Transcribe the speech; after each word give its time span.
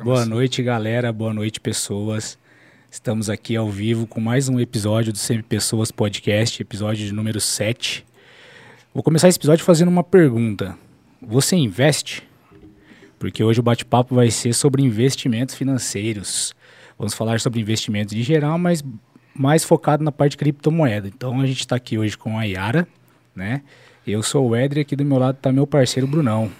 Boa 0.00 0.24
noite, 0.24 0.62
galera. 0.62 1.12
Boa 1.12 1.34
noite, 1.34 1.58
pessoas. 1.58 2.38
Estamos 2.88 3.28
aqui 3.28 3.56
ao 3.56 3.68
vivo 3.68 4.06
com 4.06 4.20
mais 4.20 4.48
um 4.48 4.60
episódio 4.60 5.12
do 5.12 5.18
Sempre 5.18 5.42
Pessoas 5.42 5.90
Podcast, 5.90 6.62
episódio 6.62 7.04
de 7.04 7.12
número 7.12 7.40
7. 7.40 8.06
Vou 8.94 9.02
começar 9.02 9.26
esse 9.26 9.36
episódio 9.36 9.64
fazendo 9.64 9.88
uma 9.88 10.04
pergunta. 10.04 10.78
Você 11.20 11.56
investe? 11.56 12.22
Porque 13.18 13.42
hoje 13.42 13.58
o 13.58 13.62
bate-papo 13.62 14.14
vai 14.14 14.30
ser 14.30 14.52
sobre 14.52 14.84
investimentos 14.84 15.56
financeiros. 15.56 16.54
Vamos 16.96 17.14
falar 17.14 17.40
sobre 17.40 17.60
investimentos 17.60 18.14
em 18.14 18.22
geral, 18.22 18.56
mas 18.56 18.84
mais 19.34 19.64
focado 19.64 20.04
na 20.04 20.12
parte 20.12 20.32
de 20.32 20.36
criptomoeda. 20.36 21.08
Então 21.08 21.40
a 21.40 21.46
gente 21.46 21.58
está 21.58 21.74
aqui 21.74 21.98
hoje 21.98 22.16
com 22.16 22.38
a 22.38 22.44
Yara, 22.44 22.86
né? 23.34 23.62
Eu 24.06 24.22
sou 24.22 24.48
o 24.48 24.54
Edri, 24.54 24.78
aqui 24.78 24.94
do 24.94 25.04
meu 25.04 25.18
lado 25.18 25.38
está 25.38 25.50
meu 25.50 25.66
parceiro 25.66 26.06
Brunão. 26.06 26.52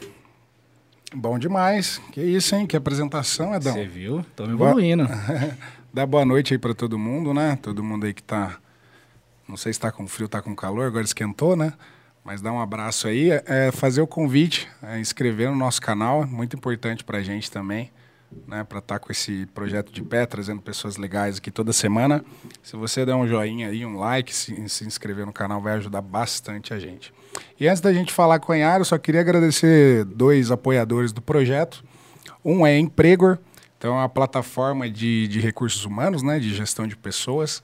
Bom 1.15 1.39
demais. 1.39 2.01
Que 2.13 2.21
isso, 2.21 2.55
hein? 2.55 2.67
Que 2.67 2.77
apresentação, 2.77 3.55
Edão. 3.55 3.73
Você 3.73 3.87
viu? 3.87 4.21
Estamos 4.21 4.53
evoluindo. 4.53 5.07
Dá 5.93 6.05
boa 6.05 6.25
noite 6.25 6.53
aí 6.53 6.59
para 6.59 6.75
todo 6.75 6.99
mundo, 6.99 7.33
né? 7.33 7.59
Todo 7.63 7.83
mundo 7.83 8.05
aí 8.05 8.13
que 8.13 8.23
tá. 8.23 8.59
Não 9.49 9.57
sei 9.57 9.73
se 9.73 9.81
tá 9.81 9.91
com 9.91 10.07
frio, 10.07 10.29
tá 10.29 10.43
com 10.43 10.55
calor, 10.55 10.87
agora 10.87 11.05
esquentou, 11.05 11.57
né? 11.57 11.73
Mas 12.23 12.43
dá 12.43 12.53
um 12.53 12.61
abraço 12.61 13.09
aí. 13.09 13.31
É, 13.47 13.73
fazer 13.73 14.03
o 14.03 14.07
convite, 14.07 14.69
é, 14.83 15.01
inscrever 15.01 15.49
no 15.51 15.57
nosso 15.57 15.81
canal, 15.81 16.25
é 16.25 16.27
muito 16.27 16.55
importante 16.55 17.03
para 17.03 17.19
a 17.19 17.23
gente 17.23 17.51
também, 17.51 17.91
né? 18.47 18.63
Para 18.65 18.81
estar 18.81 18.99
tá 18.99 18.99
com 18.99 19.11
esse 19.11 19.47
projeto 19.55 19.91
de 19.91 20.03
pé, 20.03 20.27
trazendo 20.27 20.61
pessoas 20.61 20.99
legais 20.99 21.39
aqui 21.39 21.51
toda 21.51 21.73
semana. 21.73 22.23
Se 22.63 22.77
você 22.77 23.07
der 23.07 23.15
um 23.15 23.27
joinha 23.27 23.69
aí, 23.69 23.87
um 23.87 23.99
like, 23.99 24.35
se, 24.35 24.69
se 24.69 24.85
inscrever 24.85 25.25
no 25.25 25.33
canal, 25.33 25.63
vai 25.63 25.73
ajudar 25.77 26.03
bastante 26.03 26.75
a 26.75 26.79
gente. 26.79 27.15
E 27.59 27.69
antes 27.69 27.81
da 27.81 27.93
gente 27.93 28.13
falar 28.13 28.39
com 28.39 28.53
a 28.53 28.57
Yara, 28.57 28.81
eu 28.81 28.85
só 28.85 28.99
queria 28.99 29.21
agradecer 29.21 30.05
dois 30.05 30.51
apoiadores 30.51 31.13
do 31.13 31.21
projeto. 31.21 31.85
Um 32.45 32.67
é 32.67 32.79
Empregor, 32.79 33.39
então 33.77 33.95
é 33.95 33.99
uma 33.99 34.09
plataforma 34.09 34.89
de, 34.89 35.29
de 35.29 35.41
recursos 35.41 35.85
humanos, 35.85 36.23
né, 36.23 36.39
de 36.39 36.55
gestão 36.55 36.87
de 36.87 36.97
pessoas, 36.97 37.63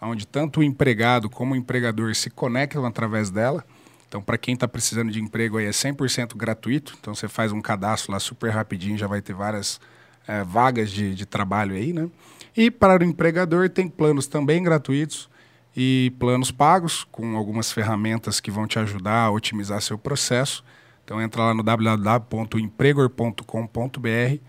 onde 0.00 0.26
tanto 0.26 0.60
o 0.60 0.62
empregado 0.62 1.28
como 1.30 1.54
o 1.54 1.56
empregador 1.56 2.14
se 2.14 2.30
conectam 2.30 2.84
através 2.84 3.30
dela. 3.30 3.64
Então, 4.08 4.22
para 4.22 4.38
quem 4.38 4.54
está 4.54 4.68
precisando 4.68 5.10
de 5.10 5.20
emprego 5.20 5.58
aí 5.58 5.66
é 5.66 5.70
100% 5.70 6.36
gratuito. 6.36 6.96
Então, 7.00 7.14
você 7.14 7.26
faz 7.26 7.50
um 7.50 7.60
cadastro 7.60 8.12
lá 8.12 8.20
super 8.20 8.50
rapidinho, 8.50 8.96
já 8.96 9.06
vai 9.06 9.20
ter 9.20 9.34
várias 9.34 9.80
é, 10.28 10.44
vagas 10.44 10.90
de, 10.90 11.14
de 11.14 11.26
trabalho 11.26 11.74
aí, 11.74 11.92
né? 11.92 12.08
E 12.56 12.70
para 12.70 13.02
o 13.02 13.04
empregador 13.04 13.68
tem 13.68 13.88
planos 13.88 14.26
também 14.26 14.62
gratuitos 14.62 15.28
e 15.76 16.12
planos 16.18 16.50
pagos 16.50 17.06
com 17.12 17.36
algumas 17.36 17.70
ferramentas 17.70 18.40
que 18.40 18.50
vão 18.50 18.66
te 18.66 18.78
ajudar 18.78 19.26
a 19.26 19.30
otimizar 19.30 19.82
seu 19.82 19.98
processo. 19.98 20.64
Então 21.04 21.20
entra 21.20 21.42
lá 21.42 21.52
no 21.54 21.62
www.empregor.com.br 21.62 24.40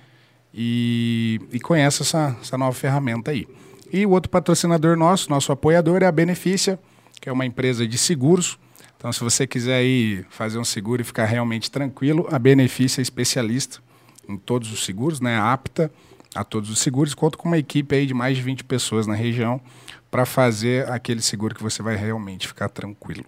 e, 0.53 1.42
e 1.52 1.59
conhece 1.59 2.03
essa, 2.03 2.38
essa 2.42 2.58
nova 2.58 2.73
ferramenta 2.73 3.31
aí. 3.31 3.45
E 3.92 4.05
o 4.05 4.11
outro 4.11 4.30
patrocinador 4.30 4.95
nosso, 4.98 5.30
nosso 5.30 5.52
apoiador, 5.52 6.02
é 6.02 6.05
a 6.05 6.11
Benefícia, 6.11 6.80
que 7.22 7.28
é 7.28 7.31
uma 7.31 7.45
empresa 7.45 7.86
de 7.86 7.98
seguros. 7.98 8.58
Então, 8.98 9.11
se 9.14 9.20
você 9.20 9.45
quiser 9.45 9.75
aí 9.75 10.25
fazer 10.30 10.58
um 10.58 10.64
seguro 10.64 11.02
e 11.02 11.05
ficar 11.05 11.25
realmente 11.25 11.70
tranquilo, 11.70 12.25
a 12.31 12.39
Benefícia 12.39 13.02
é 13.02 13.03
especialista 13.03 13.80
em 14.28 14.38
todos 14.38 14.72
os 14.72 14.83
seguros, 14.83 15.22
né? 15.22 15.38
apta 15.38 15.92
a 16.33 16.44
todos 16.44 16.70
os 16.70 16.80
seguros. 16.80 17.14
Conta 17.14 17.38
com 17.38 17.48
uma 17.48 17.58
equipe 17.58 17.95
aí 17.95 18.05
de 18.05 18.14
mais 18.14 18.38
de 18.38 18.44
20 18.44 18.64
pessoas 18.64 19.05
na 19.05 19.14
região 19.14 19.61
para 20.09 20.25
fazer 20.25 20.89
aquele 20.89 21.22
seguro 21.22 21.53
que 21.53 21.63
você 21.63 21.81
vai 21.81 21.95
realmente 21.95 22.47
ficar 22.47 22.69
tranquilo. 22.69 23.25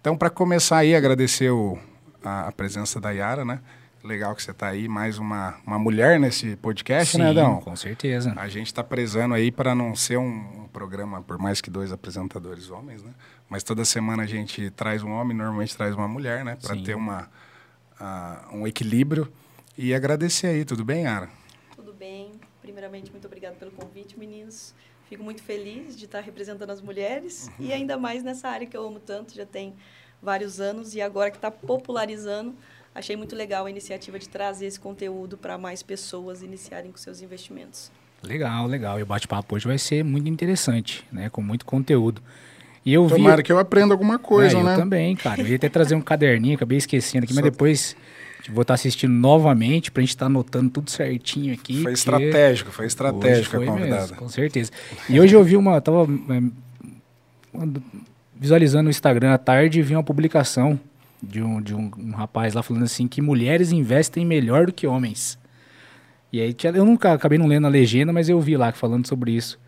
Então, 0.00 0.16
para 0.16 0.30
começar 0.30 0.78
aí, 0.78 0.94
agradecer 0.94 1.50
o, 1.50 1.78
a, 2.24 2.48
a, 2.48 2.52
presença 2.52 3.00
da 3.00 3.10
Yara, 3.10 3.44
né? 3.44 3.60
Legal 4.02 4.34
que 4.34 4.42
você 4.42 4.50
está 4.50 4.68
aí, 4.68 4.88
mais 4.88 5.18
uma, 5.18 5.56
uma 5.66 5.78
mulher 5.78 6.18
nesse 6.18 6.56
podcast, 6.56 7.12
Sim, 7.12 7.18
né, 7.18 7.30
Adão? 7.30 7.60
com 7.60 7.76
certeza. 7.76 8.32
A 8.34 8.48
gente 8.48 8.68
está 8.68 8.82
prezando 8.82 9.34
aí 9.34 9.52
para 9.52 9.74
não 9.74 9.94
ser 9.94 10.16
um, 10.16 10.62
um, 10.62 10.68
programa, 10.72 11.20
por 11.20 11.38
mais 11.38 11.60
que 11.60 11.68
dois 11.68 11.92
apresentadores 11.92 12.70
homens, 12.70 13.02
né? 13.02 13.12
Mas 13.46 13.62
toda 13.62 13.84
semana 13.84 14.22
a 14.22 14.26
gente 14.26 14.70
traz 14.70 15.02
um 15.02 15.10
homem, 15.10 15.36
normalmente 15.36 15.76
traz 15.76 15.94
uma 15.94 16.08
mulher, 16.08 16.44
né? 16.46 16.56
Para 16.56 16.76
ter 16.76 16.94
uma, 16.94 17.28
uh, 18.00 18.56
um 18.56 18.66
equilíbrio. 18.66 19.30
E 19.76 19.94
agradecer 19.94 20.46
aí, 20.46 20.64
tudo 20.64 20.82
bem, 20.82 21.04
Yara? 21.04 21.28
Tudo 21.76 21.92
bem. 21.92 22.32
Primeiramente, 22.62 23.10
muito 23.10 23.26
obrigado 23.26 23.56
pelo 23.56 23.70
convite, 23.70 24.18
meninos. 24.18 24.74
Fico 25.10 25.24
muito 25.24 25.42
feliz 25.42 25.96
de 25.96 26.04
estar 26.04 26.20
representando 26.20 26.70
as 26.70 26.80
mulheres 26.80 27.48
uhum. 27.58 27.66
e 27.66 27.72
ainda 27.72 27.98
mais 27.98 28.22
nessa 28.22 28.48
área 28.48 28.64
que 28.64 28.76
eu 28.76 28.86
amo 28.86 29.00
tanto, 29.00 29.34
já 29.34 29.44
tem 29.44 29.74
vários 30.22 30.60
anos 30.60 30.94
e 30.94 31.00
agora 31.00 31.32
que 31.32 31.36
está 31.36 31.50
popularizando, 31.50 32.54
achei 32.94 33.16
muito 33.16 33.34
legal 33.34 33.66
a 33.66 33.70
iniciativa 33.70 34.20
de 34.20 34.28
trazer 34.28 34.66
esse 34.66 34.78
conteúdo 34.78 35.36
para 35.36 35.58
mais 35.58 35.82
pessoas 35.82 36.44
iniciarem 36.44 36.92
com 36.92 36.96
seus 36.96 37.20
investimentos. 37.22 37.90
Legal, 38.22 38.68
legal. 38.68 39.00
E 39.00 39.02
o 39.02 39.06
bate-papo 39.06 39.56
hoje 39.56 39.66
vai 39.66 39.78
ser 39.78 40.04
muito 40.04 40.28
interessante, 40.28 41.04
né? 41.10 41.28
Com 41.28 41.42
muito 41.42 41.66
conteúdo. 41.66 42.22
E 42.86 42.94
eu 42.94 43.08
Tomara 43.08 43.38
vi... 43.38 43.42
que 43.42 43.50
eu 43.50 43.58
aprenda 43.58 43.92
alguma 43.92 44.16
coisa, 44.16 44.58
é, 44.58 44.62
né? 44.62 44.74
Eu 44.74 44.78
também, 44.78 45.16
cara. 45.16 45.40
Eu 45.40 45.48
ia 45.48 45.56
até 45.56 45.68
trazer 45.68 45.96
um 45.96 46.00
caderninho, 46.00 46.54
acabei 46.54 46.78
esquecendo 46.78 47.24
aqui, 47.24 47.34
Só... 47.34 47.40
mas 47.40 47.50
depois 47.50 47.96
Vou 48.48 48.62
estar 48.62 48.74
assistindo 48.74 49.12
novamente 49.12 49.90
para 49.90 50.00
a 50.00 50.02
gente 50.02 50.10
estar 50.10 50.24
tá 50.24 50.30
anotando 50.30 50.70
tudo 50.70 50.90
certinho 50.90 51.52
aqui. 51.52 51.82
Foi 51.82 51.92
estratégico, 51.92 52.70
foi 52.70 52.86
estratégico 52.86 53.56
foi 53.56 53.68
a 53.68 53.70
convidada. 53.70 54.00
Mesmo, 54.02 54.16
com 54.16 54.28
certeza. 54.28 54.70
E 55.08 55.20
hoje 55.20 55.34
eu 55.34 55.44
vi 55.44 55.56
uma. 55.56 55.80
Tava 55.80 56.08
é, 56.30 57.66
visualizando 58.34 58.88
o 58.88 58.90
Instagram 58.90 59.34
à 59.34 59.38
tarde 59.38 59.80
e 59.80 59.82
vi 59.82 59.94
uma 59.94 60.02
publicação 60.02 60.80
de 61.22 61.42
um, 61.42 61.60
de 61.60 61.74
um, 61.74 61.90
um, 61.98 62.12
rapaz 62.12 62.54
lá 62.54 62.62
falando 62.62 62.84
assim 62.84 63.06
que 63.06 63.20
mulheres 63.20 63.72
investem 63.72 64.24
melhor 64.24 64.66
do 64.66 64.72
que 64.72 64.86
homens. 64.86 65.38
E 66.32 66.40
aí 66.40 66.56
eu 66.74 66.84
nunca 66.84 67.12
acabei 67.12 67.36
não 67.36 67.46
lendo 67.46 67.66
a 67.66 67.70
legenda, 67.70 68.12
mas 68.12 68.28
eu 68.28 68.40
vi 68.40 68.56
lá 68.56 68.72
falando 68.72 69.06
sobre 69.06 69.32
isso. 69.32 69.59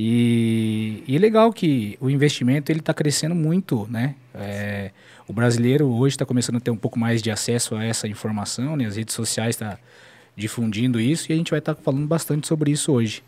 E, 0.00 1.02
e 1.08 1.16
é 1.16 1.18
legal 1.18 1.52
que 1.52 1.98
o 2.00 2.08
investimento 2.08 2.70
ele 2.70 2.78
está 2.78 2.94
crescendo 2.94 3.34
muito, 3.34 3.84
né? 3.90 4.14
É, 4.32 4.92
o 5.26 5.32
brasileiro 5.32 5.88
hoje 5.88 6.14
está 6.14 6.24
começando 6.24 6.54
a 6.54 6.60
ter 6.60 6.70
um 6.70 6.76
pouco 6.76 6.96
mais 6.96 7.20
de 7.20 7.32
acesso 7.32 7.74
a 7.74 7.82
essa 7.82 8.06
informação, 8.06 8.76
né? 8.76 8.86
As 8.86 8.94
redes 8.94 9.12
sociais 9.12 9.56
estão 9.56 9.70
tá 9.70 9.78
difundindo 10.36 11.00
isso 11.00 11.28
e 11.28 11.32
a 11.32 11.36
gente 11.36 11.50
vai 11.50 11.58
estar 11.58 11.74
tá 11.74 11.82
falando 11.82 12.06
bastante 12.06 12.46
sobre 12.46 12.70
isso 12.70 12.92
hoje, 12.92 13.24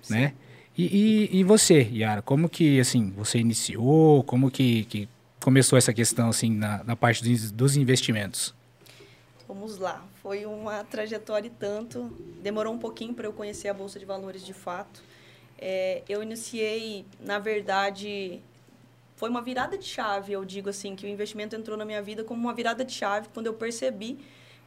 Sim. 0.00 0.14
né? 0.14 0.32
E, 0.74 0.84
e, 1.32 1.40
e, 1.40 1.44
você, 1.44 1.82
Yara, 1.92 2.22
como 2.22 2.48
que 2.48 2.80
assim 2.80 3.10
você 3.10 3.38
iniciou? 3.38 4.24
Como 4.24 4.50
que, 4.50 4.84
que 4.84 5.06
começou 5.38 5.76
essa 5.76 5.92
questão 5.92 6.30
assim 6.30 6.50
na, 6.50 6.82
na 6.82 6.96
parte 6.96 7.22
dos, 7.22 7.50
dos 7.50 7.76
investimentos? 7.76 8.54
Vamos 9.46 9.76
lá, 9.76 10.02
foi 10.22 10.46
uma 10.46 10.82
trajetória 10.82 11.48
e 11.48 11.50
tanto. 11.50 12.10
Demorou 12.42 12.72
um 12.72 12.78
pouquinho 12.78 13.12
para 13.12 13.26
eu 13.26 13.34
conhecer 13.34 13.68
a 13.68 13.74
bolsa 13.74 13.98
de 13.98 14.06
valores 14.06 14.46
de 14.46 14.54
fato. 14.54 15.02
É, 15.58 16.02
eu 16.08 16.22
iniciei, 16.22 17.06
na 17.18 17.38
verdade, 17.38 18.42
foi 19.16 19.30
uma 19.30 19.40
virada 19.40 19.78
de 19.78 19.84
chave, 19.84 20.32
eu 20.32 20.44
digo 20.44 20.68
assim, 20.68 20.94
que 20.94 21.06
o 21.06 21.08
investimento 21.08 21.56
entrou 21.56 21.76
na 21.76 21.84
minha 21.84 22.02
vida 22.02 22.22
como 22.22 22.40
uma 22.40 22.52
virada 22.52 22.84
de 22.84 22.92
chave 22.92 23.28
quando 23.32 23.46
eu 23.46 23.54
percebi 23.54 24.18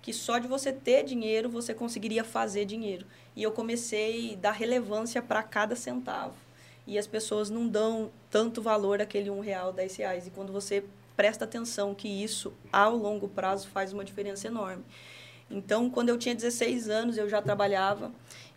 que 0.02 0.14
só 0.14 0.38
de 0.38 0.48
você 0.48 0.72
ter 0.72 1.04
dinheiro 1.04 1.50
você 1.50 1.74
conseguiria 1.74 2.24
fazer 2.24 2.66
dinheiro. 2.66 3.06
E 3.36 3.44
eu 3.44 3.52
comecei 3.52 4.34
a 4.34 4.38
dar 4.38 4.52
relevância 4.52 5.22
para 5.22 5.44
cada 5.44 5.76
centavo. 5.76 6.36
E 6.88 6.98
as 6.98 7.06
pessoas 7.06 7.50
não 7.50 7.68
dão 7.68 8.10
tanto 8.32 8.62
valor 8.62 9.02
àquele 9.02 9.30
um 9.30 9.42
real, 9.42 9.72
dez 9.72 9.96
reais. 9.96 10.26
E 10.26 10.32
quando 10.32 10.52
você 10.52 10.84
presta 11.16 11.44
atenção 11.44 11.94
que 11.94 12.08
isso, 12.08 12.54
ao 12.72 12.96
longo 12.96 13.28
prazo, 13.28 13.68
faz 13.68 13.94
uma 13.94 14.06
diferença 14.06 14.48
enorme. 14.48 14.84
Então, 15.52 15.90
quando 15.90 16.10
eu 16.10 16.18
tinha 16.18 16.34
16 16.34 16.90
anos, 16.90 17.18
eu 17.18 17.28
já 17.28 17.42
trabalhava 17.42 18.12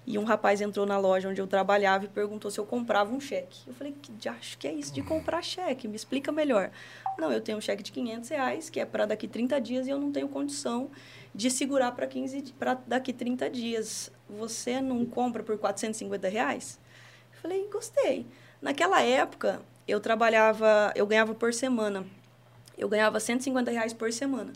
e 0.06 0.18
um 0.18 0.24
rapaz 0.24 0.60
entrou 0.60 0.84
na 0.84 0.98
loja 0.98 1.28
onde 1.28 1.40
eu 1.40 1.46
trabalhava 1.46 2.04
e 2.04 2.08
perguntou 2.08 2.50
se 2.50 2.58
eu 2.58 2.66
comprava 2.66 3.14
um 3.14 3.20
cheque. 3.20 3.60
Eu 3.66 3.74
falei, 3.74 3.94
que 4.00 4.28
acho 4.28 4.58
que 4.58 4.66
é 4.66 4.72
isso 4.72 4.92
de 4.92 5.00
comprar 5.00 5.42
cheque? 5.42 5.86
Me 5.86 5.94
explica 5.94 6.32
melhor. 6.32 6.70
Não, 7.18 7.30
eu 7.30 7.40
tenho 7.40 7.58
um 7.58 7.60
cheque 7.60 7.82
de 7.82 7.92
500 7.92 8.28
reais, 8.30 8.70
que 8.70 8.80
é 8.80 8.84
para 8.84 9.06
daqui 9.06 9.28
30 9.28 9.60
dias, 9.60 9.86
e 9.86 9.90
eu 9.90 9.98
não 9.98 10.10
tenho 10.10 10.28
condição 10.28 10.90
de 11.32 11.50
segurar 11.50 11.92
para 11.92 12.06
15 12.06 12.52
para 12.58 12.74
daqui 12.86 13.12
30 13.12 13.48
dias. 13.48 14.10
Você 14.28 14.80
não 14.80 15.04
compra 15.06 15.42
por 15.42 15.56
450 15.56 16.28
reais? 16.28 16.80
Eu 17.32 17.40
falei, 17.40 17.68
gostei. 17.72 18.26
Naquela 18.60 19.00
época, 19.02 19.62
eu 19.86 20.00
trabalhava, 20.00 20.92
eu 20.96 21.06
ganhava 21.06 21.34
por 21.34 21.54
semana. 21.54 22.04
Eu 22.76 22.88
ganhava 22.88 23.20
150 23.20 23.70
reais 23.70 23.92
por 23.92 24.12
semana. 24.12 24.52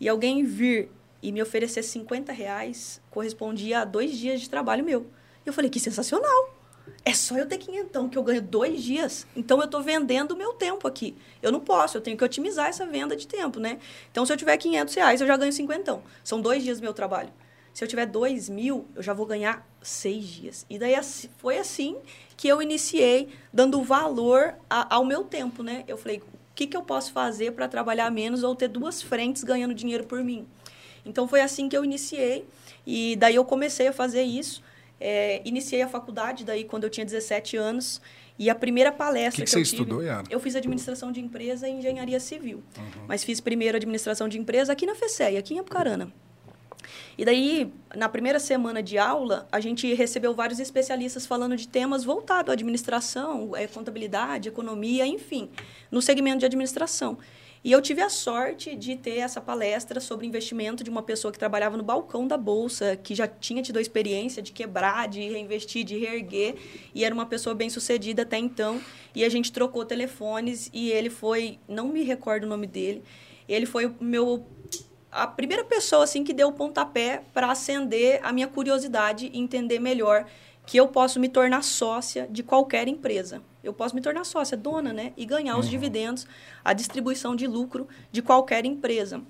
E 0.00 0.08
alguém 0.08 0.42
vir 0.42 0.90
e 1.22 1.32
me 1.32 1.42
oferecer 1.42 1.82
50 1.82 2.32
reais 2.32 3.00
correspondia 3.10 3.80
a 3.80 3.84
dois 3.84 4.16
dias 4.16 4.40
de 4.40 4.48
trabalho 4.48 4.84
meu. 4.84 5.06
E 5.44 5.48
eu 5.48 5.52
falei, 5.52 5.70
que 5.70 5.80
sensacional! 5.80 6.54
É 7.04 7.14
só 7.14 7.36
eu 7.36 7.46
ter 7.46 7.58
quinhentão, 7.58 8.08
que 8.08 8.18
eu 8.18 8.22
ganho 8.22 8.42
dois 8.42 8.82
dias. 8.82 9.26
Então, 9.34 9.58
eu 9.58 9.64
estou 9.64 9.82
vendendo 9.82 10.32
o 10.32 10.36
meu 10.36 10.52
tempo 10.52 10.86
aqui. 10.86 11.16
Eu 11.42 11.50
não 11.50 11.60
posso, 11.60 11.96
eu 11.96 12.00
tenho 12.00 12.16
que 12.16 12.24
otimizar 12.24 12.68
essa 12.68 12.84
venda 12.84 13.16
de 13.16 13.26
tempo, 13.26 13.58
né? 13.58 13.78
Então, 14.10 14.26
se 14.26 14.32
eu 14.32 14.36
tiver 14.36 14.56
500 14.56 14.94
reais, 14.94 15.20
eu 15.20 15.26
já 15.26 15.36
ganho 15.36 15.52
cinquentão. 15.52 16.02
São 16.22 16.40
dois 16.40 16.62
dias 16.62 16.78
do 16.78 16.82
meu 16.82 16.92
trabalho. 16.92 17.32
Se 17.72 17.84
eu 17.84 17.88
tiver 17.88 18.06
dois 18.06 18.48
mil, 18.48 18.86
eu 18.94 19.02
já 19.02 19.14
vou 19.14 19.24
ganhar 19.24 19.66
seis 19.80 20.24
dias. 20.24 20.66
E 20.68 20.78
daí, 20.78 20.94
foi 21.38 21.58
assim 21.58 21.96
que 22.36 22.48
eu 22.48 22.60
iniciei, 22.60 23.28
dando 23.52 23.82
valor 23.82 24.54
a, 24.68 24.94
ao 24.94 25.04
meu 25.04 25.24
tempo, 25.24 25.62
né? 25.62 25.84
Eu 25.86 25.96
falei, 25.96 26.18
o 26.18 26.54
que, 26.54 26.66
que 26.66 26.76
eu 26.76 26.82
posso 26.82 27.12
fazer 27.12 27.52
para 27.52 27.68
trabalhar 27.68 28.10
menos 28.10 28.42
ou 28.42 28.54
ter 28.54 28.68
duas 28.68 29.00
frentes 29.00 29.44
ganhando 29.44 29.72
dinheiro 29.72 30.04
por 30.04 30.22
mim? 30.22 30.46
Então 31.04 31.26
foi 31.26 31.40
assim 31.40 31.68
que 31.68 31.76
eu 31.76 31.84
iniciei 31.84 32.44
e 32.86 33.16
daí 33.16 33.34
eu 33.34 33.44
comecei 33.44 33.88
a 33.88 33.92
fazer 33.92 34.22
isso. 34.22 34.62
É, 35.00 35.40
iniciei 35.44 35.80
a 35.80 35.88
faculdade 35.88 36.44
daí 36.44 36.64
quando 36.64 36.84
eu 36.84 36.90
tinha 36.90 37.06
17 37.06 37.56
anos 37.56 38.02
e 38.38 38.48
a 38.48 38.54
primeira 38.54 38.90
palestra 38.90 39.44
que, 39.44 39.44
que, 39.44 39.44
que 39.44 39.50
você 39.50 39.58
eu 39.58 39.64
tive, 39.64 39.76
estudou, 39.82 40.02
Yara? 40.02 40.24
eu 40.30 40.40
fiz 40.40 40.56
administração 40.56 41.12
de 41.12 41.20
empresa 41.20 41.68
e 41.68 41.72
engenharia 41.72 42.18
civil. 42.18 42.62
Uhum. 42.76 43.04
Mas 43.06 43.22
fiz 43.22 43.40
primeiro 43.40 43.76
administração 43.76 44.28
de 44.28 44.38
empresa 44.38 44.72
aqui 44.72 44.86
na 44.86 44.94
FECEI, 44.94 45.36
aqui 45.36 45.54
em 45.54 45.58
Apucarana. 45.58 46.12
E 47.18 47.24
daí, 47.24 47.70
na 47.94 48.08
primeira 48.08 48.40
semana 48.40 48.82
de 48.82 48.96
aula, 48.96 49.46
a 49.52 49.60
gente 49.60 49.92
recebeu 49.92 50.34
vários 50.34 50.58
especialistas 50.58 51.26
falando 51.26 51.54
de 51.54 51.68
temas 51.68 52.02
voltados 52.02 52.50
à 52.50 52.54
administração, 52.54 53.54
é, 53.54 53.66
contabilidade, 53.66 54.48
economia, 54.48 55.06
enfim, 55.06 55.50
no 55.90 56.00
segmento 56.00 56.38
de 56.38 56.46
administração. 56.46 57.18
E 57.62 57.72
eu 57.72 57.82
tive 57.82 58.00
a 58.00 58.08
sorte 58.08 58.74
de 58.74 58.96
ter 58.96 59.18
essa 59.18 59.38
palestra 59.38 60.00
sobre 60.00 60.26
investimento 60.26 60.82
de 60.82 60.88
uma 60.88 61.02
pessoa 61.02 61.30
que 61.30 61.38
trabalhava 61.38 61.76
no 61.76 61.82
balcão 61.82 62.26
da 62.26 62.38
bolsa, 62.38 62.96
que 62.96 63.14
já 63.14 63.28
tinha 63.28 63.62
tido 63.62 63.78
a 63.78 63.82
experiência 63.82 64.42
de 64.42 64.50
quebrar, 64.50 65.06
de 65.08 65.20
reinvestir, 65.28 65.84
de 65.84 65.98
reerguer, 65.98 66.54
e 66.94 67.04
era 67.04 67.14
uma 67.14 67.26
pessoa 67.26 67.54
bem 67.54 67.68
sucedida 67.68 68.22
até 68.22 68.38
então. 68.38 68.80
E 69.14 69.24
a 69.24 69.28
gente 69.28 69.52
trocou 69.52 69.84
telefones 69.84 70.70
e 70.72 70.90
ele 70.90 71.10
foi, 71.10 71.58
não 71.68 71.88
me 71.88 72.02
recordo 72.02 72.44
o 72.44 72.48
nome 72.48 72.66
dele, 72.66 73.02
ele 73.46 73.66
foi 73.66 73.84
o 73.86 73.94
meu 74.00 74.46
a 75.12 75.26
primeira 75.26 75.64
pessoa 75.64 76.04
assim 76.04 76.22
que 76.22 76.32
deu 76.32 76.48
o 76.48 76.52
pontapé 76.52 77.24
para 77.34 77.50
acender 77.50 78.20
a 78.22 78.32
minha 78.32 78.46
curiosidade 78.46 79.28
e 79.32 79.40
entender 79.40 79.80
melhor 79.80 80.24
que 80.70 80.76
eu 80.76 80.86
posso 80.86 81.18
me 81.18 81.28
tornar 81.28 81.64
sócia 81.64 82.28
de 82.30 82.44
qualquer 82.44 82.86
empresa. 82.86 83.42
Eu 83.60 83.72
posso 83.72 83.92
me 83.92 84.00
tornar 84.00 84.22
sócia, 84.22 84.56
dona, 84.56 84.92
né? 84.92 85.12
E 85.16 85.26
ganhar 85.26 85.58
os 85.58 85.64
uhum. 85.64 85.70
dividendos, 85.72 86.28
a 86.64 86.72
distribuição 86.72 87.34
de 87.34 87.44
lucro 87.48 87.88
de 88.12 88.22
qualquer 88.22 88.64
empresa. 88.64 89.20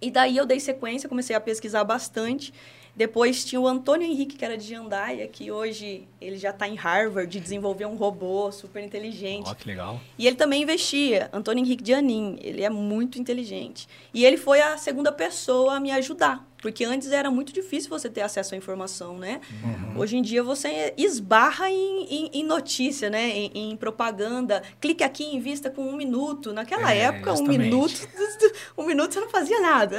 E 0.00 0.12
daí 0.12 0.36
eu 0.36 0.46
dei 0.46 0.60
sequência, 0.60 1.08
comecei 1.08 1.34
a 1.34 1.40
pesquisar 1.40 1.82
bastante 1.82 2.52
depois 2.94 3.44
tinha 3.44 3.60
o 3.60 3.66
Antônio 3.66 4.06
Henrique, 4.06 4.36
que 4.36 4.44
era 4.44 4.56
de 4.56 4.68
Jandaia, 4.68 5.26
que 5.28 5.50
hoje 5.50 6.06
ele 6.20 6.36
já 6.36 6.50
está 6.50 6.68
em 6.68 6.74
Harvard, 6.74 7.38
desenvolveu 7.40 7.88
um 7.88 7.96
robô 7.96 8.50
super 8.50 8.82
inteligente. 8.82 9.46
Ó, 9.46 9.52
oh, 9.52 9.54
que 9.54 9.66
legal. 9.66 10.00
E 10.18 10.26
ele 10.26 10.36
também 10.36 10.62
investia, 10.62 11.30
Antônio 11.32 11.64
Henrique 11.64 11.82
de 11.82 11.94
Anin, 11.94 12.38
ele 12.42 12.62
é 12.62 12.70
muito 12.70 13.18
inteligente. 13.18 13.88
E 14.12 14.24
ele 14.24 14.36
foi 14.36 14.60
a 14.60 14.76
segunda 14.76 15.12
pessoa 15.12 15.76
a 15.76 15.80
me 15.80 15.90
ajudar, 15.92 16.46
porque 16.60 16.84
antes 16.84 17.10
era 17.10 17.30
muito 17.30 17.52
difícil 17.52 17.88
você 17.88 18.08
ter 18.08 18.20
acesso 18.20 18.54
à 18.54 18.58
informação, 18.58 19.18
né? 19.18 19.40
Uhum. 19.62 20.00
Hoje 20.00 20.16
em 20.16 20.22
dia 20.22 20.42
você 20.42 20.92
esbarra 20.96 21.70
em, 21.70 22.04
em, 22.04 22.30
em 22.34 22.44
notícia, 22.44 23.08
né? 23.08 23.28
Em, 23.28 23.50
em, 23.54 23.76
propaganda. 23.76 24.62
Clique 24.80 25.02
aqui 25.02 25.24
e 25.24 25.36
invista 25.36 25.70
com 25.70 25.82
um 25.82 25.96
minuto. 25.96 26.52
Naquela 26.52 26.92
é, 26.92 26.98
época, 26.98 27.34
um 27.34 27.44
minuto, 27.44 28.08
um 28.76 28.84
minuto 28.84 29.14
você 29.14 29.20
não 29.20 29.30
fazia 29.30 29.60
nada. 29.60 29.98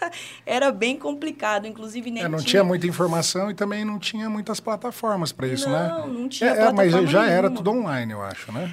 era 0.46 0.70
bem 0.70 0.96
complicado, 0.96 1.66
inclusive 1.66 2.10
nem 2.10 2.22
é, 2.22 2.28
não 2.28 2.38
tinha... 2.38 2.50
tinha... 2.50 2.64
muita 2.64 2.86
informação 2.86 3.50
e 3.50 3.54
também 3.54 3.84
não 3.84 3.98
tinha 3.98 4.30
muitas 4.30 4.60
plataformas 4.60 5.32
para 5.32 5.46
isso, 5.46 5.68
não, 5.68 5.78
né? 5.78 5.88
Não, 5.88 6.08
não 6.08 6.28
tinha 6.28 6.50
é, 6.50 6.58
é 6.58 6.72
mas 6.72 6.92
já 6.92 7.00
nenhuma. 7.00 7.26
era 7.26 7.50
tudo 7.50 7.70
online, 7.70 8.12
eu 8.12 8.22
acho, 8.22 8.52
né? 8.52 8.72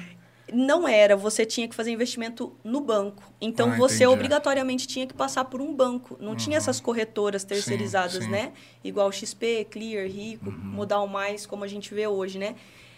Não 0.52 0.86
era, 0.86 1.16
você 1.16 1.44
tinha 1.44 1.66
que 1.66 1.74
fazer 1.74 1.90
investimento 1.90 2.54
no 2.62 2.80
banco. 2.80 3.22
Então 3.40 3.72
ah, 3.72 3.76
você 3.76 4.04
entendi. 4.04 4.12
obrigatoriamente 4.12 4.86
tinha 4.86 5.06
que 5.06 5.14
passar 5.14 5.44
por 5.46 5.60
um 5.60 5.74
banco. 5.74 6.16
Não 6.20 6.30
uhum. 6.30 6.36
tinha 6.36 6.56
essas 6.56 6.78
corretoras 6.80 7.42
terceirizadas, 7.42 8.14
sim, 8.14 8.22
sim. 8.22 8.30
né? 8.30 8.52
Igual 8.84 9.10
XP, 9.10 9.66
Clear, 9.70 10.06
Rico, 10.06 10.50
uhum. 10.50 10.56
Modal 10.56 11.06
Mais, 11.08 11.46
como 11.46 11.64
a 11.64 11.66
gente 11.66 11.92
vê 11.92 12.06
hoje, 12.06 12.38
né? 12.38 12.54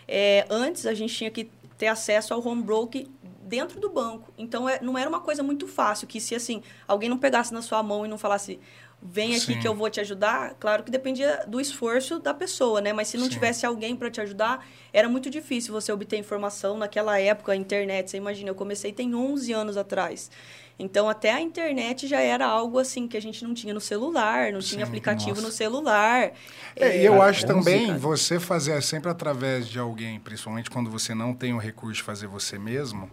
É, 0.06 0.46
antes 0.50 0.84
a 0.84 0.92
gente 0.92 1.14
tinha 1.14 1.30
que 1.30 1.50
ter 1.78 1.86
acesso 1.86 2.34
ao 2.34 2.46
home 2.46 2.62
broker 2.62 3.06
dentro 3.48 3.80
do 3.80 3.88
banco. 3.88 4.30
Então, 4.36 4.68
é, 4.68 4.78
não 4.82 4.96
era 4.98 5.08
uma 5.08 5.20
coisa 5.20 5.42
muito 5.42 5.66
fácil, 5.66 6.06
que 6.06 6.20
se, 6.20 6.34
assim, 6.34 6.62
alguém 6.86 7.08
não 7.08 7.18
pegasse 7.18 7.52
na 7.52 7.62
sua 7.62 7.82
mão 7.82 8.04
e 8.04 8.08
não 8.08 8.18
falasse, 8.18 8.60
vem 9.00 9.36
aqui 9.36 9.54
Sim. 9.54 9.60
que 9.60 9.68
eu 9.68 9.74
vou 9.74 9.88
te 9.88 10.00
ajudar, 10.00 10.54
claro 10.58 10.82
que 10.82 10.90
dependia 10.90 11.44
do 11.46 11.60
esforço 11.60 12.18
da 12.18 12.34
pessoa, 12.34 12.80
né? 12.80 12.92
Mas 12.92 13.08
se 13.08 13.16
não 13.16 13.24
Sim. 13.24 13.30
tivesse 13.30 13.64
alguém 13.64 13.94
para 13.94 14.10
te 14.10 14.20
ajudar, 14.20 14.66
era 14.92 15.08
muito 15.08 15.30
difícil 15.30 15.72
você 15.72 15.92
obter 15.92 16.18
informação 16.18 16.76
naquela 16.76 17.18
época, 17.18 17.52
a 17.52 17.56
internet, 17.56 18.10
você 18.10 18.16
imagina, 18.16 18.50
eu 18.50 18.54
comecei 18.54 18.92
tem 18.92 19.14
11 19.14 19.52
anos 19.52 19.76
atrás. 19.76 20.30
Então, 20.78 21.08
até 21.08 21.32
a 21.32 21.40
internet 21.40 22.06
já 22.06 22.20
era 22.20 22.46
algo 22.46 22.78
assim 22.78 23.08
que 23.08 23.16
a 23.16 23.20
gente 23.20 23.42
não 23.42 23.52
tinha 23.52 23.74
no 23.74 23.80
celular, 23.80 24.52
não 24.52 24.60
Sim, 24.60 24.74
tinha 24.76 24.84
aplicativo 24.84 25.30
nossa. 25.30 25.42
no 25.42 25.52
celular. 25.52 26.32
É, 26.76 26.98
e 26.98 27.04
eu 27.04 27.20
acho 27.20 27.44
também 27.44 27.96
você 27.96 28.38
fazer 28.38 28.80
sempre 28.80 29.10
através 29.10 29.66
de 29.66 29.78
alguém, 29.78 30.20
principalmente 30.20 30.70
quando 30.70 30.88
você 30.88 31.14
não 31.14 31.34
tem 31.34 31.52
o 31.52 31.58
recurso 31.58 31.96
de 31.96 32.02
fazer 32.04 32.28
você 32.28 32.58
mesmo, 32.58 33.10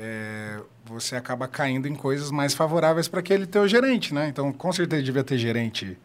é, 0.00 0.58
você 0.82 1.14
acaba 1.14 1.46
caindo 1.46 1.86
em 1.86 1.94
coisas 1.94 2.30
mais 2.30 2.54
favoráveis 2.54 3.06
para 3.06 3.20
aquele 3.20 3.46
teu 3.46 3.68
gerente, 3.68 4.14
né? 4.14 4.28
Então, 4.28 4.50
com 4.50 4.72
certeza 4.72 5.02
devia 5.02 5.22
ter 5.22 5.36
gerente 5.36 5.98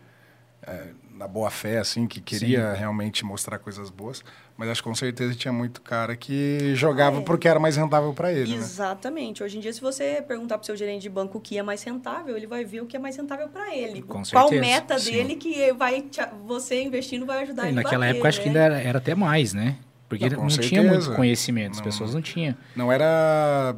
é, 0.61 0.87
na 1.13 1.29
boa 1.29 1.49
fé, 1.49 1.77
assim, 1.77 2.05
que 2.05 2.19
queria 2.19 2.73
Sim. 2.73 2.79
realmente 2.79 3.23
mostrar 3.23 3.57
coisas 3.57 3.89
boas. 3.89 4.21
Mas 4.57 4.67
acho 4.67 4.83
que 4.83 4.89
com 4.89 4.95
certeza 4.95 5.33
tinha 5.33 5.53
muito 5.53 5.81
cara 5.81 6.13
que 6.13 6.75
jogava 6.75 7.19
é. 7.19 7.21
porque 7.21 7.47
era 7.47 7.57
mais 7.57 7.77
rentável 7.77 8.13
para 8.13 8.33
ele, 8.33 8.51
né? 8.51 8.57
Exatamente. 8.57 9.39
Né? 9.41 9.45
Hoje 9.45 9.57
em 9.57 9.61
dia, 9.61 9.71
se 9.71 9.79
você 9.79 10.21
perguntar 10.21 10.57
para 10.57 10.63
o 10.63 10.65
seu 10.65 10.75
gerente 10.75 11.03
de 11.03 11.09
banco 11.09 11.37
o 11.37 11.41
que 11.41 11.57
é 11.57 11.63
mais 11.63 11.81
rentável, 11.81 12.35
ele 12.35 12.47
vai 12.47 12.65
ver 12.65 12.81
o 12.81 12.85
que 12.85 12.97
é 12.97 12.99
mais 12.99 13.15
rentável 13.15 13.47
para 13.47 13.73
ele. 13.73 14.01
Com 14.01 14.23
Qual 14.23 14.49
certeza. 14.49 14.61
meta 14.61 14.99
Sim. 14.99 15.11
dele 15.11 15.35
que 15.37 15.71
vai 15.71 16.01
te, 16.01 16.19
você 16.45 16.83
investindo 16.83 17.25
vai 17.25 17.43
ajudar 17.43 17.63
e 17.63 17.67
ele 17.67 17.75
Naquela 17.75 18.05
bater, 18.05 18.15
época, 18.15 18.27
acho 18.27 18.41
que 18.41 18.49
né? 18.49 18.61
ainda 18.61 18.75
era, 18.75 18.89
era 18.89 18.97
até 18.97 19.15
mais, 19.15 19.53
né? 19.53 19.77
Porque 20.07 20.29
não, 20.29 20.41
não 20.41 20.47
tinha 20.47 20.83
muito 20.83 21.13
conhecimento, 21.13 21.71
as 21.71 21.77
não, 21.77 21.83
pessoas 21.83 22.13
não 22.13 22.21
tinham. 22.21 22.55
Não 22.75 22.91
era. 22.91 23.75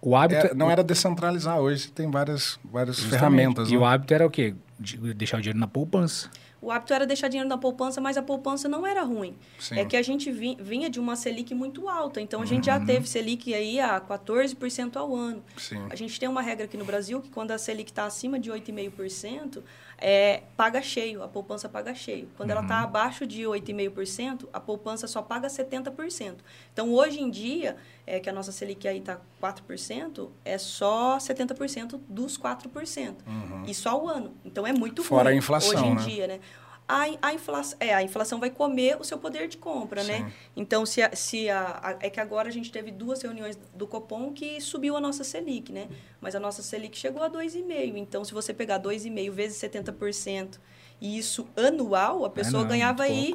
O 0.00 0.16
hábito. 0.16 0.46
É, 0.46 0.54
não 0.54 0.70
era 0.70 0.82
descentralizar, 0.82 1.58
hoje 1.58 1.90
tem 1.90 2.10
várias, 2.10 2.58
várias 2.64 3.00
ferramentas. 3.00 3.68
E 3.68 3.72
né? 3.72 3.78
o 3.78 3.84
hábito 3.84 4.14
era 4.14 4.26
o 4.26 4.30
quê? 4.30 4.54
De 4.78 5.14
deixar 5.14 5.38
o 5.38 5.40
dinheiro 5.40 5.58
na 5.58 5.66
poupança. 5.66 6.30
O 6.60 6.70
hábito 6.70 6.92
era 6.94 7.06
deixar 7.06 7.28
dinheiro 7.28 7.48
na 7.48 7.58
poupança, 7.58 8.00
mas 8.00 8.16
a 8.16 8.22
poupança 8.22 8.68
não 8.68 8.86
era 8.86 9.02
ruim. 9.02 9.36
Sim. 9.58 9.78
É 9.78 9.84
que 9.84 9.96
a 9.96 10.02
gente 10.02 10.32
vinha 10.32 10.88
de 10.88 10.98
uma 10.98 11.14
Selic 11.14 11.54
muito 11.54 11.88
alta. 11.88 12.20
Então, 12.20 12.42
a 12.42 12.46
gente 12.46 12.66
já 12.66 12.78
uhum. 12.78 12.86
teve 12.86 13.08
Selic 13.08 13.54
aí 13.54 13.78
a 13.78 14.00
14% 14.00 14.96
ao 14.96 15.14
ano. 15.14 15.44
Sim. 15.56 15.86
A 15.90 15.94
gente 15.94 16.18
tem 16.18 16.28
uma 16.28 16.42
regra 16.42 16.64
aqui 16.64 16.76
no 16.76 16.84
Brasil 16.84 17.20
que 17.20 17.28
quando 17.28 17.52
a 17.52 17.58
Selic 17.58 17.90
está 17.90 18.06
acima 18.06 18.38
de 18.38 18.50
8,5%, 18.50 19.62
é, 19.98 20.42
paga 20.56 20.82
cheio, 20.82 21.22
a 21.22 21.28
poupança 21.28 21.68
paga 21.68 21.94
cheio. 21.94 22.28
Quando 22.36 22.48
tá 22.48 22.54
uhum. 22.54 22.58
ela 22.58 22.66
está 22.66 22.80
abaixo 22.82 23.26
de 23.26 23.42
8,5%, 23.42 24.48
a 24.52 24.60
poupança 24.60 25.06
só 25.06 25.22
paga 25.22 25.48
70%. 25.48 26.36
Então, 26.72 26.92
hoje 26.92 27.20
em 27.20 27.30
dia, 27.30 27.76
é, 28.06 28.20
que 28.20 28.28
a 28.28 28.32
nossa 28.32 28.52
Selic 28.52 28.86
aí 28.86 28.98
está 28.98 29.18
4%, 29.42 30.28
é 30.44 30.58
só 30.58 31.16
70% 31.18 32.00
dos 32.08 32.38
4%. 32.38 33.16
Uhum. 33.26 33.64
E 33.66 33.74
só 33.74 34.02
o 34.02 34.08
ano. 34.08 34.34
Então, 34.44 34.66
é 34.66 34.72
muito 34.72 35.02
Fora 35.02 35.24
ruim 35.24 35.34
a 35.34 35.38
inflação, 35.38 35.72
hoje 35.72 35.84
em 35.84 35.94
né? 35.94 36.02
dia, 36.02 36.26
né? 36.26 36.40
A, 36.88 37.06
a, 37.20 37.34
inflação, 37.34 37.76
é, 37.80 37.94
a 37.94 38.02
inflação 38.02 38.38
vai 38.38 38.50
comer 38.50 38.96
o 39.00 39.04
seu 39.04 39.18
poder 39.18 39.48
de 39.48 39.56
compra, 39.56 40.04
né? 40.04 40.18
Sim. 40.18 40.22
né? 40.24 40.32
Então, 40.56 40.86
se, 40.86 41.02
a, 41.02 41.14
se 41.14 41.50
a, 41.50 41.96
é 42.00 42.08
que 42.08 42.20
agora 42.20 42.48
a 42.48 42.52
gente 42.52 42.70
teve 42.70 42.90
duas 42.90 43.20
reuniões 43.22 43.58
do 43.74 43.86
Copom 43.86 44.32
que 44.32 44.60
subiu 44.60 44.96
a 44.96 45.00
nossa 45.00 45.24
Selic, 45.24 45.72
né? 45.72 45.88
Mas 46.20 46.34
a 46.34 46.40
nossa 46.40 46.62
Selic 46.62 46.96
chegou 46.96 47.22
a 47.22 47.30
2,5%. 47.30 47.96
Então, 47.96 48.24
se 48.24 48.32
você 48.32 48.54
pegar 48.54 48.80
2,5% 48.80 49.30
vezes 49.30 49.58
70%, 49.60 50.58
e 51.00 51.18
isso 51.18 51.46
anual, 51.56 52.24
a 52.24 52.30
pessoa 52.30 52.60
é 52.60 52.62
não, 52.62 52.68
ganhava 52.68 53.02
aí 53.02 53.34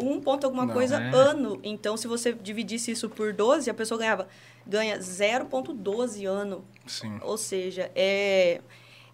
um 0.00 0.20
ponto 0.20 0.44
alguma 0.44 0.66
não, 0.66 0.74
coisa 0.74 1.00
é. 1.00 1.10
ano. 1.10 1.58
Então, 1.62 1.96
se 1.96 2.06
você 2.06 2.32
dividisse 2.32 2.90
isso 2.90 3.08
por 3.08 3.32
12, 3.32 3.68
a 3.70 3.74
pessoa 3.74 3.98
ganhava 3.98 4.28
ganha 4.66 4.98
0,12 4.98 6.26
ano. 6.26 6.64
Sim. 6.86 7.18
Ou 7.22 7.36
seja, 7.36 7.90
é 7.94 8.60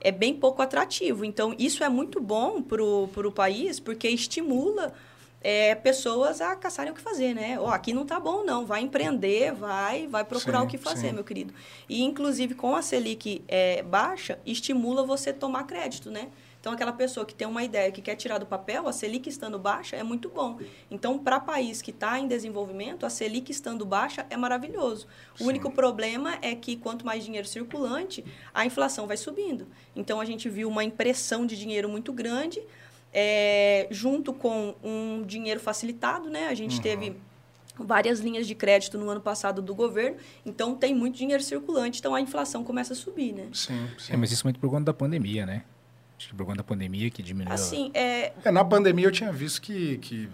é 0.07 0.13
bem 0.13 0.33
pouco 0.35 0.63
atrativo. 0.63 1.25
Então, 1.25 1.53
isso 1.59 1.83
é 1.83 1.89
muito 1.89 2.21
bom 2.21 2.63
para 2.63 2.81
o 2.81 3.33
país, 3.33 3.81
porque 3.81 4.09
estimula 4.09 4.95
é, 5.43 5.75
pessoas 5.75 6.41
a 6.41 6.55
caçarem 6.55 6.93
o 6.93 6.95
que 6.95 7.01
fazer, 7.01 7.35
né? 7.35 7.59
Oh, 7.59 7.67
aqui 7.67 7.93
não 7.93 8.03
está 8.03 8.21
bom, 8.21 8.45
não. 8.45 8.65
Vai 8.65 8.83
empreender, 8.83 9.53
vai, 9.53 10.07
vai 10.07 10.25
procurar 10.25 10.61
sim, 10.61 10.67
o 10.67 10.69
que 10.69 10.79
fazer, 10.79 11.09
sim. 11.09 11.13
meu 11.13 11.25
querido. 11.25 11.53
E, 11.89 12.05
inclusive, 12.05 12.55
com 12.55 12.77
a 12.77 12.83
Selic 12.83 13.43
é, 13.49 13.83
baixa, 13.83 14.39
estimula 14.47 15.05
você 15.05 15.33
tomar 15.33 15.65
crédito, 15.65 16.09
né? 16.09 16.29
Então, 16.67 16.75
aquela 16.75 16.93
pessoa 16.93 17.25
que 17.25 17.33
tem 17.33 17.47
uma 17.47 17.63
ideia, 17.63 17.93
que 17.93 18.03
quer 18.03 18.17
tirar 18.17 18.39
do 18.39 18.47
papel, 18.47 18.89
a 18.89 18.93
Selic 18.93 19.29
estando 19.29 19.57
baixa 19.57 19.95
é 19.95 20.03
muito 20.03 20.29
bom. 20.29 20.59
Então, 20.91 21.17
para 21.17 21.39
país 21.39 21.81
que 21.81 21.93
está 21.93 22.19
em 22.19 22.27
desenvolvimento, 22.27 23.07
a 23.07 23.09
Selic 23.09 23.53
estando 23.53 23.87
baixa 23.87 24.27
é 24.29 24.37
maravilhoso. 24.37 25.07
Sim. 25.37 25.45
O 25.45 25.47
único 25.47 25.71
problema 25.71 26.37
é 26.43 26.57
que 26.57 26.77
quanto 26.77 27.07
mais 27.07 27.25
dinheiro 27.25 27.47
circulante, 27.47 28.25
a 28.53 28.67
inflação 28.67 29.07
vai 29.07 29.17
subindo. 29.17 29.69
Então, 29.95 30.21
a 30.21 30.25
gente 30.25 30.49
viu 30.49 30.69
uma 30.69 30.83
impressão 30.83 31.47
de 31.47 31.57
dinheiro 31.57 31.89
muito 31.89 32.13
grande, 32.13 32.61
é, 33.15 33.87
junto 33.89 34.33
com 34.33 34.75
um 34.83 35.23
dinheiro 35.25 35.61
facilitado, 35.61 36.29
né? 36.29 36.49
A 36.49 36.55
gente 36.55 36.79
uhum. 36.79 36.83
teve 36.83 37.17
várias 37.79 38.19
linhas 38.19 38.45
de 38.45 38.57
crédito 38.57 38.99
no 38.99 39.09
ano 39.09 39.21
passado 39.21 39.63
do 39.63 39.73
governo, 39.73 40.17
então 40.45 40.75
tem 40.75 40.93
muito 40.93 41.17
dinheiro 41.17 41.45
circulante, 41.45 42.01
então 42.01 42.13
a 42.13 42.21
inflação 42.21 42.65
começa 42.65 42.93
a 42.93 42.97
subir, 42.97 43.33
né? 43.33 43.47
Sim, 43.53 43.89
sim. 43.97 44.15
É, 44.15 44.17
mas 44.17 44.33
isso 44.33 44.45
muito 44.45 44.59
por 44.59 44.69
conta 44.69 44.87
da 44.87 44.95
pandemia, 44.95 45.47
né? 45.47 45.63
Acho 46.19 46.29
que 46.29 46.35
por 46.35 46.47
conta 46.47 46.59
da 46.59 46.65
pandemia 46.65 47.11
que 47.11 47.23
diminuiu. 47.23 47.55
Assim, 47.55 47.91
é... 47.93 48.33
é... 48.45 48.51
Na 48.51 48.65
pandemia 48.65 49.07
eu 49.07 49.13
tinha 49.13 49.33
visto 49.33 49.61
que, 49.61 49.99
que, 49.99 50.29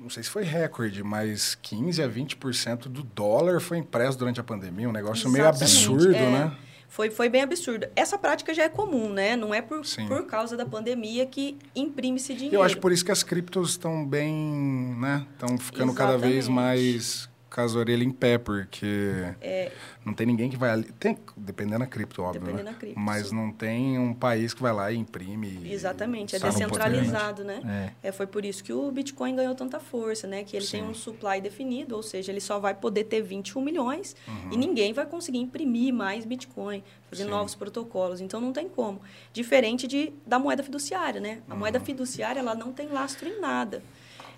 não 0.00 0.10
sei 0.10 0.22
se 0.22 0.30
foi 0.30 0.42
recorde, 0.42 1.02
mas 1.02 1.56
15% 1.62 2.04
a 2.04 2.08
20% 2.08 2.78
do 2.88 3.02
dólar 3.02 3.60
foi 3.60 3.78
impresso 3.78 4.18
durante 4.18 4.40
a 4.40 4.44
pandemia. 4.44 4.88
Um 4.88 4.92
negócio 4.92 5.28
Exatamente. 5.28 5.38
meio 5.38 5.48
absurdo, 5.48 6.14
é... 6.14 6.30
né? 6.30 6.52
Foi, 6.88 7.10
foi 7.10 7.30
bem 7.30 7.40
absurdo. 7.40 7.86
Essa 7.96 8.18
prática 8.18 8.52
já 8.52 8.64
é 8.64 8.68
comum, 8.68 9.08
né? 9.08 9.34
Não 9.34 9.54
é 9.54 9.62
por, 9.62 9.86
Sim. 9.86 10.06
por 10.06 10.26
causa 10.26 10.58
da 10.58 10.66
pandemia 10.66 11.24
que 11.24 11.56
imprime-se 11.74 12.34
dinheiro. 12.34 12.56
Eu 12.56 12.62
acho 12.62 12.76
por 12.76 12.92
isso 12.92 13.02
que 13.02 13.10
as 13.10 13.22
criptos 13.22 13.70
estão 13.70 14.06
bem, 14.06 14.94
né? 15.00 15.26
Estão 15.32 15.56
ficando 15.56 15.94
cada 15.94 16.18
vez 16.18 16.48
Exatamente. 16.48 16.54
mais 16.54 17.31
com 17.52 17.60
as 17.60 17.74
orelhas 17.74 18.06
em 18.06 18.10
pé, 18.10 18.38
porque 18.38 19.12
É. 19.40 19.70
não 20.04 20.14
tem 20.14 20.26
ninguém 20.26 20.48
que 20.48 20.56
vai 20.56 20.70
ali. 20.70 20.84
Tem, 20.98 21.18
dependendo 21.36 21.80
da 21.80 21.86
cripto, 21.86 22.22
óbvio, 22.22 22.40
Dependendo 22.40 22.64
né? 22.64 22.72
da 22.72 22.78
cripto, 22.78 22.98
Mas 22.98 23.28
sim. 23.28 23.34
não 23.36 23.52
tem 23.52 23.98
um 23.98 24.14
país 24.14 24.54
que 24.54 24.62
vai 24.62 24.72
lá 24.72 24.90
e 24.90 24.96
imprime. 24.96 25.48
e 25.62 25.72
Exatamente, 25.72 26.34
é 26.34 26.38
sai 26.38 26.50
no 26.50 26.56
descentralizado, 26.58 27.44
né? 27.44 27.92
É. 28.02 28.08
É, 28.08 28.12
foi 28.12 28.26
por 28.26 28.44
isso 28.44 28.64
que 28.64 28.72
o 28.72 28.90
Bitcoin 28.90 29.36
ganhou 29.36 29.54
tanta 29.54 29.78
força, 29.78 30.26
né? 30.26 30.44
Que 30.44 30.56
ele 30.56 30.66
tem 30.66 30.82
Sim. 30.82 30.88
um 30.88 30.94
supply 30.94 31.40
definido, 31.40 31.94
ou 31.94 32.02
seja, 32.02 32.32
ele 32.32 32.40
só 32.40 32.58
vai 32.58 32.74
poder 32.74 33.04
ter 33.04 33.20
21 33.22 33.60
milhões 33.62 34.16
Uhum. 34.26 34.52
e 34.52 34.56
ninguém 34.56 34.92
vai 34.92 35.04
conseguir 35.06 35.38
imprimir 35.38 35.92
mais 35.92 36.24
Bitcoin, 36.24 36.82
fazer 37.10 37.24
Sim. 37.24 37.30
novos 37.30 37.54
protocolos. 37.54 38.20
Então 38.20 38.40
não 38.40 38.52
tem 38.52 38.68
como. 38.68 39.00
Diferente 39.32 39.86
de, 39.86 40.12
da 40.26 40.38
moeda 40.38 40.62
fiduciária, 40.62 41.20
né? 41.20 41.40
A 41.48 41.54
moeda 41.54 41.78
Uhum. 41.78 41.84
fiduciária 41.84 42.40
ela 42.40 42.54
não 42.54 42.72
tem 42.72 42.88
lastro 42.88 43.28
em 43.28 43.40
nada. 43.40 43.82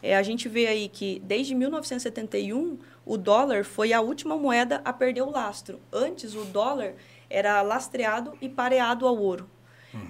É, 0.03 0.17
a 0.17 0.23
gente 0.23 0.49
vê 0.51 0.67
aí 0.67 0.89
que 0.89 1.23
desde 1.25 1.55
1971 1.55 2.79
o 3.07 3.17
dólar 3.17 3.65
foi 3.65 3.93
a 3.93 4.01
última 4.01 4.37
moeda 4.37 4.81
a 4.85 4.93
perder 4.93 5.23
o 5.23 5.31
lastro. 5.31 5.81
Antes 5.93 6.35
o 6.35 6.45
dólar 6.45 6.95
era 7.29 7.61
lastreado 7.63 8.37
e 8.41 8.49
pareado 8.49 9.07
ao 9.07 9.17
ouro. 9.17 9.49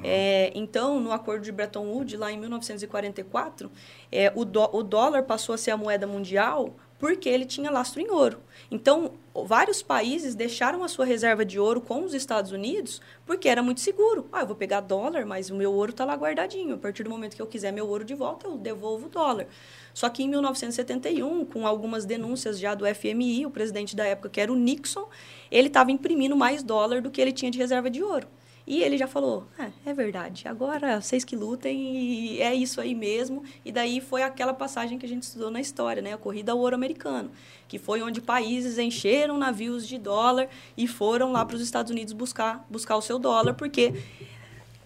É, 0.03 0.53
então, 0.55 1.01
no 1.01 1.13
Acordo 1.13 1.43
de 1.43 1.51
Bretton 1.53 1.87
Woods, 1.87 2.19
lá 2.19 2.31
em 2.31 2.39
1944, 2.39 3.71
é, 4.13 4.31
o, 4.35 4.45
dó- 4.45 4.71
o 4.73 4.83
dólar 4.83 5.23
passou 5.23 5.55
a 5.55 5.59
ser 5.59 5.71
a 5.71 5.77
moeda 5.77 6.07
mundial 6.07 6.75
porque 6.99 7.29
ele 7.29 7.45
tinha 7.45 7.71
lastro 7.71 8.01
em 8.01 8.11
ouro. 8.11 8.39
Então, 8.71 9.13
vários 9.35 9.83
países 9.83 10.35
deixaram 10.35 10.85
a 10.85 10.89
sua 10.89 11.05
reserva 11.05 11.45
de 11.45 11.59
ouro 11.59 11.81
com 11.81 12.03
os 12.05 12.15
Estados 12.15 12.53
Unidos 12.53 13.01
porque 13.27 13.49
era 13.49 13.63
muito 13.63 13.81
seguro. 13.81 14.27
Ah, 14.33 14.41
eu 14.43 14.47
vou 14.47 14.57
pegar 14.57 14.81
dólar, 14.81 15.25
mas 15.27 15.51
o 15.51 15.55
meu 15.55 15.73
ouro 15.73 15.91
está 15.91 16.05
lá 16.05 16.15
guardadinho. 16.15 16.75
A 16.75 16.79
partir 16.79 17.03
do 17.03 17.11
momento 17.11 17.35
que 17.35 17.43
eu 17.43 17.47
quiser 17.47 17.73
meu 17.73 17.89
ouro 17.89 18.05
de 18.05 18.15
volta, 18.15 18.47
eu 18.47 18.57
devolvo 18.57 19.07
o 19.07 19.09
dólar. 19.11 19.47
Só 19.95 20.09
que 20.09 20.25
em 20.25 20.29
1971, 20.29 21.45
com 21.47 21.67
algumas 21.67 22.05
denúncias 22.05 22.59
já 22.59 22.75
do 22.75 22.85
FMI, 22.85 23.47
o 23.47 23.51
presidente 23.51 23.95
da 23.95 24.05
época, 24.05 24.29
que 24.29 24.41
era 24.41 24.53
o 24.53 24.57
Nixon, 24.57 25.09
ele 25.51 25.69
estava 25.69 25.93
imprimindo 25.93 26.37
mais 26.37 26.65
dólar 26.65 27.01
do 27.01 27.11
que 27.11 27.21
ele 27.21 27.33
tinha 27.33 27.51
de 27.51 27.59
reserva 27.59 27.89
de 27.89 28.03
ouro. 28.03 28.27
E 28.67 28.83
ele 28.83 28.97
já 28.97 29.07
falou: 29.07 29.47
é, 29.59 29.71
é 29.91 29.93
verdade, 29.93 30.49
agora 30.49 31.01
vocês 31.01 31.23
que 31.23 31.37
lutem 31.37 31.97
e 31.97 32.41
é 32.41 32.55
isso 32.55 32.81
aí 32.81 32.95
mesmo. 32.95 33.45
E 33.65 33.71
daí 33.71 34.01
foi 34.01 34.23
aquela 34.23 34.55
passagem 34.55 34.99
que 34.99 35.05
a 35.05 35.09
gente 35.09 35.23
estudou 35.23 35.51
na 35.51 35.61
história, 35.61 36.01
né? 36.01 36.15
A 36.15 36.19
corrida 36.19 36.53
ao 36.53 36.59
ouro 36.59 36.75
americano, 36.75 37.31
que 37.69 37.79
foi 37.79 38.03
onde 38.03 38.23
países 38.23 38.79
encheram 38.79 39.37
navios 39.37 39.87
de 39.87 39.99
dólar 39.99 40.49
e 40.77 40.89
foram 40.89 41.31
lá 41.31 41.45
para 41.45 41.57
os 41.57 41.63
Estados 41.63 41.91
Unidos 41.91 42.15
buscar, 42.15 42.67
buscar 42.71 42.97
o 42.97 43.03
seu 43.03 43.19
dólar, 43.19 43.53
porque 43.53 43.93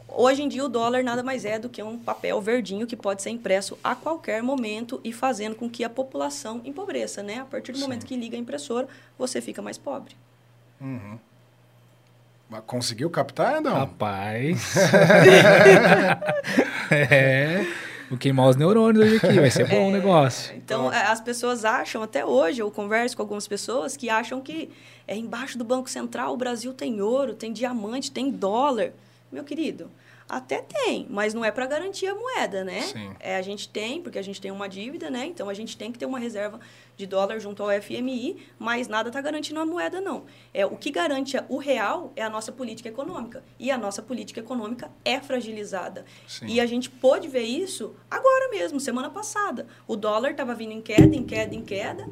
hoje 0.09 0.43
em 0.43 0.49
dia 0.49 0.65
o 0.65 0.69
dólar 0.69 1.03
nada 1.03 1.23
mais 1.23 1.45
é 1.45 1.59
do 1.59 1.69
que 1.69 1.83
um 1.83 1.99
papel 1.99 2.41
verdinho 2.41 2.87
que 2.87 2.97
pode 2.97 3.23
ser 3.23 3.31
impresso 3.31 3.79
a 3.83 3.95
qualquer 3.95 4.43
momento 4.43 5.01
e 5.05 5.13
fazendo 5.13 5.55
com 5.55 5.69
que 5.69 5.85
a 5.85 5.91
população 5.91 6.61
empobreça, 6.65 7.23
né? 7.23 7.41
A 7.41 7.45
partir 7.45 7.73
do 7.73 7.79
Sim. 7.79 7.85
momento 7.85 8.07
que 8.07 8.17
liga 8.17 8.37
a 8.37 8.41
impressora, 8.41 8.89
você 9.19 9.41
fica 9.41 9.63
mais 9.63 9.79
pobre. 9.79 10.17
Uhum. 10.81 11.19
Mas 12.49 12.63
Conseguiu 12.67 13.11
captar, 13.11 13.61
não? 13.61 13.75
Rapaz. 13.75 14.75
é. 16.91 17.67
Vou 18.09 18.17
queimar 18.17 18.49
os 18.49 18.57
neurônios 18.57 19.05
hoje 19.05 19.17
aqui, 19.17 19.39
vai 19.39 19.51
ser 19.51 19.69
bom 19.69 19.89
o 19.89 19.93
negócio. 19.93 20.57
Então, 20.57 20.89
as 20.89 21.21
pessoas 21.21 21.63
acham, 21.63 22.03
até 22.03 22.25
hoje, 22.25 22.63
eu 22.63 22.71
converso 22.71 23.15
com 23.15 23.23
algumas 23.23 23.47
pessoas 23.47 23.99
que 23.99 24.09
acham 24.09 24.41
que 24.41 24.71
é 25.07 25.15
embaixo 25.15 25.59
do 25.59 25.65
Banco 25.65 25.91
Central 25.91 26.33
o 26.33 26.37
Brasil 26.37 26.73
tem 26.73 27.03
ouro, 27.03 27.35
tem 27.35 27.53
diamante, 27.53 28.11
tem 28.11 28.31
dólar. 28.31 28.93
Meu 29.31 29.45
querido, 29.45 29.91
até 30.29 30.61
tem, 30.63 31.07
mas 31.09 31.33
não 31.33 31.43
é 31.45 31.51
para 31.51 31.67
garantir 31.67 32.07
a 32.07 32.15
moeda, 32.15 32.63
né? 32.63 32.83
Sim. 32.83 33.11
É, 33.19 33.37
a 33.37 33.43
gente 33.43 33.69
tem, 33.69 34.03
porque 34.03 34.19
a 34.19 34.23
gente 34.23 34.41
tem 34.41 34.51
uma 34.51 34.69
dívida, 34.69 35.09
né? 35.09 35.25
Então, 35.25 35.49
a 35.49 35.55
gente 35.55 35.77
tem 35.77 35.91
que 35.91 35.99
ter 35.99 36.05
uma 36.05 36.19
reserva 36.19 36.61
de 36.97 37.07
dólar 37.07 37.39
junto 37.39 37.63
ao 37.63 37.71
FMI, 37.81 38.37
mas 38.59 38.89
nada 38.89 39.09
está 39.09 39.21
garantindo 39.23 39.59
a 39.61 39.65
moeda, 39.65 40.01
não. 40.01 40.25
É, 40.53 40.67
o 40.67 40.77
que 40.77 40.91
garante 40.91 41.37
o 41.49 41.57
real 41.57 42.13
é 42.15 42.23
a 42.23 42.29
nossa 42.29 42.53
política 42.53 42.91
econômica. 42.91 43.43
E 43.59 43.71
a 43.71 43.79
nossa 43.79 44.03
política 44.03 44.41
econômica 44.41 44.91
é 45.03 45.19
fragilizada. 45.19 46.05
Sim. 46.27 46.47
E 46.47 46.61
a 46.61 46.67
gente 46.67 46.91
pôde 46.91 47.27
ver 47.27 47.45
isso 47.45 47.95
agora 48.11 48.51
mesmo, 48.51 48.79
semana 48.79 49.09
passada. 49.09 49.67
O 49.87 49.97
dólar 49.97 50.33
estava 50.33 50.55
vindo 50.55 50.73
em 50.73 50.83
queda, 50.83 51.15
em 51.15 51.25
queda, 51.25 51.55
em 51.55 51.63
queda. 51.63 52.07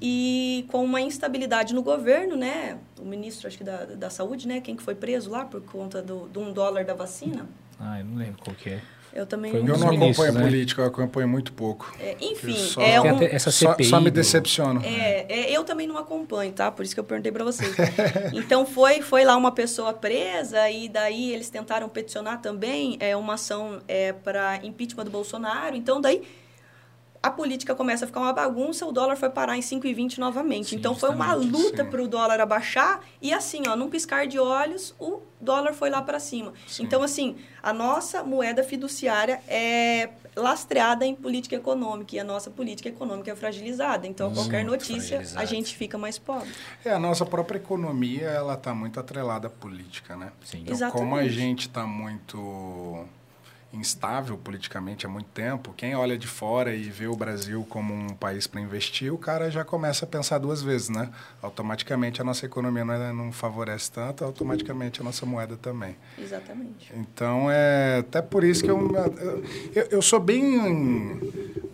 E 0.00 0.64
com 0.68 0.84
uma 0.84 1.00
instabilidade 1.00 1.74
no 1.74 1.82
governo, 1.82 2.36
né? 2.36 2.78
O 3.00 3.04
ministro, 3.04 3.48
acho 3.48 3.58
que 3.58 3.64
da, 3.64 3.84
da 3.84 4.10
saúde, 4.10 4.46
né? 4.46 4.60
Quem 4.60 4.76
que 4.76 4.82
foi 4.82 4.94
preso 4.94 5.30
lá 5.30 5.44
por 5.44 5.60
conta 5.60 6.00
do, 6.00 6.28
de 6.28 6.38
um 6.38 6.52
dólar 6.52 6.84
da 6.84 6.94
vacina. 6.94 7.46
Ai, 7.80 8.02
não 8.02 8.16
lembro 8.16 8.38
qual 8.42 8.54
que 8.54 8.70
é. 8.70 8.80
Eu 9.12 9.26
também 9.26 9.50
Foi 9.50 9.62
um 9.62 9.66
Eu 9.66 9.78
não 9.78 9.88
acompanho 9.88 10.32
né? 10.34 10.42
política, 10.42 10.82
eu 10.82 10.86
acompanho 10.86 11.26
muito 11.26 11.52
pouco. 11.52 11.92
É, 11.98 12.14
enfim, 12.20 12.54
só- 12.54 12.82
é 12.82 13.00
um, 13.00 13.22
essa 13.22 13.50
Só, 13.50 13.70
CPI 13.70 13.84
só 13.86 13.98
me 14.00 14.10
do- 14.10 14.14
decepciono. 14.14 14.82
É, 14.84 15.24
é, 15.28 15.50
eu 15.50 15.64
também 15.64 15.86
não 15.88 15.96
acompanho, 15.96 16.52
tá? 16.52 16.70
Por 16.70 16.84
isso 16.84 16.92
que 16.94 17.00
eu 17.00 17.04
perguntei 17.04 17.32
para 17.32 17.42
vocês. 17.42 17.74
Então 18.34 18.66
foi, 18.66 19.00
foi 19.00 19.24
lá 19.24 19.34
uma 19.36 19.50
pessoa 19.50 19.94
presa 19.94 20.70
e 20.70 20.88
daí 20.88 21.32
eles 21.32 21.48
tentaram 21.48 21.88
peticionar 21.88 22.40
também 22.42 22.96
é, 23.00 23.16
uma 23.16 23.34
ação 23.34 23.80
é, 23.88 24.12
para 24.12 24.60
impeachment 24.64 25.04
do 25.04 25.10
Bolsonaro. 25.10 25.74
Então 25.74 26.00
daí 26.00 26.22
a 27.22 27.30
política 27.30 27.74
começa 27.74 28.04
a 28.04 28.08
ficar 28.08 28.20
uma 28.20 28.32
bagunça, 28.32 28.86
o 28.86 28.92
dólar 28.92 29.16
foi 29.16 29.30
parar 29.30 29.56
em 29.56 29.60
5,20 29.60 30.18
novamente. 30.18 30.70
Sim, 30.70 30.76
então 30.76 30.94
foi 30.94 31.10
uma 31.10 31.34
luta 31.34 31.84
para 31.84 32.02
o 32.02 32.08
dólar 32.08 32.40
abaixar 32.40 33.00
e 33.20 33.32
assim, 33.32 33.62
ó, 33.66 33.76
num 33.76 33.88
piscar 33.88 34.26
de 34.26 34.38
olhos, 34.38 34.94
o 34.98 35.20
dólar 35.40 35.74
foi 35.74 35.90
lá 35.90 36.00
para 36.00 36.20
cima. 36.20 36.52
Sim. 36.66 36.84
Então 36.84 37.02
assim, 37.02 37.36
a 37.62 37.72
nossa 37.72 38.22
moeda 38.22 38.62
fiduciária 38.62 39.40
é 39.48 40.10
lastreada 40.38 41.04
em 41.04 41.14
política 41.14 41.56
econômica 41.56 42.14
e 42.14 42.20
a 42.20 42.24
nossa 42.24 42.50
política 42.50 42.88
econômica 42.88 43.30
é 43.30 43.36
fragilizada. 43.36 44.06
Então, 44.06 44.32
qualquer 44.32 44.64
Muito 44.64 44.88
notícia, 44.88 45.20
a 45.34 45.44
gente 45.44 45.76
fica 45.76 45.98
mais 45.98 46.18
pobre. 46.18 46.48
É, 46.84 46.92
a 46.92 46.98
nossa 46.98 47.26
própria 47.26 47.58
economia, 47.58 48.28
ela 48.28 48.54
está 48.54 48.74
muito 48.74 49.00
atrelada 49.00 49.48
à 49.48 49.50
política, 49.50 50.16
né? 50.16 50.32
Sim. 50.44 50.64
Então, 50.66 50.90
como 50.90 51.16
a 51.16 51.24
Exatamente. 51.24 51.34
gente 51.34 51.60
está 51.68 51.86
muito 51.86 53.04
instável 53.72 54.36
politicamente 54.38 55.04
há 55.04 55.08
muito 55.08 55.26
tempo, 55.26 55.74
quem 55.76 55.94
olha 55.94 56.16
de 56.16 56.26
fora 56.26 56.74
e 56.74 56.84
vê 56.84 57.06
o 57.06 57.14
Brasil 57.14 57.66
como 57.68 57.92
um 57.92 58.08
país 58.08 58.46
para 58.46 58.60
investir, 58.60 59.12
o 59.12 59.18
cara 59.18 59.50
já 59.50 59.62
começa 59.64 60.06
a 60.06 60.08
pensar 60.08 60.38
duas 60.38 60.62
vezes, 60.62 60.88
né? 60.88 61.10
Automaticamente 61.42 62.20
a 62.20 62.24
nossa 62.24 62.46
economia 62.46 62.84
não, 62.84 62.94
é- 62.94 63.12
não 63.12 63.30
favorece 63.30 63.92
tanto, 63.92 64.24
automaticamente 64.24 65.00
a 65.00 65.04
nossa 65.04 65.26
moeda 65.26 65.56
também. 65.56 65.96
Exatamente. 66.18 66.90
Então, 66.96 67.50
é 67.50 67.98
até 67.98 68.22
por 68.22 68.42
isso 68.42 68.64
que 68.64 68.70
eu, 68.70 68.90
eu, 69.74 69.86
eu 69.90 70.02
sou 70.02 70.18
bem, 70.18 71.18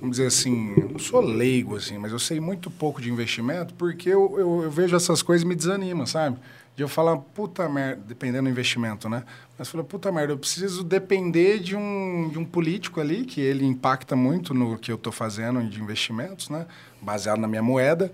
vamos 0.01 0.17
dizer 0.17 0.27
assim, 0.27 0.75
não 0.91 0.99
sou 0.99 1.21
leigo, 1.21 1.77
assim, 1.77 1.97
mas 1.97 2.11
eu 2.11 2.19
sei 2.19 2.41
muito 2.41 2.71
pouco 2.73 3.01
de 3.01 3.09
investimento 3.11 3.73
porque 3.75 4.09
eu, 4.09 4.35
eu, 4.39 4.63
eu 4.65 4.71
vejo 4.71 4.97
essas 4.97 5.23
coisas 5.23 5.45
e 5.45 5.47
me 5.49 5.55
desanima, 5.55 6.07
sabe? 6.07 6.39
De 6.77 6.83
eu 6.83 6.89
falar, 6.89 7.17
puta 7.17 7.69
merda, 7.69 8.03
dependendo 8.07 8.45
do 8.45 8.51
investimento, 8.51 9.09
né? 9.09 9.23
Mas 9.57 9.69
eu 9.69 9.73
falo, 9.73 9.85
puta 9.85 10.11
merda, 10.11 10.33
eu 10.33 10.39
preciso 10.39 10.83
depender 10.83 11.61
de 11.61 11.77
um, 11.77 12.29
de 12.33 12.39
um 12.39 12.45
político 12.45 13.01
ali, 13.01 13.25
que 13.25 13.41
ele 13.41 13.65
impacta 13.65 14.17
muito 14.17 14.53
no 14.53 14.77
que 14.77 14.91
eu 14.91 14.97
estou 14.97 15.13
fazendo 15.13 15.63
de 15.63 15.81
investimentos, 15.81 16.51
né? 16.51 16.67
Baseado 17.01 17.39
na 17.39 17.47
minha 17.47 17.63
moeda. 17.63 18.13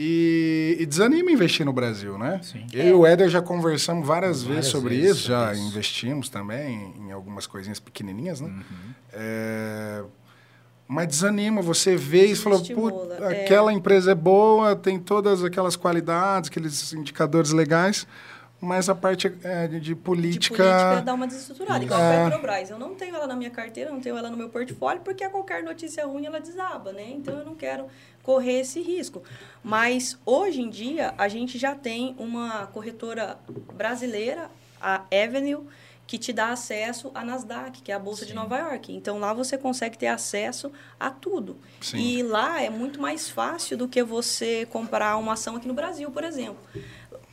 E, 0.00 0.76
e 0.78 0.86
desanima 0.86 1.30
investir 1.32 1.66
no 1.66 1.72
Brasil, 1.72 2.16
né? 2.16 2.40
Sim. 2.42 2.64
Eu 2.72 2.86
e 2.86 2.92
o 2.92 3.06
Éder 3.06 3.28
já 3.28 3.42
conversamos 3.42 4.06
várias, 4.06 4.42
Várias 4.42 4.56
vezes 4.56 4.70
sobre 4.70 4.96
vezes 4.96 5.16
isso, 5.18 5.28
já 5.28 5.52
isso. 5.52 5.62
investimos 5.62 6.28
também 6.28 6.94
em 6.98 7.10
algumas 7.10 7.48
coisinhas 7.48 7.80
pequenininhas, 7.80 8.40
né? 8.40 8.48
Uhum. 8.48 8.94
É, 9.12 10.04
mas 10.88 11.06
desanima, 11.06 11.60
você 11.60 11.94
vê 11.96 12.26
e 12.28 12.34
fala, 12.34 12.56
é. 13.20 13.42
aquela 13.42 13.70
empresa 13.70 14.12
é 14.12 14.14
boa, 14.14 14.74
tem 14.74 14.98
todas 14.98 15.44
aquelas 15.44 15.76
qualidades, 15.76 16.48
aqueles 16.48 16.94
indicadores 16.94 17.52
legais, 17.52 18.06
mas 18.58 18.88
a 18.88 18.94
parte 18.94 19.30
é, 19.44 19.68
de, 19.68 19.74
de 19.74 19.80
De 19.80 19.94
política... 19.94 20.56
política 20.56 21.02
dá 21.02 21.12
uma 21.12 21.26
desestruturada. 21.26 21.84
Igual 21.84 22.00
É. 22.00 22.22
a 22.22 22.24
Petrobras. 22.24 22.70
Eu 22.70 22.78
não 22.78 22.94
tenho 22.94 23.14
ela 23.14 23.26
na 23.26 23.36
minha 23.36 23.50
carteira, 23.50 23.90
não 23.90 24.00
tenho 24.00 24.16
ela 24.16 24.30
no 24.30 24.36
meu 24.36 24.48
portfólio, 24.48 25.02
porque 25.02 25.22
a 25.22 25.28
qualquer 25.28 25.62
notícia 25.62 26.06
ruim 26.06 26.24
ela 26.24 26.40
desaba, 26.40 26.90
né? 26.90 27.04
Então 27.10 27.38
eu 27.38 27.44
não 27.44 27.54
quero 27.54 27.84
correr 28.22 28.60
esse 28.60 28.80
risco. 28.80 29.22
Mas 29.62 30.18
hoje 30.24 30.62
em 30.62 30.70
dia 30.70 31.12
a 31.18 31.28
gente 31.28 31.58
já 31.58 31.74
tem 31.74 32.16
uma 32.18 32.66
corretora 32.68 33.38
brasileira, 33.74 34.50
a 34.80 35.02
Avenue, 35.12 35.66
que 36.08 36.16
te 36.18 36.32
dá 36.32 36.48
acesso 36.52 37.10
à 37.14 37.22
Nasdaq, 37.22 37.82
que 37.82 37.92
é 37.92 37.94
a 37.94 37.98
bolsa 37.98 38.24
de 38.24 38.30
Sim. 38.30 38.36
Nova 38.38 38.56
York. 38.56 38.92
Então 38.92 39.18
lá 39.18 39.34
você 39.34 39.58
consegue 39.58 39.98
ter 39.98 40.06
acesso 40.06 40.72
a 40.98 41.10
tudo. 41.10 41.58
Sim. 41.82 41.98
E 41.98 42.22
lá 42.22 42.62
é 42.62 42.70
muito 42.70 42.98
mais 43.00 43.28
fácil 43.28 43.76
do 43.76 43.86
que 43.86 44.02
você 44.02 44.66
comprar 44.66 45.18
uma 45.18 45.34
ação 45.34 45.54
aqui 45.54 45.68
no 45.68 45.74
Brasil, 45.74 46.10
por 46.10 46.24
exemplo. 46.24 46.56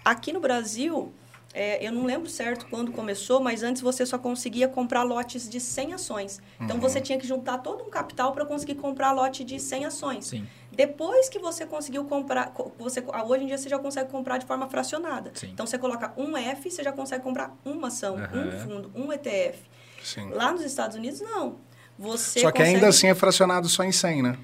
Aqui 0.03 0.33
no 0.33 0.41
Brasil, 0.41 1.13
é, 1.53 1.87
eu 1.87 1.91
não 1.93 2.03
lembro 2.03 2.29
certo 2.29 2.67
quando 2.69 2.91
começou, 2.91 3.39
mas 3.39 3.63
antes 3.63 3.81
você 3.81 4.05
só 4.05 4.17
conseguia 4.17 4.67
comprar 4.67 5.03
lotes 5.03 5.47
de 5.49 5.59
100 5.61 5.93
ações. 5.93 6.41
Então 6.59 6.75
Uhum. 6.75 6.81
você 6.81 6.99
tinha 6.99 7.17
que 7.17 7.25
juntar 7.25 7.59
todo 7.59 7.81
um 7.81 7.89
capital 7.89 8.33
para 8.33 8.45
conseguir 8.45 8.75
comprar 8.75 9.13
lote 9.13 9.45
de 9.45 9.57
100 9.57 9.85
ações. 9.85 10.25
Sim. 10.25 10.45
Depois 10.75 11.29
que 11.29 11.39
você 11.39 11.65
conseguiu 11.65 12.05
comprar, 12.05 12.47
co- 12.51 12.71
você, 12.77 13.03
ah, 13.13 13.23
hoje 13.23 13.43
em 13.43 13.47
dia 13.47 13.57
você 13.57 13.69
já 13.69 13.79
consegue 13.79 14.09
comprar 14.11 14.37
de 14.37 14.45
forma 14.45 14.67
fracionada. 14.69 15.31
Sim. 15.33 15.49
Então 15.53 15.65
você 15.65 15.77
coloca 15.77 16.11
um 16.17 16.35
F, 16.37 16.69
você 16.69 16.83
já 16.83 16.91
consegue 16.91 17.23
comprar 17.23 17.55
uma 17.63 17.87
ação, 17.87 18.17
Aham. 18.17 18.47
um 18.47 18.51
fundo, 18.59 18.91
um 18.95 19.11
ETF. 19.13 19.59
Sim. 20.03 20.29
Lá 20.29 20.51
nos 20.51 20.61
Estados 20.61 20.95
Unidos, 20.97 21.21
não. 21.21 21.55
Você 21.97 22.41
Só 22.41 22.51
que 22.51 22.57
consegue- 22.59 22.75
ainda 22.75 22.87
assim 22.89 23.07
é 23.07 23.15
fracionado 23.15 23.67
só 23.69 23.83
em 23.83 23.91
100, 23.91 24.21
né? 24.21 24.37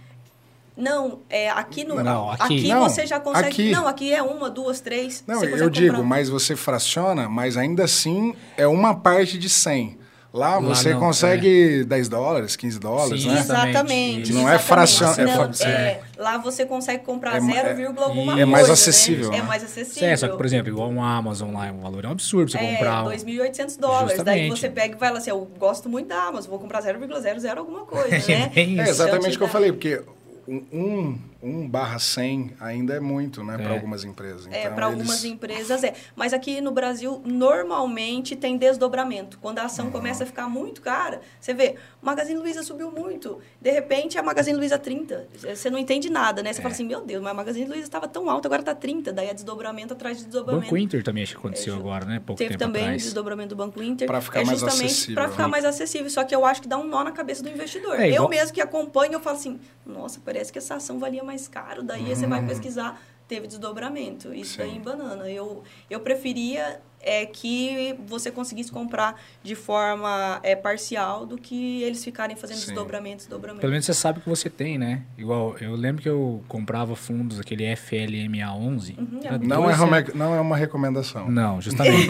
Não, 0.76 1.20
é, 1.30 1.50
aqui 1.50 1.84
no. 1.84 2.02
Não, 2.02 2.32
aqui. 2.32 2.44
aqui, 2.44 2.68
Não, 2.70 2.90
você 2.90 3.06
já 3.06 3.20
consegue. 3.20 3.48
aqui. 3.50 3.72
Não, 3.72 3.86
aqui 3.88 4.14
é 4.14 4.24
uma, 4.24 4.50
duas, 4.50 4.80
três. 4.80 5.22
Não, 5.28 5.44
eu 5.44 5.70
digo, 5.70 5.96
comprar. 5.96 6.08
mas 6.08 6.30
você 6.30 6.56
fraciona, 6.56 7.28
mas 7.28 7.58
ainda 7.58 7.84
assim 7.84 8.34
é 8.56 8.66
uma 8.66 8.96
parte 8.96 9.38
de 9.38 9.50
100. 9.50 10.00
Lá, 10.34 10.52
Lá 10.56 10.60
você 10.62 10.94
não, 10.94 11.00
consegue 11.02 11.84
10 11.84 12.08
dólares, 12.08 12.56
15 12.56 12.80
dólares, 12.80 13.22
Sim, 13.22 13.28
né? 13.32 13.40
Exatamente. 13.42 14.32
Não 14.32 14.48
é 14.50 14.56
exatamente. 14.56 15.12
é 15.20 15.26
Não, 15.26 15.54
fra- 15.54 15.68
é, 15.70 16.02
lá 16.18 16.38
você 16.38 16.66
consegue 16.66 17.04
comprar 17.04 17.36
É 17.36 17.40
ma- 17.42 17.52
0, 17.54 18.02
alguma 18.02 18.32
é 18.32 18.36
coisa. 18.36 18.46
mais 18.46 18.68
né? 18.68 18.74
acessível, 18.74 19.34
É 19.34 19.38
né? 19.40 19.44
mais 19.44 19.62
acessível. 19.62 20.08
É, 20.08 20.16
só 20.16 20.30
que, 20.30 20.38
por 20.38 20.46
exemplo, 20.46 20.70
igual 20.70 20.90
um 20.90 21.04
Amazon 21.04 21.54
lá, 21.54 21.70
o 21.74 21.82
valor 21.82 22.06
é 22.06 22.08
um 22.08 22.12
absurdo 22.12 22.50
você 22.50 22.58
É, 22.60 22.72
comprar. 22.76 23.04
um- 23.04 23.08
2.800 23.10 23.76
dólares. 23.76 24.24
Daí 24.24 24.50
você 24.50 24.70
pega 24.70 24.96
e 24.96 24.98
vai 24.98 25.12
lá 25.12 25.18
assim, 25.18 25.32
eu 25.32 25.52
gosto 25.60 25.90
muito 25.90 26.08
da 26.08 26.24
Amazon, 26.28 26.50
vou 26.50 26.60
comprar 26.60 26.82
0,00 26.82 27.58
alguma 27.58 27.82
coisa, 27.86 28.16
É 28.32 28.38
né? 28.38 28.52
É 28.56 28.90
exatamente 28.90 29.32
te 29.32 29.36
o 29.36 29.38
que 29.38 29.44
eu 29.44 29.48
dá. 29.48 29.52
falei, 29.52 29.72
porque 29.74 30.02
um, 30.48 31.18
um, 31.41 31.62
um 31.62 31.69
barra 31.69 32.00
100 32.00 32.51
ainda 32.60 32.93
é 32.93 33.00
muito, 33.00 33.43
né, 33.43 33.57
para 33.57 33.71
É. 33.71 33.74
algumas 33.74 34.03
empresas. 34.03 34.48
É, 34.51 34.62
Então, 34.62 34.75
para 34.75 34.88
eles- 34.88 35.00
algumas 35.00 35.25
empresas 35.25 35.83
é. 35.83 35.93
Mas 36.15 36.33
aqui 36.33 36.62
no 36.62 36.71
Brasil, 36.71 37.21
normalmente 37.25 38.36
tem 38.36 38.57
desdobramento. 38.57 39.38
Quando 39.39 39.60
a 39.60 39.63
ação 39.63 39.89
começa 39.91 40.24
a 40.24 40.27
ficar 40.27 40.48
muito 40.50 40.81
cara, 40.81 41.21
você 41.39 41.53
vê, 41.53 41.75
Magazine 42.01 42.39
Luiza 42.39 42.63
subiu 42.63 42.91
muito. 42.91 43.39
De 43.62 43.71
repente, 43.71 44.17
a 44.17 44.24
Magazine 44.24 44.57
Luiza 44.57 44.77
30. 44.77 45.27
Você 45.38 45.69
não 45.69 45.77
entende 45.77 46.10
nada, 46.10 46.41
né? 46.43 46.51
Você 46.51 46.60
É. 46.60 46.62
fala 46.63 46.74
assim, 46.74 46.86
meu 46.86 47.01
Deus, 47.01 47.21
mas 47.24 47.31
a 47.31 47.33
Magazine 47.36 47.65
Luiza 47.67 47.83
estava 47.83 48.07
tão 48.07 48.29
alta, 48.29 48.48
agora 48.48 48.62
está 48.62 48.75
30. 48.75 49.12
Daí 49.13 49.27
é 49.27 49.33
desdobramento 49.33 49.93
atrás 49.93 50.17
de 50.17 50.25
desdobramento. 50.25 50.65
Banco 50.65 50.77
Inter 50.77 51.03
também 51.03 51.24
acho 51.24 51.33
que 51.33 51.39
aconteceu 51.39 51.74
É, 51.75 51.77
agora, 51.77 52.05
né? 52.05 52.21
Pouco 52.25 52.38
Teve 52.38 52.50
tempo 52.51 52.60
também 52.60 52.81
o 52.81 52.86
atrás. 52.86 53.03
desdobramento 53.03 53.50
do 53.50 53.55
Banco 53.55 53.81
Inter. 53.81 54.07
Pra 54.07 54.21
ficar 54.21 54.41
é 54.41 54.45
mais 54.45 54.60
justamente 54.60 54.86
acessível, 54.91 55.15
Para 55.15 55.29
ficar 55.31 55.43
né? 55.43 55.50
mais 55.50 55.65
acessível. 55.65 56.10
Só 56.10 56.24
que 56.24 56.36
eu 56.36 56.45
acho 56.45 56.62
que 56.62 56.67
dá 56.67 56.77
um 56.77 56.86
nó 56.88 57.03
na 57.03 57.12
cabeça 57.12 57.41
do 57.43 57.50
investidor. 57.50 58.00
É, 58.00 58.07
igual- 58.10 58.24
Eu 58.25 58.29
mesmo 58.29 58.53
que 58.53 58.62
acompanho, 58.62 59.13
eu 59.13 59.19
falo 59.19 59.38
assim, 59.38 59.60
nossa, 59.86 60.19
parece 60.24 60.51
que 60.51 60.57
essa 60.57 60.75
ação 60.75 61.00
valia 61.00 61.24
mais 61.24 61.31
caro. 61.48 61.84
Daí 61.84 62.16
você 62.16 62.28
vai 62.28 62.46
pesquisar, 62.46 63.02
teve 63.28 63.48
desdobramento. 63.48 64.34
Isso 64.34 64.54
Sim. 64.54 64.58
daí 64.60 64.78
em 64.78 64.82
banana. 64.82 65.30
Eu, 65.30 65.64
eu 65.90 66.00
preferia 66.02 66.82
é, 67.04 67.26
que 67.26 67.96
você 68.06 68.30
conseguisse 68.30 68.72
comprar 68.72 69.20
de 69.42 69.56
forma 69.56 70.40
é, 70.44 70.56
parcial 70.56 71.26
do 71.26 71.38
que 71.38 71.82
eles 71.82 72.04
ficarem 72.04 72.36
fazendo 72.36 72.58
Sim. 72.58 72.68
desdobramento, 72.68 73.18
desdobramento. 73.18 73.62
Pelo 73.62 73.72
menos 73.72 73.86
você 73.86 73.94
sabe 73.94 74.20
o 74.20 74.22
que 74.22 74.30
você 74.30 74.50
tem, 74.50 74.78
né? 74.78 75.04
Igual, 75.18 75.56
eu 75.60 75.76
lembro 75.76 76.02
que 76.02 76.10
eu 76.10 76.44
comprava 76.48 76.96
fundos, 76.96 77.40
aquele 77.40 77.64
FLMA11. 77.74 78.98
Uhum, 78.98 79.20
é 79.24 79.38
Não 79.40 79.70
é, 79.70 79.74
reais. 79.76 80.14
não 80.14 80.36
é 80.36 80.40
uma 80.40 80.56
recomendação. 80.58 81.30
Não, 81.30 81.60
justamente. 81.62 82.08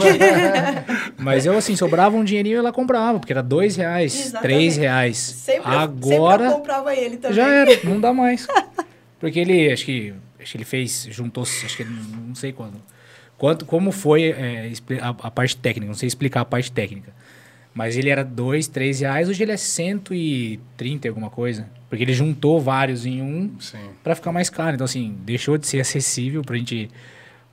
Mas 1.18 1.46
eu, 1.46 1.58
assim, 1.58 1.76
sobrava 1.76 2.16
um 2.18 2.24
dinheirinho 2.24 2.56
e 2.56 2.58
ela 2.58 2.72
comprava, 2.74 3.20
porque 3.20 3.32
era 3.32 3.44
dois 3.44 3.76
reais, 3.76 4.14
Exatamente. 4.14 4.42
três 4.42 4.78
reais. 4.78 5.18
Sempre, 5.18 5.70
Agora 5.72 6.44
sempre 6.44 6.46
eu 6.48 6.52
comprava 6.58 6.96
ele 6.96 7.18
também. 7.18 7.36
já 7.36 7.48
era, 7.48 7.80
não 7.84 8.00
dá 8.00 8.12
mais. 8.14 8.48
Porque 9.22 9.40
ele, 9.40 9.72
acho 9.72 9.86
que, 9.86 10.14
acho 10.42 10.52
que 10.52 10.58
ele 10.58 10.66
fez, 10.66 11.08
juntou, 11.10 11.44
acho 11.44 11.78
que 11.78 11.84
ele- 11.84 11.92
não 12.28 12.36
sei 12.36 12.52
quando. 12.52 12.82
Quanto, 13.38 13.66
como 13.66 13.92
foi 13.92 14.24
é, 14.32 14.72
a, 15.00 15.10
a 15.10 15.32
parte 15.32 15.56
técnica, 15.56 15.88
não 15.88 15.94
sei 15.98 16.08
explicar 16.08 16.42
a 16.42 16.46
parte 16.46 16.70
técnica. 16.72 17.14
Mas 17.74 17.96
ele 17.96 18.10
era 18.10 18.24
dois, 18.26 18.68
três 18.68 19.00
reais, 19.00 19.30
hoje 19.30 19.42
ele 19.44 19.54
é 19.54 19.58
130 19.58 21.08
e 21.08 21.10
alguma 21.10 21.30
coisa. 21.30 21.70
Porque 21.90 22.04
ele 22.04 22.14
juntou 22.14 22.60
vários 22.60 23.06
em 23.06 23.22
um 23.22 23.50
para 24.04 24.14
ficar 24.16 24.32
mais 24.34 24.50
caro. 24.50 24.76
Então, 24.76 24.86
assim, 24.86 25.16
deixou 25.24 25.58
de 25.58 25.66
ser 25.68 25.80
acessível 25.80 26.42
pra 26.42 26.58
gente. 26.58 26.90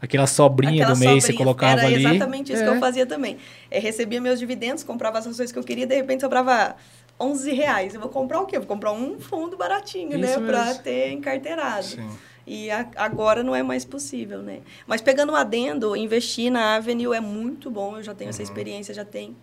Aquela 0.01 0.29
sobrinha 0.29 0.85
Aquela 0.85 0.95
do 0.95 0.99
mês 1.01 1.11
você 1.25 1.33
sobrinha. 1.33 1.39
colocava 1.39 1.81
Era 1.81 1.87
ali. 1.89 2.07
exatamente 2.07 2.53
isso 2.53 2.63
que 2.63 2.69
É. 2.69 2.73
eu 2.73 2.79
fazia 2.79 3.05
também. 3.05 3.37
É, 3.69 3.81
recebia 3.81 4.21
meus 4.21 4.39
dividendos, 4.39 4.85
comprava 4.85 5.19
as 5.19 5.27
ações 5.27 5.51
que 5.51 5.59
eu 5.59 5.65
queria, 5.65 5.87
de 5.89 5.95
repente 5.97 6.21
sobrava 6.21 6.77
11 7.21 7.53
reais. 7.53 7.95
Eu 7.95 8.01
vou 8.01 8.11
comprar 8.11 8.41
o 8.41 8.47
quê? 8.47 8.57
Eu 8.57 8.61
vou 8.61 8.69
comprar 8.69 8.93
um 8.93 9.19
fundo 9.19 9.57
baratinho, 9.57 10.17
né? 10.19 10.31
Isso 10.31 10.41
Pra 10.43 10.65
mesmo. 10.67 10.83
ter 10.83 11.11
encarteirado. 11.13 11.85
Sim. 11.85 12.09
E 12.47 12.71
a- 12.71 12.89
agora 12.97 13.43
não 13.43 13.55
é 13.55 13.63
mais 13.63 13.85
possível, 13.85 14.43
né? 14.43 14.61
Mas 14.87 15.01
pegando 15.03 15.33
um 15.33 15.37
adendo, 15.37 15.95
investir 15.97 16.51
na 16.51 16.77
Avenue 16.77 17.15
é 17.15 17.21
muito 17.21 17.71
bom. 17.71 17.97
Eu 17.97 18.03
já 18.03 18.15
tenho 18.15 18.29
Uhum. 18.29 18.31
essa 18.31 18.43
experiência, 18.43 18.95
já 18.95 19.05
tem 19.05 19.37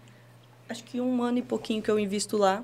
acho 0.68 0.84
que 0.84 1.00
um 1.00 1.22
ano 1.22 1.38
e 1.38 1.42
pouquinho 1.44 1.82
que 1.82 1.92
eu 1.92 2.00
invisto 2.00 2.38
lá. 2.38 2.64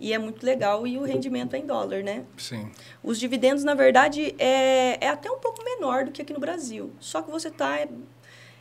E 0.00 0.12
é 0.12 0.18
muito 0.18 0.44
legal. 0.44 0.86
E 0.86 0.98
o 0.98 1.04
rendimento 1.04 1.54
é 1.54 1.58
em 1.58 1.66
dólar, 1.66 2.02
né? 2.02 2.24
Sim. 2.36 2.68
Os 3.02 3.18
dividendos, 3.20 3.62
na 3.64 3.74
verdade, 3.74 4.34
é, 4.38 4.98
é 5.00 5.08
até 5.08 5.30
um 5.30 5.38
pouco 5.38 5.62
menor 5.64 6.04
do 6.04 6.10
que 6.10 6.20
aqui 6.20 6.32
no 6.32 6.40
Brasil. 6.40 6.90
Só 6.98 7.22
que 7.22 7.30
você 7.30 7.48
está 7.48 7.86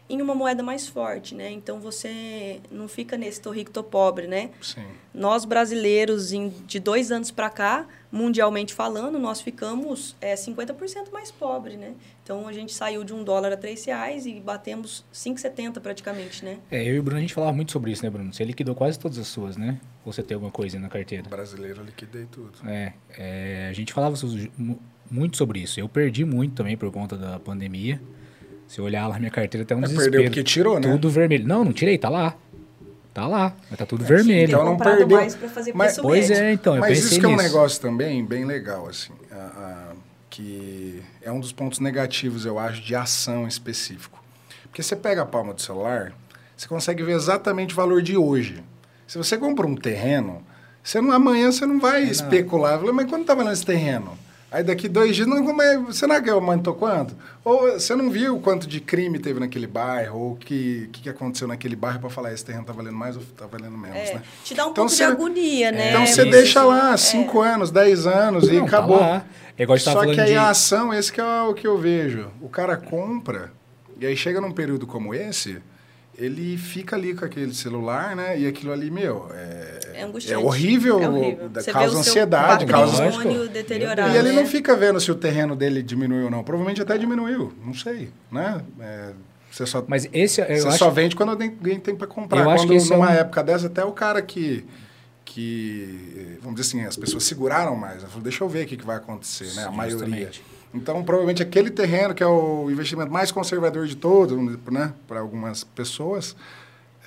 em 0.07 0.21
uma 0.21 0.35
moeda 0.35 0.61
mais 0.61 0.87
forte, 0.87 1.33
né? 1.33 1.51
Então 1.51 1.79
você 1.79 2.59
não 2.69 2.87
fica 2.87 3.17
nesse 3.17 3.41
tô 3.41 3.51
rico, 3.51 3.71
tô 3.71 3.83
pobre, 3.83 4.27
né? 4.27 4.51
Sim. 4.61 4.85
Nós 5.13 5.45
brasileiros, 5.45 6.31
em, 6.31 6.49
de 6.49 6.79
dois 6.79 7.11
anos 7.11 7.31
para 7.31 7.49
cá, 7.49 7.87
mundialmente 8.11 8.73
falando, 8.73 9.17
nós 9.17 9.41
ficamos 9.41 10.15
é, 10.21 10.35
50% 10.35 11.11
mais 11.11 11.31
pobre, 11.31 11.75
né? 11.75 11.93
Então 12.23 12.47
a 12.47 12.53
gente 12.53 12.73
saiu 12.73 13.03
de 13.03 13.13
um 13.13 13.23
dólar 13.23 13.51
a 13.53 13.57
três 13.57 13.83
reais 13.85 14.25
e 14.25 14.39
batemos 14.39 15.03
5,70 15.13 15.79
praticamente, 15.79 16.45
né? 16.45 16.59
É, 16.69 16.83
eu 16.83 16.95
e 16.95 16.99
o 16.99 17.03
Bruno, 17.03 17.17
a 17.17 17.21
gente 17.21 17.33
falava 17.33 17.53
muito 17.53 17.71
sobre 17.71 17.91
isso, 17.91 18.03
né, 18.03 18.09
Bruno? 18.09 18.31
Você 18.31 18.43
liquidou 18.43 18.75
quase 18.75 18.99
todas 18.99 19.17
as 19.17 19.27
suas, 19.27 19.57
né? 19.57 19.79
Ou 20.05 20.13
você 20.13 20.21
tem 20.21 20.35
alguma 20.35 20.51
coisa 20.51 20.77
aí 20.77 20.81
na 20.81 20.89
carteira? 20.89 21.27
Brasileiro, 21.27 21.81
eu 21.81 21.85
liquidei 21.85 22.27
tudo. 22.31 22.51
É, 22.67 22.93
é, 23.17 23.67
a 23.69 23.73
gente 23.73 23.91
falava 23.91 24.15
muito 25.09 25.37
sobre 25.37 25.59
isso. 25.59 25.79
Eu 25.79 25.89
perdi 25.89 26.23
muito 26.23 26.55
também 26.55 26.77
por 26.77 26.91
conta 26.91 27.17
da 27.17 27.39
pandemia. 27.39 27.99
Se 28.67 28.79
eu 28.79 28.85
olhar 28.85 29.07
lá 29.07 29.13
na 29.13 29.19
minha 29.19 29.31
carteira, 29.31 29.63
até 29.63 29.75
um 29.75 29.79
É, 29.79 29.81
desespero. 29.83 30.11
perdeu 30.11 30.29
porque 30.29 30.43
tirou, 30.43 30.79
né? 30.79 30.91
Tudo 30.91 31.09
vermelho. 31.09 31.47
Não, 31.47 31.63
não 31.63 31.71
tirei, 31.73 31.97
tá 31.97 32.09
lá. 32.09 32.35
Tá 33.13 33.27
lá, 33.27 33.55
mas 33.69 33.79
tá 33.79 33.85
tudo 33.85 34.03
vermelho. 34.03 34.49
Então 34.49 34.65
não 34.65 34.75
perdeu. 34.77 35.07
mais 35.07 35.35
para 35.35 35.47
fazer 35.47 35.73
Mas- 35.73 35.97
Pois 35.97 36.29
médio. 36.29 36.43
é, 36.43 36.51
então, 36.51 36.75
eu 36.75 36.81
Mas 36.81 36.89
pensei 36.89 37.11
isso 37.11 37.19
que 37.21 37.25
é 37.25 37.29
um 37.29 37.31
nisso. 37.31 37.43
negócio 37.43 37.81
também 37.81 38.25
bem 38.25 38.43
legal, 38.43 38.87
assim, 38.89 39.13
a- 39.31 39.35
a- 39.35 39.93
que 40.29 41.01
é 41.21 41.31
um 41.31 41.39
dos 41.39 41.53
pontos 41.53 41.79
negativos, 41.79 42.45
eu 42.45 42.59
acho, 42.59 42.81
de 42.81 42.93
ação 42.93 43.47
específico. 43.47 44.21
Porque 44.63 44.83
você 44.83 44.97
pega 44.97 45.21
a 45.21 45.25
palma 45.25 45.53
do 45.53 45.61
celular, 45.61 46.11
você 46.57 46.67
consegue 46.67 47.03
ver 47.03 47.13
exatamente 47.13 47.71
o 47.73 47.77
valor 47.77 48.01
de 48.01 48.17
hoje. 48.17 48.61
Se 49.07 49.17
você 49.17 49.37
compra 49.37 49.65
um 49.65 49.75
terreno, 49.75 50.43
você 50.83 50.99
não, 50.99 51.11
amanhã 51.13 51.49
você 51.53 51.65
não 51.65 51.79
vai 51.79 52.01
É, 52.01 52.05
não. 52.05 52.11
especular. 52.11 52.81
Mas 52.93 53.09
quanto 53.09 53.23
tá 53.23 53.33
valendo 53.33 53.53
esse 53.53 53.65
terreno? 53.65 54.17
Aí 54.55 54.63
daqui 54.63 54.87
dois 54.87 55.13
dias, 55.13 55.27
não, 55.27 55.43
mas 55.53 55.97
será 55.97 56.21
que 56.21 56.29
aumentou 56.29 56.73
quanto? 56.75 57.13
Ou 57.43 57.73
você 57.73 57.93
não 57.93 58.09
viu 58.09 58.39
quanto 58.39 58.65
de 58.67 58.79
crime 58.79 59.19
teve 59.19 59.37
naquele 59.37 59.67
bairro, 59.67 60.17
ou 60.17 60.31
o 60.31 60.35
que, 60.37 60.89
que, 60.93 61.01
que 61.01 61.09
aconteceu 61.09 61.45
naquele 61.45 61.75
bairro 61.75 61.99
para 61.99 62.09
falar 62.09 62.31
esse 62.31 62.45
terreno 62.45 62.63
tá 62.63 62.71
valendo 62.71 62.95
mais 62.95 63.17
ou 63.17 63.21
tá 63.35 63.45
valendo 63.47 63.77
menos, 63.77 63.97
É, 63.97 64.13
né? 64.13 64.21
te 64.45 64.53
dá 64.53 64.65
um 64.65 64.71
Então 64.71 64.85
pouco 64.85 64.89
você- 64.91 65.05
de 65.05 65.11
agonia, 65.11 65.71
né? 65.73 65.89
Então 65.89 66.07
você 66.07 66.21
isso, 66.21 66.31
deixa 66.31 66.63
lá 66.63 66.95
5 66.95 67.41
anos, 67.41 67.69
10 67.69 68.07
anos 68.07 68.47
e 68.47 68.53
Não, 68.53 68.61
tá 68.65 68.77
acabou. 68.77 68.97
lá. 69.01 69.25
É 69.57 69.77
Só 69.77 70.05
que 70.05 70.21
aí 70.21 70.27
de... 70.31 70.37
a 70.37 70.49
ação, 70.51 70.93
esse 70.93 71.11
que 71.11 71.19
é 71.19 71.41
o 71.41 71.53
que 71.53 71.67
eu 71.67 71.77
vejo. 71.77 72.29
O 72.41 72.47
cara 72.47 72.77
compra, 72.77 73.51
e 73.99 74.05
aí 74.05 74.15
chega 74.15 74.39
num 74.39 74.53
período 74.53 74.87
como 74.87 75.13
esse, 75.13 75.61
ele 76.17 76.57
fica 76.57 76.95
ali 76.95 77.13
com 77.13 77.25
aquele 77.25 77.53
celular, 77.53 78.15
né? 78.15 78.39
E 78.39 78.47
aquilo 78.47 78.71
ali, 78.71 78.89
meu, 78.89 79.29
é, 79.33 79.79
É 79.93 80.31
é 80.31 80.37
horrível, 80.37 81.01
É 81.01 81.09
horrível. 81.09 81.49
causa 81.49 81.71
vê 81.73 81.85
o 81.85 81.89
seu 81.89 81.99
ansiedade, 81.99 82.65
causa... 82.65 83.03
deteriorado. 83.49 84.13
E 84.13 84.17
ele 84.17 84.29
né? 84.29 84.35
não 84.35 84.45
fica 84.45 84.75
vendo 84.75 84.99
se 84.99 85.11
o 85.11 85.15
terreno 85.15 85.55
dele 85.55 85.83
diminuiu 85.83 86.25
ou 86.25 86.31
não. 86.31 86.43
Provavelmente 86.43 86.81
até 86.81 86.97
diminuiu, 86.97 87.53
não 87.63 87.73
sei, 87.73 88.09
né? 88.31 88.61
É, 88.79 89.11
você 89.51 89.65
só, 89.65 89.83
Mas 89.87 90.07
esse, 90.11 90.41
eu 90.41 90.47
você 90.47 90.67
acho... 90.67 90.77
só 90.77 90.89
vende 90.89 91.15
quando 91.15 91.29
alguém 91.29 91.79
tem 91.79 91.95
para 91.95 92.07
comprar. 92.07 92.41
Eu 92.43 92.49
acho 92.49 92.63
quando 92.63 92.69
que 92.71 92.75
esse 92.75 92.91
é 92.91 92.95
numa 92.95 93.09
um- 93.09 93.13
época 93.13 93.43
dessa, 93.43 93.67
até 93.67 93.83
o 93.83 93.91
cara 93.91 94.21
que, 94.21 94.65
que, 95.23 96.37
vamos 96.41 96.59
dizer 96.59 96.69
assim, 96.77 96.85
as 96.87 96.95
pessoas 96.97 97.23
seguraram 97.23 97.75
mais. 97.75 97.99
Ela 97.99 98.07
falou, 98.07 98.23
deixa 98.23 98.43
eu 98.43 98.49
ver 98.49 98.65
o 98.65 98.67
que, 98.67 98.77
que 98.77 98.85
vai 98.85 98.97
acontecer, 98.97 99.53
né? 99.55 99.65
A 99.65 99.71
maioria. 99.71 99.99
Justamente. 99.99 100.43
Então, 100.75 101.03
provavelmente 101.03 101.41
aquele 101.41 101.69
terreno, 101.71 102.13
que 102.13 102.21
é 102.21 102.27
o 102.27 102.69
investimento 102.69 103.11
mais 103.11 103.31
conservador 103.31 103.87
de 103.87 103.95
todos, 103.95 104.37
né? 104.71 104.93
Para 105.07 105.21
algumas 105.21 105.63
pessoas, 105.63 106.35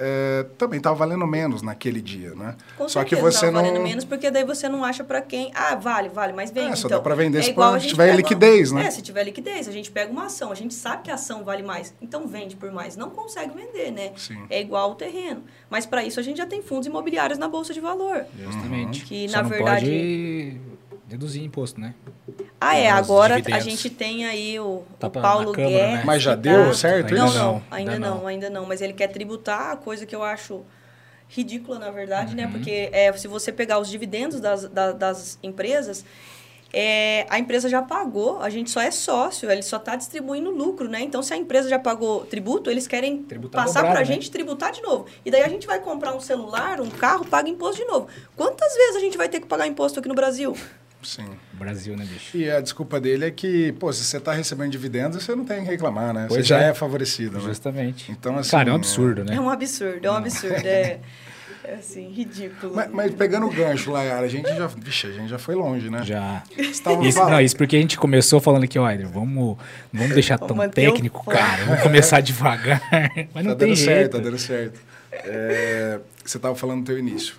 é, 0.00 0.46
também 0.56 0.78
estava 0.78 0.94
valendo 0.96 1.26
menos 1.26 1.60
naquele 1.60 2.00
dia, 2.00 2.34
né? 2.34 2.54
Com 2.76 2.88
Só 2.88 3.02
que 3.04 3.14
você 3.16 3.40
tava 3.46 3.52
não... 3.52 3.60
valendo 3.62 3.82
menos, 3.82 4.04
porque 4.04 4.30
daí 4.30 4.44
você 4.44 4.68
não 4.68 4.84
acha 4.84 5.02
para 5.04 5.20
quem. 5.20 5.50
Ah, 5.54 5.74
vale, 5.74 6.08
vale, 6.08 6.32
mas 6.32 6.50
vende. 6.50 6.72
É, 6.72 6.76
só 6.76 6.86
então, 6.86 6.98
dá 6.98 7.02
pra 7.02 7.14
vender 7.14 7.40
é 7.40 7.42
se 7.42 7.50
igual 7.50 7.70
for- 7.70 7.76
a 7.76 7.78
gente 7.80 7.90
tiver 7.90 8.04
pega- 8.06 8.16
liquidez, 8.16 8.72
né? 8.72 8.86
É, 8.86 8.90
se 8.90 9.02
tiver 9.02 9.24
liquidez, 9.24 9.68
a 9.68 9.72
gente 9.72 9.90
pega 9.90 10.10
uma 10.10 10.26
ação, 10.26 10.50
a 10.50 10.54
gente 10.54 10.72
sabe 10.72 11.02
que 11.02 11.10
a 11.10 11.14
ação 11.14 11.44
vale 11.44 11.62
mais, 11.64 11.92
então 12.00 12.26
vende 12.28 12.54
por 12.56 12.70
mais. 12.72 12.96
Não 12.96 13.10
consegue 13.10 13.52
vender, 13.54 13.90
né? 13.90 14.12
Sim. 14.16 14.38
É 14.48 14.60
igual 14.60 14.92
o 14.92 14.94
terreno. 14.94 15.42
Mas 15.68 15.84
para 15.84 16.02
isso 16.04 16.18
a 16.20 16.22
gente 16.22 16.36
já 16.38 16.46
tem 16.46 16.62
fundos 16.62 16.86
imobiliários 16.86 17.38
na 17.38 17.48
bolsa 17.48 17.74
de 17.74 17.80
valor. 17.80 18.24
Justamente. 18.38 19.04
Que, 19.04 19.28
Só 19.28 19.36
na 19.38 19.42
não 19.42 19.50
verdade- 19.50 19.84
pode 19.84 20.60
deduzir 21.08 21.42
imposto, 21.42 21.80
né? 21.80 21.94
Ah, 22.60 22.76
é, 22.76 22.92
Os 22.92 22.98
agora 22.98 23.34
a 23.34 23.36
dividendos. 23.38 23.64
gente 23.64 23.88
tem 23.90 24.26
aí 24.26 24.58
o, 24.58 24.82
Tá 24.98 25.06
o 25.06 25.10
Paulo 25.10 25.52
Câmara, 25.52 25.72
Guedes. 25.74 25.94
né? 25.98 26.02
Mas 26.04 26.22
já 26.22 26.34
deu 26.34 26.66
tá- 26.66 26.74
certo 26.74 27.14
Não, 27.14 27.26
isso? 27.26 27.38
não, 27.38 27.52
Não, 27.54 27.62
ainda 27.70 27.92
ainda 27.92 28.08
não, 28.08 28.18
não. 28.18 28.26
ainda 28.26 28.50
não. 28.50 28.66
Mas 28.66 28.80
ele 28.80 28.92
quer 28.92 29.06
tributar, 29.08 29.76
coisa 29.76 30.04
que 30.04 30.14
eu 30.14 30.22
acho 30.24 30.62
ridícula, 31.28 31.78
na 31.78 31.90
verdade, 31.90 32.34
né? 32.34 32.46
Uhum. 32.46 32.52
Porque 32.52 32.88
é, 32.92 33.12
se 33.12 33.28
você 33.28 33.52
pegar 33.52 33.78
os 33.78 33.88
dividendos 33.88 34.40
das, 34.40 34.68
da- 34.68 34.90
das 34.92 35.38
empresas, 35.42 36.04
é, 36.72 37.26
a 37.30 37.38
empresa 37.38 37.68
já 37.68 37.80
pagou, 37.80 38.40
a 38.42 38.50
gente 38.50 38.70
só 38.70 38.80
é 38.80 38.90
sócio, 38.90 39.48
ele 39.50 39.62
só 39.62 39.76
está 39.76 39.94
distribuindo 39.94 40.50
lucro, 40.50 40.88
né? 40.88 41.00
Então, 41.00 41.22
se 41.22 41.32
a 41.32 41.36
empresa 41.36 41.68
já 41.68 41.78
pagou 41.78 42.26
tributo, 42.26 42.70
eles 42.70 42.86
querem 42.88 43.22
Tributar 43.22 43.64
passar 43.64 43.80
para 43.82 43.90
a 43.92 43.98
né? 44.00 44.04
gente 44.04 44.30
tributar 44.30 44.72
de 44.72 44.82
novo. 44.82 45.06
E 45.24 45.30
daí 45.30 45.42
a 45.42 45.48
gente 45.48 45.66
vai 45.66 45.78
comprar 45.80 46.12
um 46.14 46.20
celular, 46.20 46.80
um 46.80 46.90
carro, 46.90 47.24
paga 47.24 47.48
imposto 47.48 47.76
de 47.82 47.84
novo. 47.86 48.08
Quantas 48.36 48.74
vezes 48.74 48.96
a 48.96 49.00
gente 49.00 49.16
vai 49.16 49.28
ter 49.28 49.38
que 49.40 49.46
pagar 49.46 49.66
imposto 49.68 50.00
aqui 50.00 50.08
no 50.08 50.14
Brasil? 50.14 50.56
Sim. 51.02 51.26
Brasil, 51.52 51.96
né, 51.96 52.04
bicho? 52.04 52.36
E 52.36 52.50
a 52.50 52.60
desculpa 52.60 53.00
dele 53.00 53.26
é 53.26 53.30
que, 53.30 53.72
pô, 53.72 53.92
se 53.92 54.04
você 54.04 54.16
está 54.16 54.32
recebendo 54.32 54.70
dividendos, 54.70 55.22
você 55.22 55.34
não 55.34 55.44
tem 55.44 55.62
que 55.62 55.70
reclamar, 55.70 56.12
né? 56.12 56.26
Pois 56.28 56.46
você 56.46 56.48
já 56.48 56.62
é. 56.62 56.70
é 56.70 56.74
favorecido, 56.74 57.38
né? 57.38 57.44
Justamente. 57.44 58.10
Então, 58.10 58.36
assim, 58.36 58.50
Cara, 58.50 58.70
é 58.70 58.72
um 58.72 58.76
absurdo, 58.76 59.24
né? 59.24 59.36
É 59.36 59.40
um 59.40 59.48
absurdo, 59.48 60.06
é 60.06 60.10
um 60.10 60.14
absurdo. 60.14 60.66
É, 60.66 60.98
é 61.64 61.74
assim, 61.74 62.08
ridículo. 62.08 62.74
Mas, 62.74 62.90
mas 62.90 63.14
pegando 63.14 63.46
o 63.46 63.50
gancho, 63.50 63.90
Layara, 63.92 64.26
a 64.26 64.28
gente 64.28 64.48
já, 64.48 64.66
vixe, 64.66 65.06
a 65.06 65.12
gente 65.12 65.28
já 65.28 65.38
foi 65.38 65.54
longe, 65.54 65.88
né? 65.88 66.02
Já. 66.02 66.42
Isso, 66.56 66.82
não, 67.18 67.40
isso 67.40 67.56
porque 67.56 67.76
a 67.76 67.80
gente 67.80 67.96
começou 67.96 68.40
falando 68.40 68.64
aqui, 68.64 68.78
ó, 68.78 68.90
Eder, 68.90 69.06
vamos, 69.08 69.56
não 69.92 70.00
vamos 70.00 70.14
deixar 70.14 70.36
Vamos 70.36 70.56
tão 70.56 70.70
técnico, 70.70 71.24
cara. 71.30 71.64
Vamos 71.64 71.82
começar 71.82 72.20
devagar. 72.20 72.82
Mas 73.32 73.44
não 73.44 73.52
tá 73.52 73.58
tem 73.58 73.68
dando 73.68 73.76
jeito. 73.76 73.84
certo, 73.84 74.12
tá 74.12 74.18
dando 74.18 74.38
certo. 74.38 74.80
É, 75.12 76.00
você 76.24 76.38
estava 76.38 76.54
falando 76.54 76.80
do 76.80 76.86
teu 76.86 76.98
início. 76.98 77.34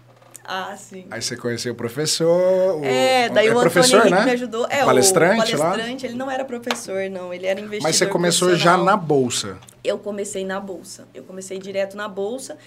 Ah, 0.52 0.76
sim. 0.76 1.06
Aí 1.12 1.22
você 1.22 1.38
conheceu 1.38 1.74
o 1.74 1.76
professor. 1.76 2.80
O, 2.80 2.84
É, 2.84 3.30
daí 3.30 3.50
é 3.50 3.56
o 3.56 3.60
professor, 3.60 3.98
Antônio 3.98 4.16
Henrique 4.16 4.20
né? 4.20 4.26
me 4.26 4.32
ajudou. 4.32 4.66
É, 4.68 4.84
palestrante, 4.84 5.56
o 5.56 5.60
lá. 5.60 5.70
palestrante, 5.70 6.06
ele 6.08 6.16
não 6.16 6.32
era 6.32 6.44
professor, 6.44 7.08
não. 7.08 7.32
Ele 7.32 7.46
era 7.46 7.60
investidor 7.60 7.84
Mas 7.84 7.98
você 7.98 8.08
começou 8.08 8.56
já 8.56 8.76
na 8.76 8.98
bolsa. 8.98 9.60
Eu 9.84 10.00
comecei 10.00 10.44
na 10.44 10.60
bolsa. 10.60 11.08
Eu 11.14 11.24
comecei 11.24 11.60
direto 11.60 11.96
na 11.96 12.08
bolsa. 12.08 12.58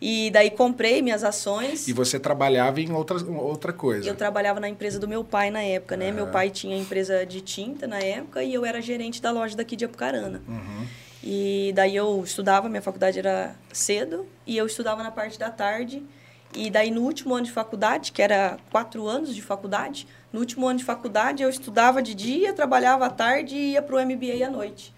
E 0.00 0.30
daí 0.30 0.50
comprei 0.50 1.02
minhas 1.02 1.24
ações. 1.24 1.88
E 1.88 1.92
você 1.92 2.16
trabalhava 2.16 2.80
em 2.80 2.92
outra, 2.92 3.16
outra 3.34 3.72
coisa. 3.72 4.08
Eu 4.08 4.14
trabalhava 4.14 4.60
na 4.60 4.68
empresa 4.68 5.00
do 5.00 5.08
meu 5.08 5.24
pai 5.24 5.50
na 5.50 5.62
época, 5.62 5.96
né? 5.96 6.10
Ah. 6.10 6.12
Meu 6.12 6.28
pai 6.28 6.48
tinha 6.48 6.78
empresa 6.78 7.26
de 7.26 7.40
tinta 7.40 7.88
na 7.88 7.98
época 7.98 8.44
e 8.44 8.54
eu 8.54 8.64
era 8.64 8.80
gerente 8.80 9.20
da 9.20 9.32
loja 9.32 9.56
daqui 9.56 9.74
de 9.74 9.84
Apucarana. 9.84 10.40
Uhum. 10.46 10.86
E 11.24 11.72
daí 11.74 11.96
eu 11.96 12.22
estudava, 12.22 12.68
minha 12.68 12.82
faculdade 12.82 13.18
era 13.18 13.54
cedo, 13.72 14.26
e 14.46 14.56
eu 14.56 14.66
estudava 14.66 15.02
na 15.02 15.10
parte 15.10 15.38
da 15.38 15.50
tarde. 15.50 16.04
E 16.54 16.70
daí 16.70 16.90
no 16.90 17.02
último 17.02 17.34
ano 17.34 17.46
de 17.46 17.52
faculdade, 17.52 18.12
que 18.12 18.20
era 18.20 18.58
quatro 18.70 19.06
anos 19.06 19.34
de 19.34 19.40
faculdade, 19.40 20.06
no 20.32 20.40
último 20.40 20.66
ano 20.66 20.78
de 20.78 20.84
faculdade 20.84 21.42
eu 21.42 21.48
estudava 21.48 22.02
de 22.02 22.14
dia, 22.14 22.52
trabalhava 22.52 23.06
à 23.06 23.10
tarde 23.10 23.54
e 23.54 23.72
ia 23.72 23.82
para 23.82 23.96
o 23.96 24.00
MBA 24.00 24.46
à 24.46 24.50
noite. 24.50 24.94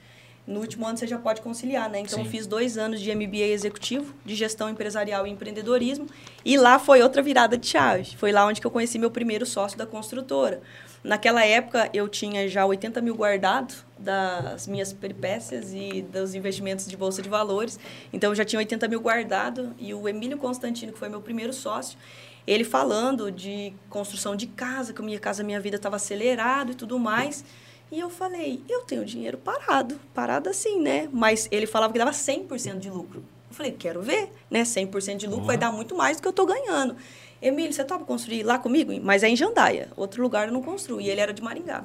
No 0.47 0.61
último 0.61 0.87
ano 0.87 0.99
você 0.99 1.07
já 1.07 1.19
pode 1.19 1.41
conciliar, 1.41 1.89
né? 1.89 2.01
Então 2.01 2.19
Sim. 2.19 2.25
eu 2.25 2.31
fiz 2.31 2.47
dois 2.47 2.77
anos 2.77 3.01
de 3.01 3.15
MBA 3.15 3.47
executivo, 3.47 4.15
de 4.25 4.35
gestão 4.35 4.69
empresarial 4.69 5.27
e 5.27 5.31
empreendedorismo, 5.31 6.07
e 6.45 6.59
lá 6.59 6.79
foi 6.79 7.03
outra 7.03 7.23
virada 7.23 7.57
de 7.57 7.67
chave. 7.67 8.15
Foi 8.17 8.31
lá 8.31 8.45
onde 8.45 8.61
que 8.61 8.67
eu 8.67 8.71
conheci 8.71 8.99
meu 8.99 9.11
primeiro 9.11 9.47
sócio 9.47 9.79
da 9.79 9.87
construtora. 9.87 10.61
Naquela 11.05 11.45
época 11.45 11.91
eu 11.93 12.09
tinha 12.09 12.49
já 12.49 12.65
80 12.65 13.03
mil 13.03 13.15
guardado 13.15 13.75
das 13.99 14.67
minhas 14.67 14.91
peripécias 14.91 15.75
e 15.75 16.01
dos 16.01 16.35
investimentos 16.35 16.87
de 16.87 16.97
bolsa 16.97 17.21
de 17.21 17.29
valores. 17.29 17.79
Então 18.11 18.31
eu 18.31 18.35
já 18.35 18.43
tinha 18.43 18.59
80 18.59 18.89
mil 18.89 19.03
guardado 19.03 19.75
e 19.79 19.93
o 19.93 20.09
Emílio 20.09 20.39
Constantino, 20.39 20.95
que 20.95 20.99
foi 20.99 21.11
meu 21.11 21.21
primeiro 21.21 21.53
sócio, 21.53 21.99
ele 22.47 22.65
falando 22.65 23.31
de 23.31 23.75
construção 23.91 24.35
de 24.35 24.47
casa, 24.47 24.95
que 24.95 25.03
a 25.03 25.05
minha 25.05 25.21
casa, 25.21 25.45
minha 25.45 25.61
vida 25.61 25.77
estava 25.77 25.97
acelerado 25.97 26.73
e 26.73 26.75
tudo 26.75 26.99
mais. 26.99 27.45
E 27.93 28.01
eu 28.01 28.09
falei, 28.09 28.63
eu 28.67 28.81
tenho 28.81 29.05
dinheiro 29.05 29.37
parado, 29.37 30.01
parado 30.15 30.49
assim, 30.49 30.81
né? 30.81 31.07
Mas 31.13 31.49
ele 31.51 31.67
falava 31.67 31.93
que 31.93 31.99
dava 31.99 32.13
100% 32.13 32.79
de 32.79 32.89
lucro. 32.89 33.23
Eu 33.51 33.55
falei, 33.55 33.73
quero 33.73 34.01
ver, 34.01 34.33
né? 34.51 34.63
100% 34.63 35.19
de 35.19 35.27
lucro 35.27 35.45
vai 35.45 35.59
dar 35.59 35.71
muito 35.71 35.95
mais 35.95 36.17
do 36.17 36.23
que 36.23 36.29
eu 36.29 36.33
tô 36.33 36.47
ganhando. 36.47 36.97
Emílio, 37.45 37.75
você 37.75 37.85
topa 37.85 38.07
construir 38.07 38.43
lá 38.43 38.59
comigo? 38.59 38.91
Mas 39.03 39.23
é 39.23 39.29
em 39.29 39.37
Jandaia, 39.37 39.91
outro 39.99 40.23
lugar 40.23 40.49
eu 40.49 40.53
não 40.53 40.63
construo. 40.63 40.99
E 40.99 41.11
ele 41.11 41.21
era 41.21 41.31
de 41.31 41.43
Maringá. 41.43 41.85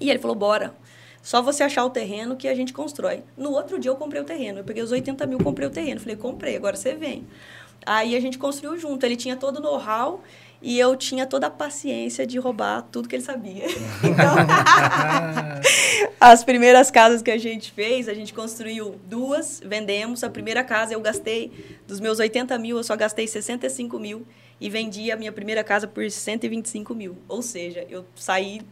E 0.00 0.10
ele 0.10 0.18
falou, 0.18 0.34
bora. 0.34 0.74
Só 1.22 1.40
você 1.40 1.62
achar 1.62 1.84
o 1.84 1.90
terreno 1.90 2.34
que 2.34 2.48
a 2.48 2.54
gente 2.54 2.72
constrói. 2.72 3.22
No 3.36 3.52
outro 3.52 3.78
dia 3.78 3.92
eu 3.92 3.94
comprei 3.94 4.20
o 4.20 4.24
terreno. 4.24 4.58
Eu 4.58 4.64
peguei 4.64 4.82
os 4.82 4.90
80 4.90 5.24
mil, 5.24 5.38
comprei 5.38 5.68
o 5.68 5.70
terreno. 5.70 6.00
Falei, 6.00 6.16
comprei, 6.16 6.56
agora 6.56 6.74
você 6.74 6.96
vem. 6.96 7.24
Aí 7.86 8.16
a 8.16 8.20
gente 8.20 8.38
construiu 8.38 8.76
junto. 8.76 9.06
Ele 9.06 9.14
tinha 9.14 9.36
todo 9.36 9.58
o 9.58 9.60
know-how 9.60 10.20
e 10.60 10.80
eu 10.80 10.96
tinha 10.96 11.28
toda 11.28 11.46
a 11.46 11.50
paciência 11.50 12.26
de 12.26 12.40
roubar 12.40 12.82
tudo 12.90 13.08
que 13.08 13.14
ele 13.14 13.22
sabia. 13.22 13.66
Então, 14.02 14.34
as 16.20 16.42
primeiras 16.42 16.90
casas 16.90 17.22
que 17.22 17.30
a 17.30 17.38
gente 17.38 17.70
fez, 17.70 18.08
a 18.08 18.14
gente 18.14 18.34
construiu 18.34 18.96
duas, 19.04 19.62
vendemos. 19.64 20.24
A 20.24 20.30
primeira 20.30 20.64
casa 20.64 20.92
eu 20.92 21.00
gastei, 21.00 21.52
dos 21.86 22.00
meus 22.00 22.18
80 22.18 22.58
mil, 22.58 22.78
eu 22.78 22.82
só 22.82 22.96
gastei 22.96 23.28
65 23.28 23.96
mil 24.00 24.26
e 24.64 24.70
vendi 24.70 25.10
a 25.10 25.16
minha 25.16 25.32
primeira 25.32 25.64
casa 25.64 25.86
por 25.88 26.08
125 26.08 26.94
mil. 26.94 27.16
Ou 27.28 27.42
seja, 27.42 27.84
eu 27.90 28.04
saí, 28.14 28.62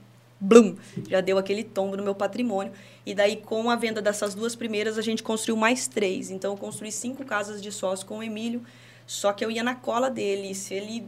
blum, 0.40 0.76
já 1.08 1.20
deu 1.20 1.36
aquele 1.36 1.64
tombo 1.64 1.96
no 1.96 2.02
meu 2.02 2.14
patrimônio. 2.14 2.72
E 3.04 3.14
daí, 3.14 3.36
com 3.36 3.68
a 3.68 3.74
venda 3.76 4.00
dessas 4.00 4.34
duas 4.34 4.54
primeiras, 4.54 4.96
a 4.96 5.02
gente 5.02 5.22
construiu 5.22 5.56
mais 5.56 5.88
três. 5.88 6.30
Então, 6.30 6.52
eu 6.52 6.56
construí 6.56 6.92
cinco 6.92 7.24
casas 7.24 7.60
de 7.60 7.72
sócio 7.72 8.06
com 8.06 8.18
o 8.18 8.22
Emílio. 8.22 8.62
Só 9.06 9.32
que 9.32 9.44
eu 9.44 9.50
ia 9.50 9.64
na 9.64 9.74
cola 9.74 10.08
dele. 10.08 10.54
Se 10.54 10.74
ele 10.74 11.04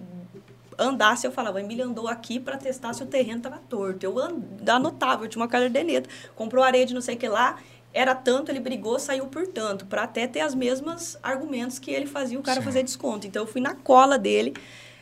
andasse, 0.78 1.26
eu 1.26 1.30
falava, 1.30 1.60
Emílio 1.60 1.84
andou 1.84 2.08
aqui 2.08 2.40
para 2.40 2.56
testar 2.56 2.92
se 2.94 3.02
o 3.02 3.06
terreno 3.06 3.36
estava 3.38 3.58
torto. 3.68 4.04
Eu 4.04 4.18
an- 4.18 4.42
anotava, 4.66 5.24
eu 5.24 5.28
tinha 5.28 5.40
uma 5.42 5.48
caderneta. 5.48 6.08
Comprou 6.34 6.64
areia 6.64 6.84
de 6.86 6.94
não 6.94 7.00
sei 7.00 7.14
o 7.14 7.18
que 7.18 7.28
lá, 7.28 7.58
era 7.94 8.14
tanto, 8.14 8.50
ele 8.50 8.60
brigou, 8.60 8.98
saiu 8.98 9.26
por 9.26 9.46
tanto, 9.46 9.86
para 9.86 10.02
até 10.04 10.26
ter 10.26 10.40
as 10.40 10.54
mesmas 10.54 11.18
argumentos 11.22 11.78
que 11.78 11.90
ele 11.90 12.06
fazia 12.06 12.38
o 12.38 12.42
cara 12.42 12.60
Sim. 12.60 12.64
fazer 12.64 12.82
desconto. 12.82 13.26
Então, 13.26 13.42
eu 13.42 13.46
fui 13.46 13.60
na 13.60 13.74
cola 13.74 14.18
dele, 14.18 14.54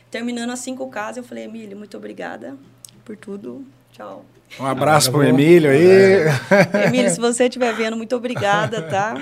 terminando 0.09 0.49
as 0.51 0.59
cinco 0.59 0.87
casas, 0.89 1.17
eu 1.17 1.23
falei, 1.23 1.45
Emílio, 1.45 1.77
muito 1.77 1.95
obrigada 1.97 2.55
por 3.05 3.15
tudo. 3.15 3.65
Tchau. 3.93 4.25
Um 4.59 4.65
abraço 4.65 5.09
pro 5.09 5.19
vou- 5.21 5.27
Emílio 5.27 5.71
aí. 5.71 6.25
Emílio, 6.87 7.09
se 7.09 7.19
você 7.19 7.45
estiver 7.45 7.73
vendo, 7.73 7.95
muito 7.95 8.15
obrigada, 8.15 8.81
tá? 8.81 9.15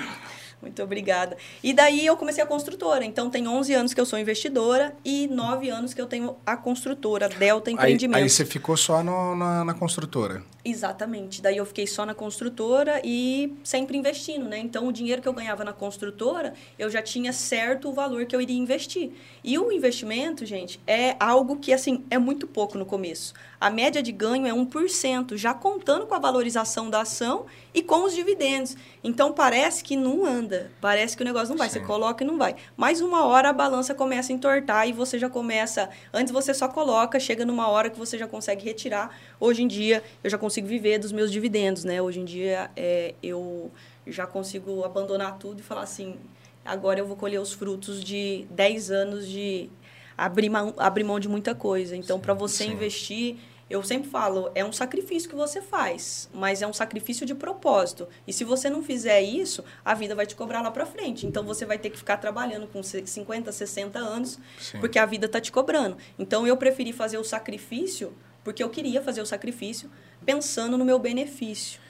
Muito 0.60 0.82
obrigada. 0.82 1.36
E 1.62 1.72
daí 1.72 2.04
eu 2.04 2.16
comecei 2.18 2.42
a 2.44 2.46
construtora. 2.46 3.02
Então 3.04 3.30
tem 3.30 3.48
11 3.48 3.72
anos 3.72 3.94
que 3.94 4.00
eu 4.00 4.04
sou 4.04 4.18
investidora 4.18 4.92
e 5.04 5.26
9 5.28 5.70
anos 5.70 5.94
que 5.94 6.00
eu 6.02 6.06
tenho 6.06 6.36
a 6.44 6.54
construtora, 6.56 7.28
Delta 7.30 7.70
Aí, 7.70 7.74
Empreendimentos. 7.74 8.22
aí 8.22 8.28
você 8.28 8.44
ficou 8.44 8.76
só 8.76 9.02
no- 9.02 9.34
na, 9.34 9.64
na 9.64 9.72
construtora. 9.72 10.42
Exatamente. 10.64 11.40
Daí 11.40 11.56
eu 11.56 11.64
fiquei 11.64 11.86
só 11.86 12.04
na 12.04 12.14
construtora 12.14 13.00
e 13.02 13.54
sempre 13.64 13.96
investindo, 13.96 14.46
né? 14.46 14.58
Então 14.58 14.86
o 14.86 14.92
dinheiro 14.92 15.22
que 15.22 15.28
eu 15.28 15.32
ganhava 15.32 15.64
na 15.64 15.72
construtora, 15.72 16.52
eu 16.78 16.90
já 16.90 17.00
tinha 17.00 17.32
certo 17.32 17.88
o 17.88 17.92
valor 17.92 18.26
que 18.26 18.36
eu 18.36 18.40
iria 18.40 18.56
investir. 18.56 19.10
E 19.42 19.58
o 19.58 19.72
investimento, 19.72 20.44
gente, 20.44 20.78
é 20.86 21.16
algo 21.18 21.56
que 21.56 21.72
assim 21.72 22.04
é 22.10 22.18
muito 22.18 22.46
pouco 22.46 22.76
no 22.76 22.84
começo. 22.84 23.32
A 23.58 23.70
média 23.70 24.02
de 24.02 24.12
ganho 24.12 24.46
é 24.46 24.52
1%, 24.52 25.36
já 25.36 25.54
contando 25.54 26.06
com 26.06 26.14
a 26.14 26.18
valorização 26.18 26.88
da 26.90 27.02
ação 27.02 27.46
e 27.74 27.82
com 27.82 28.04
os 28.04 28.14
dividendos. 28.14 28.76
Então 29.02 29.32
parece 29.32 29.82
que 29.82 29.96
não 29.96 30.26
anda, 30.26 30.70
parece 30.80 31.16
que 31.16 31.22
o 31.22 31.26
negócio 31.26 31.50
não 31.50 31.56
vai, 31.56 31.68
Sim. 31.68 31.80
você 31.80 31.86
coloca 31.86 32.22
e 32.22 32.26
não 32.26 32.36
vai. 32.36 32.56
Mas 32.76 33.00
uma 33.00 33.24
hora 33.26 33.50
a 33.50 33.52
balança 33.52 33.94
começa 33.94 34.32
a 34.32 34.34
entortar 34.34 34.88
e 34.88 34.92
você 34.92 35.18
já 35.18 35.28
começa, 35.28 35.88
antes 36.12 36.32
você 36.32 36.52
só 36.52 36.68
coloca, 36.68 37.18
chega 37.18 37.44
numa 37.44 37.68
hora 37.68 37.88
que 37.88 37.98
você 37.98 38.18
já 38.18 38.26
consegue 38.26 38.64
retirar. 38.64 39.16
Hoje 39.38 39.62
em 39.62 39.68
dia 39.68 40.02
eu 40.22 40.30
já 40.30 40.36
consigo 40.36 40.49
viver 40.60 40.98
dos 40.98 41.12
meus 41.12 41.30
dividendos, 41.30 41.84
né? 41.84 42.00
Hoje 42.00 42.20
em 42.20 42.24
dia 42.24 42.70
é, 42.74 43.14
eu 43.22 43.70
já 44.06 44.26
consigo 44.26 44.84
abandonar 44.84 45.38
tudo 45.38 45.60
e 45.60 45.62
falar 45.62 45.82
assim, 45.82 46.16
agora 46.64 46.98
eu 46.98 47.06
vou 47.06 47.16
colher 47.16 47.40
os 47.40 47.52
frutos 47.52 48.02
de 48.02 48.46
10 48.50 48.90
anos 48.90 49.28
de 49.28 49.70
abrir 50.16 50.50
mão, 50.50 50.74
abrir 50.76 51.04
mão 51.04 51.18
de 51.18 51.28
muita 51.28 51.54
coisa. 51.54 51.96
Então, 51.96 52.20
para 52.20 52.34
você 52.34 52.64
sim. 52.64 52.72
investir, 52.72 53.36
eu 53.70 53.82
sempre 53.82 54.10
falo, 54.10 54.50
é 54.54 54.64
um 54.64 54.72
sacrifício 54.72 55.30
que 55.30 55.34
você 55.34 55.62
faz, 55.62 56.28
mas 56.34 56.60
é 56.60 56.66
um 56.66 56.72
sacrifício 56.72 57.24
de 57.24 57.34
propósito. 57.34 58.08
E 58.26 58.32
se 58.32 58.44
você 58.44 58.68
não 58.68 58.82
fizer 58.82 59.22
isso, 59.22 59.64
a 59.84 59.94
vida 59.94 60.14
vai 60.14 60.26
te 60.26 60.34
cobrar 60.34 60.60
lá 60.60 60.70
para 60.70 60.84
frente. 60.84 61.26
Então, 61.26 61.44
você 61.44 61.64
vai 61.64 61.78
ter 61.78 61.88
que 61.88 61.96
ficar 61.96 62.16
trabalhando 62.16 62.66
com 62.66 62.82
50, 62.82 63.52
60 63.52 63.98
anos, 63.98 64.38
Sim. 64.58 64.80
porque 64.80 64.98
a 64.98 65.06
vida 65.06 65.28
tá 65.28 65.40
te 65.40 65.52
cobrando. 65.52 65.96
Então, 66.18 66.46
eu 66.46 66.56
preferi 66.56 66.92
fazer 66.92 67.16
o 67.16 67.24
sacrifício, 67.24 68.12
porque 68.44 68.62
eu 68.62 68.68
queria 68.70 69.02
fazer 69.02 69.20
o 69.20 69.26
sacrifício, 69.26 69.90
pensando 70.24 70.76
no 70.78 70.84
meu 70.84 70.98
benefício. 70.98 71.80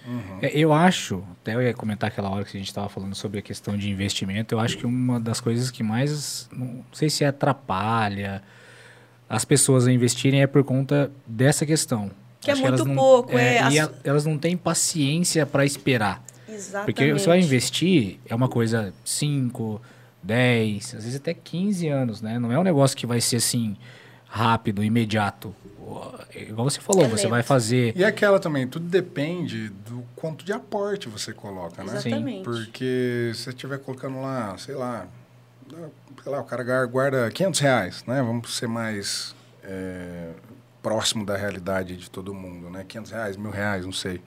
É, 0.42 0.50
Eu 0.56 0.72
acho, 0.72 1.22
até 1.40 1.54
eu 1.54 1.62
ia 1.62 1.74
comentar 1.74 2.08
aquela 2.08 2.28
hora 2.30 2.44
que 2.44 2.56
a 2.56 2.60
gente 2.60 2.68
estava 2.68 2.88
falando 2.88 3.14
sobre 3.14 3.38
a 3.38 3.42
questão 3.42 3.76
de 3.76 3.90
investimento, 3.90 4.54
eu 4.54 4.60
acho 4.60 4.76
que 4.78 4.86
uma 4.86 5.18
das 5.20 5.40
coisas 5.40 5.70
que 5.70 5.82
mais, 5.82 6.48
não 6.52 6.84
sei 6.92 7.08
se 7.10 7.24
atrapalha 7.24 8.42
as 9.28 9.44
pessoas 9.44 9.86
a 9.86 9.92
investirem 9.92 10.42
é 10.42 10.46
por 10.46 10.64
conta 10.64 11.10
dessa 11.26 11.64
questão. 11.64 12.10
Que 12.40 12.50
é 12.50 12.52
Acho 12.54 12.62
muito 12.62 12.74
elas 12.74 12.86
não- 12.86 12.94
pouco, 12.96 13.36
é, 13.38 13.54
E 13.72 13.78
as- 13.78 13.88
a- 13.88 13.92
elas 14.02 14.24
não 14.26 14.36
têm 14.38 14.56
paciência 14.56 15.44
para 15.46 15.64
esperar. 15.64 16.22
Exatamente. 16.48 16.86
Porque 16.86 17.12
você 17.12 17.26
vai 17.28 17.38
investir, 17.38 18.18
é 18.26 18.34
uma 18.34 18.48
coisa 18.48 18.92
5, 19.04 19.80
10, 20.22 20.94
às 20.96 21.04
vezes 21.04 21.16
até 21.16 21.32
15 21.34 21.86
anos, 21.88 22.20
né? 22.20 22.38
Não 22.38 22.50
é 22.50 22.58
um 22.58 22.62
negócio 22.62 22.96
que 22.96 23.06
vai 23.06 23.20
ser 23.20 23.36
assim, 23.36 23.76
rápido, 24.26 24.82
imediato. 24.82 25.54
Igual 26.34 26.68
você 26.70 26.80
falou, 26.80 27.04
É 27.04 27.08
você 27.08 27.22
lento. 27.24 27.30
vai 27.30 27.42
fazer. 27.42 27.92
E 27.96 28.04
aquela 28.04 28.38
também, 28.38 28.66
tudo 28.66 28.86
depende 28.86 29.68
do 29.68 30.04
quanto 30.16 30.44
de 30.44 30.52
aporte 30.52 31.08
você 31.08 31.32
coloca, 31.32 31.82
né? 31.82 31.94
Exatamente. 31.94 32.44
Porque 32.44 33.32
se 33.34 33.42
você 33.44 33.50
estiver 33.50 33.78
colocando 33.78 34.20
lá, 34.20 34.56
sei 34.58 34.74
lá, 34.74 35.06
sei 36.22 36.32
lá, 36.32 36.40
o 36.40 36.44
cara 36.44 36.86
guarda 36.86 37.30
500 37.30 37.60
reais, 37.60 38.04
né? 38.06 38.22
Vamos 38.22 38.56
ser 38.56 38.66
mais 38.66 39.34
é, 39.64 40.30
próximo 40.82 41.24
da 41.24 41.36
realidade 41.36 41.96
de 41.96 42.10
todo 42.10 42.32
mundo, 42.34 42.70
né? 42.70 42.84
500 42.86 43.10
reais, 43.12 43.36
mil 43.36 43.50
reais, 43.50 43.84
não 43.84 43.92
sei. 43.92 44.20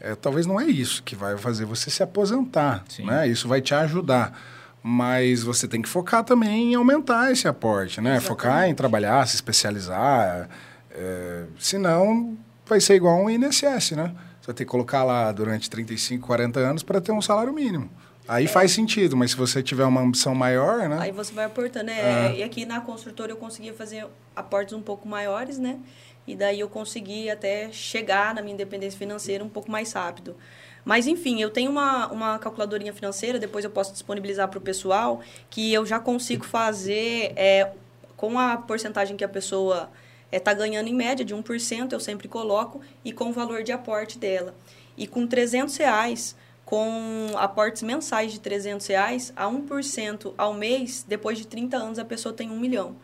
É, 0.00 0.14
talvez 0.14 0.46
não 0.46 0.60
é 0.60 0.64
isso 0.64 1.02
que 1.02 1.16
vai 1.16 1.36
fazer 1.36 1.64
você 1.64 1.90
se 1.90 2.02
aposentar, 2.02 2.84
Sim. 2.88 3.04
né? 3.04 3.26
Isso 3.26 3.48
vai 3.48 3.60
te 3.60 3.74
ajudar. 3.74 4.38
Mas 4.80 5.42
você 5.42 5.66
tem 5.66 5.82
que 5.82 5.88
focar 5.88 6.22
também 6.22 6.72
em 6.72 6.74
aumentar 6.76 7.32
esse 7.32 7.48
aporte, 7.48 8.00
né? 8.00 8.10
Exatamente. 8.10 8.28
Focar 8.28 8.68
em 8.68 8.74
trabalhar, 8.74 9.26
se 9.26 9.34
especializar. 9.34 10.48
É, 10.98 11.44
senão, 11.58 12.36
vai 12.66 12.80
ser 12.80 12.94
igual 12.94 13.16
um 13.22 13.30
INSS, 13.30 13.92
né? 13.92 14.12
Você 14.40 14.46
vai 14.46 14.54
ter 14.54 14.64
que 14.64 14.70
colocar 14.70 15.04
lá 15.04 15.30
durante 15.30 15.70
35, 15.70 16.26
40 16.26 16.58
anos 16.58 16.82
para 16.82 17.00
ter 17.00 17.12
um 17.12 17.22
salário 17.22 17.52
mínimo. 17.52 17.88
Aí 18.26 18.44
é. 18.44 18.48
faz 18.48 18.72
sentido, 18.72 19.16
mas 19.16 19.30
se 19.30 19.36
você 19.36 19.62
tiver 19.62 19.84
uma 19.84 20.00
ambição 20.00 20.34
maior, 20.34 20.88
né? 20.88 20.98
Aí 21.00 21.12
você 21.12 21.32
vai 21.32 21.44
aportando, 21.44 21.86
né? 21.86 22.32
É. 22.32 22.38
E 22.38 22.42
aqui 22.42 22.66
na 22.66 22.80
construtora 22.80 23.32
eu 23.32 23.36
conseguia 23.36 23.72
fazer 23.72 24.06
aportes 24.34 24.74
um 24.74 24.82
pouco 24.82 25.08
maiores, 25.08 25.58
né? 25.58 25.78
E 26.26 26.36
daí 26.36 26.60
eu 26.60 26.68
consegui 26.68 27.30
até 27.30 27.70
chegar 27.72 28.34
na 28.34 28.42
minha 28.42 28.52
independência 28.52 28.98
financeira 28.98 29.42
um 29.42 29.48
pouco 29.48 29.70
mais 29.70 29.92
rápido. 29.92 30.36
Mas, 30.84 31.06
enfim, 31.06 31.40
eu 31.40 31.50
tenho 31.50 31.70
uma, 31.70 32.08
uma 32.08 32.38
calculadorinha 32.38 32.92
financeira, 32.92 33.38
depois 33.38 33.64
eu 33.64 33.70
posso 33.70 33.92
disponibilizar 33.92 34.48
para 34.48 34.58
o 34.58 34.60
pessoal, 34.60 35.20
que 35.48 35.72
eu 35.72 35.86
já 35.86 35.98
consigo 35.98 36.44
fazer 36.44 37.32
é, 37.36 37.72
com 38.16 38.38
a 38.38 38.56
porcentagem 38.56 39.16
que 39.16 39.24
a 39.24 39.28
pessoa 39.28 39.90
está 40.30 40.50
é, 40.50 40.54
ganhando 40.54 40.88
em 40.88 40.94
média, 40.94 41.24
de 41.24 41.34
1%, 41.34 41.92
eu 41.92 42.00
sempre 42.00 42.28
coloco, 42.28 42.80
e 43.04 43.12
com 43.12 43.30
o 43.30 43.32
valor 43.32 43.62
de 43.62 43.72
aporte 43.72 44.18
dela. 44.18 44.54
E 44.96 45.06
com 45.06 45.26
300 45.26 45.76
reais, 45.76 46.36
com 46.64 47.30
aportes 47.36 47.82
mensais 47.82 48.32
de 48.32 48.40
300 48.40 48.86
reais, 48.86 49.32
a 49.34 49.46
1% 49.46 50.34
ao 50.36 50.52
mês, 50.52 51.04
depois 51.06 51.38
de 51.38 51.46
30 51.46 51.76
anos, 51.76 51.98
a 51.98 52.04
pessoa 52.04 52.34
tem 52.34 52.50
1 52.50 52.58
milhão. 52.58 52.96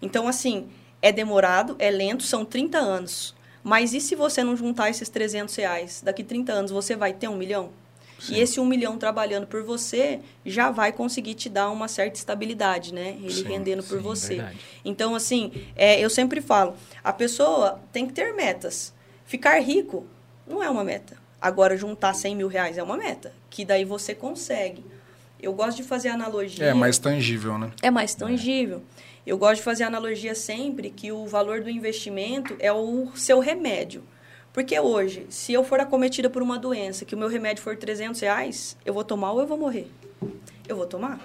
Então, 0.00 0.26
assim, 0.26 0.68
é 1.02 1.12
demorado, 1.12 1.76
é 1.78 1.90
lento, 1.90 2.22
são 2.22 2.44
30 2.44 2.78
anos. 2.78 3.34
Mas 3.62 3.92
e 3.92 4.00
se 4.00 4.14
você 4.14 4.42
não 4.42 4.56
juntar 4.56 4.88
esses 4.88 5.08
300 5.08 5.54
reais? 5.54 6.00
Daqui 6.02 6.24
30 6.24 6.52
anos 6.52 6.70
você 6.70 6.96
vai 6.96 7.12
ter 7.12 7.28
um 7.28 7.36
milhão? 7.36 7.70
Sim. 8.20 8.34
E 8.34 8.40
esse 8.40 8.60
um 8.60 8.66
milhão 8.66 8.98
trabalhando 8.98 9.46
por 9.46 9.62
você 9.62 10.20
já 10.44 10.70
vai 10.70 10.92
conseguir 10.92 11.34
te 11.34 11.48
dar 11.48 11.70
uma 11.70 11.88
certa 11.88 12.18
estabilidade, 12.18 12.92
né? 12.92 13.16
Ele 13.20 13.32
sim, 13.32 13.44
rendendo 13.44 13.82
por 13.82 13.96
sim, 13.96 14.02
você. 14.02 14.34
Verdade. 14.36 14.58
Então, 14.84 15.14
assim, 15.14 15.50
é, 15.74 15.98
eu 15.98 16.10
sempre 16.10 16.40
falo, 16.40 16.74
a 17.02 17.12
pessoa 17.12 17.80
tem 17.92 18.06
que 18.06 18.12
ter 18.12 18.34
metas. 18.34 18.92
Ficar 19.24 19.58
rico 19.60 20.06
não 20.46 20.62
é 20.62 20.68
uma 20.68 20.84
meta. 20.84 21.16
Agora, 21.40 21.76
juntar 21.76 22.14
100 22.14 22.36
mil 22.36 22.48
reais 22.48 22.76
é 22.76 22.82
uma 22.82 22.96
meta, 22.96 23.32
que 23.48 23.64
daí 23.64 23.84
você 23.84 24.14
consegue. 24.14 24.84
Eu 25.42 25.54
gosto 25.54 25.78
de 25.78 25.84
fazer 25.84 26.10
analogia. 26.10 26.66
É 26.66 26.74
mais 26.74 26.98
tangível, 26.98 27.56
né? 27.56 27.70
É 27.80 27.90
mais 27.90 28.14
tangível. 28.14 28.82
É. 29.06 29.10
Eu 29.26 29.38
gosto 29.38 29.56
de 29.56 29.62
fazer 29.62 29.84
analogia 29.84 30.34
sempre 30.34 30.90
que 30.90 31.12
o 31.12 31.26
valor 31.26 31.62
do 31.62 31.70
investimento 31.70 32.54
é 32.58 32.72
o 32.72 33.10
seu 33.14 33.38
remédio. 33.38 34.02
Porque 34.60 34.78
hoje, 34.78 35.24
se 35.30 35.54
eu 35.54 35.64
for 35.64 35.80
acometida 35.80 36.28
por 36.28 36.42
uma 36.42 36.58
doença, 36.58 37.06
que 37.06 37.14
o 37.14 37.18
meu 37.18 37.28
remédio 37.28 37.62
for 37.62 37.74
300 37.78 38.20
reais, 38.20 38.76
eu 38.84 38.92
vou 38.92 39.02
tomar 39.02 39.32
ou 39.32 39.40
eu 39.40 39.46
vou 39.46 39.56
morrer? 39.56 39.90
Eu 40.68 40.76
vou 40.76 40.84
tomar. 40.84 41.18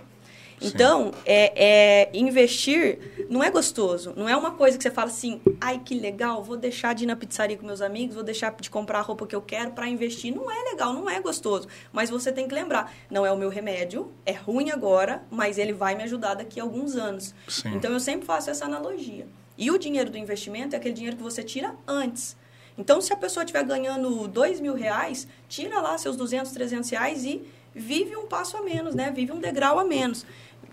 Então, 0.62 1.12
é, 1.26 2.06
é, 2.06 2.10
investir 2.14 3.28
não 3.30 3.44
é 3.44 3.52
gostoso. 3.52 4.14
Não 4.16 4.30
é 4.30 4.38
uma 4.38 4.52
coisa 4.52 4.78
que 4.78 4.84
você 4.84 4.90
fala 4.90 5.10
assim, 5.10 5.42
ai 5.60 5.82
que 5.84 5.94
legal, 5.94 6.42
vou 6.42 6.56
deixar 6.56 6.96
de 6.96 7.04
ir 7.04 7.08
na 7.08 7.16
pizzaria 7.18 7.58
com 7.58 7.66
meus 7.66 7.82
amigos, 7.82 8.16
vou 8.16 8.24
deixar 8.24 8.56
de 8.56 8.70
comprar 8.70 9.00
a 9.00 9.02
roupa 9.02 9.28
que 9.28 9.36
eu 9.36 9.42
quero 9.42 9.72
para 9.72 9.86
investir. 9.90 10.34
Não 10.34 10.50
é 10.50 10.72
legal, 10.72 10.94
não 10.94 11.10
é 11.10 11.20
gostoso. 11.20 11.68
Mas 11.92 12.10
você 12.10 12.32
tem 12.32 12.48
que 12.48 12.56
lembrar, 12.56 12.96
não 13.12 13.26
é 13.26 13.32
o 13.34 13.38
meu 13.38 13.50
remédio, 13.50 14.14
é 14.26 14.32
ruim 14.32 14.72
agora, 14.72 15.26
mas 15.30 15.58
ele 15.58 15.74
vai 15.74 15.94
me 15.94 16.04
ajudar 16.04 16.36
daqui 16.36 16.58
a 16.58 16.64
alguns 16.64 16.96
anos. 16.96 17.36
Sim. 17.50 17.76
Então, 17.76 17.92
eu 17.92 18.00
sempre 18.00 18.26
faço 18.26 18.50
essa 18.50 18.64
analogia. 18.64 19.28
E 19.58 19.70
o 19.72 19.78
dinheiro 19.78 20.10
do 20.10 20.18
investimento 20.18 20.74
é 20.74 20.80
aquele 20.80 20.94
dinheiro 20.94 21.18
que 21.18 21.24
você 21.24 21.44
tira 21.44 21.76
antes. 21.86 22.38
Então, 22.78 23.00
se 23.00 23.14
a 23.14 23.16
pessoa 23.16 23.44
estiver 23.44 23.64
ganhando 23.64 24.28
dois 24.28 24.60
mil 24.60 24.74
reais, 24.74 25.28
tira 25.48 25.80
lá 25.80 25.98
seus 25.98 26.18
200, 26.18 26.52
300 26.52 26.90
reais 26.90 27.24
e 27.24 27.42
vive 27.74 28.16
um 28.18 28.28
passo 28.28 28.58
a 28.58 28.62
menos, 28.62 28.94
né? 28.94 29.12
Vive 29.12 29.32
um 29.32 29.40
degrau 29.40 29.80
a 29.80 29.84
menos 29.84 30.26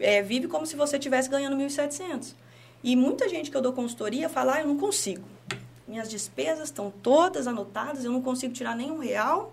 é, 0.03 0.21
vive 0.23 0.49
como 0.49 0.67
se 0.67 0.77
você 0.77 0.97
estivesse 0.97 1.29
ganhando 1.29 1.57
1.700. 1.57 2.35
E 2.83 2.97
muita 2.97 3.29
gente 3.29 3.51
que 3.51 3.57
eu 3.57 3.63
dou 3.63 3.73
consultoria 3.73 4.29
fala, 4.29 4.57
ah, 4.57 4.61
eu 4.61 4.67
não 4.67 4.77
consigo. 4.77 5.25
Minhas 5.87 6.09
despesas 6.09 6.65
estão 6.65 6.91
todas 7.03 7.47
anotadas, 7.47 8.05
eu 8.05 8.11
não 8.11 8.21
consigo 8.21 8.53
tirar 8.53 8.77
nenhum 8.77 8.99
real. 8.99 9.53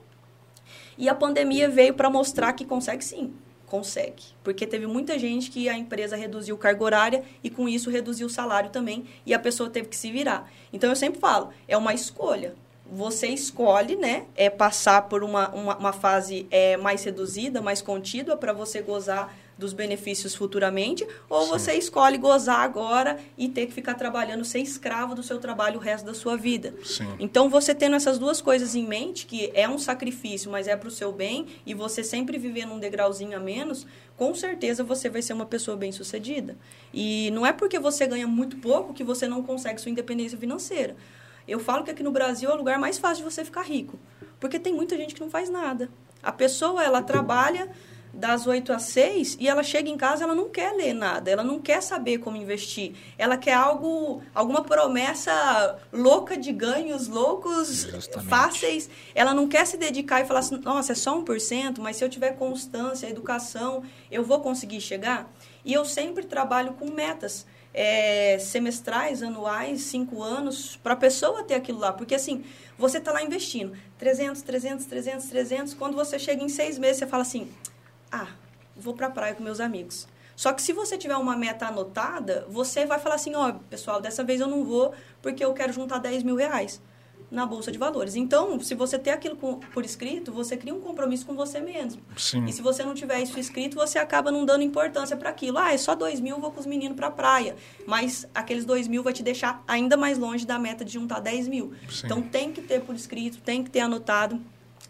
E 0.97 1.07
a 1.07 1.15
pandemia 1.15 1.69
veio 1.69 1.93
para 1.93 2.09
mostrar 2.09 2.53
que 2.53 2.65
consegue 2.65 3.03
sim, 3.03 3.33
consegue. 3.69 4.23
Porque 4.43 4.67
teve 4.67 4.87
muita 4.87 5.17
gente 5.17 5.49
que 5.49 5.69
a 5.69 5.77
empresa 5.77 6.15
reduziu 6.15 6.57
carga 6.57 6.83
horária 6.83 7.23
e 7.43 7.49
com 7.49 7.69
isso 7.69 7.89
reduziu 7.89 8.27
o 8.27 8.29
salário 8.29 8.69
também 8.69 9.05
e 9.25 9.33
a 9.33 9.39
pessoa 9.39 9.69
teve 9.69 9.87
que 9.87 9.95
se 9.95 10.11
virar. 10.11 10.51
Então 10.73 10.89
eu 10.89 10.95
sempre 10.95 11.19
falo, 11.19 11.49
é 11.67 11.77
uma 11.77 11.93
escolha 11.93 12.55
você 12.91 13.27
escolhe, 13.27 13.95
né, 13.95 14.25
é 14.35 14.49
passar 14.49 15.03
por 15.03 15.23
uma, 15.23 15.49
uma, 15.49 15.77
uma 15.77 15.93
fase 15.93 16.47
é, 16.49 16.75
mais 16.75 17.03
reduzida, 17.03 17.61
mais 17.61 17.81
contínua, 17.81 18.35
para 18.35 18.51
você 18.51 18.81
gozar 18.81 19.31
dos 19.59 19.73
benefícios 19.73 20.33
futuramente, 20.33 21.05
ou 21.29 21.43
Sim. 21.43 21.49
você 21.49 21.73
escolhe 21.73 22.17
gozar 22.17 22.61
agora 22.61 23.19
e 23.37 23.49
ter 23.49 23.65
que 23.67 23.73
ficar 23.73 23.93
trabalhando, 23.95 24.45
ser 24.45 24.59
escravo 24.59 25.13
do 25.13 25.21
seu 25.21 25.37
trabalho 25.37 25.77
o 25.77 25.81
resto 25.81 26.05
da 26.05 26.13
sua 26.13 26.37
vida. 26.37 26.73
Sim. 26.83 27.13
Então, 27.19 27.49
você 27.49 27.75
tendo 27.75 27.97
essas 27.97 28.17
duas 28.17 28.39
coisas 28.41 28.73
em 28.73 28.87
mente, 28.87 29.25
que 29.25 29.51
é 29.53 29.67
um 29.67 29.77
sacrifício, 29.77 30.49
mas 30.49 30.67
é 30.67 30.77
para 30.77 30.87
o 30.87 30.91
seu 30.91 31.11
bem, 31.11 31.45
e 31.65 31.73
você 31.73 32.03
sempre 32.03 32.37
vivendo 32.37 32.71
um 32.71 32.79
degrauzinho 32.79 33.35
a 33.35 33.39
menos, 33.39 33.85
com 34.15 34.33
certeza 34.33 34.81
você 34.81 35.09
vai 35.09 35.21
ser 35.21 35.33
uma 35.33 35.45
pessoa 35.45 35.75
bem-sucedida. 35.75 36.57
E 36.93 37.29
não 37.31 37.45
é 37.45 37.51
porque 37.51 37.77
você 37.77 38.07
ganha 38.07 38.27
muito 38.27 38.57
pouco 38.57 38.93
que 38.93 39.03
você 39.03 39.27
não 39.27 39.43
consegue 39.43 39.81
sua 39.81 39.91
independência 39.91 40.37
financeira. 40.37 40.95
Eu 41.45 41.59
falo 41.59 41.83
que 41.83 41.91
aqui 41.91 42.03
no 42.03 42.11
Brasil 42.11 42.49
é 42.49 42.53
o 42.53 42.57
lugar 42.57 42.79
mais 42.79 42.97
fácil 42.97 43.25
de 43.25 43.31
você 43.31 43.43
ficar 43.43 43.63
rico, 43.63 43.99
porque 44.39 44.57
tem 44.57 44.73
muita 44.73 44.95
gente 44.95 45.13
que 45.13 45.21
não 45.21 45.29
faz 45.29 45.49
nada. 45.49 45.89
A 46.23 46.31
pessoa, 46.31 46.83
ela 46.83 47.01
trabalha 47.01 47.69
das 48.13 48.47
8 48.47 48.73
às 48.73 48.83
6 48.83 49.37
e 49.39 49.47
ela 49.47 49.63
chega 49.63 49.89
em 49.89 49.97
casa 49.97 50.23
ela 50.23 50.35
não 50.35 50.49
quer 50.49 50.73
ler 50.73 50.93
nada, 50.93 51.29
ela 51.29 51.43
não 51.43 51.59
quer 51.59 51.81
saber 51.81 52.17
como 52.19 52.37
investir. 52.37 52.93
Ela 53.17 53.37
quer 53.37 53.53
algo, 53.53 54.21
alguma 54.33 54.63
promessa 54.63 55.77
louca 55.91 56.37
de 56.37 56.51
ganhos 56.51 57.07
loucos, 57.07 57.83
Justamente. 57.83 58.29
fáceis. 58.29 58.89
Ela 59.13 59.33
não 59.33 59.47
quer 59.47 59.65
se 59.65 59.77
dedicar 59.77 60.21
e 60.21 60.25
falar 60.25 60.39
assim, 60.39 60.57
nossa, 60.57 60.91
é 60.91 60.95
só 60.95 61.19
1%, 61.21 61.79
mas 61.79 61.97
se 61.97 62.03
eu 62.03 62.09
tiver 62.09 62.35
constância, 62.35 63.07
educação, 63.07 63.83
eu 64.11 64.23
vou 64.23 64.39
conseguir 64.39 64.81
chegar. 64.81 65.31
E 65.63 65.73
eu 65.73 65.85
sempre 65.85 66.25
trabalho 66.25 66.73
com 66.73 66.91
metas. 66.91 67.45
É, 67.71 68.39
semestrais, 68.39 69.21
anuais, 69.21 69.81
cinco 69.81 70.23
anos, 70.23 70.75
para 70.77 70.93
a 70.93 70.97
pessoa 70.97 71.43
ter 71.43 71.53
aquilo 71.53 71.77
lá. 71.77 71.93
Porque 71.93 72.15
assim, 72.15 72.43
você 72.75 72.97
está 72.97 73.11
lá 73.11 73.21
investindo 73.21 73.73
300, 73.99 74.41
300, 74.41 74.85
300, 74.87 75.25
300. 75.27 75.73
Quando 75.75 75.95
você 75.95 76.17
chega 76.17 76.43
em 76.43 76.49
seis 76.49 76.79
meses, 76.79 76.97
você 76.97 77.05
fala 77.05 77.21
assim: 77.21 77.47
ah, 78.11 78.27
vou 78.75 78.93
para 78.93 79.07
a 79.07 79.11
praia 79.11 79.35
com 79.35 79.43
meus 79.43 79.59
amigos. 79.59 80.07
Só 80.35 80.53
que 80.53 80.61
se 80.61 80.71
você 80.71 80.97
tiver 80.97 81.17
uma 81.17 81.35
meta 81.35 81.67
anotada, 81.67 82.45
você 82.49 82.85
vai 82.85 82.97
falar 82.97 83.15
assim, 83.15 83.35
ó, 83.35 83.49
oh, 83.49 83.53
pessoal, 83.69 83.99
dessa 83.99 84.23
vez 84.23 84.39
eu 84.39 84.47
não 84.47 84.63
vou 84.63 84.93
porque 85.21 85.43
eu 85.43 85.53
quero 85.53 85.73
juntar 85.73 85.97
10 85.97 86.23
mil 86.23 86.35
reais 86.37 86.81
na 87.31 87.45
Bolsa 87.45 87.71
de 87.71 87.77
Valores. 87.77 88.15
Então, 88.15 88.59
se 88.59 88.73
você 88.73 88.97
ter 88.97 89.11
aquilo 89.11 89.35
por 89.35 89.85
escrito, 89.85 90.31
você 90.31 90.57
cria 90.57 90.73
um 90.73 90.79
compromisso 90.79 91.25
com 91.25 91.35
você 91.35 91.59
mesmo. 91.59 92.01
Sim. 92.17 92.45
E 92.45 92.53
se 92.53 92.61
você 92.61 92.83
não 92.83 92.93
tiver 92.93 93.21
isso 93.21 93.39
escrito, 93.39 93.75
você 93.75 93.99
acaba 93.99 94.31
não 94.31 94.45
dando 94.45 94.63
importância 94.63 95.15
para 95.15 95.29
aquilo. 95.29 95.57
Ah, 95.57 95.73
é 95.73 95.77
só 95.77 95.93
2 95.93 96.19
mil, 96.19 96.39
vou 96.39 96.51
com 96.51 96.59
os 96.59 96.65
meninos 96.65 96.95
para 96.95 97.07
a 97.07 97.11
praia. 97.11 97.55
Mas 97.85 98.25
aqueles 98.33 98.65
2 98.65 98.87
mil 98.87 99.03
vai 99.03 99.13
te 99.13 99.21
deixar 99.21 99.63
ainda 99.67 99.95
mais 99.95 100.17
longe 100.17 100.45
da 100.45 100.57
meta 100.57 100.83
de 100.83 100.93
juntar 100.93 101.19
10 101.19 101.47
mil. 101.47 101.73
Sim. 101.89 102.05
Então, 102.05 102.21
tem 102.21 102.51
que 102.51 102.61
ter 102.61 102.81
por 102.81 102.95
escrito, 102.95 103.39
tem 103.41 103.63
que 103.63 103.69
ter 103.69 103.81
anotado. 103.81 104.39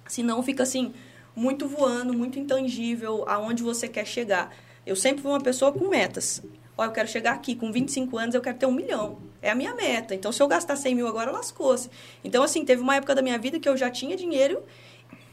Senão 0.07 0.41
fica 0.41 0.63
assim, 0.63 0.93
muito 1.39 1.69
voando, 1.69 2.13
muito 2.13 2.37
intangível, 2.37 3.23
aonde 3.25 3.63
você 3.63 3.87
quer 3.87 4.05
chegar. 4.05 4.53
Eu 4.85 4.95
sempre 4.95 5.21
fui 5.21 5.31
uma 5.31 5.39
pessoa 5.39 5.71
com 5.71 5.87
metas. 5.87 6.43
Ó, 6.77 6.83
eu 6.83 6.91
quero 6.91 7.07
chegar 7.07 7.31
aqui, 7.31 7.55
com 7.55 7.71
25 7.71 8.17
anos 8.17 8.35
eu 8.35 8.41
quero 8.41 8.57
ter 8.57 8.65
um 8.65 8.73
milhão. 8.73 9.19
É 9.41 9.49
a 9.49 9.55
minha 9.55 9.73
meta. 9.73 10.13
Então, 10.13 10.33
se 10.33 10.43
eu 10.43 10.47
gastar 10.49 10.75
100 10.75 10.95
mil 10.95 11.07
agora, 11.07 11.31
lascou-se. 11.31 11.89
Então, 12.25 12.43
assim, 12.43 12.65
teve 12.65 12.81
uma 12.81 12.97
época 12.97 13.15
da 13.15 13.21
minha 13.21 13.37
vida 13.37 13.57
que 13.57 13.69
eu 13.69 13.77
já 13.77 13.89
tinha 13.89 14.17
dinheiro 14.17 14.61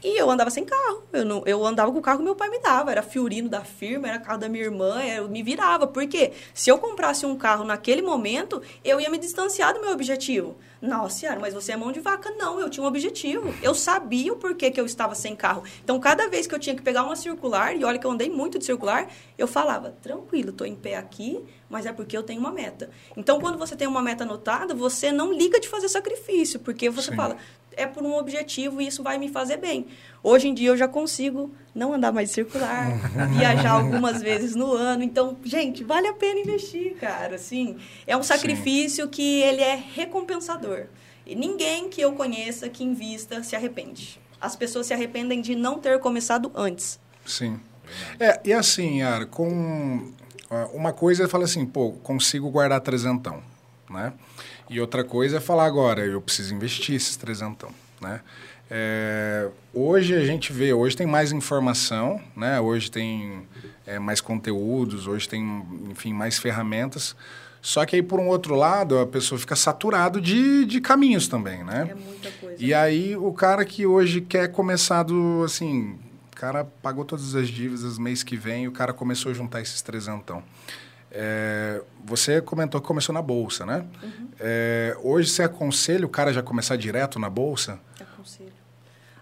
e 0.03 0.19
eu 0.19 0.29
andava 0.29 0.49
sem 0.49 0.63
carro. 0.63 1.03
Eu, 1.11 1.25
não, 1.25 1.43
eu 1.45 1.65
andava 1.65 1.91
com 1.91 1.97
o 1.97 2.01
carro 2.01 2.19
que 2.19 2.23
meu 2.23 2.35
pai 2.35 2.49
me 2.49 2.59
dava. 2.59 2.91
Era 2.91 3.01
Fiorino 3.01 3.49
da 3.49 3.61
firma, 3.61 4.07
era 4.07 4.19
carro 4.19 4.39
da 4.39 4.47
minha 4.47 4.63
irmã, 4.63 5.01
eu 5.03 5.27
me 5.27 5.41
virava. 5.41 5.87
Por 5.87 6.07
quê? 6.07 6.33
Se 6.53 6.69
eu 6.69 6.77
comprasse 6.77 7.25
um 7.25 7.35
carro 7.35 7.63
naquele 7.63 8.01
momento, 8.01 8.61
eu 8.83 9.01
ia 9.01 9.09
me 9.09 9.17
distanciar 9.17 9.73
do 9.73 9.81
meu 9.81 9.91
objetivo. 9.91 10.55
Nossa 10.79 11.19
senhora, 11.19 11.39
mas 11.39 11.55
você 11.55 11.71
é 11.71 11.77
mão 11.77 11.91
de 11.91 11.99
vaca. 11.99 12.29
Não, 12.37 12.59
eu 12.59 12.69
tinha 12.69 12.83
um 12.83 12.87
objetivo. 12.87 13.53
Eu 13.63 13.73
sabia 13.73 14.31
o 14.31 14.35
porquê 14.35 14.69
que 14.69 14.79
eu 14.79 14.85
estava 14.85 15.15
sem 15.15 15.35
carro. 15.35 15.63
Então, 15.83 15.99
cada 15.99 16.29
vez 16.29 16.45
que 16.45 16.53
eu 16.53 16.59
tinha 16.59 16.75
que 16.75 16.83
pegar 16.83 17.03
uma 17.03 17.15
circular, 17.15 17.75
e 17.75 17.83
olha 17.83 17.97
que 17.97 18.05
eu 18.05 18.11
andei 18.11 18.29
muito 18.29 18.59
de 18.59 18.65
circular, 18.65 19.09
eu 19.37 19.47
falava, 19.47 19.95
tranquilo, 20.03 20.49
estou 20.49 20.67
em 20.67 20.75
pé 20.75 20.95
aqui, 20.95 21.43
mas 21.67 21.85
é 21.85 21.91
porque 21.91 22.15
eu 22.15 22.21
tenho 22.21 22.39
uma 22.39 22.51
meta. 22.51 22.91
Então, 23.15 23.39
quando 23.39 23.57
você 23.57 23.75
tem 23.75 23.87
uma 23.87 24.01
meta 24.01 24.23
anotada, 24.23 24.75
você 24.75 25.11
não 25.11 25.33
liga 25.33 25.59
de 25.59 25.67
fazer 25.67 25.89
sacrifício, 25.89 26.59
porque 26.59 26.89
você 26.89 27.09
Sim. 27.09 27.15
fala, 27.15 27.37
é 27.77 27.85
por 27.85 28.03
um 28.03 28.17
objetivo 28.17 28.81
e 28.81 28.87
isso 28.87 29.01
vai 29.01 29.17
me 29.17 29.29
fazer 29.29 29.57
bem. 29.57 29.85
Hoje 30.21 30.49
em 30.49 30.53
dia 30.53 30.69
eu 30.69 30.77
já 30.77 30.87
consigo 30.87 31.53
não 31.73 31.93
andar 31.93 32.11
mais 32.11 32.31
circular, 32.31 32.91
viajar 33.37 33.71
algumas 33.71 34.21
vezes 34.21 34.55
no 34.55 34.73
ano. 34.73 35.03
Então, 35.03 35.37
gente, 35.45 35.83
vale 35.83 36.07
a 36.07 36.13
pena 36.13 36.39
investir, 36.39 36.95
cara. 36.95 37.35
Assim, 37.35 37.77
é 38.05 38.17
um 38.17 38.23
sacrifício 38.23 39.05
Sim. 39.05 39.11
que 39.11 39.41
ele 39.41 39.61
é 39.61 39.75
recompensador. 39.93 40.87
E 41.25 41.35
ninguém 41.35 41.89
que 41.89 42.01
eu 42.01 42.13
conheça 42.13 42.67
que 42.67 42.83
invista 42.83 43.43
se 43.43 43.55
arrepende. 43.55 44.19
As 44.41 44.55
pessoas 44.55 44.87
se 44.87 44.93
arrependem 44.93 45.41
de 45.41 45.55
não 45.55 45.79
ter 45.79 45.99
começado 45.99 46.51
antes. 46.55 46.99
Sim. 47.25 47.59
É, 48.19 48.39
e 48.43 48.53
assim, 48.53 48.99
Yara, 48.99 49.25
com 49.25 50.11
uma 50.73 50.93
coisa 50.93 51.27
falar 51.27 51.45
assim, 51.45 51.65
pô, 51.65 51.91
consigo 52.03 52.49
guardar 52.49 52.81
trezentão, 52.81 53.41
né? 53.89 54.13
E 54.69 54.79
outra 54.81 55.03
coisa 55.03 55.37
é 55.37 55.39
falar 55.39 55.65
agora, 55.65 56.05
eu 56.05 56.21
preciso 56.21 56.53
investir 56.53 56.95
esses 56.95 57.15
trezentão, 57.15 57.69
né? 58.01 58.21
É, 58.69 59.49
hoje 59.73 60.13
a 60.13 60.25
gente 60.25 60.51
vê, 60.51 60.73
hoje 60.73 60.95
tem 60.95 61.07
mais 61.07 61.31
informação, 61.31 62.21
né? 62.35 62.59
Hoje 62.59 62.91
tem 62.91 63.47
é, 63.85 63.97
mais 63.97 64.19
conteúdos, 64.19 65.07
hoje 65.07 65.27
tem, 65.27 65.65
enfim, 65.89 66.11
mais 66.13 66.37
ferramentas. 66.37 67.15
Só 67.61 67.85
que 67.85 67.95
aí, 67.95 68.03
por 68.03 68.19
um 68.19 68.27
outro 68.27 68.55
lado, 68.55 68.99
a 68.99 69.05
pessoa 69.05 69.39
fica 69.39 69.55
saturado 69.55 70.21
de, 70.21 70.65
de 70.65 70.79
caminhos 70.79 71.27
também, 71.27 71.63
né? 71.63 71.87
É 71.91 71.95
muita 71.95 72.31
coisa. 72.31 72.55
E 72.59 72.73
aí, 72.73 73.15
o 73.15 73.31
cara 73.33 73.65
que 73.65 73.85
hoje 73.85 74.21
quer 74.21 74.51
começar 74.51 75.03
do, 75.03 75.43
assim, 75.43 75.97
o 76.31 76.35
cara 76.35 76.63
pagou 76.63 77.03
todas 77.03 77.35
as 77.35 77.47
dívidas 77.47 77.97
mês 77.97 78.21
que 78.21 78.35
vem, 78.37 78.67
o 78.67 78.71
cara 78.71 78.93
começou 78.93 79.31
a 79.31 79.35
juntar 79.35 79.61
esses 79.61 79.81
trezentão. 79.81 80.43
É, 81.11 81.81
você 82.03 82.41
comentou 82.41 82.81
que 82.81 82.87
começou 82.87 83.13
na 83.13 83.21
bolsa, 83.21 83.65
né? 83.65 83.85
Uhum. 84.03 84.27
É, 84.39 84.97
hoje 85.01 85.29
você 85.29 85.43
aconselha 85.43 86.05
o 86.05 86.09
cara 86.09 86.33
já 86.33 86.43
começar 86.43 86.75
direto 86.75 87.17
na 87.17 87.29
bolsa? 87.29 87.79
Aconselho. 87.99 88.51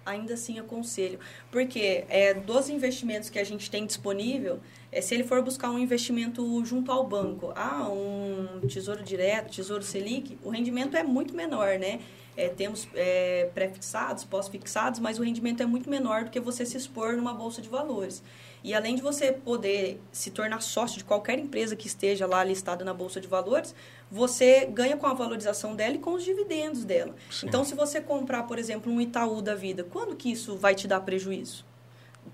Ainda 0.06 0.34
assim 0.34 0.60
aconselho. 0.60 1.20
Porque 1.52 2.06
é, 2.10 2.34
dos 2.34 2.70
investimentos 2.70 3.30
que 3.30 3.40
a 3.40 3.44
gente 3.44 3.70
tem 3.72 3.86
disponível, 3.86 4.60
é, 4.92 5.02
se 5.02 5.14
ele 5.14 5.24
for 5.24 5.42
buscar 5.42 5.70
um 5.72 5.80
investimento 5.80 6.64
junto 6.66 6.92
ao 6.92 7.06
banco, 7.06 7.52
ah, 7.56 7.90
um 7.90 8.68
tesouro 8.68 9.04
direto, 9.04 9.52
tesouro 9.52 9.84
Selic, 9.84 10.38
o 10.44 10.50
rendimento 10.50 10.96
é 10.96 11.04
muito 11.04 11.34
menor, 11.36 11.80
né? 11.80 12.00
É, 12.38 12.50
temos 12.50 12.88
é, 12.94 13.50
pré-fixados, 13.54 14.26
pós-fixados, 14.26 15.00
mas 15.00 15.18
o 15.18 15.24
rendimento 15.24 15.64
é 15.64 15.66
muito 15.66 15.90
menor 15.90 16.26
do 16.26 16.30
que 16.30 16.40
você 16.40 16.66
se 16.66 16.76
expor 16.76 17.14
numa 17.14 17.34
bolsa 17.34 17.62
de 17.62 17.70
valores. 17.70 18.22
E 18.66 18.74
além 18.74 18.96
de 18.96 19.02
você 19.04 19.32
poder 19.32 20.02
se 20.12 20.32
tornar 20.32 20.60
sócio 20.60 20.98
de 20.98 21.04
qualquer 21.04 21.38
empresa 21.38 21.76
que 21.76 21.86
esteja 21.86 22.26
lá 22.26 22.44
listada 22.44 22.84
na 22.84 22.96
Bolsa 22.96 23.22
de 23.22 23.28
Valores, 23.28 23.76
você 24.10 24.66
ganha 24.66 24.98
com 24.98 25.06
a 25.06 25.14
valorização 25.14 25.76
dela 25.76 25.94
e 25.94 26.00
com 26.00 26.14
os 26.14 26.24
dividendos 26.24 26.84
dela. 26.84 27.14
Sim. 27.30 27.46
Então, 27.46 27.64
se 27.64 27.76
você 27.76 28.02
comprar, 28.02 28.42
por 28.44 28.58
exemplo, 28.58 28.92
um 28.92 29.00
Itaú 29.00 29.40
da 29.40 29.54
vida, 29.54 29.84
quando 29.84 30.16
que 30.16 30.32
isso 30.32 30.56
vai 30.56 30.74
te 30.74 30.88
dar 30.88 31.00
prejuízo? 31.02 31.64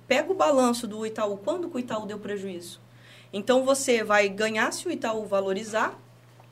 Pega 0.07 0.31
o 0.31 0.33
balanço 0.33 0.87
do 0.87 1.05
Itaú, 1.05 1.35
quando 1.35 1.69
que 1.69 1.75
o 1.75 1.79
Itaú 1.79 2.05
deu 2.05 2.17
prejuízo? 2.17 2.79
Então, 3.33 3.65
você 3.65 4.01
vai 4.01 4.29
ganhar 4.29 4.71
se 4.71 4.87
o 4.87 4.91
Itaú 4.91 5.25
valorizar 5.25 5.99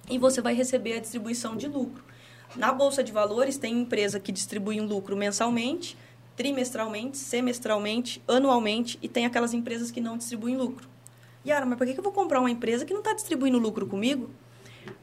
e 0.09 0.17
você 0.17 0.41
vai 0.41 0.53
receber 0.53 0.97
a 0.97 0.99
distribuição 0.99 1.55
de 1.55 1.69
lucro. 1.69 2.03
Na 2.55 2.71
Bolsa 2.71 3.03
de 3.03 3.11
Valores, 3.11 3.57
tem 3.57 3.81
empresa 3.81 4.19
que 4.19 4.31
distribui 4.31 4.81
um 4.81 4.85
lucro 4.85 5.15
mensalmente, 5.15 5.97
trimestralmente, 6.35 7.17
semestralmente, 7.17 8.21
anualmente 8.27 8.97
e 9.01 9.07
tem 9.07 9.25
aquelas 9.25 9.53
empresas 9.53 9.91
que 9.91 9.99
não 9.99 10.17
distribuem 10.17 10.57
lucro. 10.57 10.87
Yara, 11.45 11.65
mas 11.65 11.77
por 11.77 11.85
que 11.85 11.97
eu 11.97 12.03
vou 12.03 12.11
comprar 12.11 12.39
uma 12.39 12.51
empresa 12.51 12.85
que 12.85 12.93
não 12.93 12.99
está 12.99 13.13
distribuindo 13.13 13.57
lucro 13.57 13.85
comigo? 13.87 14.29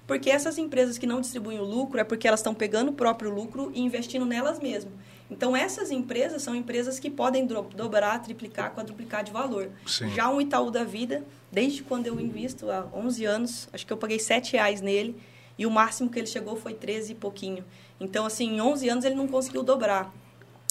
Porque 0.06 0.30
essas 0.30 0.58
empresas 0.58 0.98
que 0.98 1.06
não 1.06 1.20
distribuem 1.20 1.58
o 1.58 1.64
lucro 1.64 1.98
é 1.98 2.04
porque 2.04 2.28
elas 2.28 2.40
estão 2.40 2.54
pegando 2.54 2.90
o 2.90 2.94
próprio 2.94 3.34
lucro 3.34 3.72
e 3.74 3.80
investindo 3.80 4.24
nelas 4.24 4.58
mesmas. 4.58 4.92
Então, 5.30 5.56
essas 5.56 5.90
empresas 5.90 6.42
são 6.42 6.54
empresas 6.54 7.00
que 7.00 7.10
podem 7.10 7.44
dobrar, 7.46 8.22
triplicar, 8.22 8.72
quadruplicar 8.72 9.24
de 9.24 9.32
valor. 9.32 9.70
Sim. 9.84 10.08
Já 10.14 10.30
um 10.30 10.40
Itaú 10.40 10.70
da 10.70 10.84
Vida, 10.84 11.24
desde 11.50 11.82
quando 11.82 12.06
eu 12.06 12.20
invisto, 12.20 12.70
há 12.70 12.86
11 12.94 13.24
anos, 13.24 13.68
acho 13.72 13.84
que 13.84 13.92
eu 13.92 13.96
paguei 13.96 14.20
7 14.20 14.52
reais 14.52 14.80
nele, 14.80 15.16
e 15.58 15.66
o 15.66 15.70
máximo 15.70 16.10
que 16.10 16.18
ele 16.18 16.26
chegou 16.26 16.56
foi 16.56 16.74
13 16.74 17.12
e 17.12 17.14
pouquinho. 17.14 17.64
Então, 17.98 18.26
assim, 18.26 18.56
em 18.56 18.60
11 18.60 18.88
anos 18.88 19.04
ele 19.04 19.14
não 19.14 19.26
conseguiu 19.26 19.62
dobrar. 19.62 20.12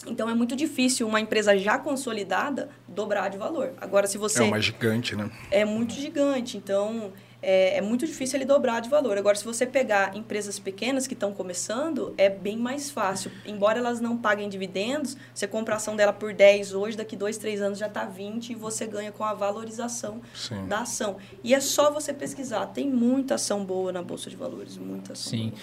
Então 0.08 0.30
é 0.30 0.36
muito 0.36 0.56
difícil 0.56 1.08
uma 1.08 1.20
empresa 1.20 1.58
já 1.58 1.78
consolidada 1.78 2.70
dobrar 2.88 3.30
de 3.30 3.38
valor. 3.38 3.74
Agora, 3.80 4.06
se 4.08 4.18
você. 4.18 4.44
É 4.44 4.44
uma 4.44 4.62
gigante, 4.62 5.16
né? 5.16 5.30
É 5.50 5.66
muito 5.66 5.94
gigante. 5.94 6.58
Então 6.58 7.12
é, 7.42 7.78
é 7.78 7.82
muito 7.82 8.06
difícil 8.06 8.38
ele 8.38 8.46
dobrar 8.46 8.80
de 8.80 8.90
valor. 8.90 9.18
Agora, 9.18 9.36
se 9.36 9.44
você 9.44 9.66
pegar 9.66 10.16
empresas 10.16 10.58
pequenas 10.60 11.08
que 11.08 11.14
estão 11.14 11.34
começando, 11.34 12.14
é 12.18 12.30
bem 12.30 12.58
mais 12.58 12.90
fácil. 12.90 13.32
Embora 13.46 13.80
elas 13.80 14.00
não 14.00 14.18
paguem 14.18 14.50
dividendos, 14.50 15.16
você 15.34 15.48
compra 15.48 15.76
a 15.76 15.78
ação 15.78 15.96
dela 15.96 16.14
por 16.14 16.34
10 16.34 16.74
hoje, 16.74 16.98
daqui 16.98 17.16
2, 17.16 17.38
3 17.38 17.62
anos 17.62 17.80
já 17.80 17.88
está 17.88 18.06
20 18.06 18.52
e 18.52 18.56
você 18.56 18.88
ganha 18.88 19.12
com 19.12 19.24
a 19.24 19.34
valorização 19.34 20.22
Sim. 20.34 20.68
da 20.68 20.80
ação. 20.80 21.18
E 21.44 21.54
é 21.54 21.60
só 21.60 21.92
você 21.92 22.14
pesquisar. 22.14 22.66
Tem 22.68 22.90
muita 22.90 23.36
ação 23.36 23.64
boa 23.64 23.92
na 23.92 24.02
Bolsa 24.02 24.30
de 24.30 24.36
Valores, 24.36 24.78
muita 24.78 25.14
ação. 25.14 25.32
Sim. 25.32 25.50
Boa. 25.50 25.62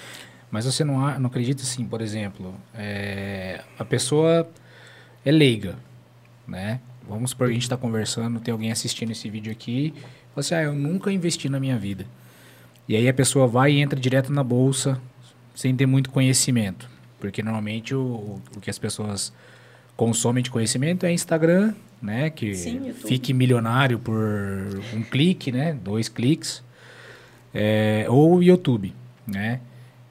Mas 0.52 0.66
você 0.66 0.85
não, 0.85 1.18
não 1.18 1.28
acredita 1.28 1.62
assim, 1.62 1.82
por 1.82 2.02
exemplo, 2.02 2.54
é, 2.74 3.62
a 3.78 3.85
pessoa 3.87 4.46
é 5.24 5.30
leiga, 5.30 5.78
né? 6.46 6.78
Vamos 7.08 7.30
supor 7.30 7.46
que 7.46 7.52
a 7.52 7.54
gente 7.54 7.62
está 7.62 7.76
conversando, 7.76 8.38
tem 8.38 8.52
alguém 8.52 8.70
assistindo 8.70 9.11
esse 9.11 9.30
vídeo 9.30 9.50
aqui, 9.50 9.94
assim, 10.40 10.54
ah, 10.54 10.62
eu 10.62 10.74
nunca 10.74 11.12
investi 11.12 11.48
na 11.48 11.60
minha 11.60 11.78
vida. 11.78 12.06
E 12.88 12.96
aí 12.96 13.08
a 13.08 13.14
pessoa 13.14 13.46
vai 13.46 13.72
e 13.72 13.80
entra 13.80 13.98
direto 13.98 14.32
na 14.32 14.42
bolsa 14.42 15.00
sem 15.54 15.74
ter 15.74 15.86
muito 15.86 16.10
conhecimento. 16.10 16.88
Porque 17.20 17.42
normalmente 17.42 17.94
o, 17.94 18.40
o 18.56 18.60
que 18.60 18.70
as 18.70 18.78
pessoas 18.78 19.32
consomem 19.96 20.42
de 20.42 20.50
conhecimento 20.50 21.06
é 21.06 21.12
Instagram, 21.12 21.74
né? 22.00 22.30
Que 22.30 22.54
Sim, 22.54 22.92
fique 22.92 23.32
milionário 23.32 23.98
por 23.98 24.16
um 24.92 25.02
clique, 25.02 25.52
né? 25.52 25.74
Dois 25.82 26.08
cliques. 26.08 26.62
É, 27.54 28.06
ou 28.08 28.42
YouTube, 28.42 28.94
né? 29.26 29.60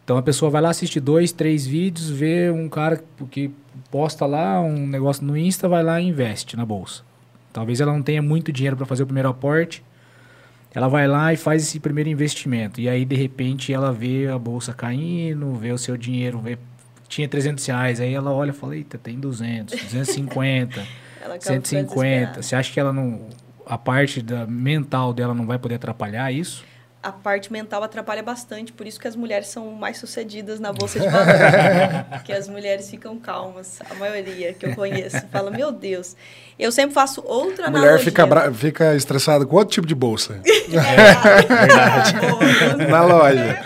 Então 0.03 0.17
a 0.17 0.21
pessoa 0.21 0.49
vai 0.49 0.61
lá, 0.61 0.69
assiste 0.69 0.99
dois, 0.99 1.31
três 1.31 1.65
vídeos, 1.65 2.09
vê 2.09 2.49
um 2.49 2.69
cara 2.69 3.03
que 3.29 3.51
posta 3.89 4.25
lá 4.25 4.61
um 4.61 4.87
negócio 4.87 5.25
no 5.25 5.37
Insta, 5.37 5.67
vai 5.67 5.83
lá 5.83 5.99
e 5.99 6.07
investe 6.07 6.55
na 6.55 6.65
bolsa. 6.65 7.03
Talvez 7.51 7.81
ela 7.81 7.93
não 7.93 8.01
tenha 8.01 8.21
muito 8.21 8.51
dinheiro 8.51 8.77
para 8.77 8.85
fazer 8.85 9.03
o 9.03 9.05
primeiro 9.05 9.29
aporte. 9.29 9.83
Ela 10.73 10.87
vai 10.87 11.07
lá 11.07 11.33
e 11.33 11.37
faz 11.37 11.63
esse 11.63 11.79
primeiro 11.79 12.09
investimento. 12.09 12.79
E 12.79 12.87
aí, 12.87 13.03
de 13.03 13.15
repente, 13.15 13.73
ela 13.73 13.91
vê 13.91 14.27
a 14.27 14.39
bolsa 14.39 14.73
caindo, 14.73 15.53
vê 15.55 15.71
o 15.71 15.77
seu 15.77 15.97
dinheiro, 15.97 16.39
vê 16.39 16.57
tinha 17.11 17.27
300 17.27 17.65
reais. 17.65 17.99
Aí 17.99 18.13
ela 18.13 18.31
olha 18.31 18.51
e 18.51 18.53
fala, 18.53 18.75
eita, 18.75 18.97
tem 18.97 19.19
200, 19.19 19.75
250, 19.75 20.81
150. 21.39 22.41
Você 22.41 22.55
acha 22.55 22.71
que 22.71 22.79
ela 22.79 22.93
não... 22.93 23.27
A 23.65 23.77
parte 23.77 24.21
da 24.21 24.47
mental 24.47 25.13
dela 25.13 25.33
não 25.33 25.45
vai 25.45 25.59
poder 25.59 25.75
atrapalhar 25.75 26.31
isso? 26.31 26.63
A 27.03 27.11
parte 27.11 27.51
mental 27.51 27.83
atrapalha 27.83 28.21
bastante, 28.21 28.71
por 28.71 28.85
isso 28.85 28.99
que 28.99 29.07
as 29.07 29.15
mulheres 29.15 29.47
são 29.47 29.71
mais 29.71 29.97
sucedidas 29.97 30.59
na 30.59 30.71
bolsa 30.71 30.99
de 30.99 31.07
valores. 31.07 31.41
porque 32.13 32.31
as 32.31 32.47
mulheres 32.47 32.89
ficam 32.89 33.17
calmas, 33.17 33.79
a 33.89 33.95
maioria 33.95 34.53
que 34.53 34.67
eu 34.67 34.75
conheço. 34.75 35.25
Fala, 35.31 35.49
meu 35.49 35.71
Deus. 35.71 36.15
Eu 36.59 36.71
sempre 36.71 36.93
faço 36.93 37.23
outra 37.25 37.67
a 37.67 37.71
mulher 37.71 37.99
fica, 37.99 38.27
fica 38.53 38.95
estressada 38.95 39.45
com 39.45 39.55
outro 39.55 39.73
tipo 39.73 39.87
de 39.87 39.95
bolsa. 39.95 40.41
É, 40.71 41.15
na 42.87 43.03
loja. 43.03 43.59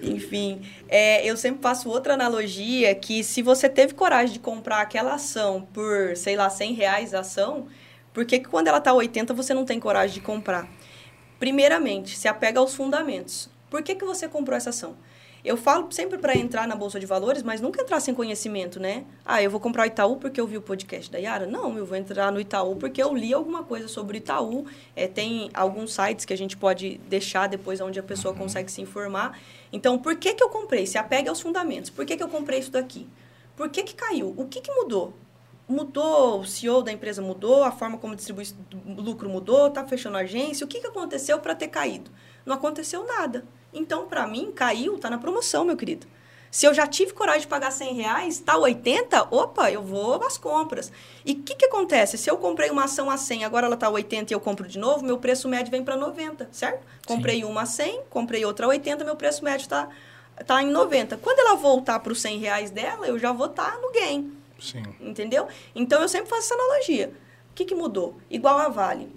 Enfim, 0.00 0.60
é, 0.88 1.28
eu 1.28 1.36
sempre 1.36 1.60
faço 1.60 1.88
outra 1.88 2.14
analogia 2.14 2.94
que 2.94 3.24
se 3.24 3.42
você 3.42 3.68
teve 3.68 3.94
coragem 3.94 4.34
de 4.34 4.38
comprar 4.38 4.80
aquela 4.80 5.14
ação 5.14 5.66
por, 5.72 6.16
sei 6.16 6.36
lá, 6.36 6.48
100 6.48 6.74
reais 6.74 7.14
a 7.14 7.20
ação, 7.20 7.66
por 8.12 8.24
que, 8.24 8.38
que 8.38 8.48
quando 8.48 8.68
ela 8.68 8.78
está 8.78 8.92
80 8.92 9.34
você 9.34 9.52
não 9.52 9.64
tem 9.64 9.80
coragem 9.80 10.14
de 10.14 10.20
comprar? 10.20 10.68
Primeiramente, 11.38 12.16
se 12.16 12.28
apega 12.28 12.60
aos 12.60 12.74
fundamentos. 12.74 13.48
Por 13.70 13.82
que, 13.82 13.94
que 13.94 14.04
você 14.04 14.28
comprou 14.28 14.56
essa 14.56 14.70
ação? 14.70 14.96
Eu 15.44 15.58
falo 15.58 15.92
sempre 15.92 16.16
para 16.16 16.34
entrar 16.34 16.66
na 16.66 16.74
bolsa 16.74 16.98
de 16.98 17.04
valores, 17.04 17.42
mas 17.42 17.60
nunca 17.60 17.82
entrar 17.82 18.00
sem 18.00 18.14
conhecimento, 18.14 18.80
né? 18.80 19.04
Ah, 19.26 19.42
eu 19.42 19.50
vou 19.50 19.60
comprar 19.60 19.82
o 19.82 19.86
Itaú 19.86 20.16
porque 20.16 20.40
eu 20.40 20.46
vi 20.46 20.56
o 20.56 20.62
podcast 20.62 21.10
da 21.10 21.18
Yara? 21.18 21.46
Não, 21.46 21.76
eu 21.76 21.84
vou 21.84 21.98
entrar 21.98 22.32
no 22.32 22.40
Itaú 22.40 22.76
porque 22.76 23.02
eu 23.02 23.14
li 23.14 23.34
alguma 23.34 23.62
coisa 23.62 23.86
sobre 23.86 24.16
o 24.16 24.18
Itaú. 24.18 24.64
É, 24.96 25.06
tem 25.06 25.50
alguns 25.52 25.92
sites 25.92 26.24
que 26.24 26.32
a 26.32 26.36
gente 26.36 26.56
pode 26.56 26.98
deixar 27.10 27.46
depois 27.46 27.78
onde 27.82 28.00
a 28.00 28.02
pessoa 28.02 28.32
uhum. 28.32 28.40
consegue 28.40 28.72
se 28.72 28.80
informar. 28.80 29.38
Então, 29.70 29.98
por 29.98 30.16
que, 30.16 30.32
que 30.32 30.42
eu 30.42 30.48
comprei? 30.48 30.86
Se 30.86 30.96
apega 30.96 31.28
aos 31.28 31.42
fundamentos. 31.42 31.90
Por 31.90 32.06
que, 32.06 32.16
que 32.16 32.22
eu 32.22 32.28
comprei 32.28 32.60
isso 32.60 32.70
daqui? 32.70 33.06
Por 33.54 33.68
que, 33.68 33.82
que 33.82 33.94
caiu? 33.94 34.32
O 34.38 34.46
que, 34.46 34.62
que 34.62 34.72
mudou? 34.72 35.12
Mudou, 35.68 36.40
o 36.40 36.46
CEO 36.46 36.82
da 36.82 36.92
empresa 36.92 37.22
mudou, 37.22 37.64
a 37.64 37.72
forma 37.72 37.98
como 37.98 38.14
distribui 38.14 38.46
lucro 38.96 39.28
mudou, 39.28 39.68
está 39.68 39.84
fechando 39.84 40.16
a 40.16 40.20
agência. 40.20 40.64
O 40.64 40.68
que, 40.68 40.80
que 40.80 40.86
aconteceu 40.86 41.38
para 41.38 41.54
ter 41.54 41.68
caído? 41.68 42.10
Não 42.44 42.54
aconteceu 42.54 43.04
nada. 43.06 43.44
Então, 43.72 44.06
para 44.06 44.26
mim, 44.26 44.52
caiu, 44.52 44.96
está 44.96 45.10
na 45.10 45.18
promoção, 45.18 45.64
meu 45.64 45.76
querido. 45.76 46.06
Se 46.54 46.66
eu 46.66 46.72
já 46.72 46.86
tive 46.86 47.12
coragem 47.12 47.40
de 47.40 47.46
pagar 47.48 47.72
100 47.72 47.94
reais, 47.94 48.38
tá 48.38 48.56
80, 48.56 49.26
opa, 49.34 49.72
eu 49.72 49.82
vou 49.82 50.24
às 50.24 50.38
compras. 50.38 50.92
E 51.24 51.32
o 51.32 51.42
que, 51.42 51.56
que 51.56 51.64
acontece? 51.64 52.16
Se 52.16 52.30
eu 52.30 52.38
comprei 52.38 52.70
uma 52.70 52.84
ação 52.84 53.10
a 53.10 53.16
100, 53.16 53.44
agora 53.44 53.66
ela 53.66 53.76
tá 53.76 53.90
80 53.90 54.32
e 54.32 54.36
eu 54.36 54.38
compro 54.38 54.68
de 54.68 54.78
novo, 54.78 55.04
meu 55.04 55.18
preço 55.18 55.48
médio 55.48 55.72
vem 55.72 55.82
para 55.82 55.96
90, 55.96 56.48
certo? 56.52 56.86
Comprei 57.04 57.38
Sim. 57.38 57.44
uma 57.44 57.62
a 57.62 57.66
100, 57.66 58.02
comprei 58.08 58.44
outra 58.44 58.66
a 58.66 58.68
80, 58.68 59.02
meu 59.04 59.16
preço 59.16 59.42
médio 59.42 59.64
está 59.64 59.88
tá 60.46 60.62
em 60.62 60.70
90. 60.70 61.16
Quando 61.16 61.40
ela 61.40 61.56
voltar 61.56 61.98
para 61.98 62.12
os 62.12 62.20
100 62.20 62.38
reais 62.38 62.70
dela, 62.70 63.04
eu 63.04 63.18
já 63.18 63.32
vou 63.32 63.46
estar 63.46 63.72
tá 63.72 63.78
no 63.78 63.90
gain. 63.90 64.43
Sim. 64.64 64.82
Entendeu? 65.00 65.46
Então, 65.74 66.00
eu 66.00 66.08
sempre 66.08 66.28
faço 66.28 66.52
essa 66.52 66.54
analogia. 66.54 67.12
O 67.50 67.54
que, 67.54 67.64
que 67.64 67.74
mudou? 67.74 68.16
Igual 68.30 68.58
a 68.58 68.68
Vale. 68.68 69.08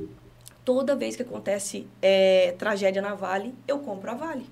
Toda 0.65 0.95
vez 0.95 1.15
que 1.15 1.21
acontece 1.21 1.87
é, 2.01 2.53
tragédia 2.57 3.01
na 3.01 3.15
Vale, 3.15 3.55
eu 3.67 3.79
compro 3.79 4.11
a 4.11 4.15
Vale. 4.15 4.45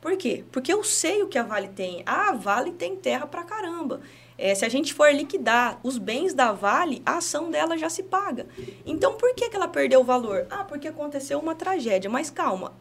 Por 0.00 0.16
quê? 0.16 0.44
Porque 0.52 0.72
eu 0.72 0.84
sei 0.84 1.22
o 1.22 1.28
que 1.28 1.38
a 1.38 1.42
Vale 1.42 1.68
tem. 1.68 2.02
Ah, 2.06 2.30
a 2.30 2.32
Vale 2.32 2.72
tem 2.72 2.96
terra 2.96 3.26
pra 3.26 3.42
caramba. 3.42 4.00
É, 4.36 4.54
se 4.54 4.64
a 4.64 4.68
gente 4.68 4.94
for 4.94 5.12
liquidar 5.12 5.78
os 5.82 5.98
bens 5.98 6.32
da 6.32 6.52
Vale, 6.52 7.02
a 7.04 7.18
ação 7.18 7.50
dela 7.50 7.76
já 7.76 7.90
se 7.90 8.02
paga. 8.02 8.46
Então, 8.86 9.14
por 9.14 9.34
que, 9.34 9.50
que 9.50 9.56
ela 9.56 9.68
perdeu 9.68 10.00
o 10.00 10.04
valor? 10.04 10.46
Ah, 10.50 10.64
porque 10.64 10.88
aconteceu 10.88 11.38
uma 11.38 11.54
tragédia. 11.54 12.08
Mas 12.08 12.30
calma, 12.30 12.72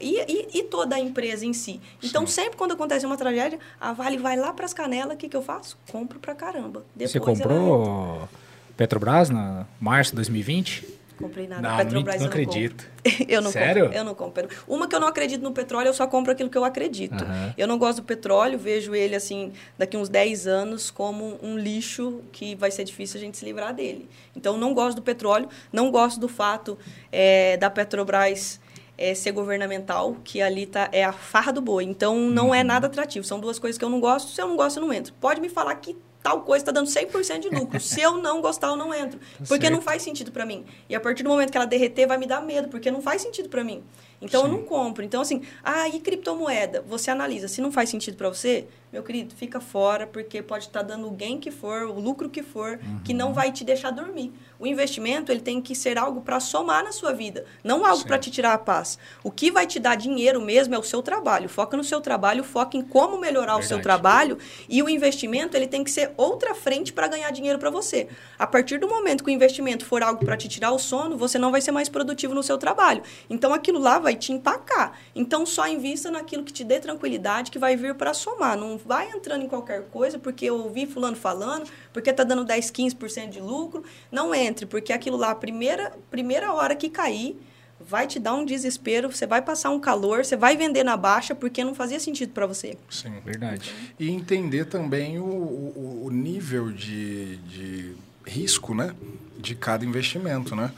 e, 0.00 0.20
e, 0.20 0.58
e, 0.58 0.62
toda 0.64 0.96
a 0.96 1.00
empresa 1.00 1.44
em 1.44 1.52
si. 1.52 1.80
Então, 2.02 2.26
Sim. 2.26 2.42
sempre 2.42 2.56
quando 2.56 2.72
acontece 2.72 3.04
uma 3.06 3.16
tragédia, 3.16 3.58
a 3.80 3.92
Vale 3.92 4.18
vai 4.18 4.36
lá 4.36 4.52
para 4.52 4.64
as 4.64 4.72
canelas, 4.72 5.14
o 5.14 5.16
que, 5.16 5.28
que 5.28 5.36
eu 5.36 5.42
faço? 5.42 5.78
Compro 5.90 6.18
para 6.18 6.34
caramba. 6.34 6.84
Depois 6.94 7.12
Você 7.12 7.20
comprou 7.20 8.28
Petrobras 8.76 9.30
na 9.30 9.66
março 9.80 10.10
de 10.12 10.16
2020? 10.16 11.02
comprei 11.22 11.46
nada. 11.46 11.62
Não, 11.62 11.76
Petrobras 11.76 12.16
não, 12.16 12.26
eu 12.26 12.30
não 12.30 12.44
acredito. 12.44 12.90
eu 13.28 13.40
não 13.40 13.50
Sério? 13.52 13.84
Compro, 13.84 13.98
eu 13.98 14.04
não 14.04 14.14
compro. 14.14 14.48
Uma 14.66 14.88
que 14.88 14.94
eu 14.94 15.00
não 15.00 15.08
acredito 15.08 15.42
no 15.42 15.52
petróleo, 15.52 15.88
eu 15.88 15.94
só 15.94 16.06
compro 16.06 16.32
aquilo 16.32 16.50
que 16.50 16.58
eu 16.58 16.64
acredito. 16.64 17.22
Uhum. 17.22 17.52
Eu 17.56 17.68
não 17.68 17.78
gosto 17.78 18.00
do 18.00 18.04
petróleo, 18.04 18.58
vejo 18.58 18.94
ele 18.94 19.14
assim, 19.14 19.52
daqui 19.78 19.96
uns 19.96 20.08
10 20.08 20.46
anos, 20.46 20.90
como 20.90 21.38
um 21.42 21.56
lixo 21.56 22.20
que 22.32 22.54
vai 22.54 22.70
ser 22.70 22.84
difícil 22.84 23.18
a 23.18 23.20
gente 23.20 23.38
se 23.38 23.44
livrar 23.44 23.72
dele. 23.72 24.08
Então, 24.36 24.56
não 24.56 24.74
gosto 24.74 24.96
do 24.96 25.02
petróleo, 25.02 25.48
não 25.72 25.90
gosto 25.90 26.18
do 26.18 26.28
fato 26.28 26.76
é, 27.10 27.56
da 27.56 27.70
Petrobras 27.70 28.60
é, 29.02 29.14
ser 29.14 29.32
governamental, 29.32 30.16
que 30.22 30.40
ali 30.40 30.64
tá, 30.64 30.88
é 30.92 31.02
a 31.02 31.12
farra 31.12 31.52
do 31.52 31.60
boi. 31.60 31.82
Então, 31.82 32.16
não 32.16 32.46
é 32.46 32.48
uhum. 32.48 32.54
é 32.54 32.62
nada 32.62 32.86
atrativo. 32.86 33.26
São 33.26 33.40
duas 33.40 33.58
coisas 33.58 33.76
que 33.76 33.84
eu 33.84 33.90
não 33.90 33.98
gosto. 33.98 34.30
Se 34.30 34.40
eu 34.40 34.46
não 34.46 34.56
gosto, 34.56 34.76
eu 34.78 34.86
não 34.86 34.92
entro. 34.92 35.12
Pode 35.14 35.40
me 35.40 35.48
falar 35.48 35.74
que 35.74 35.96
tal 36.22 36.42
coisa 36.42 36.62
está 36.62 36.70
dando 36.70 36.86
100% 36.86 37.40
de 37.40 37.48
lucro. 37.48 37.80
Se 37.82 38.00
eu 38.00 38.18
não 38.18 38.40
gostar, 38.40 38.68
eu 38.68 38.76
não 38.76 38.94
entro. 38.94 39.18
Tá 39.18 39.24
porque 39.48 39.66
certo. 39.66 39.74
não 39.74 39.82
faz 39.82 40.02
sentido 40.02 40.30
para 40.30 40.46
mim. 40.46 40.64
E 40.88 40.94
a 40.94 41.00
partir 41.00 41.24
do 41.24 41.28
momento 41.28 41.50
que 41.50 41.56
ela 41.56 41.66
derreter, 41.66 42.06
vai 42.06 42.16
me 42.16 42.26
dar 42.26 42.40
medo, 42.40 42.68
porque 42.68 42.92
não 42.92 43.02
faz 43.02 43.20
sentido 43.22 43.48
para 43.48 43.64
mim. 43.64 43.82
Então, 44.22 44.42
Sim. 44.42 44.46
eu 44.46 44.52
não 44.52 44.62
compro. 44.62 45.04
Então, 45.04 45.20
assim, 45.20 45.42
ah, 45.62 45.88
e 45.88 46.00
criptomoeda? 46.00 46.82
Você 46.86 47.10
analisa. 47.10 47.48
Se 47.48 47.60
não 47.60 47.72
faz 47.72 47.90
sentido 47.90 48.16
para 48.16 48.28
você, 48.28 48.66
meu 48.92 49.02
querido, 49.02 49.34
fica 49.34 49.58
fora, 49.58 50.06
porque 50.06 50.42
pode 50.42 50.66
estar 50.66 50.80
tá 50.80 50.86
dando 50.86 51.08
o 51.08 51.12
gain 51.12 51.40
que 51.40 51.50
for, 51.50 51.84
o 51.84 51.98
lucro 51.98 52.28
que 52.28 52.42
for, 52.42 52.78
uhum. 52.82 53.00
que 53.02 53.14
não 53.14 53.32
vai 53.32 53.50
te 53.50 53.64
deixar 53.64 53.90
dormir. 53.90 54.30
O 54.58 54.66
investimento, 54.66 55.32
ele 55.32 55.40
tem 55.40 55.62
que 55.62 55.74
ser 55.74 55.96
algo 55.96 56.20
para 56.20 56.38
somar 56.38 56.84
na 56.84 56.92
sua 56.92 57.12
vida, 57.12 57.46
não 57.64 57.86
algo 57.86 58.04
para 58.04 58.18
te 58.18 58.30
tirar 58.30 58.52
a 58.52 58.58
paz. 58.58 58.98
O 59.24 59.30
que 59.30 59.50
vai 59.50 59.66
te 59.66 59.80
dar 59.80 59.96
dinheiro 59.96 60.42
mesmo 60.42 60.74
é 60.74 60.78
o 60.78 60.82
seu 60.82 61.02
trabalho. 61.02 61.48
Foca 61.48 61.74
no 61.74 61.82
seu 61.82 62.02
trabalho, 62.02 62.44
foca 62.44 62.76
em 62.76 62.82
como 62.82 63.18
melhorar 63.18 63.54
Verdade. 63.54 63.64
o 63.64 63.68
seu 63.68 63.80
trabalho, 63.80 64.38
e 64.68 64.82
o 64.82 64.88
investimento, 64.90 65.56
ele 65.56 65.66
tem 65.66 65.82
que 65.82 65.90
ser 65.90 66.12
outra 66.16 66.54
frente 66.54 66.92
para 66.92 67.08
ganhar 67.08 67.30
dinheiro 67.30 67.58
para 67.58 67.70
você. 67.70 68.08
A 68.38 68.46
partir 68.46 68.78
do 68.78 68.86
momento 68.86 69.24
que 69.24 69.30
o 69.30 69.32
investimento 69.32 69.86
for 69.86 70.02
algo 70.02 70.22
para 70.22 70.36
te 70.36 70.48
tirar 70.48 70.70
o 70.70 70.78
sono, 70.78 71.16
você 71.16 71.38
não 71.38 71.50
vai 71.50 71.62
ser 71.62 71.72
mais 71.72 71.88
produtivo 71.88 72.34
no 72.34 72.42
seu 72.42 72.58
trabalho. 72.58 73.02
Então, 73.30 73.54
aquilo 73.54 73.78
lá 73.78 73.98
vai 73.98 74.11
te 74.16 74.32
empacar. 74.32 74.98
Então, 75.14 75.44
só 75.44 75.66
invista 75.68 76.10
naquilo 76.10 76.44
que 76.44 76.52
te 76.52 76.64
dê 76.64 76.80
tranquilidade, 76.80 77.50
que 77.50 77.58
vai 77.58 77.76
vir 77.76 77.94
para 77.94 78.14
somar. 78.14 78.56
Não 78.56 78.78
vai 78.78 79.10
entrando 79.10 79.44
em 79.44 79.48
qualquer 79.48 79.82
coisa, 79.88 80.18
porque 80.18 80.46
eu 80.46 80.56
ouvi 80.56 80.86
fulano 80.86 81.16
falando, 81.16 81.68
porque 81.92 82.10
está 82.10 82.24
dando 82.24 82.44
10, 82.44 82.70
15% 82.70 83.30
de 83.30 83.40
lucro. 83.40 83.84
Não 84.10 84.34
entre, 84.34 84.66
porque 84.66 84.92
aquilo 84.92 85.16
lá, 85.16 85.30
a 85.30 85.34
primeira, 85.34 85.92
primeira 86.10 86.52
hora 86.52 86.74
que 86.74 86.88
cair, 86.88 87.38
vai 87.80 88.06
te 88.06 88.18
dar 88.18 88.34
um 88.34 88.44
desespero, 88.44 89.10
você 89.10 89.26
vai 89.26 89.42
passar 89.42 89.70
um 89.70 89.80
calor, 89.80 90.24
você 90.24 90.36
vai 90.36 90.56
vender 90.56 90.84
na 90.84 90.96
baixa 90.96 91.34
porque 91.34 91.64
não 91.64 91.74
fazia 91.74 91.98
sentido 91.98 92.32
para 92.32 92.46
você. 92.46 92.76
Sim, 92.88 93.12
verdade. 93.24 93.72
E 93.98 94.10
entender 94.10 94.66
também 94.66 95.18
o, 95.18 95.24
o, 95.24 96.02
o 96.06 96.10
nível 96.10 96.70
de, 96.70 97.36
de 97.38 97.94
risco, 98.26 98.74
né? 98.74 98.94
De 99.38 99.54
cada 99.54 99.84
investimento, 99.84 100.54
né? 100.54 100.70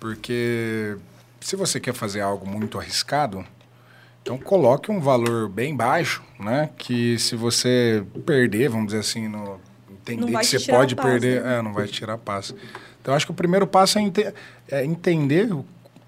Porque 0.00 0.96
se 1.40 1.56
você 1.56 1.78
quer 1.80 1.94
fazer 1.94 2.20
algo 2.20 2.48
muito 2.48 2.78
arriscado, 2.78 3.44
então 4.22 4.36
coloque 4.36 4.90
um 4.90 5.00
valor 5.00 5.48
bem 5.48 5.74
baixo, 5.74 6.22
né? 6.38 6.70
Que 6.76 7.18
se 7.18 7.34
você 7.36 8.04
perder, 8.26 8.68
vamos 8.68 8.88
dizer 8.88 9.00
assim, 9.00 9.28
no, 9.28 9.60
entender 9.90 10.38
que 10.38 10.44
você 10.44 10.70
pode 10.70 10.94
paz, 10.94 11.08
perder, 11.08 11.42
né? 11.42 11.58
é, 11.58 11.62
não 11.62 11.72
vai 11.72 11.86
tirar 11.86 12.14
a 12.14 12.18
paz. 12.18 12.54
Então 13.00 13.14
acho 13.14 13.24
que 13.24 13.32
o 13.32 13.34
primeiro 13.34 13.66
passo 13.66 13.98
é, 13.98 14.02
ente 14.02 14.32
é, 14.70 14.84
entender 14.84 15.48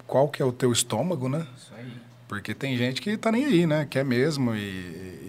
qual 0.06 0.28
que 0.28 0.42
é 0.42 0.44
o 0.44 0.52
teu 0.52 0.72
estômago, 0.72 1.28
né? 1.28 1.46
Isso 1.56 1.72
aí. 1.78 1.92
Porque 2.28 2.52
tem 2.54 2.76
gente 2.76 3.00
que 3.00 3.16
tá 3.16 3.32
nem 3.32 3.44
aí, 3.44 3.66
né? 3.66 3.86
Quer 3.88 4.04
mesmo 4.04 4.54
e, 4.54 4.58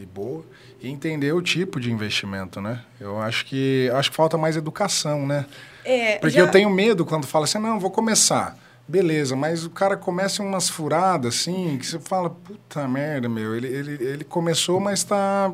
e, 0.02 0.08
boa. 0.14 0.44
E 0.82 0.90
entender 0.90 1.32
o 1.34 1.42
tipo 1.42 1.80
de 1.80 1.92
investimento, 1.92 2.60
né? 2.60 2.82
Eu 3.00 3.20
acho 3.22 3.46
que 3.46 3.90
acho 3.94 4.10
que 4.10 4.16
falta 4.16 4.38
mais 4.38 4.58
educação, 4.58 5.26
né? 5.26 5.46
É, 5.86 6.18
Porque 6.18 6.36
já... 6.36 6.42
eu 6.42 6.52
tenho 6.52 6.70
medo 6.70 7.06
quando 7.06 7.26
fala 7.26 7.46
assim, 7.46 7.60
não, 7.60 7.80
vou 7.80 7.92
começar. 7.92 8.58
Beleza, 8.92 9.36
mas 9.36 9.66
o 9.66 9.70
cara 9.70 9.96
começa 9.96 10.44
umas 10.44 10.70
furadas 10.70 11.36
assim, 11.36 11.78
que 11.78 11.86
você 11.86 12.00
fala, 12.00 12.30
puta 12.30 12.86
merda, 12.88 13.30
meu, 13.30 13.56
ele, 13.56 13.68
ele, 13.68 14.04
ele 14.04 14.24
começou, 14.26 14.80
mas 14.80 15.00
está. 15.00 15.54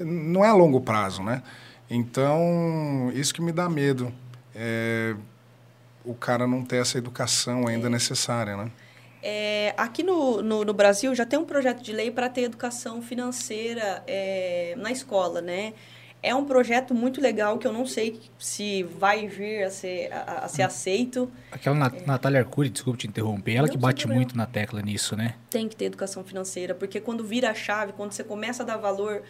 Não 0.00 0.44
é 0.44 0.48
a 0.48 0.52
longo 0.52 0.80
prazo, 0.80 1.22
né? 1.22 1.42
Então, 1.88 3.10
isso 3.14 3.32
que 3.32 3.40
me 3.40 3.52
dá 3.52 3.68
medo. 3.68 4.12
É 4.54 5.14
o 6.08 6.14
cara 6.14 6.46
não 6.46 6.64
ter 6.64 6.76
essa 6.76 6.96
educação 6.96 7.66
ainda 7.66 7.86
é. 7.86 7.90
necessária, 7.90 8.56
né? 8.56 8.70
É, 9.22 9.74
aqui 9.76 10.02
no, 10.02 10.40
no, 10.42 10.64
no, 10.64 10.72
Brasil 10.72 11.14
já 11.14 11.26
tem 11.26 11.38
um 11.38 11.44
projeto 11.44 11.82
de 11.82 11.92
lei 11.92 12.10
para 12.10 12.28
ter 12.28 12.42
educação 12.42 13.02
financeira 13.02 14.02
é, 14.06 14.74
na 14.78 14.90
escola, 14.90 15.42
né? 15.42 15.74
É 16.22 16.34
um 16.34 16.44
projeto 16.44 16.94
muito 16.94 17.20
legal 17.20 17.58
que 17.58 17.66
eu 17.66 17.72
não 17.72 17.86
sei 17.86 18.20
se 18.38 18.82
vai 18.82 19.28
vir 19.28 19.62
a 19.62 19.70
ser, 19.70 20.12
a, 20.12 20.44
a 20.44 20.48
ser 20.48 20.62
aceito. 20.62 21.30
Aquela 21.52 21.76
Nat 21.76 21.94
é. 21.94 22.06
Natália 22.06 22.40
Arcuri, 22.40 22.68
desculpe 22.68 22.98
te 22.98 23.06
interromper, 23.06 23.54
ela 23.54 23.66
não 23.66 23.72
que 23.72 23.78
bate 23.78 24.08
muito 24.08 24.36
na 24.36 24.46
tecla 24.46 24.82
nisso, 24.82 25.16
né? 25.16 25.34
Tem 25.48 25.68
que 25.68 25.76
ter 25.76 25.84
educação 25.84 26.24
financeira, 26.24 26.74
porque 26.74 27.00
quando 27.00 27.22
vira 27.22 27.50
a 27.50 27.54
chave, 27.54 27.92
quando 27.92 28.12
você 28.12 28.24
começa 28.24 28.62
a 28.62 28.66
dar 28.66 28.76
valor 28.76 29.22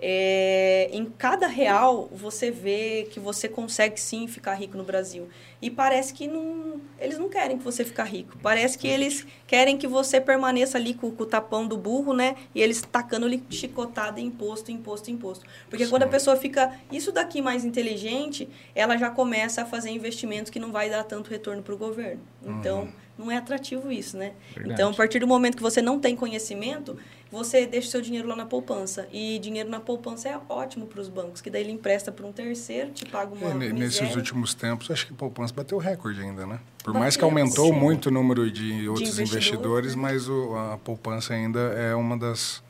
é, 0.00 0.88
em 0.92 1.04
cada 1.06 1.48
real 1.48 2.08
você 2.12 2.50
vê 2.50 3.08
que 3.10 3.18
você 3.18 3.48
consegue 3.48 4.00
sim 4.00 4.28
ficar 4.28 4.54
rico 4.54 4.76
no 4.76 4.84
Brasil. 4.84 5.28
E 5.60 5.68
parece 5.70 6.14
que 6.14 6.28
não, 6.28 6.80
eles 7.00 7.18
não 7.18 7.28
querem 7.28 7.58
que 7.58 7.64
você 7.64 7.84
ficar 7.84 8.04
rico. 8.04 8.38
Parece 8.40 8.78
que 8.78 8.86
eles 8.86 9.26
querem 9.44 9.76
que 9.76 9.88
você 9.88 10.20
permaneça 10.20 10.78
ali 10.78 10.94
com, 10.94 11.10
com 11.10 11.24
o 11.24 11.26
tapão 11.26 11.66
do 11.66 11.76
burro, 11.76 12.14
né? 12.14 12.36
E 12.54 12.62
eles 12.62 12.80
tacando-lhe 12.80 13.42
chicotada, 13.50 14.20
imposto, 14.20 14.70
imposto, 14.70 15.10
imposto. 15.10 15.44
Porque 15.68 15.84
sim. 15.84 15.90
quando 15.90 16.04
a 16.04 16.06
pessoa 16.06 16.36
fica 16.36 16.72
isso 16.92 17.10
daqui 17.10 17.42
mais 17.42 17.64
inteligente, 17.64 18.48
ela 18.72 18.96
já 18.96 19.10
começa 19.10 19.62
a 19.62 19.64
fazer 19.64 19.90
investimentos 19.90 20.48
que 20.48 20.60
não 20.60 20.70
vai 20.70 20.88
dar 20.88 21.02
tanto 21.02 21.28
retorno 21.28 21.60
para 21.60 21.74
o 21.74 21.76
governo. 21.76 22.20
Então, 22.40 22.82
uhum. 22.82 22.92
não 23.18 23.30
é 23.32 23.36
atrativo 23.36 23.90
isso, 23.90 24.16
né? 24.16 24.34
Verdade. 24.54 24.74
Então, 24.74 24.90
a 24.92 24.94
partir 24.94 25.18
do 25.18 25.26
momento 25.26 25.56
que 25.56 25.62
você 25.62 25.82
não 25.82 25.98
tem 25.98 26.14
conhecimento, 26.14 26.96
você 27.30 27.66
deixa 27.66 27.88
o 27.88 27.90
seu 27.90 28.00
dinheiro 28.00 28.26
lá 28.26 28.34
na 28.34 28.46
poupança. 28.46 29.06
E 29.12 29.38
dinheiro 29.38 29.68
na 29.68 29.80
poupança 29.80 30.28
é 30.28 30.40
ótimo 30.48 30.86
para 30.86 31.00
os 31.00 31.08
bancos, 31.08 31.40
que 31.40 31.50
daí 31.50 31.62
ele 31.62 31.72
empresta 31.72 32.10
para 32.10 32.26
um 32.26 32.32
terceiro, 32.32 32.90
te 32.90 33.04
paga 33.04 33.34
uma. 33.34 33.64
É, 33.64 33.72
nesses 33.72 34.16
últimos 34.16 34.54
tempos, 34.54 34.90
acho 34.90 35.06
que 35.06 35.12
a 35.12 35.16
poupança 35.16 35.52
bateu 35.52 35.78
recorde 35.78 36.20
ainda, 36.20 36.46
né? 36.46 36.58
Por 36.78 36.92
bateu, 36.92 37.00
mais 37.00 37.16
que 37.16 37.24
aumentou 37.24 37.66
sim. 37.66 37.78
muito 37.78 38.06
o 38.06 38.10
número 38.10 38.50
de 38.50 38.88
outros 38.88 39.14
de 39.14 39.22
investidores, 39.22 39.92
investidores 39.92 39.94
né? 39.94 40.02
mas 40.02 40.28
o, 40.28 40.56
a 40.56 40.78
poupança 40.78 41.34
ainda 41.34 41.60
é 41.60 41.94
uma 41.94 42.16
das. 42.16 42.62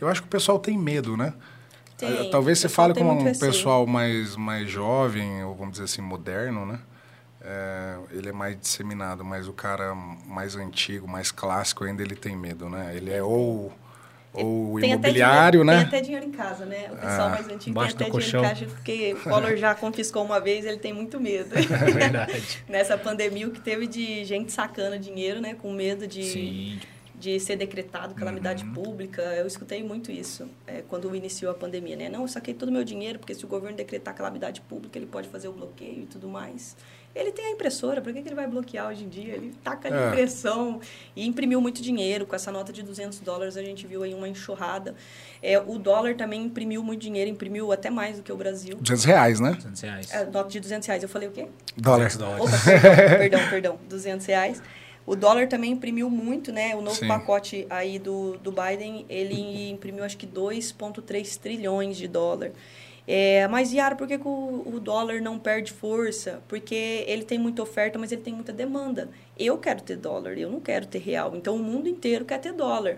Eu 0.00 0.08
acho 0.08 0.20
que 0.22 0.26
o 0.26 0.30
pessoal 0.30 0.58
tem 0.58 0.76
medo, 0.76 1.16
né? 1.16 1.32
Tem, 1.96 2.30
Talvez 2.30 2.58
você 2.58 2.68
fale 2.68 2.92
com 2.92 3.04
um 3.04 3.38
pessoal 3.38 3.86
mais, 3.86 4.34
mais 4.34 4.68
jovem, 4.68 5.44
ou 5.44 5.54
vamos 5.54 5.72
dizer 5.72 5.84
assim, 5.84 6.02
moderno, 6.02 6.66
né? 6.66 6.80
É, 7.44 7.98
ele 8.10 8.30
é 8.30 8.32
mais 8.32 8.58
disseminado, 8.58 9.24
mas 9.24 9.46
o 9.46 9.52
cara 9.52 9.94
mais 9.94 10.56
antigo, 10.56 11.06
mais 11.06 11.30
clássico, 11.30 11.84
ainda 11.84 12.02
ele 12.02 12.16
tem 12.16 12.34
medo, 12.36 12.68
né? 12.70 12.96
Ele 12.96 13.12
é 13.12 13.22
ou 13.22 13.72
ou 14.32 14.80
tem 14.80 14.90
imobiliário, 14.90 15.60
dinheiro, 15.60 15.64
né? 15.64 15.76
Tem 15.76 15.86
até 15.86 16.00
dinheiro 16.00 16.26
em 16.26 16.32
casa, 16.32 16.66
né? 16.66 16.88
O 16.90 16.96
pessoal 16.96 17.28
ah, 17.28 17.30
mais 17.30 17.48
antigo 17.48 17.80
tem 17.80 17.88
até 17.88 18.10
dinheiro 18.10 18.38
em 18.38 18.42
casa, 18.42 18.66
porque 18.66 19.14
o 19.14 19.22
Collor 19.22 19.56
já 19.56 19.74
confiscou 19.76 20.24
uma 20.24 20.40
vez, 20.40 20.64
ele 20.64 20.78
tem 20.78 20.92
muito 20.92 21.20
medo. 21.20 21.54
É 21.84 21.90
verdade. 21.90 22.64
Nessa 22.68 22.98
pandemia, 22.98 23.46
o 23.46 23.50
que 23.50 23.60
teve 23.60 23.86
de 23.86 24.24
gente 24.24 24.50
sacando 24.50 24.98
dinheiro, 24.98 25.40
né? 25.40 25.54
Com 25.54 25.72
medo 25.72 26.06
de, 26.06 26.24
Sim. 26.24 26.80
de 27.14 27.38
ser 27.38 27.56
decretado 27.56 28.14
calamidade 28.14 28.64
uhum. 28.64 28.72
pública. 28.72 29.22
Eu 29.22 29.46
escutei 29.46 29.84
muito 29.84 30.10
isso 30.10 30.48
é, 30.66 30.82
quando 30.88 31.14
iniciou 31.14 31.52
a 31.52 31.54
pandemia, 31.54 31.94
né? 31.94 32.08
Não, 32.08 32.22
eu 32.22 32.28
saquei 32.28 32.54
todo 32.54 32.70
o 32.70 32.72
meu 32.72 32.82
dinheiro, 32.82 33.20
porque 33.20 33.34
se 33.34 33.44
o 33.44 33.48
governo 33.48 33.76
decretar 33.76 34.14
calamidade 34.14 34.60
pública, 34.62 34.98
ele 34.98 35.06
pode 35.06 35.28
fazer 35.28 35.46
o 35.46 35.52
bloqueio 35.52 36.02
e 36.02 36.06
tudo 36.06 36.26
mais. 36.28 36.76
Ele 37.14 37.30
tem 37.30 37.46
a 37.46 37.50
impressora, 37.50 38.00
por 38.00 38.12
que, 38.12 38.20
que 38.22 38.28
ele 38.28 38.34
vai 38.34 38.46
bloquear 38.46 38.88
hoje 38.88 39.04
em 39.04 39.08
dia? 39.08 39.34
Ele 39.34 39.54
taca 39.62 39.88
a 39.88 40.06
é. 40.06 40.08
impressão 40.08 40.80
e 41.14 41.24
imprimiu 41.24 41.60
muito 41.60 41.80
dinheiro. 41.80 42.26
Com 42.26 42.34
essa 42.34 42.50
nota 42.50 42.72
de 42.72 42.82
200 42.82 43.20
dólares, 43.20 43.56
a 43.56 43.62
gente 43.62 43.86
viu 43.86 44.02
aí 44.02 44.12
uma 44.12 44.28
enxurrada. 44.28 44.96
É, 45.40 45.58
o 45.58 45.78
dólar 45.78 46.16
também 46.16 46.42
imprimiu 46.42 46.82
muito 46.82 47.02
dinheiro, 47.02 47.30
imprimiu 47.30 47.70
até 47.70 47.88
mais 47.88 48.16
do 48.16 48.22
que 48.22 48.32
o 48.32 48.36
Brasil. 48.36 48.76
200 48.80 49.04
reais, 49.04 49.38
né? 49.38 49.52
200 49.52 49.80
reais. 49.80 50.12
É, 50.12 50.24
nota 50.24 50.48
de 50.48 50.58
200 50.58 50.88
reais. 50.88 51.02
Eu 51.04 51.08
falei 51.08 51.28
o 51.28 51.30
quê? 51.30 51.46
Dólar. 51.76 52.10
Opa, 52.40 52.50
perdão, 52.64 53.18
perdão, 53.18 53.48
perdão. 53.48 53.78
200 53.88 54.26
reais. 54.26 54.62
O 55.06 55.14
dólar 55.14 55.48
também 55.48 55.72
imprimiu 55.72 56.08
muito, 56.08 56.50
né? 56.50 56.74
O 56.74 56.80
novo 56.80 56.96
Sim. 56.96 57.06
pacote 57.06 57.66
aí 57.68 57.98
do, 57.98 58.38
do 58.38 58.50
Biden, 58.50 59.04
ele 59.08 59.70
imprimiu 59.70 60.02
acho 60.02 60.16
que 60.16 60.26
2,3 60.26 61.38
trilhões 61.38 61.96
de 61.96 62.08
dólar. 62.08 62.52
É, 63.06 63.46
mas, 63.48 63.72
Yara, 63.72 63.94
por 63.94 64.08
que, 64.08 64.18
que 64.18 64.26
o, 64.26 64.62
o 64.66 64.80
dólar 64.80 65.20
não 65.20 65.38
perde 65.38 65.70
força? 65.72 66.42
Porque 66.48 67.04
ele 67.06 67.22
tem 67.24 67.38
muita 67.38 67.62
oferta, 67.62 67.98
mas 67.98 68.10
ele 68.12 68.22
tem 68.22 68.32
muita 68.32 68.52
demanda. 68.52 69.10
Eu 69.38 69.58
quero 69.58 69.82
ter 69.82 69.96
dólar, 69.96 70.38
eu 70.38 70.50
não 70.50 70.58
quero 70.60 70.86
ter 70.86 70.98
real. 71.00 71.36
Então, 71.36 71.54
o 71.56 71.58
mundo 71.58 71.86
inteiro 71.88 72.24
quer 72.24 72.38
ter 72.40 72.52
dólar. 72.52 72.96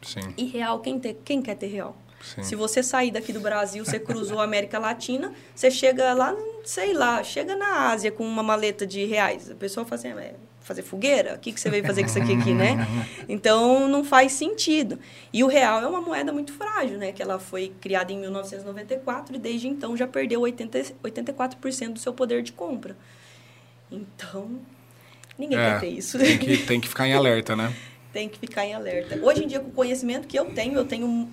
Sim, 0.00 0.32
E 0.36 0.44
real, 0.46 0.80
quem, 0.80 0.98
ter, 0.98 1.20
quem 1.24 1.42
quer 1.42 1.54
ter 1.56 1.66
real? 1.66 1.94
sim. 2.22 2.42
Se 2.42 2.54
você 2.56 2.82
sair 2.82 3.10
daqui 3.10 3.32
do 3.32 3.40
Brasil, 3.40 3.84
você 3.84 3.98
cruzou 4.00 4.40
a 4.40 4.44
América 4.44 4.78
Latina, 4.78 5.32
você 5.54 5.70
chega 5.70 6.12
lá, 6.14 6.34
sei 6.64 6.92
lá, 6.94 7.22
chega 7.22 7.54
na 7.54 7.90
Ásia 7.90 8.10
com 8.10 8.24
uma 8.24 8.42
maleta 8.42 8.86
de 8.86 9.04
reais. 9.04 9.50
A 9.50 9.54
pessoa 9.54 9.84
fala 9.84 9.96
assim, 9.96 10.08
"É, 10.18 10.34
fazer 10.62 10.82
fogueira? 10.82 11.34
O 11.34 11.38
que, 11.38 11.52
que 11.52 11.60
você 11.60 11.68
veio 11.70 11.84
fazer 11.84 12.02
com 12.02 12.08
isso 12.08 12.18
aqui, 12.18 12.32
aqui, 12.32 12.52
né? 12.54 12.76
Então, 13.28 13.88
não 13.88 14.04
faz 14.04 14.32
sentido. 14.32 14.98
E 15.32 15.42
o 15.44 15.46
real 15.46 15.80
é 15.82 15.86
uma 15.86 16.00
moeda 16.00 16.32
muito 16.32 16.52
frágil, 16.52 16.98
né? 16.98 17.12
Que 17.12 17.22
ela 17.22 17.38
foi 17.38 17.72
criada 17.80 18.12
em 18.12 18.18
1994 18.18 19.36
e 19.36 19.38
desde 19.38 19.68
então 19.68 19.96
já 19.96 20.06
perdeu 20.06 20.40
80, 20.40 20.78
84% 21.02 21.92
do 21.94 21.98
seu 21.98 22.12
poder 22.12 22.42
de 22.42 22.52
compra. 22.52 22.96
Então, 23.90 24.50
ninguém 25.38 25.58
É, 25.58 25.72
quer 25.72 25.80
ter 25.80 25.88
isso. 25.88 26.18
Tem 26.18 26.38
que, 26.38 26.56
tem 26.58 26.80
que 26.80 26.88
ficar 26.88 27.06
em 27.06 27.14
alerta, 27.14 27.54
né? 27.54 27.72
tem 28.12 28.28
que 28.28 28.38
ficar 28.38 28.64
em 28.66 28.74
alerta. 28.74 29.18
Hoje 29.22 29.44
em 29.44 29.46
dia, 29.46 29.60
com 29.60 29.68
o 29.68 29.72
conhecimento 29.72 30.26
que 30.28 30.38
eu 30.38 30.46
tenho, 30.46 30.74
eu 30.78 30.84
tenho 30.84 31.06
mu- 31.08 31.30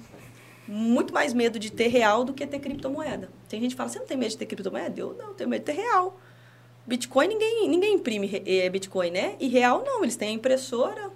muito 0.67 1.13
mais 1.13 1.33
medo 1.33 1.57
de 1.59 1.71
ter 1.71 1.87
real 1.87 2.23
do 2.23 2.33
que 2.33 2.45
ter 2.45 2.59
criptomoeda. 2.59 3.29
Tem 3.49 3.59
gente 3.59 3.71
que 3.71 3.77
fala, 3.77 3.89
você 3.89 3.99
não 3.99 4.05
tem 4.05 4.17
medo 4.17 4.29
de 4.31 4.37
ter 4.37 4.45
criptomoeda? 4.45 4.99
Eu 4.99 5.13
não, 5.17 5.33
tenho 5.33 5.49
medo 5.49 5.61
de 5.61 5.65
ter 5.65 5.81
real. 5.81 6.19
Bitcoin, 6.85 7.27
ninguém, 7.27 7.69
ninguém 7.69 7.93
imprime 7.95 8.43
eh, 8.45 8.69
Bitcoin, 8.69 9.11
né? 9.11 9.35
E 9.39 9.47
real 9.47 9.83
não, 9.85 10.03
eles 10.03 10.15
têm 10.15 10.29
a 10.29 10.31
impressora 10.31 11.11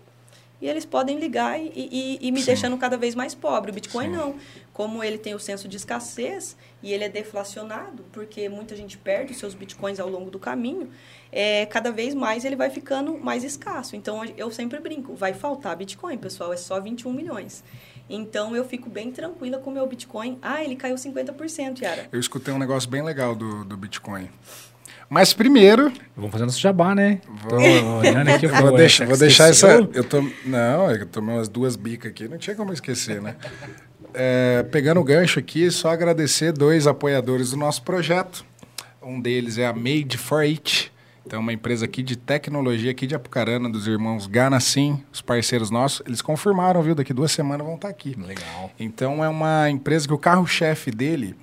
e 0.63 0.69
eles 0.69 0.85
podem 0.85 1.19
ligar 1.19 1.59
e, 1.59 1.71
e, 1.75 2.19
e 2.21 2.31
me 2.31 2.39
Sim. 2.39 2.45
deixando 2.45 2.77
cada 2.77 2.95
vez 2.95 3.15
mais 3.15 3.35
pobre. 3.35 3.69
O 3.69 3.73
Bitcoin 3.73 4.05
Sim. 4.05 4.11
não. 4.11 4.35
Como 4.71 5.03
ele 5.03 5.17
tem 5.17 5.35
o 5.35 5.39
senso 5.39 5.67
de 5.67 5.75
escassez 5.75 6.55
e 6.81 6.93
ele 6.93 7.03
é 7.03 7.09
deflacionado, 7.09 8.05
porque 8.13 8.47
muita 8.47 8.73
gente 8.73 8.97
perde 8.97 9.33
os 9.33 9.39
seus 9.39 9.53
Bitcoins 9.53 9.99
ao 9.99 10.07
longo 10.07 10.31
do 10.31 10.39
caminho, 10.39 10.89
é, 11.33 11.65
cada 11.65 11.91
vez 11.91 12.15
mais 12.15 12.45
ele 12.45 12.55
vai 12.55 12.69
ficando 12.69 13.17
mais 13.17 13.43
escasso. 13.43 13.97
Então, 13.97 14.23
eu 14.37 14.49
sempre 14.51 14.79
brinco, 14.79 15.13
vai 15.15 15.33
faltar 15.33 15.75
Bitcoin, 15.75 16.17
pessoal, 16.17 16.53
é 16.53 16.57
só 16.57 16.79
21 16.79 17.11
milhões. 17.11 17.61
Então, 18.09 18.55
eu 18.55 18.63
fico 18.63 18.89
bem 18.89 19.11
tranquila 19.11 19.57
com 19.57 19.69
o 19.69 19.73
meu 19.73 19.85
Bitcoin. 19.85 20.39
Ah, 20.41 20.63
ele 20.63 20.77
caiu 20.77 20.95
50%, 20.95 21.81
Yara. 21.81 22.07
Eu 22.09 22.19
escutei 22.21 22.53
um 22.53 22.57
negócio 22.57 22.89
bem 22.89 23.01
legal 23.03 23.35
do, 23.35 23.65
do 23.65 23.75
Bitcoin. 23.75 24.29
Mas 25.13 25.31
primeiro, 25.31 25.93
Vamos 26.17 26.31
fazer 26.31 26.45
nosso 26.45 26.59
jabá, 26.59 26.95
né? 26.95 27.21
Vou- 27.43 27.59
aqui, 28.33 28.47
vou, 28.47 28.71
pô, 28.71 28.77
deixar, 28.77 29.03
essa 29.03 29.09
vou 29.11 29.19
deixar 29.19 29.49
essa. 29.49 29.67
Eu 29.93 30.03
tô, 30.03 30.27
não, 30.43 30.89
eu 30.89 31.05
tomei 31.05 31.35
umas 31.35 31.47
duas 31.47 31.75
bicas 31.75 32.09
aqui, 32.09 32.27
não 32.27 32.39
tinha 32.39 32.55
como 32.55 32.73
esquecer, 32.73 33.21
né? 33.21 33.35
É, 34.11 34.63
pegando 34.71 34.99
o 34.99 35.03
gancho 35.03 35.37
aqui, 35.37 35.69
só 35.69 35.91
agradecer 35.91 36.51
dois 36.51 36.87
apoiadores 36.87 37.51
do 37.51 37.57
nosso 37.57 37.83
projeto. 37.83 38.43
Um 39.03 39.21
deles 39.21 39.59
é 39.59 39.67
a 39.67 39.73
Made 39.73 40.17
for 40.17 40.41
It. 40.41 40.91
Então, 41.27 41.41
uma 41.41 41.53
empresa 41.53 41.85
aqui 41.85 42.01
de 42.01 42.15
tecnologia 42.15 42.89
aqui 42.89 43.05
de 43.05 43.13
Apucarana, 43.13 43.69
dos 43.69 43.85
irmãos 43.85 44.25
Ganassim, 44.25 44.99
os 45.13 45.21
parceiros 45.21 45.69
nossos. 45.69 46.01
Eles 46.07 46.23
confirmaram, 46.23 46.81
viu? 46.81 46.95
Daqui 46.95 47.13
duas 47.13 47.31
semanas 47.31 47.67
vão 47.67 47.75
estar 47.75 47.87
aqui. 47.87 48.15
Legal. 48.19 48.71
Então 48.79 49.23
é 49.23 49.29
uma 49.29 49.69
empresa 49.69 50.07
que 50.07 50.13
o 50.13 50.17
carro-chefe 50.17 50.89
dele, 50.89 51.35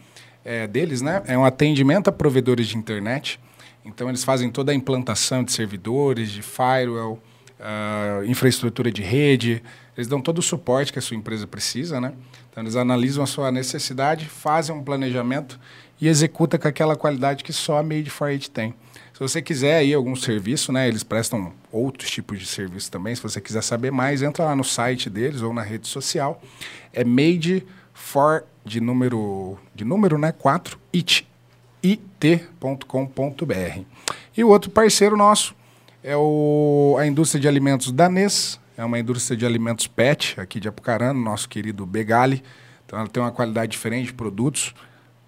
é, 0.45 0.67
deles, 0.67 1.01
né, 1.01 1.23
é 1.27 1.39
um 1.39 1.45
atendimento 1.45 2.09
a 2.09 2.13
provedores 2.13 2.67
de 2.67 2.77
internet. 2.77 3.39
Então 3.85 4.09
eles 4.09 4.25
fazem 4.25 4.51
toda 4.51 4.73
a 4.73 4.75
implantação 4.75 5.43
de 5.43 5.53
servidores, 5.53 6.31
de 6.31 6.43
firewall, 6.43 7.21
ah, 7.59 8.23
infraestrutura 8.27 8.91
de 8.91 9.03
rede. 9.03 9.63
Eles 9.97 10.09
dão 10.09 10.21
todo 10.21 10.39
o 10.39 10.43
suporte 10.43 10.93
que 10.93 10.99
a 10.99 11.03
sua 11.03 11.17
empresa 11.17 11.47
precisa, 11.47 12.01
né? 12.01 12.13
Então 12.51 12.63
eles 12.63 12.77
analisam 12.77 13.23
a 13.23 13.27
sua 13.27 13.51
necessidade, 13.51 14.27
fazem 14.27 14.75
um 14.75 14.83
planejamento 14.83 15.59
e 16.01 16.09
executa 16.09 16.59
com 16.59 16.67
aquela 16.67 16.97
qualidade 16.97 17.45
que 17.45 17.53
só 17.53 17.79
a 17.79 17.83
Made 17.83 18.11
for 18.11 18.29
It 18.29 18.51
tem. 18.51 18.75
Se 19.13 19.21
você 19.21 19.43
quiser 19.43 19.77
aí 19.77 19.93
algum 19.93 20.17
serviço, 20.17 20.73
né, 20.73 20.89
eles 20.89 21.03
prestam 21.03 21.53
outros 21.71 22.11
tipos 22.11 22.39
de 22.39 22.47
serviço 22.47 22.91
também. 22.91 23.15
Se 23.15 23.23
você 23.23 23.39
quiser 23.39 23.63
saber 23.63 23.91
mais, 23.91 24.23
entra 24.23 24.47
lá 24.47 24.57
no 24.57 24.65
site 24.65 25.11
deles 25.11 25.43
ou 25.43 25.53
na 25.53 25.61
rede 25.61 25.87
social. 25.87 26.43
É 26.91 27.05
made 27.05 27.67
for 27.93 28.45
de 28.65 28.81
número 28.81 29.59
de 29.75 29.85
número, 29.85 30.17
né, 30.17 30.33
4 30.33 30.79
it 30.95 31.30
it.com.br. 31.85 33.81
E 34.37 34.45
o 34.45 34.49
outro 34.49 34.71
parceiro 34.71 35.17
nosso 35.17 35.55
é 36.03 36.17
o, 36.17 36.97
a 36.99 37.07
indústria 37.07 37.41
de 37.41 37.49
alimentos 37.49 37.93
danês, 37.93 38.59
é 38.77 38.85
uma 38.85 38.99
indústria 38.99 39.37
de 39.37 39.45
alimentos 39.45 39.87
pet 39.87 40.41
aqui 40.41 40.59
de 40.59 40.69
Apucarana, 40.69 41.19
nosso 41.19 41.49
querido 41.49 41.85
Begali. 41.85 42.43
Então 42.87 42.99
ela 42.99 43.09
tem 43.09 43.23
uma 43.23 43.31
qualidade 43.31 43.71
diferente 43.71 44.07
de 44.07 44.15
produtos, 44.15 44.75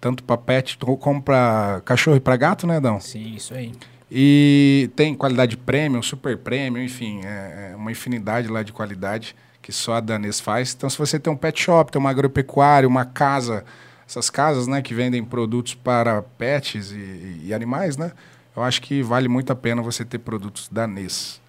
tanto 0.01 0.23
para 0.23 0.37
pet 0.37 0.77
como 0.99 1.21
para 1.21 1.81
cachorro 1.85 2.17
e 2.17 2.19
para 2.19 2.35
gato, 2.35 2.65
né, 2.65 2.79
Dão? 2.79 2.99
Sim, 2.99 3.35
isso 3.35 3.53
aí. 3.53 3.71
E 4.11 4.89
tem 4.95 5.15
qualidade 5.15 5.55
premium, 5.57 6.01
super 6.01 6.37
premium, 6.37 6.83
enfim, 6.83 7.21
é, 7.23 7.71
é 7.71 7.75
uma 7.75 7.91
infinidade 7.91 8.47
lá 8.47 8.61
de 8.61 8.73
qualidade 8.73 9.35
que 9.61 9.71
só 9.71 9.93
a 9.95 9.99
Danês 9.99 10.39
faz. 10.39 10.73
Então, 10.75 10.89
se 10.89 10.97
você 10.97 11.17
tem 11.17 11.31
um 11.31 11.37
pet 11.37 11.59
shop, 11.61 11.91
tem 11.91 11.99
uma 11.99 12.09
agropecuária, 12.09 12.87
uma 12.87 13.05
casa, 13.05 13.63
essas 14.07 14.29
casas, 14.29 14.67
né, 14.67 14.81
que 14.81 14.93
vendem 14.93 15.23
produtos 15.23 15.73
para 15.73 16.21
pets 16.21 16.91
e, 16.91 17.41
e 17.45 17.53
animais, 17.53 17.97
né, 17.97 18.11
eu 18.55 18.63
acho 18.63 18.81
que 18.81 19.01
vale 19.01 19.27
muito 19.27 19.51
a 19.51 19.55
pena 19.55 19.81
você 19.81 20.05
ter 20.05 20.19
produtos 20.19 20.69
Danês. 20.71 21.41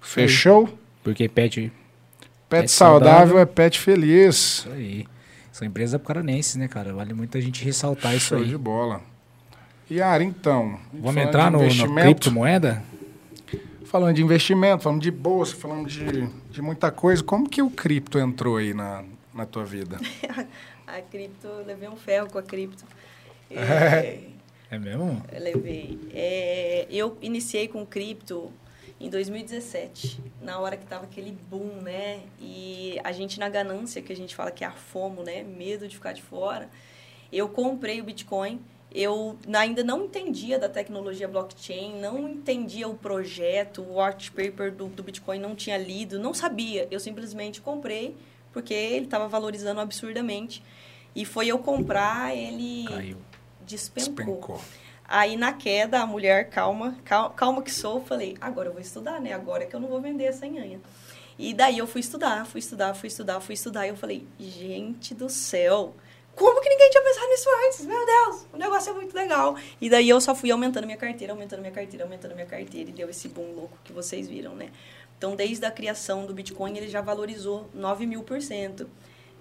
Fechou? 0.00 0.68
Porque 1.02 1.28
pet. 1.28 1.60
Pet, 1.60 2.62
Pet 2.62 2.70
saudável, 2.70 3.08
saudável. 3.08 3.38
é 3.38 3.46
pet 3.46 3.78
feliz. 3.78 4.34
Isso 4.36 4.70
aí. 4.70 5.06
São 5.52 5.66
empresas 5.66 5.94
apucaranenses, 5.94 6.56
né, 6.56 6.68
cara? 6.68 6.92
Vale 6.94 7.12
muito 7.12 7.36
a 7.36 7.40
gente 7.40 7.64
ressaltar 7.64 8.14
isso 8.14 8.28
Show 8.28 8.38
aí. 8.38 8.48
de 8.48 8.56
bola. 8.56 9.02
Yara, 9.90 10.22
então. 10.22 10.78
Vamos 10.92 11.16
entrar 11.22 11.50
no, 11.50 11.58
no 11.58 11.64
investimento, 11.64 12.00
criptomoeda? 12.00 12.82
Falando 13.84 14.14
de 14.14 14.22
investimento, 14.22 14.84
falando 14.84 15.02
de 15.02 15.10
bolsa, 15.10 15.56
falando 15.56 15.88
de, 15.88 16.28
de 16.50 16.62
muita 16.62 16.92
coisa, 16.92 17.22
como 17.22 17.48
que 17.48 17.60
o 17.60 17.68
cripto 17.68 18.18
entrou 18.18 18.56
aí 18.56 18.72
na, 18.72 19.02
na 19.34 19.44
tua 19.44 19.64
vida? 19.64 19.98
A 20.96 21.02
cripto, 21.02 21.46
eu 21.46 21.64
levei 21.64 21.88
um 21.88 21.96
ferro 21.96 22.28
com 22.30 22.38
a 22.38 22.42
cripto. 22.42 22.84
É, 23.52 24.20
É 24.70 24.78
mesmo? 24.78 25.20
eu 25.32 25.40
levei. 25.40 25.98
É, 26.14 26.86
eu 26.88 27.18
iniciei 27.20 27.66
com 27.66 27.84
cripto 27.84 28.52
em 29.00 29.08
2017, 29.08 30.20
na 30.40 30.60
hora 30.60 30.76
que 30.76 30.86
tava 30.86 31.04
aquele 31.04 31.32
boom, 31.32 31.80
né? 31.82 32.20
E 32.38 33.00
a 33.02 33.10
gente 33.10 33.40
na 33.40 33.48
ganância, 33.48 34.00
que 34.02 34.12
a 34.12 34.16
gente 34.16 34.36
fala 34.36 34.50
que 34.50 34.62
é 34.62 34.66
a 34.66 34.72
FOMO, 34.72 35.24
né? 35.24 35.42
Medo 35.42 35.88
de 35.88 35.96
ficar 35.96 36.12
de 36.12 36.22
fora. 36.22 36.68
Eu 37.32 37.48
comprei 37.48 38.00
o 38.00 38.04
Bitcoin. 38.04 38.60
Eu 38.92 39.38
ainda 39.54 39.82
não 39.84 40.04
entendia 40.04 40.58
da 40.58 40.68
tecnologia 40.68 41.26
blockchain, 41.26 42.00
não 42.00 42.28
entendia 42.28 42.88
o 42.88 42.94
projeto, 42.94 43.82
o 43.82 44.04
white 44.04 44.32
paper 44.32 44.72
do, 44.72 44.86
do 44.88 45.02
Bitcoin, 45.02 45.38
não 45.38 45.54
tinha 45.54 45.78
lido, 45.78 46.18
não 46.18 46.34
sabia. 46.34 46.88
Eu 46.90 46.98
simplesmente 47.00 47.60
comprei 47.60 48.16
porque 48.52 48.74
ele 48.74 49.04
estava 49.04 49.28
valorizando 49.28 49.80
absurdamente. 49.80 50.62
E 51.14 51.24
foi 51.24 51.48
eu 51.48 51.58
comprar, 51.58 52.36
ele 52.36 52.84
Caiu. 52.88 53.16
despencou. 53.60 54.14
Despencou. 54.14 54.60
Aí 55.06 55.36
na 55.36 55.52
queda, 55.52 56.00
a 56.00 56.06
mulher, 56.06 56.48
calma, 56.50 56.96
calma, 57.04 57.30
calma 57.30 57.62
que 57.62 57.72
sou, 57.72 58.00
falei, 58.00 58.36
agora 58.40 58.68
eu 58.68 58.72
vou 58.72 58.80
estudar, 58.80 59.20
né? 59.20 59.32
Agora 59.32 59.66
que 59.66 59.74
eu 59.74 59.80
não 59.80 59.88
vou 59.88 60.00
vender 60.00 60.24
essa 60.24 60.46
nhanha. 60.46 60.80
E 61.36 61.52
daí 61.52 61.78
eu 61.78 61.86
fui 61.86 62.00
estudar, 62.00 62.46
fui 62.46 62.60
estudar, 62.60 62.94
fui 62.94 63.08
estudar, 63.08 63.40
fui 63.40 63.54
estudar. 63.54 63.86
E 63.86 63.88
eu 63.88 63.96
falei, 63.96 64.24
gente 64.38 65.12
do 65.14 65.28
céu, 65.28 65.94
como 66.36 66.60
que 66.60 66.68
ninguém 66.68 66.90
tinha 66.90 67.02
pensado 67.02 67.26
nisso 67.28 67.48
antes? 67.66 67.86
Meu 67.86 68.06
Deus, 68.06 68.46
o 68.52 68.56
negócio 68.56 68.90
é 68.90 68.94
muito 68.94 69.14
legal. 69.14 69.56
E 69.80 69.90
daí 69.90 70.08
eu 70.08 70.20
só 70.20 70.34
fui 70.34 70.50
aumentando 70.50 70.84
minha 70.84 70.96
carteira, 70.98 71.32
aumentando 71.32 71.60
minha 71.60 71.72
carteira, 71.72 72.04
aumentando 72.04 72.34
minha 72.34 72.46
carteira. 72.46 72.90
E 72.90 72.92
deu 72.92 73.10
esse 73.10 73.28
boom 73.28 73.52
louco 73.54 73.76
que 73.82 73.92
vocês 73.92 74.28
viram, 74.28 74.54
né? 74.54 74.70
Então, 75.18 75.34
desde 75.34 75.64
a 75.66 75.70
criação 75.70 76.24
do 76.24 76.32
Bitcoin, 76.32 76.76
ele 76.76 76.88
já 76.88 77.00
valorizou 77.00 77.68
9 77.74 78.06
mil 78.06 78.22
por 78.22 78.40
cento. 78.40 78.88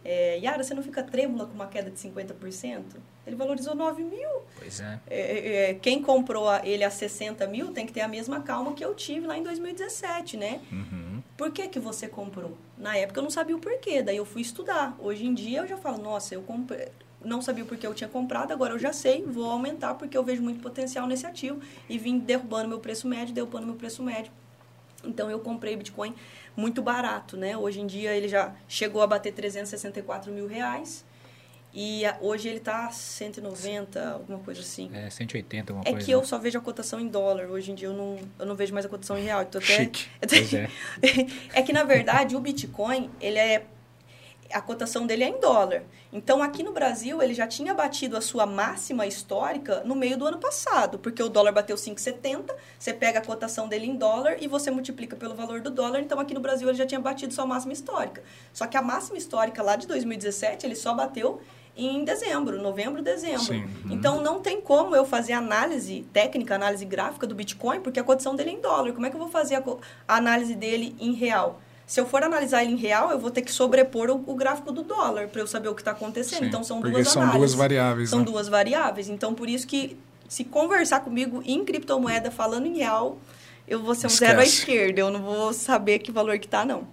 É, 0.04 0.38
Yara, 0.40 0.64
você 0.64 0.74
não 0.74 0.82
fica 0.82 1.04
trêmula 1.04 1.46
com 1.46 1.54
uma 1.54 1.68
queda 1.68 1.90
de 1.92 1.98
50%? 2.00 2.82
Ele 3.28 3.36
valorizou 3.36 3.76
9 3.76 4.04
mil. 4.04 4.30
Pois 4.58 4.80
é. 4.80 5.00
É, 5.08 5.70
é, 5.70 5.74
quem 5.76 6.02
comprou 6.02 6.48
a- 6.50 6.62
ele 6.66 6.84
a 6.84 6.90
60 6.90 7.46
mil 7.48 7.72
tem 7.72 7.86
que 7.86 7.94
ter 7.94 8.02
a 8.02 8.08
mesma 8.08 8.42
calma 8.42 8.74
que 8.74 8.84
eu 8.84 8.96
tive 8.96 9.28
lá 9.28 9.38
em 9.38 9.44
2017, 9.44 10.38
né? 10.38 10.60
Uhum. 10.72 11.22
Por 11.38 11.52
que, 11.52 11.68
que 11.68 11.80
você 11.80 12.08
comprou? 12.08 12.58
Na 12.78 12.98
época 12.98 13.20
eu 13.20 13.24
não 13.24 13.30
sabia 13.30 13.56
o 13.56 13.60
porquê, 13.60 14.02
daí 14.02 14.18
eu 14.18 14.26
fui 14.26 14.42
estudar. 14.42 14.96
Hoje 15.00 15.26
em 15.26 15.34
dia 15.34 15.60
eu 15.60 15.68
já 15.68 15.78
falo, 15.78 15.98
nossa, 16.02 16.34
eu 16.34 16.42
comprei, 16.42 16.88
não 17.24 17.42
sabia 17.42 17.64
o 17.64 17.68
porquê 17.68 17.86
eu 17.86 17.94
tinha 17.94 18.10
comprado, 18.10 18.52
agora 18.52 18.74
eu 18.74 18.80
já 18.80 18.92
sei, 18.94 19.24
vou 19.24 19.50
aumentar 19.52 19.94
porque 19.96 20.18
eu 20.18 20.24
vejo 20.24 20.42
muito 20.42 20.62
potencial 20.62 21.06
nesse 21.06 21.26
ativo 21.26 21.60
e 21.88 21.98
vim 21.98 22.18
derrubando 22.20 22.68
meu 22.70 22.80
preço 22.80 23.08
médio, 23.08 23.34
derrubando 23.34 23.68
meu 23.68 23.76
preço 23.76 24.02
médio. 24.02 24.32
Então 25.04 25.30
eu 25.32 25.40
comprei 25.40 25.78
Bitcoin 25.78 26.14
muito 26.56 26.82
barato, 26.82 27.38
né? 27.38 27.58
Hoje 27.58 27.80
em 27.82 27.88
dia 27.88 28.16
ele 28.16 28.28
já 28.28 28.54
chegou 28.68 29.02
a 29.02 29.08
bater 29.08 29.34
364 29.34 30.32
mil 30.32 30.48
reais. 30.48 31.06
E 31.72 32.02
hoje 32.20 32.50
ele 32.50 32.58
está 32.58 32.90
190, 32.90 34.14
alguma 34.14 34.40
coisa 34.40 34.62
assim. 34.62 34.90
É, 34.92 35.08
180, 35.10 35.72
alguma 35.72 35.88
É 35.88 35.92
coisa. 35.92 36.06
que 36.06 36.12
eu 36.12 36.26
só 36.26 36.40
vejo 36.40 36.58
a 36.58 36.62
cotação 36.62 37.00
em 37.00 37.08
dólar. 37.08 37.46
Hoje 37.48 37.72
em 37.72 37.76
dia 37.76 37.88
eu 37.90 37.94
não, 37.94 38.18
eu 38.40 38.46
não 38.46 38.56
vejo 38.56 38.74
mais 38.74 38.86
a 38.86 38.90
cotação 38.90 39.18
em 39.18 39.24
real. 39.24 39.42
Até, 39.42 39.62
Chique. 39.62 40.08
É. 41.54 41.60
é 41.60 41.62
que, 41.62 41.72
na 41.72 41.84
verdade, 41.84 42.36
o 42.36 42.40
Bitcoin, 42.40 43.10
ele 43.22 43.38
é. 43.38 43.66
A 44.52 44.62
cotação 44.62 45.06
dele 45.06 45.24
é 45.24 45.30
em 45.30 45.40
dólar. 45.40 45.84
Então, 46.12 46.42
aqui 46.42 46.64
no 46.64 46.72
Brasil, 46.72 47.22
ele 47.22 47.34
já 47.34 47.46
tinha 47.46 47.74
batido 47.74 48.18
a 48.18 48.22
sua 48.22 48.46
máxima 48.46 49.06
histórica 49.06 49.84
no 49.86 49.96
meio 49.96 50.18
do 50.18 50.26
ano 50.26 50.40
passado, 50.40 50.98
porque 50.98 51.22
o 51.22 51.30
dólar 51.30 51.52
bateu 51.52 51.76
5,70, 51.76 52.56
você 52.78 52.94
pega 52.94 53.20
a 53.20 53.22
cotação 53.22 53.68
dele 53.68 53.86
em 53.86 53.96
dólar 53.96 54.38
e 54.40 54.48
você 54.48 54.72
multiplica 54.72 55.16
pelo 55.16 55.36
valor 55.36 55.62
do 55.62 55.70
dólar. 55.70 56.00
Então, 56.00 56.20
aqui 56.20 56.34
no 56.34 56.40
Brasil, 56.40 56.68
ele 56.68 56.78
já 56.78 56.86
tinha 56.86 57.00
batido 57.00 57.34
sua 57.34 57.46
máxima 57.46 57.74
histórica. 57.74 58.24
Só 58.52 58.66
que 58.66 58.76
a 58.76 58.82
máxima 58.82 59.18
histórica 59.18 59.62
lá 59.62 59.76
de 59.76 59.86
2017, 59.86 60.66
ele 60.66 60.76
só 60.76 60.94
bateu 60.94 61.42
em 61.78 62.04
dezembro, 62.04 62.62
novembro, 62.62 63.02
dezembro. 63.02 63.40
Sim. 63.44 63.68
Então, 63.90 64.22
não 64.22 64.42
tem 64.42 64.60
como 64.60 64.96
eu 64.96 65.06
fazer 65.06 65.34
análise 65.34 66.06
técnica, 66.12 66.56
análise 66.56 66.84
gráfica 66.86 67.26
do 67.26 67.34
Bitcoin, 67.34 67.80
porque 67.82 68.00
a 68.00 68.04
cotação 68.04 68.36
dele 68.36 68.50
é 68.50 68.54
em 68.54 68.62
dólar. 68.62 68.92
Como 68.94 69.06
é 69.06 69.10
que 69.10 69.16
eu 69.16 69.20
vou 69.20 69.30
fazer 69.30 69.56
a, 69.56 69.64
a 70.08 70.18
análise 70.18 70.56
dele 70.56 70.96
em 71.00 71.14
real? 71.14 71.62
Se 71.90 72.00
eu 72.00 72.06
for 72.06 72.22
analisar 72.22 72.62
ele 72.64 72.74
em 72.74 72.76
real, 72.76 73.10
eu 73.10 73.18
vou 73.18 73.32
ter 73.32 73.42
que 73.42 73.52
sobrepor 73.52 74.12
o, 74.12 74.24
o 74.28 74.36
gráfico 74.36 74.72
do 74.72 74.84
dólar 74.84 75.28
para 75.30 75.42
eu 75.42 75.48
saber 75.48 75.70
o 75.70 75.74
que 75.74 75.82
está 75.82 75.90
acontecendo. 75.90 76.42
Sim, 76.42 76.46
Então, 76.46 76.64
são 76.64 76.80
duas 76.82 77.08
são 77.08 77.24
análises. 77.24 77.40
duas 77.50 77.54
variáveis, 77.56 78.10
São 78.12 78.20
né? 78.20 78.26
duas 78.26 78.48
variáveis. 78.48 79.10
Então, 79.10 79.34
por 79.34 79.50
isso 79.50 79.66
que 79.66 79.98
se 80.28 80.44
conversar 80.44 81.00
comigo 81.00 81.42
em 81.44 81.66
criptomoeda, 81.66 82.30
falando 82.30 82.68
em 82.68 82.78
real, 82.78 83.18
eu 83.68 83.82
vou 83.82 83.96
ser 83.96 84.06
um 84.06 84.12
zero 84.12 84.40
à 84.40 84.44
Esquece. 84.44 84.60
esquerda. 84.72 85.00
Eu 85.02 85.10
não 85.10 85.24
vou 85.24 85.52
saber 85.52 85.98
que 85.98 86.12
valor 86.12 86.38
que 86.38 86.48
tá, 86.48 86.64
não. 86.64 86.84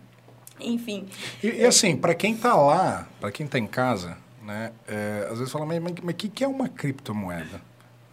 Enfim, 0.58 1.06
E, 1.42 1.48
e 1.48 1.66
assim, 1.66 1.94
para 1.94 2.14
quem 2.14 2.34
tá 2.34 2.54
lá, 2.56 3.06
para 3.20 3.30
quem 3.30 3.46
tá 3.46 3.58
em 3.58 3.66
casa, 3.66 4.16
né, 4.42 4.72
é, 4.88 5.28
às 5.30 5.36
vezes 5.38 5.52
fala, 5.52 5.66
mas 5.66 5.78
o 5.78 6.14
que, 6.14 6.30
que 6.30 6.42
é 6.42 6.48
uma 6.48 6.70
criptomoeda? 6.70 7.60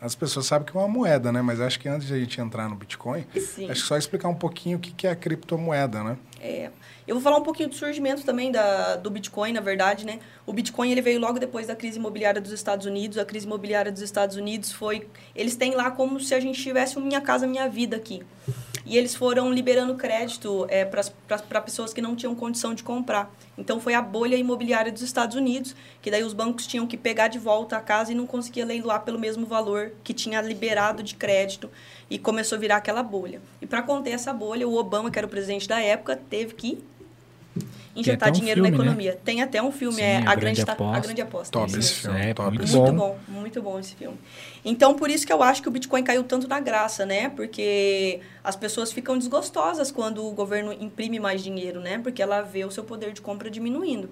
As 0.04 0.16
pessoas 0.16 0.46
sabem 0.48 0.70
que 0.70 0.76
é 0.76 0.80
uma 0.82 0.88
moeda, 0.90 1.32
né? 1.32 1.42
Mas 1.42 1.62
acho 1.62 1.80
que 1.80 1.88
antes 1.88 2.06
de 2.06 2.14
a 2.14 2.20
gente 2.20 2.42
entrar 2.42 2.68
no 2.68 2.76
Bitcoin, 2.76 3.26
Sim. 3.34 3.72
acho 3.72 3.84
que 3.84 3.88
só 3.88 3.98
explicar 3.98 4.28
um 4.28 4.36
pouquinho 4.36 4.78
o 4.78 4.82
que, 4.82 5.08
é 5.08 5.12
a 5.12 5.16
criptomoeda, 5.16 6.04
né? 6.04 6.18
É, 6.42 6.70
eu 7.08 7.16
vou 7.16 7.24
falar 7.24 7.38
um 7.38 7.42
pouquinho 7.42 7.70
do 7.70 7.76
surgimento 7.76 8.22
também 8.26 8.52
da, 8.52 8.98
do 8.98 9.10
Bitcoin, 9.10 9.54
na 9.54 9.62
verdade, 9.62 10.06
né? 10.06 10.20
O 10.46 10.52
Bitcoin 10.52 10.92
ele 10.92 11.02
veio 11.02 11.22
logo 11.22 11.40
depois 11.40 11.68
da 11.68 11.76
crise 11.76 12.00
imobiliária 12.00 12.42
dos 12.42 12.52
Estados 12.52 12.86
Unidos. 12.86 13.18
A 13.18 13.24
crise 13.24 13.46
imobiliária 13.46 13.94
dos 13.94 14.02
Estados 14.02 14.36
Unidos 14.36 14.74
foi, 14.74 15.08
eles 15.34 15.56
têm 15.56 15.74
lá 15.74 15.90
como 15.90 16.20
se 16.20 16.36
a 16.36 16.40
gente 16.42 16.62
tivesse 16.62 17.00
um 17.00 17.02
minha 17.02 17.22
casa 17.22 17.48
minha 17.48 17.70
vida 17.70 17.96
aqui. 17.96 18.24
E 18.86 18.98
eles 18.98 19.16
foram 19.16 19.52
liberando 19.52 19.96
crédito 19.96 20.66
é, 20.70 20.84
para 20.84 21.62
pessoas 21.62 21.94
que 21.94 22.02
não 22.02 22.16
tinham 22.16 22.36
condição 22.36 22.74
de 22.74 22.84
comprar. 22.84 23.34
Então 23.58 23.80
foi 23.80 23.94
a 23.94 24.02
bolha 24.02 24.36
imobiliária 24.36 24.92
dos 24.92 25.02
Estados 25.02 25.36
Unidos, 25.36 25.76
que 26.02 26.12
daí 26.12 26.24
os 26.24 26.34
bancos 26.34 26.68
tinham 26.68 26.86
que 26.86 26.98
pegar 26.98 27.28
de 27.28 27.40
volta 27.40 27.78
a 27.78 27.82
casa 27.82 28.12
e 28.12 28.16
não 28.16 28.26
conseguia 28.26 28.66
leiloar 28.66 29.02
pelo 29.04 29.20
mesmo 29.20 29.46
valor 29.46 29.94
que 30.04 30.14
tinha 30.14 30.42
liberado 30.42 31.02
de 31.04 31.16
crédito 31.16 31.70
e 32.10 32.20
começou 32.20 32.58
a 32.58 32.60
virar 32.60 32.78
aquela 32.78 33.04
bolha. 33.04 33.42
E 33.62 33.66
para 33.66 33.82
conter 33.82 34.12
essa 34.12 34.34
bolha, 34.34 34.68
o 34.68 34.76
Obama, 34.76 35.10
que 35.10 35.18
era 35.18 35.28
o 35.28 35.30
presidente 35.30 35.68
da 35.68 35.80
época, 35.80 36.20
teve 36.30 36.54
que 36.54 36.84
injetar 37.96 38.30
um 38.30 38.32
dinheiro 38.32 38.62
filme, 38.62 38.72
na 38.72 38.78
né? 38.78 38.84
economia. 38.84 39.20
Tem 39.24 39.42
até 39.42 39.62
um 39.62 39.72
filme, 39.72 39.98
Sim, 39.98 40.02
é 40.02 40.16
A 40.18 40.20
a, 40.32 40.36
Grande 40.36 40.40
grande, 40.42 40.66
Ta- 40.66 40.72
Aposta. 40.74 40.98
a 40.98 41.00
Grande 41.00 41.22
Aposta. 41.22 41.52
Top 41.60 41.78
esse 41.80 41.94
filme, 41.94 42.20
É, 42.22 42.34
top 42.34 42.50
muito 42.50 42.64
esse 42.64 42.74
bom. 42.74 42.82
Muito 42.84 42.96
bom, 42.98 43.20
muito 43.28 43.62
bom 43.62 43.80
esse 43.80 43.96
filme. 43.96 44.18
Então, 44.66 44.94
por 44.96 45.10
isso 45.10 45.26
que 45.28 45.34
eu 45.34 45.44
acho 45.44 45.62
que 45.62 45.68
o 45.68 45.72
Bitcoin 45.72 46.04
caiu 46.04 46.24
tanto 46.24 46.48
na 46.48 46.60
graça, 46.60 47.06
né? 47.06 47.30
Porque 47.30 48.20
as 48.44 48.56
pessoas 48.56 48.92
ficam 48.92 49.18
desgostosas 49.18 49.92
quando 49.92 50.26
o 50.26 50.32
governo 50.32 50.74
imprime 50.74 51.20
mais 51.20 51.44
dinheiro, 51.44 51.80
né? 51.80 52.00
Porque 52.00 52.22
ela 52.22 52.42
vê 52.42 52.66
o 52.66 52.72
seu 52.72 52.84
poder 52.84 53.14
de 53.14 53.22
compra 53.22 53.50
diminuindo. 53.50 54.10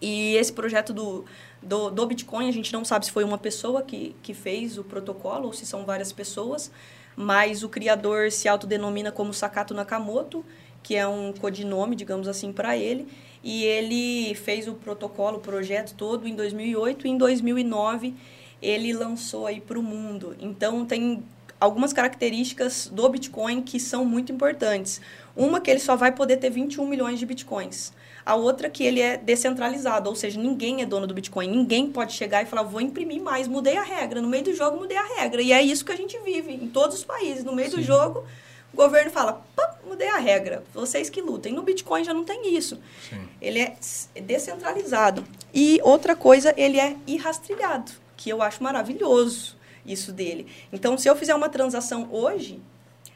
E 0.00 0.34
esse 0.36 0.52
projeto 0.52 0.92
do, 0.94 1.24
do, 1.62 1.90
do 1.90 2.06
Bitcoin, 2.06 2.48
a 2.48 2.52
gente 2.52 2.72
não 2.72 2.84
sabe 2.84 3.04
se 3.04 3.12
foi 3.12 3.22
uma 3.24 3.36
pessoa 3.38 3.82
que, 3.82 4.16
que 4.22 4.32
fez 4.32 4.78
o 4.78 4.84
protocolo 4.84 5.46
ou 5.46 5.52
se 5.52 5.66
são 5.66 5.84
várias 5.84 6.10
pessoas, 6.10 6.70
mas 7.14 7.62
o 7.62 7.68
criador 7.68 8.30
se 8.32 8.48
autodenomina 8.48 9.12
como 9.12 9.34
Sakato 9.34 9.74
Nakamoto, 9.74 10.42
que 10.82 10.96
é 10.96 11.06
um 11.06 11.32
codinome, 11.32 11.96
digamos 11.96 12.28
assim, 12.28 12.52
para 12.52 12.76
ele. 12.76 13.06
E 13.42 13.64
ele 13.64 14.34
fez 14.34 14.68
o 14.68 14.74
protocolo, 14.74 15.38
o 15.38 15.40
projeto 15.40 15.94
todo 15.94 16.28
em 16.28 16.34
2008 16.34 17.06
e 17.06 17.10
em 17.10 17.16
2009 17.16 18.14
ele 18.60 18.92
lançou 18.92 19.46
aí 19.46 19.60
para 19.60 19.78
o 19.78 19.82
mundo. 19.82 20.36
Então 20.38 20.84
tem 20.84 21.22
algumas 21.58 21.92
características 21.92 22.90
do 22.92 23.08
Bitcoin 23.08 23.62
que 23.62 23.80
são 23.80 24.04
muito 24.04 24.32
importantes. 24.32 25.00
Uma 25.36 25.60
que 25.60 25.70
ele 25.70 25.80
só 25.80 25.96
vai 25.96 26.12
poder 26.12 26.38
ter 26.38 26.50
21 26.50 26.86
milhões 26.86 27.18
de 27.18 27.26
Bitcoins. 27.26 27.92
A 28.24 28.34
outra 28.34 28.68
que 28.68 28.84
ele 28.84 29.00
é 29.00 29.16
descentralizado, 29.16 30.08
ou 30.08 30.14
seja, 30.14 30.38
ninguém 30.38 30.82
é 30.82 30.86
dono 30.86 31.06
do 31.06 31.14
Bitcoin. 31.14 31.48
Ninguém 31.48 31.90
pode 31.90 32.12
chegar 32.12 32.42
e 32.42 32.46
falar, 32.46 32.62
vou 32.62 32.80
imprimir 32.80 33.22
mais, 33.22 33.48
mudei 33.48 33.76
a 33.76 33.82
regra. 33.82 34.20
No 34.20 34.28
meio 34.28 34.44
do 34.44 34.54
jogo, 34.54 34.78
mudei 34.78 34.96
a 34.96 35.20
regra. 35.20 35.40
E 35.40 35.52
é 35.52 35.62
isso 35.62 35.84
que 35.84 35.92
a 35.92 35.96
gente 35.96 36.18
vive 36.18 36.52
em 36.52 36.68
todos 36.68 36.98
os 36.98 37.04
países. 37.04 37.44
No 37.44 37.54
meio 37.54 37.70
do 37.70 37.82
jogo, 37.82 38.24
o 38.72 38.76
governo 38.76 39.10
fala, 39.10 39.44
mudei 39.86 40.08
a 40.08 40.18
regra. 40.18 40.62
Vocês 40.72 41.10
que 41.10 41.20
lutem. 41.20 41.52
No 41.52 41.62
Bitcoin 41.62 42.04
já 42.04 42.14
não 42.14 42.24
tem 42.24 42.56
isso. 42.56 42.80
Sim. 43.08 43.20
Ele 43.40 43.58
é 43.58 43.76
s- 43.80 44.08
descentralizado. 44.20 45.24
E 45.52 45.80
outra 45.82 46.14
coisa, 46.16 46.54
ele 46.56 46.78
é 46.78 46.96
irrastrilhado, 47.06 47.92
que 48.16 48.30
eu 48.30 48.40
acho 48.42 48.62
maravilhoso 48.62 49.56
isso 49.84 50.12
dele. 50.12 50.46
Então, 50.72 50.96
se 50.98 51.08
eu 51.08 51.16
fizer 51.16 51.34
uma 51.34 51.48
transação 51.48 52.08
hoje, 52.12 52.60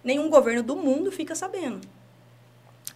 nenhum 0.03 0.29
governo 0.31 0.63
do 0.63 0.75
mundo 0.77 1.13
fica 1.13 1.35
sabendo. 1.35 1.81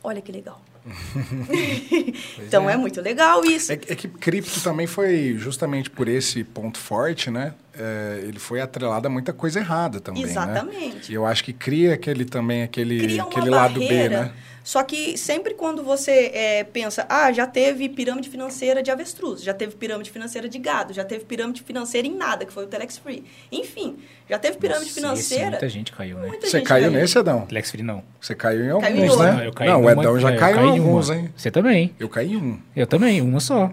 Olha 0.03 0.21
que 0.21 0.33
legal. 0.33 0.61
então 2.39 2.69
é. 2.69 2.77
muito 2.77 3.01
legal 3.01 3.45
isso. 3.45 3.73
É, 3.73 3.75
é 3.75 3.95
que 3.95 4.09
cripto 4.09 4.61
também 4.63 4.87
foi 4.87 5.35
justamente 5.37 5.91
por 5.91 6.09
esse 6.09 6.43
ponto 6.45 6.79
forte, 6.79 7.31
né? 7.31 7.55
É, 7.79 8.21
ele 8.25 8.39
foi 8.39 8.61
atrelado 8.61 9.07
a 9.07 9.11
muita 9.11 9.33
coisa 9.33 9.61
errada 9.61 10.01
também, 10.01 10.25
né? 10.25 10.31
Exatamente. 10.31 11.13
E 11.13 11.15
eu 11.15 11.25
acho 11.25 11.45
que 11.45 11.53
cria 11.53 11.95
aquele 11.95 12.25
também, 12.25 12.63
aquele, 12.63 12.99
Cria 12.99 13.23
uma 13.23 13.31
aquele 13.31 13.51
lado 13.51 13.79
B, 13.79 14.09
né? 14.09 14.33
Só 14.69 14.83
que 14.83 15.17
sempre 15.17 15.55
quando 15.55 15.83
você 15.83 16.31
é, 16.35 16.63
pensa, 16.63 17.07
ah, 17.09 17.33
já 17.33 17.47
teve 17.47 17.89
pirâmide 17.89 18.29
financeira 18.29 18.83
de 18.83 18.91
avestruz, 18.91 19.43
já 19.43 19.55
teve 19.55 19.75
pirâmide 19.75 20.11
financeira 20.11 20.47
de 20.47 20.59
gado, 20.59 20.93
já 20.93 21.03
teve 21.07 21.25
pirâmide 21.25 21.63
financeira 21.63 22.07
em 22.07 22.15
nada, 22.15 22.45
que 22.45 22.53
foi 22.53 22.65
o 22.65 22.67
Telex 22.67 22.99
Free. 22.99 23.25
Enfim, 23.51 23.97
já 24.29 24.39
teve 24.39 24.59
pirâmide 24.59 24.85
Nossa, 24.85 24.91
esse 24.91 25.01
financeira. 25.01 25.51
muita 25.53 25.69
gente 25.71 25.91
caiu, 25.91 26.19
né? 26.19 26.29
muita 26.29 26.47
Você 26.47 26.59
gente 26.59 26.67
caiu 26.67 26.91
nesse, 26.91 27.19
Adão? 27.19 27.47
Flex 27.47 27.71
Free 27.71 27.83
não. 27.83 28.05
Você 28.21 28.35
caiu 28.35 28.77
em 28.77 28.81
Caiu 28.81 28.97
em 28.97 29.09
alguns, 29.09 29.19
né? 29.19 29.47
eu 29.47 29.53
caí 29.55 29.69
Não, 29.69 29.85
o 29.85 29.91
Edão 29.91 30.21
já 30.21 30.33
é, 30.33 30.37
caiu 30.37 30.61
em 30.61 30.79
alguns, 30.79 31.09
hein? 31.09 31.33
Você 31.35 31.51
também. 31.51 31.95
Eu 31.99 32.11
caí 32.11 32.35
em 32.35 32.37
um. 32.37 32.61
Eu 32.77 32.87
também, 32.87 33.23
uma 33.23 33.41
só. 33.41 33.73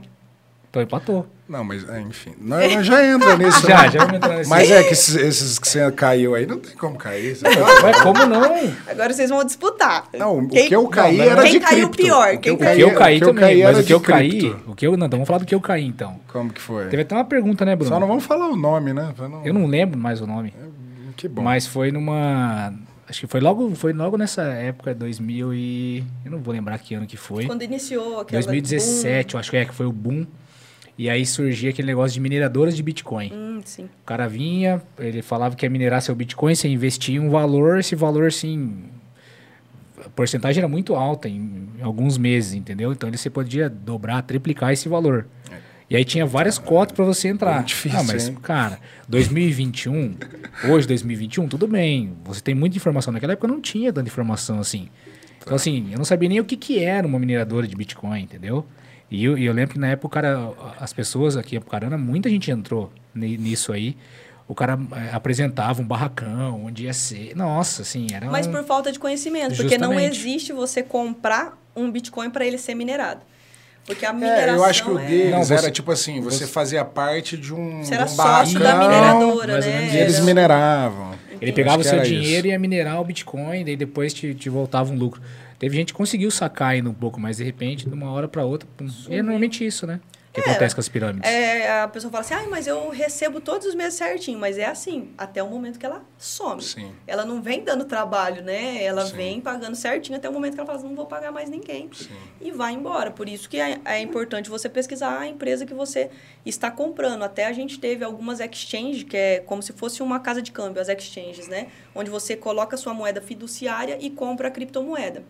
Então 0.70 0.82
empatou. 0.82 1.28
Não, 1.48 1.64
mas 1.64 1.88
é, 1.88 2.02
enfim. 2.02 2.34
Nós, 2.42 2.74
nós 2.74 2.86
já 2.88 3.06
entra 3.06 3.38
nisso. 3.38 3.62
Já, 3.68 3.84
né? 3.84 3.92
já 3.92 4.00
vamos 4.00 4.16
entrar 4.16 4.36
nesse. 4.38 4.50
Mas 4.50 4.72
é 4.72 4.84
que 4.84 4.94
esses, 4.94 5.16
esses 5.16 5.60
que 5.60 5.68
você 5.68 5.92
caiu 5.92 6.34
aí 6.34 6.46
não 6.48 6.58
tem 6.58 6.76
como 6.76 6.98
cair. 6.98 7.38
Ué, 7.44 7.94
como 8.02 8.26
não? 8.26 8.42
Agora 8.88 9.14
vocês 9.14 9.30
vão 9.30 9.44
disputar. 9.46 10.08
Não, 10.18 10.40
o 10.40 10.48
Quem- 10.48 10.68
que 10.68 10.76
eu 10.76 10.88
caí 10.88 11.18
Não, 11.18 11.24
era 11.26 11.42
quem 11.44 11.52
de 11.52 11.60
caiu 11.60 11.90
cripto. 11.90 11.98
pior? 12.04 12.28
O 12.34 12.38
que 12.38 12.38
Quem 12.40 12.50
eu 12.52 12.56
O 12.56 12.60
caiu- 12.60 12.76
que 12.76 12.84
eu 12.84 12.98
caí 13.00 13.16
o 13.16 13.20
que 13.20 13.26
também, 13.26 13.42
caí 13.44 13.64
mas 13.64 13.78
o 13.80 13.84
que 13.84 13.94
eu 13.94 14.02
caí. 14.02 14.30
cripto. 14.30 14.72
O 14.72 14.76
que 14.76 14.88
eu. 14.88 14.98
Não, 14.98 15.06
então 15.06 15.20
vamos 15.20 15.28
falar 15.28 15.40
do 15.40 15.46
que 15.46 15.54
eu 15.54 15.62
caí 15.62 15.86
então. 15.86 16.20
Como 16.28 16.52
que 16.52 16.60
foi? 16.62 16.88
Teve 16.88 17.04
até 17.04 17.14
uma 17.14 17.26
pergunta, 17.26 17.64
né, 17.64 17.76
Bruno? 17.76 17.90
Só 17.94 18.00
não 18.00 18.08
vamos 18.08 18.24
falar 18.26 18.48
o 18.50 18.56
nome, 18.56 18.92
né? 18.92 19.14
Pra 19.16 19.30
não- 19.30 19.46
Eu 19.46 19.54
não 19.54 19.68
lembro 19.68 20.00
mais 20.00 20.22
o 20.22 20.26
nome. 20.28 20.52
Que 21.16 21.28
bom. 21.28 21.44
Mas 21.44 21.68
foi 21.68 21.92
numa. 21.92 22.74
Acho 23.08 23.22
que 23.22 23.28
foi 23.28 23.40
logo, 23.40 23.76
foi 23.76 23.94
logo 23.94 24.18
nessa 24.18 24.42
época, 24.46 24.96
2000 24.96 25.54
e. 25.54 26.04
Eu 26.26 26.32
não 26.32 26.40
vou 26.40 26.52
lembrar 26.52 26.80
que 26.80 26.96
ano 26.96 27.06
que 27.06 27.16
foi. 27.18 27.46
Quando 27.46 27.62
iniciou 27.62 28.22
aquela... 28.22 28.42
2017, 28.42 29.36
eu 29.36 29.40
acho 29.40 29.52
que 29.52 29.58
é 29.58 29.64
que 29.66 29.76
foi 29.76 29.86
o 29.86 29.92
boom. 29.92 30.26
E 30.98 31.10
aí 31.10 31.26
surgia 31.26 31.72
aquele 31.72 31.88
negócio 31.88 32.14
de 32.14 32.20
mineradoras 32.22 32.76
de 32.76 32.82
Bitcoin. 32.82 33.32
Hum, 33.34 33.62
sim. 33.66 33.84
O 33.84 34.06
cara 34.06 34.28
vinha, 34.28 34.82
ele 34.98 35.22
falava 35.22 35.56
que 35.56 35.66
ia 35.66 35.70
minerar 35.70 36.02
seu 36.02 36.16
Bitcoin, 36.16 36.56
você 36.56 36.70
investia 36.70 37.22
um 37.22 37.30
valor, 37.30 37.80
esse 37.80 37.96
valor, 37.96 38.28
assim, 38.28 38.86
a 40.06 40.10
porcentagem 40.10 40.60
era 40.60 40.68
muito 40.68 40.96
alta 40.96 41.28
em, 41.28 41.70
em 41.78 41.82
alguns 41.82 42.18
meses, 42.18 42.54
entendeu? 42.54 42.94
Então 42.94 43.10
ele, 43.10 43.18
você 43.18 43.30
podia 43.30 43.70
dobrar, 43.70 44.22
triplicar 44.22 44.72
esse 44.72 44.88
valor. 44.88 45.28
E 45.90 45.96
aí 45.96 46.04
tinha 46.04 46.26
várias 46.26 46.58
cotas 46.58 46.96
para 46.96 47.06
você 47.06 47.28
entrar. 47.28 47.56
muito 47.56 47.68
difícil, 47.68 48.00
ah, 48.00 48.04
mas, 48.04 48.28
hein? 48.28 48.38
cara, 48.42 48.80
2021, 49.08 50.16
hoje 50.70 50.88
2021, 50.88 51.48
tudo 51.48 51.68
bem. 51.68 52.14
Você 52.24 52.42
tem 52.42 52.56
muita 52.56 52.76
informação. 52.76 53.14
Naquela 53.14 53.34
época 53.34 53.48
não 53.48 53.62
tinha 53.62 53.94
tanta 53.94 54.10
informação 54.10 54.60
assim. 54.60 54.90
Então, 55.44 55.56
assim, 55.56 55.90
eu 55.92 55.98
não 55.98 56.06
sabia 56.06 56.28
nem 56.28 56.40
o 56.40 56.46
que, 56.46 56.58
que 56.58 56.84
era 56.84 57.06
uma 57.06 57.20
mineradora 57.20 57.68
de 57.68 57.76
Bitcoin, 57.76 58.24
entendeu? 58.24 58.66
E 59.10 59.24
eu, 59.24 59.38
eu 59.38 59.54
lembro 59.54 59.74
que 59.74 59.80
na 59.80 59.88
época 59.90 60.22
cara, 60.22 60.52
as 60.80 60.92
pessoas 60.94 61.38
aqui 61.38 61.56
em 61.56 61.58
Apucarana, 61.60 61.98
muita 61.98 62.30
gente 62.30 62.50
entrou 62.52 62.92
ni- 63.14 63.38
nisso 63.38 63.72
aí. 63.72 63.96
O 64.48 64.54
cara 64.54 64.78
eh, 64.92 65.10
apresentava 65.12 65.82
um 65.82 65.86
barracão, 65.86 66.66
onde 66.66 66.84
ia 66.84 66.94
ser. 66.94 67.36
Nossa, 67.36 67.82
assim, 67.82 68.08
era 68.14 68.28
Mas 68.30 68.46
um... 68.46 68.52
por 68.52 68.64
falta 68.64 68.92
de 68.92 69.00
conhecimento, 69.00 69.56
porque 69.56 69.78
não 69.78 69.90
Justamente. 69.94 70.18
existe 70.20 70.54
você 70.54 70.84
comprar 70.84 71.58
um 71.76 71.90
Bitcoin 71.90 72.30
para 72.30 72.46
ele 72.46 72.58
ser 72.58 72.76
minerado. 72.76 73.22
Porque 73.86 74.06
a 74.06 74.10
É, 74.10 74.14
mineração 74.14 74.56
eu 74.56 74.64
acho 74.66 74.84
que 74.84 74.90
o 74.92 75.00
é- 75.00 75.06
deles 75.06 75.32
Não, 75.32 75.44
você- 75.44 75.54
era 75.56 75.72
tipo 75.72 75.92
assim, 75.92 76.20
você, 76.22 76.40
você- 76.46 76.48
fazia 76.48 76.84
parte 76.86 77.38
de 77.38 77.54
um, 77.54 77.84
Você 77.84 77.94
era 77.94 78.06
de 78.06 78.12
um 78.12 78.16
sócio 78.16 78.60
da 78.60 78.72
barracão, 78.76 78.88
mineradora, 79.30 79.60
né? 79.60 79.90
E 79.94 79.98
eles 79.98 80.16
Era- 80.16 80.24
mineravam. 80.26 81.14
Ele 81.42 81.46
Acho 81.52 81.54
pegava 81.54 81.82
o 81.82 81.84
seu 81.84 82.02
dinheiro 82.02 82.48
e 82.48 82.50
ia 82.52 82.60
minerar 82.60 83.00
o 83.02 83.04
Bitcoin, 83.04 83.64
daí 83.66 83.76
depois 83.76 84.14
te, 84.14 84.34
te 84.34 84.50
voltava 84.50 84.92
um 84.92 84.96
lucro. 84.98 85.22
Teve 85.58 85.76
gente 85.76 85.94
que 85.94 85.98
conseguiu 85.98 86.30
sacar 86.32 86.70
ainda 86.70 86.90
um 86.90 86.94
pouco, 86.94 87.20
mas 87.20 87.38
de 87.38 87.44
repente, 87.44 87.88
de 87.88 87.94
uma 87.94 88.12
hora 88.12 88.28
para 88.28 88.44
outra, 88.46 88.68
pum. 88.76 88.88
É 89.10 89.22
normalmente 89.22 89.66
isso, 89.66 89.88
né? 89.88 90.00
que 90.36 90.50
é, 90.50 90.52
acontece 90.52 90.76
com 90.76 90.82
as 90.82 90.90
pirâmides? 90.90 91.30
É, 91.30 91.82
a 91.82 91.88
pessoa 91.88 92.12
fala 92.12 92.22
assim, 92.22 92.34
ah, 92.34 92.46
mas 92.50 92.68
eu 92.68 92.90
recebo 92.90 93.40
todos 93.40 93.66
os 93.66 93.74
meses 93.74 93.96
certinho. 93.96 94.38
Mas 94.38 94.58
é 94.58 94.66
assim, 94.66 95.12
até 95.18 95.42
o 95.42 95.48
momento 95.48 95.80
que 95.80 95.86
ela 95.86 96.04
some. 96.18 96.62
Sim. 96.62 96.92
Ela 97.08 97.26
não 97.26 97.42
vem 97.42 97.64
dando 97.64 97.86
trabalho, 97.86 98.44
né? 98.44 98.84
Ela 98.84 99.06
Sim. 99.06 99.16
vem 99.16 99.42
pagando 99.42 99.76
certinho 99.76 100.18
até 100.18 100.30
o 100.30 100.34
momento 100.34 100.54
que 100.54 100.60
ela 100.60 100.68
fala 100.68 100.80
assim, 100.80 100.88
não 100.88 100.96
vou 100.96 101.06
pagar 101.06 101.32
mais 101.32 101.50
ninguém. 101.50 101.90
Sim. 101.94 102.10
E 102.42 102.52
vai 102.52 102.74
embora. 102.74 103.12
Por 103.12 103.30
isso 103.30 103.50
que 103.50 103.60
é, 103.60 103.80
é 103.86 104.00
importante 104.00 104.50
você 104.50 104.68
pesquisar 104.68 105.20
a 105.20 105.28
empresa 105.28 105.66
que 105.66 105.74
você 105.74 106.10
está 106.46 106.70
comprando. 106.70 107.24
Até 107.24 107.46
a 107.46 107.54
gente 107.54 107.80
teve 107.80 108.04
algumas 108.04 108.40
exchanges, 108.40 109.04
que 109.04 109.18
é 109.18 109.40
como 109.40 109.62
se 109.64 109.74
fosse 109.74 110.04
uma 110.04 110.20
casa 110.20 110.42
de 110.42 110.52
câmbio, 110.52 110.82
as 110.82 110.90
exchanges, 110.90 111.48
né? 111.48 111.68
Onde 111.94 112.10
você 112.10 112.36
coloca 112.36 112.76
a 112.76 112.78
sua 112.78 112.94
moeda 112.94 113.22
fiduciária 113.22 113.98
e 114.02 114.10
compra 114.10 114.50
a 114.50 114.52
criptomoeda. 114.52 115.24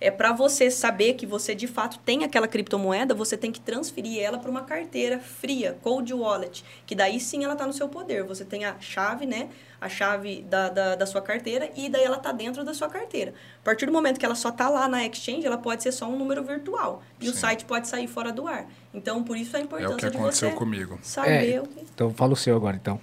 É 0.00 0.10
para 0.10 0.32
você 0.32 0.70
saber 0.70 1.14
que 1.14 1.26
você 1.26 1.54
de 1.54 1.66
fato 1.66 1.98
tem 1.98 2.22
aquela 2.22 2.46
criptomoeda, 2.46 3.14
você 3.14 3.36
tem 3.36 3.50
que 3.50 3.60
transferir 3.60 4.22
ela 4.22 4.38
para 4.38 4.50
uma 4.50 4.62
carteira 4.62 5.18
fria, 5.18 5.76
cold 5.82 6.12
wallet, 6.14 6.64
que 6.86 6.94
daí 6.94 7.18
sim 7.18 7.42
ela 7.42 7.54
está 7.54 7.66
no 7.66 7.72
seu 7.72 7.88
poder. 7.88 8.22
Você 8.24 8.44
tem 8.44 8.64
a 8.64 8.76
chave, 8.78 9.26
né? 9.26 9.48
A 9.80 9.88
chave 9.88 10.42
da, 10.42 10.68
da, 10.68 10.94
da 10.96 11.06
sua 11.06 11.20
carteira 11.20 11.70
e 11.76 11.88
daí 11.88 12.02
ela 12.04 12.16
está 12.16 12.30
dentro 12.32 12.64
da 12.64 12.72
sua 12.74 12.88
carteira. 12.88 13.34
A 13.60 13.64
partir 13.64 13.86
do 13.86 13.92
momento 13.92 14.18
que 14.18 14.24
ela 14.26 14.34
só 14.34 14.48
está 14.50 14.68
lá 14.68 14.86
na 14.88 15.04
exchange, 15.06 15.46
ela 15.46 15.58
pode 15.58 15.82
ser 15.82 15.92
só 15.92 16.06
um 16.08 16.16
número 16.16 16.42
virtual. 16.44 17.02
E 17.20 17.28
o 17.28 17.32
Sim. 17.32 17.38
site 17.40 17.64
pode 17.64 17.88
sair 17.88 18.06
fora 18.06 18.32
do 18.32 18.46
ar. 18.46 18.66
Então, 18.94 19.22
por 19.24 19.36
isso 19.36 19.56
a 19.56 19.60
É 19.60 19.62
importância 19.62 19.94
o 19.94 19.96
que 19.98 20.10
de 20.10 20.16
aconteceu 20.16 20.50
você 20.50 20.56
comigo. 20.56 20.98
saber 21.02 21.54
É, 21.54 21.60
o 21.60 21.66
que... 21.66 21.80
Então 21.94 22.12
fala 22.14 22.32
o 22.32 22.36
seu 22.36 22.56
agora, 22.56 22.76
então. 22.76 23.00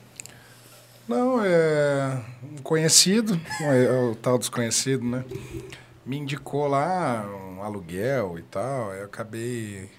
Não, 1.08 1.44
é 1.44 2.22
um 2.44 2.62
conhecido, 2.64 3.40
é 3.62 3.92
o 4.12 4.16
tal 4.16 4.38
desconhecido, 4.38 5.04
né? 5.06 5.24
Me 6.06 6.18
indicou 6.18 6.68
lá 6.68 7.26
um 7.56 7.64
aluguel 7.64 8.38
e 8.38 8.44
tal, 8.44 8.94
eu 8.94 9.06
acabei 9.06 9.90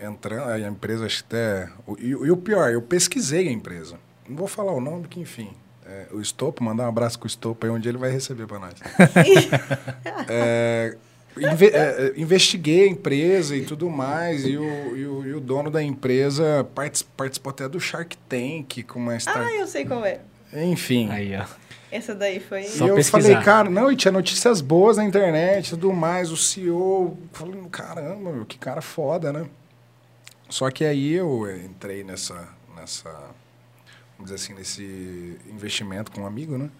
entrando, 0.00 0.48
a 0.50 0.58
empresa 0.60 1.06
acho 1.06 1.18
que 1.24 1.34
até... 1.34 1.68
o- 1.86 1.96
E, 1.98 2.10
e 2.10 2.30
o 2.30 2.36
pior, 2.36 2.72
eu 2.72 2.80
pesquisei 2.82 3.48
a 3.48 3.52
empresa. 3.52 3.96
Não 4.28 4.36
vou 4.36 4.46
falar 4.48 4.72
o 4.72 4.80
nome, 4.80 5.08
que 5.08 5.18
enfim. 5.20 5.50
É, 5.84 6.06
o 6.12 6.20
Estopo, 6.20 6.62
mandar 6.62 6.84
um 6.84 6.88
abraço 6.88 7.18
com 7.18 7.24
o 7.24 7.26
Estopo 7.26 7.66
aí, 7.66 7.72
onde 7.72 7.88
ele 7.88 7.98
vai 7.98 8.10
receber 8.10 8.46
para 8.46 8.58
nós. 8.60 8.74
É, 10.28 10.96
inve- 11.36 11.70
é, 11.72 11.78
é, 11.78 12.12
investiguei 12.16 12.84
a 12.84 12.88
empresa 12.88 13.56
e 13.56 13.64
tudo 13.64 13.88
mais, 13.90 14.44
e 14.46 14.56
o, 14.56 14.96
e 14.96 15.06
o, 15.06 15.26
e 15.26 15.34
o 15.34 15.40
dono 15.40 15.70
da 15.70 15.82
empresa 15.82 16.64
partic- 16.74 17.06
participou 17.16 17.50
até 17.50 17.68
do 17.68 17.80
Shark 17.80 18.16
Tank 18.28 18.82
com 18.84 18.98
uma 19.00 19.16
start... 19.16 19.46
Ah, 19.48 19.52
eu 19.54 19.66
sei 19.66 19.84
qual 19.84 20.04
é. 20.04 20.20
Enfim. 20.54 21.08
Aí, 21.10 21.34
ó. 21.36 21.44
Essa 21.92 22.14
daí 22.14 22.40
foi... 22.40 22.62
Só 22.64 22.86
e 22.86 22.88
eu 22.88 22.94
pesquisar. 22.94 23.28
falei, 23.28 23.44
cara, 23.44 23.68
não, 23.68 23.92
e 23.92 23.96
tinha 23.96 24.10
notícias 24.10 24.62
boas 24.62 24.96
na 24.96 25.04
internet 25.04 25.66
e 25.66 25.70
tudo 25.72 25.92
mais. 25.92 26.30
O 26.30 26.38
CEO, 26.38 27.18
falei, 27.34 27.62
caramba, 27.70 28.32
meu, 28.32 28.46
que 28.46 28.56
cara 28.56 28.80
foda, 28.80 29.30
né? 29.30 29.46
Só 30.48 30.70
que 30.70 30.86
aí 30.86 31.12
eu 31.12 31.54
entrei 31.54 32.02
nessa, 32.02 32.48
nessa, 32.74 33.10
vamos 34.16 34.32
dizer 34.32 34.36
assim, 34.36 34.54
nesse 34.54 35.38
investimento 35.50 36.10
com 36.10 36.22
um 36.22 36.26
amigo, 36.26 36.56
né? 36.56 36.70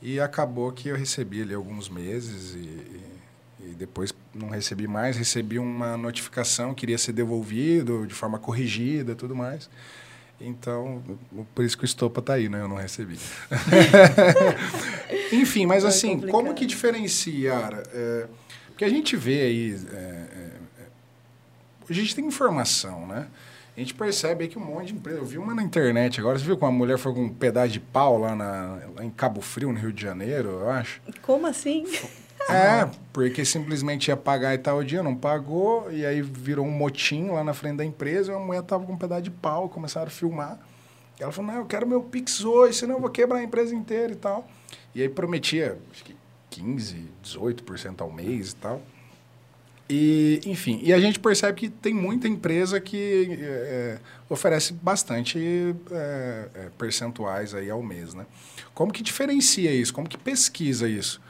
E 0.00 0.20
acabou 0.20 0.70
que 0.70 0.88
eu 0.88 0.96
recebi 0.96 1.42
ali 1.42 1.54
alguns 1.54 1.88
meses 1.88 2.54
e, 2.54 2.58
e, 2.58 3.70
e 3.70 3.74
depois 3.76 4.14
não 4.32 4.50
recebi 4.50 4.86
mais. 4.86 5.16
Recebi 5.16 5.58
uma 5.58 5.96
notificação, 5.96 6.74
queria 6.74 6.98
ser 6.98 7.12
devolvido 7.12 8.06
de 8.06 8.14
forma 8.14 8.38
corrigida 8.38 9.12
e 9.12 9.16
tudo 9.16 9.34
mais. 9.34 9.68
Então, 10.46 11.02
por 11.54 11.64
isso 11.64 11.76
que 11.76 11.84
o 11.84 11.86
Estopa 11.86 12.20
tá 12.22 12.34
aí, 12.34 12.48
né? 12.48 12.60
Eu 12.60 12.68
não 12.68 12.76
recebi. 12.76 13.18
Enfim, 15.32 15.66
mas 15.66 15.84
É 15.84 15.88
assim, 15.88 16.10
complicado. 16.14 16.32
como 16.32 16.54
que 16.54 16.66
diferencia, 16.66 17.52
Yara? 17.52 17.82
É, 17.92 18.26
porque 18.68 18.84
a 18.84 18.88
gente 18.88 19.16
vê 19.16 19.40
aí... 19.42 19.78
é, 19.92 19.96
é, 19.96 20.00
é, 20.80 20.84
a 21.88 21.92
gente 21.92 22.14
tem 22.14 22.26
informação, 22.26 23.06
né? 23.06 23.26
A 23.76 23.80
gente 23.80 23.92
percebe 23.94 24.44
aí 24.44 24.48
que 24.48 24.56
um 24.56 24.64
monte 24.64 24.88
de 24.88 24.94
empresa... 24.94 25.18
Eu 25.18 25.24
vi 25.24 25.36
uma 25.36 25.52
na 25.52 25.62
internet 25.62 26.20
agora. 26.20 26.38
Você 26.38 26.44
viu 26.44 26.56
que 26.56 26.62
uma 26.64 26.70
mulher 26.70 26.96
foi 26.96 27.12
com 27.12 27.24
um 27.24 27.28
pedaço 27.28 27.72
de 27.72 27.80
pau 27.80 28.18
lá, 28.18 28.36
na, 28.36 28.78
lá 28.96 29.04
em 29.04 29.10
Cabo 29.10 29.40
Frio, 29.40 29.72
no 29.72 29.78
Rio 29.78 29.92
de 29.92 30.00
Janeiro, 30.00 30.48
eu 30.60 30.70
acho? 30.70 31.00
Como 31.22 31.44
assim? 31.46 31.84
É, 32.48 32.90
porque 33.12 33.44
simplesmente 33.44 34.08
ia 34.08 34.16
pagar 34.16 34.54
e 34.54 34.58
tal 34.58 34.82
dia, 34.84 35.02
não 35.02 35.16
pagou, 35.16 35.90
e 35.90 36.04
aí 36.04 36.20
virou 36.20 36.66
um 36.66 36.70
motim 36.70 37.28
lá 37.28 37.42
na 37.42 37.54
frente 37.54 37.76
da 37.76 37.84
empresa, 37.84 38.32
e 38.32 38.34
uma 38.34 38.44
mulher 38.44 38.62
tava 38.62 38.84
com 38.84 38.92
um 38.92 38.98
pedaço 38.98 39.22
de 39.22 39.30
pau, 39.30 39.68
começaram 39.68 40.08
a 40.08 40.10
filmar. 40.10 40.58
E 41.18 41.22
ela 41.22 41.32
falou, 41.32 41.52
não, 41.52 41.60
eu 41.60 41.66
quero 41.66 41.86
meu 41.86 42.02
Pix 42.02 42.44
hoje, 42.44 42.78
senão 42.78 42.96
eu 42.96 43.00
vou 43.00 43.10
quebrar 43.10 43.38
a 43.38 43.42
empresa 43.42 43.74
inteira 43.74 44.12
e 44.12 44.16
tal. 44.16 44.46
E 44.94 45.00
aí 45.00 45.08
prometia, 45.08 45.78
acho 45.92 46.04
que 46.04 46.16
15, 46.50 47.08
18% 47.22 48.00
ao 48.00 48.10
mês 48.10 48.52
e 48.52 48.56
tal. 48.56 48.82
E, 49.88 50.40
enfim, 50.46 50.80
e 50.82 50.92
a 50.92 50.98
gente 50.98 51.20
percebe 51.20 51.60
que 51.60 51.68
tem 51.68 51.92
muita 51.92 52.26
empresa 52.26 52.80
que 52.80 53.38
é, 53.40 53.98
oferece 54.30 54.72
bastante 54.72 55.38
é, 55.90 56.48
é, 56.54 56.70
percentuais 56.78 57.54
aí 57.54 57.68
ao 57.68 57.82
mês, 57.82 58.14
né? 58.14 58.24
Como 58.72 58.90
que 58.90 59.02
diferencia 59.02 59.70
isso? 59.70 59.92
Como 59.92 60.08
que 60.08 60.16
pesquisa 60.16 60.88
isso? 60.88 61.20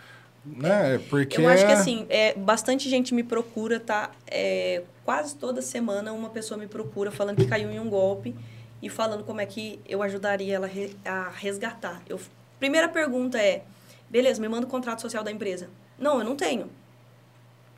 Né? 0.45 0.99
Porque 1.09 1.41
Eu 1.41 1.49
acho 1.49 1.65
que 1.65 1.73
assim, 1.73 2.07
é, 2.11 2.35
bastante 2.35 2.89
gente 2.89 3.15
me 3.15 3.23
procura, 3.23 3.81
tá? 3.81 4.11
É, 4.27 4.83
quase 5.05 5.35
toda 5.37 5.63
semana 5.63 6.13
uma 6.13 6.29
pessoa 6.29 6.59
me 6.59 6.67
procura 6.67 7.11
falando 7.11 7.37
que 7.37 7.47
caiu 7.47 7.71
em 7.71 7.81
um 7.81 7.89
golpe 7.89 8.35
e 8.83 8.91
falando 8.91 9.25
como 9.25 9.41
é 9.41 9.47
que 9.47 9.81
eu 9.89 10.03
ajudaria 10.03 10.57
ela 10.57 10.71
a 11.05 11.31
resgatar. 11.31 12.03
Eu, 12.07 12.21
primeira 12.59 12.89
pergunta 12.89 13.39
é: 13.39 13.63
beleza, 14.11 14.41
me 14.41 14.49
manda 14.49 14.67
o 14.67 14.71
contrato 14.71 15.01
social 15.01 15.25
da 15.25 15.31
empresa. 15.31 15.71
Não, 15.99 16.19
eu 16.19 16.25
não 16.25 16.37
tenho. 16.37 16.69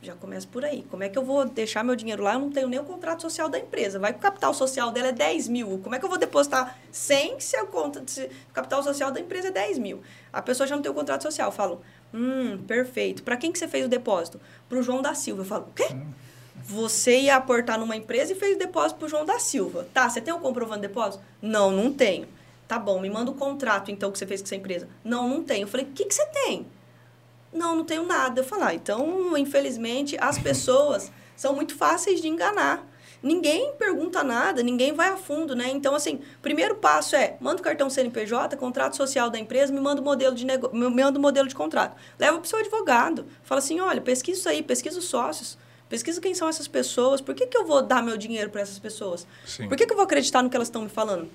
Já 0.03 0.15
começa 0.15 0.47
por 0.47 0.65
aí. 0.65 0.85
Como 0.91 1.03
é 1.03 1.09
que 1.09 1.19
eu 1.19 1.25
vou 1.25 1.45
deixar 1.47 1.83
meu 1.83 1.97
dinheiro 1.97 2.23
lá? 2.23 2.35
Eu 2.35 2.41
não 2.41 2.51
tenho 2.51 2.69
nem 2.69 2.79
o 2.79 2.85
contrato 2.85 3.23
social 3.23 3.49
da 3.49 3.59
empresa. 3.59 3.99
Vai 3.99 4.13
que 4.13 4.19
o 4.19 4.23
capital 4.23 4.53
social 4.53 4.91
dela 4.91 5.09
é 5.09 5.13
10 5.13 5.49
mil. 5.49 5.81
Como 5.83 5.95
é 5.95 5.99
que 5.99 6.05
eu 6.05 6.09
vou 6.09 6.19
depositar 6.19 6.79
100 6.93 7.41
se 7.41 7.65
conta 7.67 8.03
se 8.07 8.25
o 8.25 8.53
capital 8.53 8.83
social 8.83 9.11
da 9.11 9.19
empresa 9.19 9.49
é 9.49 9.51
10 9.51 9.79
mil? 9.79 10.03
A 10.33 10.43
pessoa 10.43 10.67
já 10.67 10.77
não 10.77 10.83
tem 10.83 10.93
o 10.93 10.95
contrato 10.95 11.23
social. 11.23 11.49
Eu 11.49 11.53
falo, 11.53 11.81
hum, 12.17 12.59
perfeito. 12.67 13.23
Para 13.23 13.37
quem 13.37 13.53
que 13.53 13.59
você 13.59 13.69
fez 13.69 13.85
o 13.85 13.89
depósito? 13.89 14.41
Para 14.69 14.79
o 14.79 14.83
João 14.83 15.03
da 15.03 15.15
Silva. 15.15 15.43
Eu 15.43 15.47
falo, 15.47 15.65
o 15.65 15.73
quê? 15.73 15.97
Você 16.65 17.21
ia 17.21 17.37
aportar 17.37 17.79
numa 17.79 17.95
empresa 17.95 18.33
e 18.33 18.35
fez 18.35 18.57
o 18.57 18.59
depósito 18.59 18.99
para 18.99 19.07
o 19.07 19.09
João 19.09 19.25
da 19.25 19.39
Silva. 19.39 19.87
Tá, 19.93 20.09
você 20.09 20.21
tem 20.21 20.33
o 20.33 20.39
comprovando 20.39 20.81
de 20.81 20.89
depósito? 20.89 21.23
Não, 21.41 21.71
não 21.71 21.93
tenho. 21.93 22.27
Tá 22.67 22.79
bom, 22.79 22.99
me 22.99 23.09
manda 23.09 23.31
o 23.31 23.35
contrato 23.35 23.91
então 23.91 24.11
que 24.11 24.19
você 24.19 24.27
fez 24.27 24.41
com 24.41 24.47
essa 24.47 24.57
empresa. 24.57 24.89
Não, 25.05 25.29
não 25.29 25.45
tenho. 25.45 25.65
Eu 25.65 25.69
falei, 25.69 25.87
o 25.87 25.91
que, 25.91 26.05
que 26.05 26.15
você 26.15 26.27
tem? 26.27 26.67
Não, 27.53 27.77
não 27.77 27.85
tenho 27.85 28.05
nada. 28.05 28.41
Eu 28.41 28.45
falei, 28.45 28.65
ah, 28.67 28.75
então, 28.75 29.37
infelizmente, 29.37 30.17
as 30.19 30.39
pessoas 30.41 31.13
são 31.37 31.55
muito 31.55 31.77
fáceis 31.77 32.21
de 32.21 32.29
enganar. 32.29 32.85
Ninguém 33.23 33.73
pergunta 33.79 34.23
nada, 34.23 34.63
ninguém 34.63 34.93
vai 34.93 35.09
a 35.09 35.17
fundo, 35.17 35.55
né? 35.55 35.69
Então, 35.71 35.95
assim, 35.95 36.21
primeiro 36.43 36.77
passo 36.77 37.17
é, 37.17 37.37
manda 37.41 37.61
o 37.61 37.65
cartão 37.65 37.89
CNPJ, 37.89 38.57
contrato 38.57 38.97
social 38.97 39.31
da 39.31 39.39
empresa, 39.39 39.73
me 39.73 39.81
manda 39.81 40.01
o 40.01 40.05
modelo 40.05 40.35
de, 40.35 40.45
nego... 40.45 40.71
me 40.73 40.89
manda 40.89 41.19
o 41.19 41.23
modelo 41.23 41.49
de 41.49 41.55
contrato. 41.55 41.97
Leva 42.19 42.39
para 42.39 42.45
o 42.45 42.49
seu 42.49 42.59
advogado. 42.59 43.27
Fala 43.43 43.59
assim, 43.59 43.81
olha, 43.81 44.01
pesquisa 44.01 44.39
isso 44.39 44.49
aí, 44.49 44.63
pesquisa 44.63 44.99
os 44.99 45.07
sócios. 45.07 45.59
Pesquisa 45.89 46.21
quem 46.21 46.35
são 46.35 46.49
essas 46.49 46.67
pessoas. 46.67 47.21
Por 47.21 47.35
que, 47.35 47.47
que 47.47 47.57
eu 47.57 47.65
vou 47.65 47.81
dar 47.81 48.03
meu 48.03 48.17
dinheiro 48.17 48.51
para 48.51 48.61
essas 48.61 48.79
pessoas? 48.79 49.27
Sim. 49.47 49.69
Por 49.69 49.77
que, 49.77 49.87
que 49.87 49.93
eu 49.93 49.97
vou 49.97 50.05
acreditar 50.05 50.43
no 50.43 50.51
que 50.51 50.57
elas 50.57 50.69
estão 50.69 50.83
me 50.83 50.89
falando? 50.89 51.29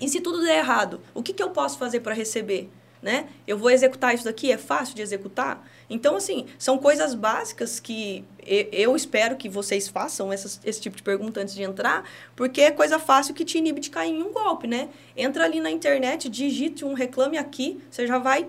E 0.00 0.08
se 0.08 0.20
tudo 0.20 0.40
der 0.40 0.58
errado, 0.58 1.00
o 1.12 1.22
que, 1.22 1.34
que 1.34 1.42
eu 1.42 1.50
posso 1.50 1.78
fazer 1.78 2.00
para 2.00 2.14
receber? 2.14 2.70
Né? 3.02 3.28
Eu 3.46 3.56
vou 3.56 3.70
executar 3.70 4.14
isso 4.14 4.24
daqui? 4.24 4.52
É 4.52 4.58
fácil 4.58 4.94
de 4.94 5.02
executar? 5.02 5.66
Então, 5.90 6.14
assim, 6.14 6.46
são 6.56 6.78
coisas 6.78 7.14
básicas 7.14 7.80
que 7.80 8.24
eu 8.46 8.94
espero 8.94 9.36
que 9.36 9.48
vocês 9.48 9.88
façam 9.88 10.32
essas, 10.32 10.60
esse 10.64 10.80
tipo 10.80 10.96
de 10.96 11.02
pergunta 11.02 11.40
antes 11.40 11.52
de 11.52 11.64
entrar, 11.64 12.08
porque 12.36 12.60
é 12.60 12.70
coisa 12.70 12.98
fácil 13.00 13.34
que 13.34 13.44
te 13.44 13.58
inibe 13.58 13.80
de 13.80 13.90
cair 13.90 14.12
em 14.12 14.22
um 14.22 14.32
golpe, 14.32 14.68
né? 14.68 14.88
Entra 15.16 15.44
ali 15.44 15.60
na 15.60 15.70
internet, 15.70 16.28
digite 16.28 16.84
um 16.84 16.94
reclame 16.94 17.36
aqui, 17.36 17.82
você 17.90 18.06
já 18.06 18.18
vai 18.18 18.48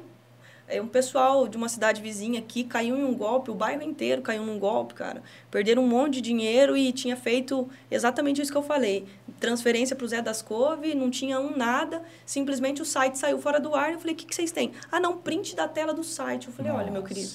é, 0.72 0.82
um 0.82 0.88
pessoal 0.88 1.50
de 1.50 1.58
uma 1.58 1.68
cidade 1.68 2.02
vizinha 2.02 2.40
aqui 2.40 2.64
caiu 2.64 2.96
em 2.96 3.04
um 3.04 3.14
golpe, 3.14 3.52
o 3.52 3.54
bairro 3.54 3.82
inteiro 3.82 4.22
caiu 4.22 4.46
num 4.46 4.58
golpe, 4.58 4.94
cara. 4.94 5.22
Perderam 5.52 5.84
um 5.84 5.88
monte 5.88 6.14
de 6.14 6.22
dinheiro 6.22 6.78
e 6.78 6.94
tinha 6.94 7.18
feito 7.18 7.70
exatamente 7.90 8.42
isso 8.42 8.52
que 8.52 8.58
eu 8.58 8.64
falei. 8.64 9.06
Transferência 9.42 9.96
para 9.96 10.06
o 10.06 10.08
Zé 10.08 10.22
das 10.22 10.42
Couve, 10.42 10.94
não 10.94 11.10
tinha 11.10 11.40
um 11.40 11.58
nada, 11.58 12.04
simplesmente 12.26 12.80
o 12.80 12.86
site 12.86 13.18
saiu 13.18 13.40
fora 13.40 13.60
do 13.60 13.74
ar. 13.76 13.92
Eu 13.92 14.00
falei, 14.00 14.14
o 14.14 14.18
que, 14.18 14.26
que 14.28 14.36
vocês 14.36 14.52
têm? 14.52 14.72
Ah, 14.92 15.00
não, 15.00 15.18
print 15.18 15.56
da 15.56 15.68
tela 15.68 15.94
do 15.96 16.04
site. 16.04 16.48
Eu 16.48 16.54
falei, 16.54 16.72
olha, 16.72 16.92
meu 16.92 17.02
Nossa. 17.02 17.14
querido, 17.14 17.32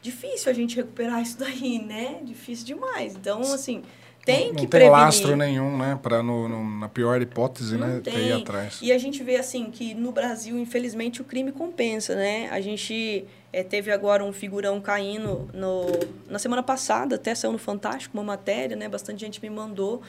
difícil 0.00 0.50
a 0.50 0.54
gente 0.54 0.74
recuperar 0.74 1.20
isso 1.20 1.38
daí, 1.38 1.78
né? 1.84 2.18
Difícil 2.24 2.64
demais. 2.64 3.14
Então, 3.14 3.42
assim, 3.42 3.82
tem 4.24 4.48
não 4.48 4.54
que 4.54 4.60
tem 4.60 4.68
prevenir. 4.68 4.92
lastro 4.92 5.36
nenhum, 5.36 5.76
né? 5.76 5.98
Para 6.02 6.22
na 6.22 6.88
pior 6.88 7.20
hipótese, 7.20 7.76
Não 7.76 7.86
né? 7.86 8.00
tem. 8.02 8.14
Ter 8.14 8.26
ir 8.28 8.32
atrás. 8.32 8.78
E 8.80 8.90
a 8.90 8.96
gente 8.96 9.22
vê 9.22 9.36
assim 9.36 9.70
que 9.70 9.92
no 9.94 10.12
Brasil, 10.12 10.58
infelizmente, 10.58 11.20
o 11.20 11.24
crime 11.24 11.52
compensa, 11.52 12.14
né? 12.14 12.48
A 12.50 12.60
gente 12.60 13.26
eh, 13.52 13.62
teve 13.62 13.90
agora 13.90 14.24
um 14.24 14.32
figurão 14.32 14.80
caindo 14.80 15.50
no, 15.52 15.86
na 16.26 16.38
semana 16.38 16.62
passada, 16.62 17.16
até 17.16 17.34
saiu 17.34 17.52
no 17.52 17.58
Fantástico 17.58 18.16
uma 18.16 18.24
matéria, 18.24 18.76
né? 18.76 18.88
Bastante 18.88 19.20
gente 19.20 19.42
me 19.42 19.50
mandou. 19.50 20.00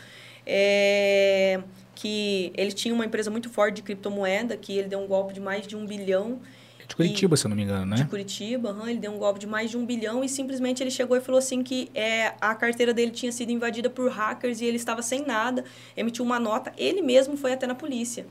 Eh, 0.46 1.62
que 1.96 2.52
ele 2.56 2.72
tinha 2.72 2.94
uma 2.94 3.06
empresa 3.06 3.32
muito 3.32 3.50
forte 3.50 3.76
de 3.76 3.82
criptomoeda, 3.82 4.58
que 4.58 4.78
ele 4.78 4.88
deu 4.88 5.00
um 5.00 5.08
golpe 5.08 5.34
de 5.34 5.40
mais 5.40 5.66
de 5.66 5.76
um 5.76 5.86
bilhão. 5.86 6.40
De 6.88 6.96
Curitiba, 6.96 7.36
e, 7.36 7.38
se 7.38 7.46
eu 7.46 7.50
não 7.50 7.56
me 7.56 7.64
engano, 7.64 7.86
né? 7.86 7.96
De 7.96 8.06
Curitiba, 8.06 8.72
uhum, 8.72 8.88
ele 8.88 9.00
deu 9.00 9.12
um 9.12 9.18
golpe 9.18 9.40
de 9.40 9.48
mais 9.48 9.72
de 9.72 9.78
um 9.78 9.86
bilhão 9.86 10.24
e 10.24 10.28
simplesmente 10.28 10.84
ele 10.84 10.92
chegou 10.92 11.16
e 11.16 11.22
falou 11.22 11.40
assim 11.40 11.64
que 11.64 11.90
é, 11.94 12.34
a 12.42 12.54
carteira 12.56 12.94
dele 12.94 13.12
tinha 13.12 13.32
sido 13.32 13.52
invadida 13.52 13.90
por 13.90 14.12
hackers 14.12 14.60
e 14.60 14.66
ele 14.66 14.78
estava 14.78 15.02
sem 15.02 15.26
nada, 15.26 15.64
emitiu 15.96 16.26
uma 16.26 16.40
nota, 16.40 16.74
ele 16.78 17.02
mesmo 17.02 17.38
foi 17.38 17.54
até 17.54 17.66
na 17.66 17.76
polícia. 17.76 18.26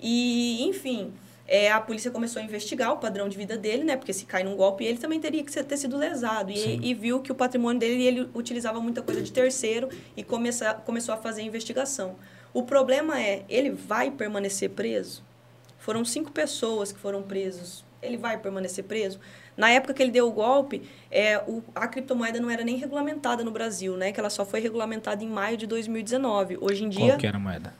E, 0.00 0.64
enfim, 0.66 1.12
é, 1.50 1.70
a 1.70 1.80
polícia 1.80 2.12
começou 2.12 2.40
a 2.40 2.44
investigar 2.44 2.92
o 2.92 2.98
padrão 2.98 3.28
de 3.28 3.36
vida 3.36 3.58
dele, 3.58 3.82
né? 3.82 3.96
Porque 3.96 4.12
se 4.12 4.24
cai 4.24 4.44
num 4.44 4.54
golpe, 4.54 4.84
ele 4.84 4.98
também 4.98 5.18
teria 5.18 5.42
que 5.42 5.50
ter 5.50 5.76
sido 5.76 5.96
lesado. 5.98 6.52
E, 6.52 6.78
e, 6.80 6.94
viu 6.94 7.20
que 7.20 7.32
o 7.32 7.34
patrimônio 7.34 7.80
dele, 7.80 8.06
ele 8.06 8.30
utilizava 8.32 8.80
muita 8.80 9.02
coisa 9.02 9.20
de 9.20 9.32
terceiro 9.32 9.88
e 10.16 10.22
começa, 10.22 10.74
começou 10.74 11.12
a 11.12 11.18
fazer 11.18 11.42
a 11.42 11.44
investigação. 11.44 12.14
O 12.54 12.62
problema 12.62 13.20
é, 13.20 13.44
ele 13.48 13.70
vai 13.70 14.12
permanecer 14.12 14.70
preso? 14.70 15.24
Foram 15.76 16.04
cinco 16.04 16.30
pessoas 16.30 16.92
que 16.92 16.98
foram 17.00 17.22
presos 17.22 17.84
ele 18.02 18.16
vai 18.16 18.38
permanecer 18.38 18.84
preso? 18.84 19.20
Na 19.56 19.70
época 19.70 19.92
que 19.92 20.02
ele 20.02 20.10
deu 20.10 20.26
o 20.28 20.32
golpe, 20.32 20.82
é, 21.10 21.38
o, 21.46 21.62
a 21.74 21.86
criptomoeda 21.86 22.40
não 22.40 22.50
era 22.50 22.64
nem 22.64 22.76
regulamentada 22.76 23.44
no 23.44 23.50
Brasil, 23.50 23.96
né? 23.96 24.10
Que 24.12 24.18
ela 24.18 24.30
só 24.30 24.44
foi 24.44 24.60
regulamentada 24.60 25.22
em 25.22 25.28
maio 25.28 25.56
de 25.56 25.66
2019. 25.66 26.58
Hoje 26.60 26.84
em 26.84 26.88
dia... 26.88 27.08
Qual 27.08 27.18
que 27.18 27.26
era 27.26 27.36
a 27.36 27.40
moeda? 27.40 27.74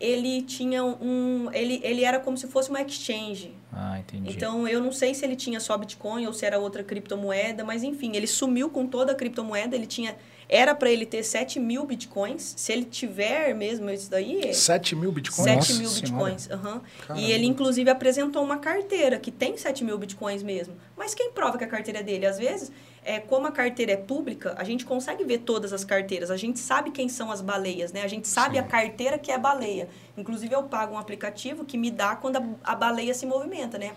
Ele 0.00 0.42
tinha 0.42 0.84
um... 0.84 1.48
Ele, 1.52 1.80
ele 1.82 2.04
era 2.04 2.20
como 2.20 2.36
se 2.36 2.46
fosse 2.46 2.70
uma 2.70 2.80
exchange. 2.82 3.52
Ah, 3.72 3.98
entendi. 3.98 4.30
Então, 4.30 4.66
eu 4.66 4.80
não 4.80 4.92
sei 4.92 5.14
se 5.14 5.24
ele 5.24 5.36
tinha 5.36 5.60
só 5.60 5.76
Bitcoin 5.76 6.26
ou 6.26 6.32
se 6.32 6.44
era 6.44 6.58
outra 6.58 6.82
criptomoeda, 6.82 7.64
mas 7.64 7.82
enfim, 7.82 8.16
ele 8.16 8.26
sumiu 8.26 8.70
com 8.70 8.86
toda 8.86 9.12
a 9.12 9.14
criptomoeda, 9.14 9.76
ele 9.76 9.86
tinha 9.86 10.16
era 10.48 10.74
para 10.74 10.90
ele 10.90 11.04
ter 11.04 11.22
7 11.22 11.60
mil 11.60 11.84
bitcoins. 11.84 12.54
Se 12.56 12.72
ele 12.72 12.84
tiver 12.84 13.54
mesmo 13.54 13.90
isso 13.90 14.10
daí. 14.10 14.54
7 14.54 14.96
mil 14.96 15.12
bitcoins? 15.12 15.66
7 15.66 15.74
mil 15.74 15.90
bitcoins. 15.90 16.48
Uhum. 16.48 17.16
E 17.16 17.30
ele, 17.30 17.46
inclusive, 17.46 17.90
apresentou 17.90 18.42
uma 18.42 18.56
carteira 18.56 19.18
que 19.18 19.30
tem 19.30 19.56
7 19.56 19.84
mil 19.84 19.98
bitcoins 19.98 20.42
mesmo. 20.42 20.74
Mas 20.96 21.14
quem 21.14 21.30
prova 21.32 21.58
que 21.58 21.64
a 21.64 21.68
carteira 21.68 22.00
é 22.00 22.02
dele? 22.02 22.24
Às 22.24 22.38
vezes, 22.38 22.72
é, 23.08 23.18
como 23.18 23.46
a 23.46 23.50
carteira 23.50 23.92
é 23.92 23.96
pública, 23.96 24.54
a 24.58 24.64
gente 24.64 24.84
consegue 24.84 25.24
ver 25.24 25.38
todas 25.38 25.72
as 25.72 25.82
carteiras. 25.82 26.30
A 26.30 26.36
gente 26.36 26.58
sabe 26.58 26.90
quem 26.90 27.08
são 27.08 27.30
as 27.30 27.40
baleias, 27.40 27.90
né? 27.90 28.02
A 28.02 28.06
gente 28.06 28.28
sabe 28.28 28.56
Sim. 28.56 28.60
a 28.60 28.62
carteira 28.64 29.18
que 29.18 29.32
é 29.32 29.38
baleia. 29.38 29.88
Inclusive, 30.14 30.54
eu 30.54 30.64
pago 30.64 30.94
um 30.94 30.98
aplicativo 30.98 31.64
que 31.64 31.78
me 31.78 31.90
dá 31.90 32.14
quando 32.14 32.36
a, 32.36 32.72
a 32.72 32.74
baleia 32.74 33.14
se 33.14 33.24
movimenta, 33.24 33.78
né? 33.78 33.92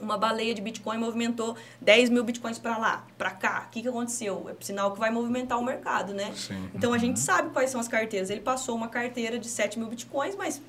uma 0.00 0.18
baleia 0.18 0.52
de 0.52 0.60
Bitcoin 0.60 0.98
movimentou 0.98 1.56
10 1.80 2.10
mil 2.10 2.22
Bitcoins 2.22 2.58
para 2.58 2.76
lá, 2.76 3.06
para 3.16 3.30
cá. 3.30 3.64
O 3.66 3.70
que, 3.70 3.80
que 3.80 3.88
aconteceu? 3.88 4.50
É 4.50 4.62
sinal 4.62 4.92
que 4.92 4.98
vai 4.98 5.10
movimentar 5.10 5.58
o 5.58 5.64
mercado, 5.64 6.12
né? 6.12 6.30
Sim. 6.34 6.68
Então, 6.74 6.92
a 6.92 6.98
gente 6.98 7.16
uhum. 7.16 7.24
sabe 7.24 7.50
quais 7.50 7.70
são 7.70 7.80
as 7.80 7.88
carteiras. 7.88 8.28
Ele 8.28 8.40
passou 8.40 8.76
uma 8.76 8.88
carteira 8.88 9.38
de 9.38 9.48
7 9.48 9.78
mil 9.78 9.88
Bitcoins, 9.88 10.36
mas 10.36 10.60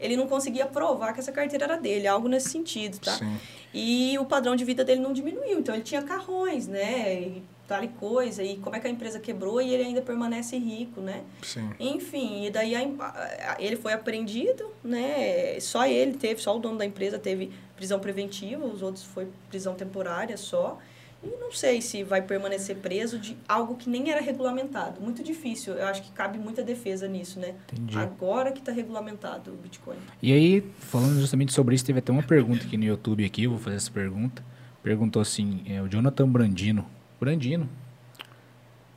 ele 0.00 0.16
não 0.16 0.26
conseguia 0.26 0.66
provar 0.66 1.12
que 1.12 1.20
essa 1.20 1.30
carteira 1.30 1.66
era 1.66 1.76
dele, 1.76 2.06
algo 2.06 2.26
nesse 2.26 2.48
sentido, 2.48 2.98
tá? 2.98 3.12
Sim. 3.12 3.36
E 3.72 4.18
o 4.18 4.24
padrão 4.24 4.56
de 4.56 4.64
vida 4.64 4.84
dele 4.84 5.00
não 5.00 5.12
diminuiu. 5.12 5.58
Então, 5.58 5.74
ele 5.74 5.84
tinha 5.84 6.02
carrões, 6.02 6.66
né? 6.66 7.22
E 7.22 7.42
tal 7.68 7.84
e 7.84 7.88
coisa, 7.88 8.42
e 8.42 8.56
como 8.56 8.74
é 8.74 8.80
que 8.80 8.88
a 8.88 8.90
empresa 8.90 9.20
quebrou 9.20 9.62
e 9.62 9.72
ele 9.72 9.84
ainda 9.84 10.02
permanece 10.02 10.58
rico, 10.58 11.00
né? 11.00 11.22
Sim. 11.40 11.70
Enfim, 11.78 12.46
e 12.46 12.50
daí 12.50 12.74
a, 12.74 13.56
ele 13.60 13.76
foi 13.76 13.92
apreendido, 13.92 14.68
né? 14.82 15.60
Só 15.60 15.86
ele 15.86 16.14
teve, 16.14 16.42
só 16.42 16.56
o 16.56 16.58
dono 16.58 16.78
da 16.78 16.84
empresa 16.84 17.16
teve 17.16 17.52
prisão 17.76 18.00
preventiva, 18.00 18.66
os 18.66 18.82
outros 18.82 19.04
foi 19.04 19.28
prisão 19.48 19.74
temporária 19.74 20.36
só. 20.36 20.78
E 21.22 21.28
não 21.38 21.52
sei 21.52 21.82
se 21.82 22.02
vai 22.02 22.22
permanecer 22.22 22.76
preso 22.76 23.18
de 23.18 23.36
algo 23.46 23.76
que 23.76 23.90
nem 23.90 24.10
era 24.10 24.22
regulamentado. 24.22 25.00
Muito 25.00 25.22
difícil. 25.22 25.74
Eu 25.74 25.86
acho 25.86 26.02
que 26.02 26.10
cabe 26.12 26.38
muita 26.38 26.62
defesa 26.62 27.06
nisso, 27.06 27.38
né? 27.38 27.54
Entendi. 27.72 27.98
Agora 27.98 28.52
que 28.52 28.60
está 28.60 28.72
regulamentado 28.72 29.52
o 29.52 29.56
Bitcoin. 29.56 29.96
E 30.22 30.32
aí, 30.32 30.64
falando 30.78 31.20
justamente 31.20 31.52
sobre 31.52 31.74
isso, 31.74 31.84
teve 31.84 31.98
até 31.98 32.10
uma 32.10 32.22
pergunta 32.22 32.64
aqui 32.64 32.76
no 32.78 32.84
YouTube 32.84 33.24
aqui, 33.24 33.44
eu 33.44 33.50
vou 33.50 33.58
fazer 33.58 33.76
essa 33.76 33.90
pergunta. 33.90 34.42
Perguntou 34.82 35.20
assim, 35.20 35.62
é, 35.66 35.82
o 35.82 35.88
Jonathan 35.88 36.26
Brandino, 36.26 36.86
Brandino. 37.20 37.68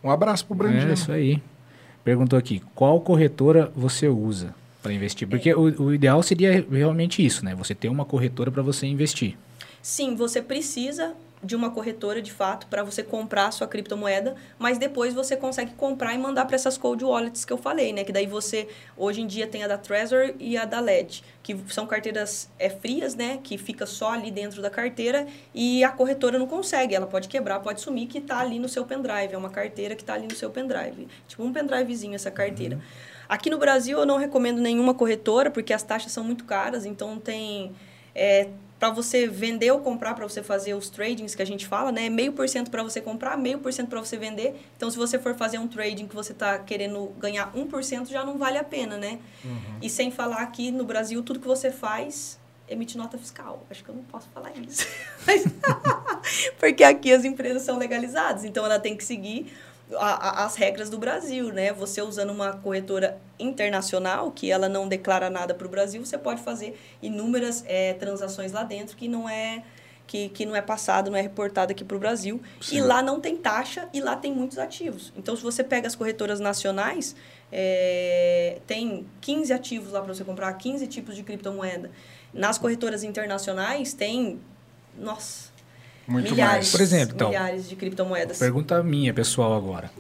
Um 0.01 0.09
abraço 0.09 0.45
pro 0.45 0.55
Brandino. 0.55 0.91
É 0.91 0.93
isso 0.93 1.11
aí. 1.11 1.41
Perguntou 2.05 2.39
aqui, 2.39 2.61
qual 2.74 3.01
corretora 3.01 3.69
você 3.76 4.07
usa 4.07 4.55
para 4.82 4.93
investir? 4.93 5.28
Porque 5.28 5.49
é. 5.49 5.55
o, 5.55 5.84
o 5.84 5.93
ideal 5.93 6.24
seria 6.24 6.65
realmente 6.71 7.26
isso, 7.26 7.43
né? 7.43 7.53
Você 7.55 7.76
ter 7.76 7.89
uma 7.89 8.05
corretora 8.05 8.49
para 8.49 8.61
você 8.61 8.86
investir. 8.86 9.38
Sim, 9.82 10.15
você 10.15 10.41
precisa 10.41 11.13
de 11.44 11.56
uma 11.56 11.70
corretora 11.70 12.22
de 12.22 12.32
fato 12.32 12.68
para 12.68 12.84
você 12.84 13.04
comprar 13.04 13.48
a 13.48 13.52
sua 13.52 13.68
criptomoeda, 13.68 14.36
mas 14.58 14.78
depois 14.78 15.14
você 15.14 15.36
consegue 15.36 15.74
comprar 15.74 16.14
e 16.14 16.18
mandar 16.18 16.46
para 16.46 16.56
essas 16.56 16.78
cold 16.78 17.04
wallets 17.04 17.44
que 17.44 17.52
eu 17.52 17.58
falei, 17.58 17.91
né? 17.91 18.04
Que 18.04 18.12
daí 18.12 18.26
você 18.26 18.68
hoje 18.96 19.22
em 19.22 19.28
dia 19.28 19.46
tem 19.46 19.64
a 19.64 19.68
da 19.68 19.78
Trezor 19.78 20.34
e 20.39 20.58
a 20.58 20.66
da 20.66 20.80
LED, 20.80 21.24
que 21.41 21.58
são 21.68 21.86
carteiras 21.86 22.50
é, 22.58 22.70
frias, 22.70 23.14
né? 23.14 23.39
Que 23.44 23.58
fica 23.58 23.86
só 23.86 24.12
ali 24.12 24.32
dentro 24.32 24.62
da 24.62 24.70
carteira 24.70 25.28
e 25.54 25.84
a 25.84 25.89
corretora 25.89 26.39
não 26.39 26.48
consegue, 26.48 26.96
ela 26.96 27.08
pode 27.08 27.28
quebrar, 27.28 27.60
pode 27.60 27.82
sumir 27.82 28.08
que 28.08 28.20
está 28.20 28.39
ali 28.39 28.60
no 28.60 28.70
seu 28.70 28.86
pendrive, 28.86 29.34
é 29.34 29.38
uma 29.38 29.50
carteira 29.50 29.96
que 29.96 30.02
está 30.04 30.14
ali 30.14 30.28
no 30.28 30.36
seu 30.36 30.50
pendrive, 30.50 31.08
tipo 31.28 31.44
um 31.44 31.52
pendrivezinho 31.52 32.16
essa 32.16 32.32
carteira. 32.32 32.78
Uhum. 32.78 32.82
Aqui 33.28 33.50
no 33.50 33.58
Brasil 33.58 33.98
eu 33.98 34.06
não 34.06 34.18
recomendo 34.18 34.62
nenhuma 34.62 34.94
corretora 34.94 35.50
porque 35.50 35.74
as 35.74 35.84
taxas 35.84 36.12
são 36.12 36.24
muito 36.24 36.44
caras, 36.46 36.86
então 36.86 37.18
tem 37.18 37.72
é, 38.14 38.50
para 38.84 38.89
você 38.89 39.25
vender 39.25 39.71
ou 39.71 39.79
comprar, 39.79 40.13
para 40.13 40.27
você 40.27 40.43
fazer 40.43 40.73
os 40.73 40.89
tradings 40.89 41.34
que 41.34 41.41
a 41.41 41.45
gente 41.45 41.65
fala, 41.65 41.89
né? 41.89 42.09
Meio 42.09 42.34
por 42.34 42.49
cento 42.49 42.69
para 42.69 42.84
você 42.84 42.99
comprar, 42.99 43.38
meio 43.38 43.59
por 43.59 43.71
cento 43.71 43.88
para 43.88 44.01
você 44.01 44.17
vender. 44.17 44.59
Então, 44.75 44.91
se 44.91 44.97
você 44.97 45.17
for 45.17 45.34
fazer 45.36 45.57
um 45.57 45.69
trading 45.69 46.05
que 46.05 46.13
você 46.13 46.34
está 46.34 46.59
querendo 46.59 47.05
ganhar 47.17 47.49
1%, 47.53 48.09
já 48.09 48.25
não 48.25 48.38
vale 48.38 48.57
a 48.57 48.63
pena, 48.63 48.97
né? 48.97 49.19
Uhum. 49.45 49.77
E 49.81 49.89
sem 49.89 50.11
falar 50.11 50.41
aqui 50.41 50.69
no 50.69 50.84
Brasil, 50.84 51.23
tudo 51.23 51.39
que 51.39 51.47
você 51.47 51.71
faz 51.71 52.38
emite 52.67 52.97
nota 52.97 53.17
fiscal. 53.17 53.65
Acho 53.71 53.86
que 53.86 53.89
eu 53.89 53.95
não 53.95 54.03
posso 54.03 54.27
falar 54.34 54.51
isso. 54.57 54.86
Porque 56.59 56.84
aqui 56.84 57.13
as 57.13 57.23
empresas 57.23 57.61
são 57.61 57.77
legalizadas, 57.77 58.43
então 58.43 58.65
ela 58.65 58.79
tem 58.79 58.97
que 58.97 59.05
seguir 59.05 59.49
a, 59.98 60.41
a, 60.41 60.46
as 60.46 60.56
regras 60.56 60.89
do 60.89 60.98
Brasil, 60.98 61.52
né? 61.52 61.74
Você 61.74 62.02
usando 62.02 62.30
uma 62.30 62.54
corretora 62.54 63.18
internacional, 63.39 64.32
que 64.32 64.52
ela 64.52 64.70
não 64.70 64.88
declara 64.88 65.30
nada 65.30 65.54
para 65.54 65.68
o 65.68 65.70
Brasil, 65.70 66.06
você 66.06 66.18
pode 66.18 66.41
fazer 66.41 66.80
inúmeras 67.02 67.64
é, 67.68 67.94
transações 67.94 68.52
lá 68.52 68.64
dentro 68.64 68.96
que 68.96 69.08
não 69.08 69.28
é 69.28 69.64
que, 70.06 70.30
que 70.30 70.46
não 70.46 70.56
é 70.56 70.62
passado, 70.62 71.10
não 71.10 71.18
é 71.18 71.22
reportado 71.22 71.72
aqui 71.72 71.84
para 71.84 71.96
o 71.96 72.00
Brasil. 72.00 72.41
Sim. 72.62 72.78
E 72.78 72.82
lá 72.82 73.02
não 73.02 73.20
tem 73.20 73.38
taxa 73.38 73.88
e 73.94 74.02
lá 74.02 74.16
tem 74.16 74.34
muitos 74.34 74.58
ativos. 74.58 75.14
Então, 75.16 75.36
se 75.36 75.41
você 75.41 75.64
pega 75.64 75.88
as 75.88 75.96
corretoras 75.96 76.39
nacionais, 76.39 77.16
é, 77.52 78.60
tem 78.68 79.08
15 79.22 79.54
ativos 79.54 79.91
lá 79.91 80.02
para 80.02 80.14
você 80.14 80.24
comprar, 80.24 80.52
15 80.54 80.88
tipos 80.88 81.16
de 81.16 81.24
criptomoeda. 81.24 81.89
Nas 82.34 82.58
corretoras 82.58 83.04
internacionais, 83.04 83.94
tem. 83.94 84.39
Nossa, 84.98 85.53
muito 86.08 86.32
milhares, 86.32 86.56
mais. 86.56 86.72
Por 86.72 86.82
exemplo, 86.82 87.16
então, 87.16 87.30
milhares 87.30 87.70
de 87.70 87.76
criptomoedas. 87.76 88.38
Pergunta 88.38 88.82
minha, 88.84 89.14
pessoal, 89.14 89.56
agora. 89.56 89.91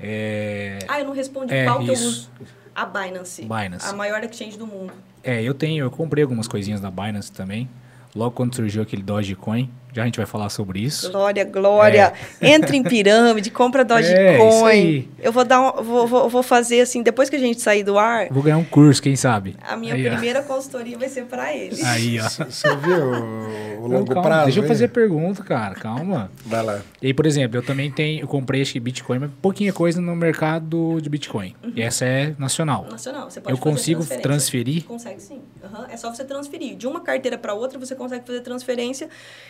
É... 0.00 0.78
Ah, 0.88 1.00
eu 1.00 1.06
não 1.06 1.12
respondi 1.12 1.54
é, 1.54 1.64
qual 1.64 1.78
que 1.78 1.92
isso. 1.92 2.02
eu 2.02 2.08
uso. 2.08 2.30
A 2.74 2.84
Binance. 2.84 3.42
Binance. 3.42 3.86
A 3.86 3.92
maior 3.94 4.22
exchange 4.22 4.58
do 4.58 4.66
mundo. 4.66 4.92
É, 5.24 5.42
eu 5.42 5.54
tenho, 5.54 5.84
eu 5.84 5.90
comprei 5.90 6.22
algumas 6.22 6.46
coisinhas 6.46 6.80
da 6.80 6.90
Binance 6.90 7.32
também. 7.32 7.68
Logo 8.14 8.32
quando 8.32 8.54
surgiu 8.54 8.82
aquele 8.82 9.02
Dogecoin, 9.02 9.70
já 9.96 10.02
a 10.02 10.04
gente 10.04 10.18
vai 10.18 10.26
falar 10.26 10.50
sobre 10.50 10.80
isso. 10.80 11.10
Glória, 11.10 11.42
glória. 11.42 12.12
É. 12.38 12.50
Entra 12.50 12.76
em 12.76 12.82
pirâmide, 12.82 13.50
compra 13.50 13.82
Dogecoin. 13.84 15.08
É, 15.18 15.26
eu 15.26 15.32
vou 15.32 15.42
dar 15.42 15.60
um, 15.60 15.82
vou, 15.82 16.06
vou, 16.06 16.28
vou, 16.28 16.42
fazer 16.42 16.82
assim, 16.82 17.02
depois 17.02 17.30
que 17.30 17.36
a 17.36 17.38
gente 17.38 17.62
sair 17.62 17.82
do 17.82 17.98
ar. 17.98 18.28
Vou 18.30 18.42
ganhar 18.42 18.58
um 18.58 18.64
curso, 18.64 19.02
quem 19.02 19.16
sabe? 19.16 19.56
A 19.66 19.74
minha 19.74 19.94
aí, 19.94 20.04
primeira 20.04 20.40
ó. 20.40 20.42
consultoria 20.42 20.98
vai 20.98 21.08
ser 21.08 21.24
para 21.24 21.54
ele. 21.54 21.82
Aí, 21.82 22.20
ó. 22.20 22.28
Você 22.28 22.76
viu 22.76 23.80
o 23.80 23.86
longo 23.88 24.06
calma, 24.06 24.22
prazo? 24.22 24.44
Deixa 24.44 24.60
eu 24.60 24.68
fazer 24.68 24.88
pergunta, 24.88 25.42
cara. 25.42 25.74
Calma. 25.74 26.30
Vai 26.44 26.62
lá. 26.62 26.82
E 27.00 27.06
aí, 27.06 27.14
por 27.14 27.24
exemplo, 27.24 27.56
eu 27.56 27.62
também 27.62 27.90
tenho, 27.90 28.20
eu 28.20 28.28
comprei 28.28 28.60
acho 28.60 28.74
que 28.74 28.80
Bitcoin, 28.80 29.18
mas 29.18 29.30
pouquinha 29.40 29.72
coisa 29.72 29.98
no 29.98 30.14
mercado 30.14 31.00
de 31.00 31.08
Bitcoin. 31.08 31.54
Uhum. 31.64 31.72
E 31.74 31.80
essa 31.80 32.04
é 32.04 32.34
nacional. 32.38 32.86
Nacional. 32.90 33.30
Você 33.30 33.40
pode 33.40 33.56
eu 33.56 33.58
consigo 33.58 34.04
transferir? 34.04 34.84
Consegue 34.84 35.22
sim. 35.22 35.40
Uhum. 35.62 35.86
É 35.88 35.96
só 35.96 36.14
você 36.14 36.24
transferir. 36.24 36.76
De 36.76 36.86
uma 36.86 37.00
carteira 37.00 37.38
para 37.38 37.54
outra, 37.54 37.78
você 37.78 37.94
consegue 37.94 38.26
fazer 38.26 38.40
transferência 38.40 39.08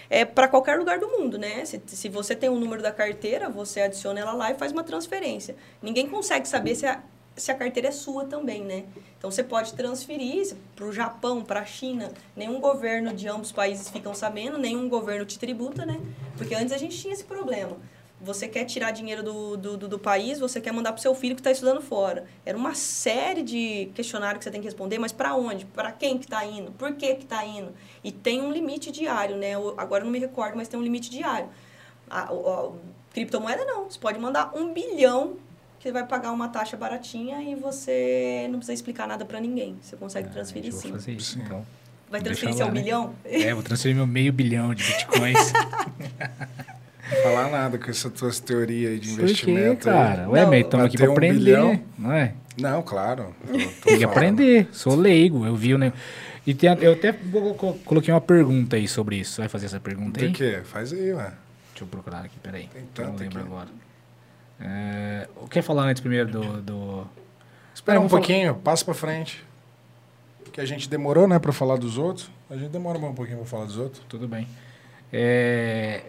é, 0.08 0.24
para 0.36 0.48
qualquer 0.48 0.78
lugar 0.78 0.98
do 0.98 1.08
mundo 1.08 1.38
né? 1.38 1.64
Se, 1.64 1.80
se 1.86 2.08
você 2.10 2.36
tem 2.36 2.50
o 2.50 2.52
um 2.52 2.60
número 2.60 2.82
da 2.82 2.92
carteira, 2.92 3.48
você 3.48 3.80
adiciona 3.80 4.20
ela 4.20 4.34
lá 4.34 4.50
e 4.50 4.54
faz 4.54 4.70
uma 4.70 4.84
transferência. 4.84 5.56
Ninguém 5.82 6.06
consegue 6.06 6.46
saber 6.46 6.74
se 6.74 6.84
a, 6.84 7.02
se 7.34 7.50
a 7.50 7.54
carteira 7.54 7.88
é 7.88 7.90
sua 7.90 8.26
também, 8.26 8.62
né? 8.62 8.84
Então 9.16 9.30
você 9.30 9.42
pode 9.42 9.72
transferir 9.72 10.54
para 10.74 10.84
o 10.84 10.92
Japão, 10.92 11.42
para 11.42 11.60
a 11.60 11.64
China. 11.64 12.12
Nenhum 12.36 12.60
governo 12.60 13.14
de 13.14 13.26
ambos 13.26 13.48
os 13.48 13.52
países 13.52 13.88
ficam 13.88 14.14
sabendo, 14.14 14.58
nenhum 14.58 14.90
governo 14.90 15.24
te 15.24 15.38
tributa, 15.38 15.86
né? 15.86 15.98
Porque 16.36 16.54
antes 16.54 16.72
a 16.72 16.78
gente 16.78 16.98
tinha 16.98 17.14
esse 17.14 17.24
problema. 17.24 17.76
Você 18.20 18.48
quer 18.48 18.64
tirar 18.64 18.92
dinheiro 18.92 19.22
do, 19.22 19.56
do, 19.58 19.76
do, 19.76 19.88
do 19.88 19.98
país, 19.98 20.38
você 20.38 20.58
quer 20.58 20.72
mandar 20.72 20.92
para 20.92 20.98
o 20.98 21.02
seu 21.02 21.14
filho 21.14 21.34
que 21.34 21.40
está 21.40 21.50
estudando 21.50 21.82
fora. 21.82 22.24
Era 22.46 22.56
uma 22.56 22.74
série 22.74 23.42
de 23.42 23.90
questionários 23.94 24.38
que 24.38 24.44
você 24.44 24.50
tem 24.50 24.60
que 24.60 24.66
responder, 24.66 24.98
mas 24.98 25.12
para 25.12 25.34
onde? 25.34 25.66
Para 25.66 25.92
quem 25.92 26.16
que 26.16 26.24
está 26.24 26.44
indo? 26.44 26.72
Por 26.72 26.94
que 26.94 27.14
que 27.14 27.24
está 27.24 27.44
indo? 27.44 27.74
E 28.02 28.10
tem 28.10 28.40
um 28.40 28.50
limite 28.50 28.90
diário, 28.90 29.36
né? 29.36 29.50
Eu, 29.50 29.74
agora 29.76 30.02
não 30.02 30.10
me 30.10 30.18
recordo, 30.18 30.56
mas 30.56 30.66
tem 30.66 30.80
um 30.80 30.82
limite 30.82 31.10
diário. 31.10 31.48
A, 32.08 32.20
a, 32.20 32.32
a, 32.32 32.70
criptomoeda 33.12 33.66
não. 33.66 33.84
Você 33.84 33.98
pode 33.98 34.18
mandar 34.18 34.50
um 34.54 34.72
bilhão 34.72 35.36
que 35.78 35.92
vai 35.92 36.06
pagar 36.06 36.32
uma 36.32 36.48
taxa 36.48 36.74
baratinha 36.74 37.42
e 37.42 37.54
você 37.54 38.46
não 38.50 38.58
precisa 38.58 38.72
explicar 38.72 39.06
nada 39.06 39.26
para 39.26 39.38
ninguém. 39.40 39.76
Você 39.82 39.94
consegue 39.94 40.28
é, 40.28 40.30
transferir 40.30 40.72
sim. 40.72 40.90
Fazer 40.90 41.12
isso, 41.12 41.38
então. 41.38 41.66
Vai 42.10 42.22
transferir 42.22 42.54
seu 42.54 42.66
lá, 42.66 42.72
né? 42.72 42.80
bilhão? 42.80 43.14
É, 43.24 43.52
vou 43.52 43.62
transferir 43.62 43.94
meu 43.94 44.06
meio 44.06 44.32
bilhão 44.32 44.74
de 44.74 44.84
bitcoins. 44.84 45.52
Falar 47.22 47.48
nada 47.50 47.78
com 47.78 47.90
essa 47.90 48.10
tua 48.10 48.30
teoria 48.32 48.88
aí 48.90 48.98
de 48.98 49.10
investimento. 49.12 49.88
aí. 49.88 49.94
cara? 49.94 50.28
Ué, 50.28 50.42
Não, 50.42 50.50
mas 50.50 50.60
estamos 50.64 50.86
aqui 50.86 51.02
um 51.06 51.12
aprender, 51.12 51.38
bilhão. 51.38 51.80
não 51.98 52.12
é? 52.12 52.34
Não, 52.58 52.82
claro. 52.82 53.34
Tem 53.84 53.98
que 53.98 54.04
aprender. 54.04 54.68
Sou 54.72 54.94
leigo, 54.96 55.46
eu 55.46 55.54
vi 55.54 55.74
o 55.74 55.78
negócio. 55.78 56.02
E 56.46 56.54
tem, 56.54 56.70
eu 56.80 56.92
até 56.92 57.12
co- 57.12 57.54
co- 57.54 57.74
coloquei 57.84 58.12
uma 58.14 58.20
pergunta 58.20 58.76
aí 58.76 58.86
sobre 58.88 59.16
isso. 59.16 59.32
Você 59.34 59.42
vai 59.42 59.48
fazer 59.48 59.66
essa 59.66 59.80
pergunta 59.80 60.20
aí? 60.20 60.28
De 60.28 60.34
quê? 60.34 60.60
Faz 60.64 60.92
aí, 60.92 61.12
ué. 61.12 61.32
Deixa 61.70 61.82
eu 61.82 61.86
procurar 61.86 62.20
aqui, 62.24 62.38
peraí. 62.42 62.68
Tem 62.72 62.82
Eu 62.82 63.04
não 63.04 63.12
tanto 63.12 63.20
lembro 63.22 63.38
aqui. 63.40 63.46
agora. 63.48 63.68
É, 64.60 65.28
quer 65.50 65.62
falar 65.62 65.84
antes 65.84 66.00
primeiro 66.00 66.30
do... 66.30 66.62
do... 66.62 67.06
Espera 67.74 67.98
um 67.98 68.02
vamos 68.08 68.10
falar- 68.12 68.22
pouquinho, 68.22 68.54
passa 68.54 68.84
pra 68.84 68.94
frente. 68.94 69.44
Que 70.52 70.60
a 70.60 70.64
gente 70.64 70.88
demorou, 70.88 71.28
né, 71.28 71.38
pra 71.38 71.52
falar 71.52 71.76
dos 71.76 71.98
outros. 71.98 72.30
A 72.48 72.56
gente 72.56 72.70
demora 72.70 72.98
mais 72.98 73.12
um 73.12 73.14
pouquinho 73.16 73.38
pra 73.38 73.46
falar 73.46 73.66
dos 73.66 73.76
outros. 73.76 74.02
Tudo 74.08 74.26
bem. 74.26 74.48
É, 75.12 76.04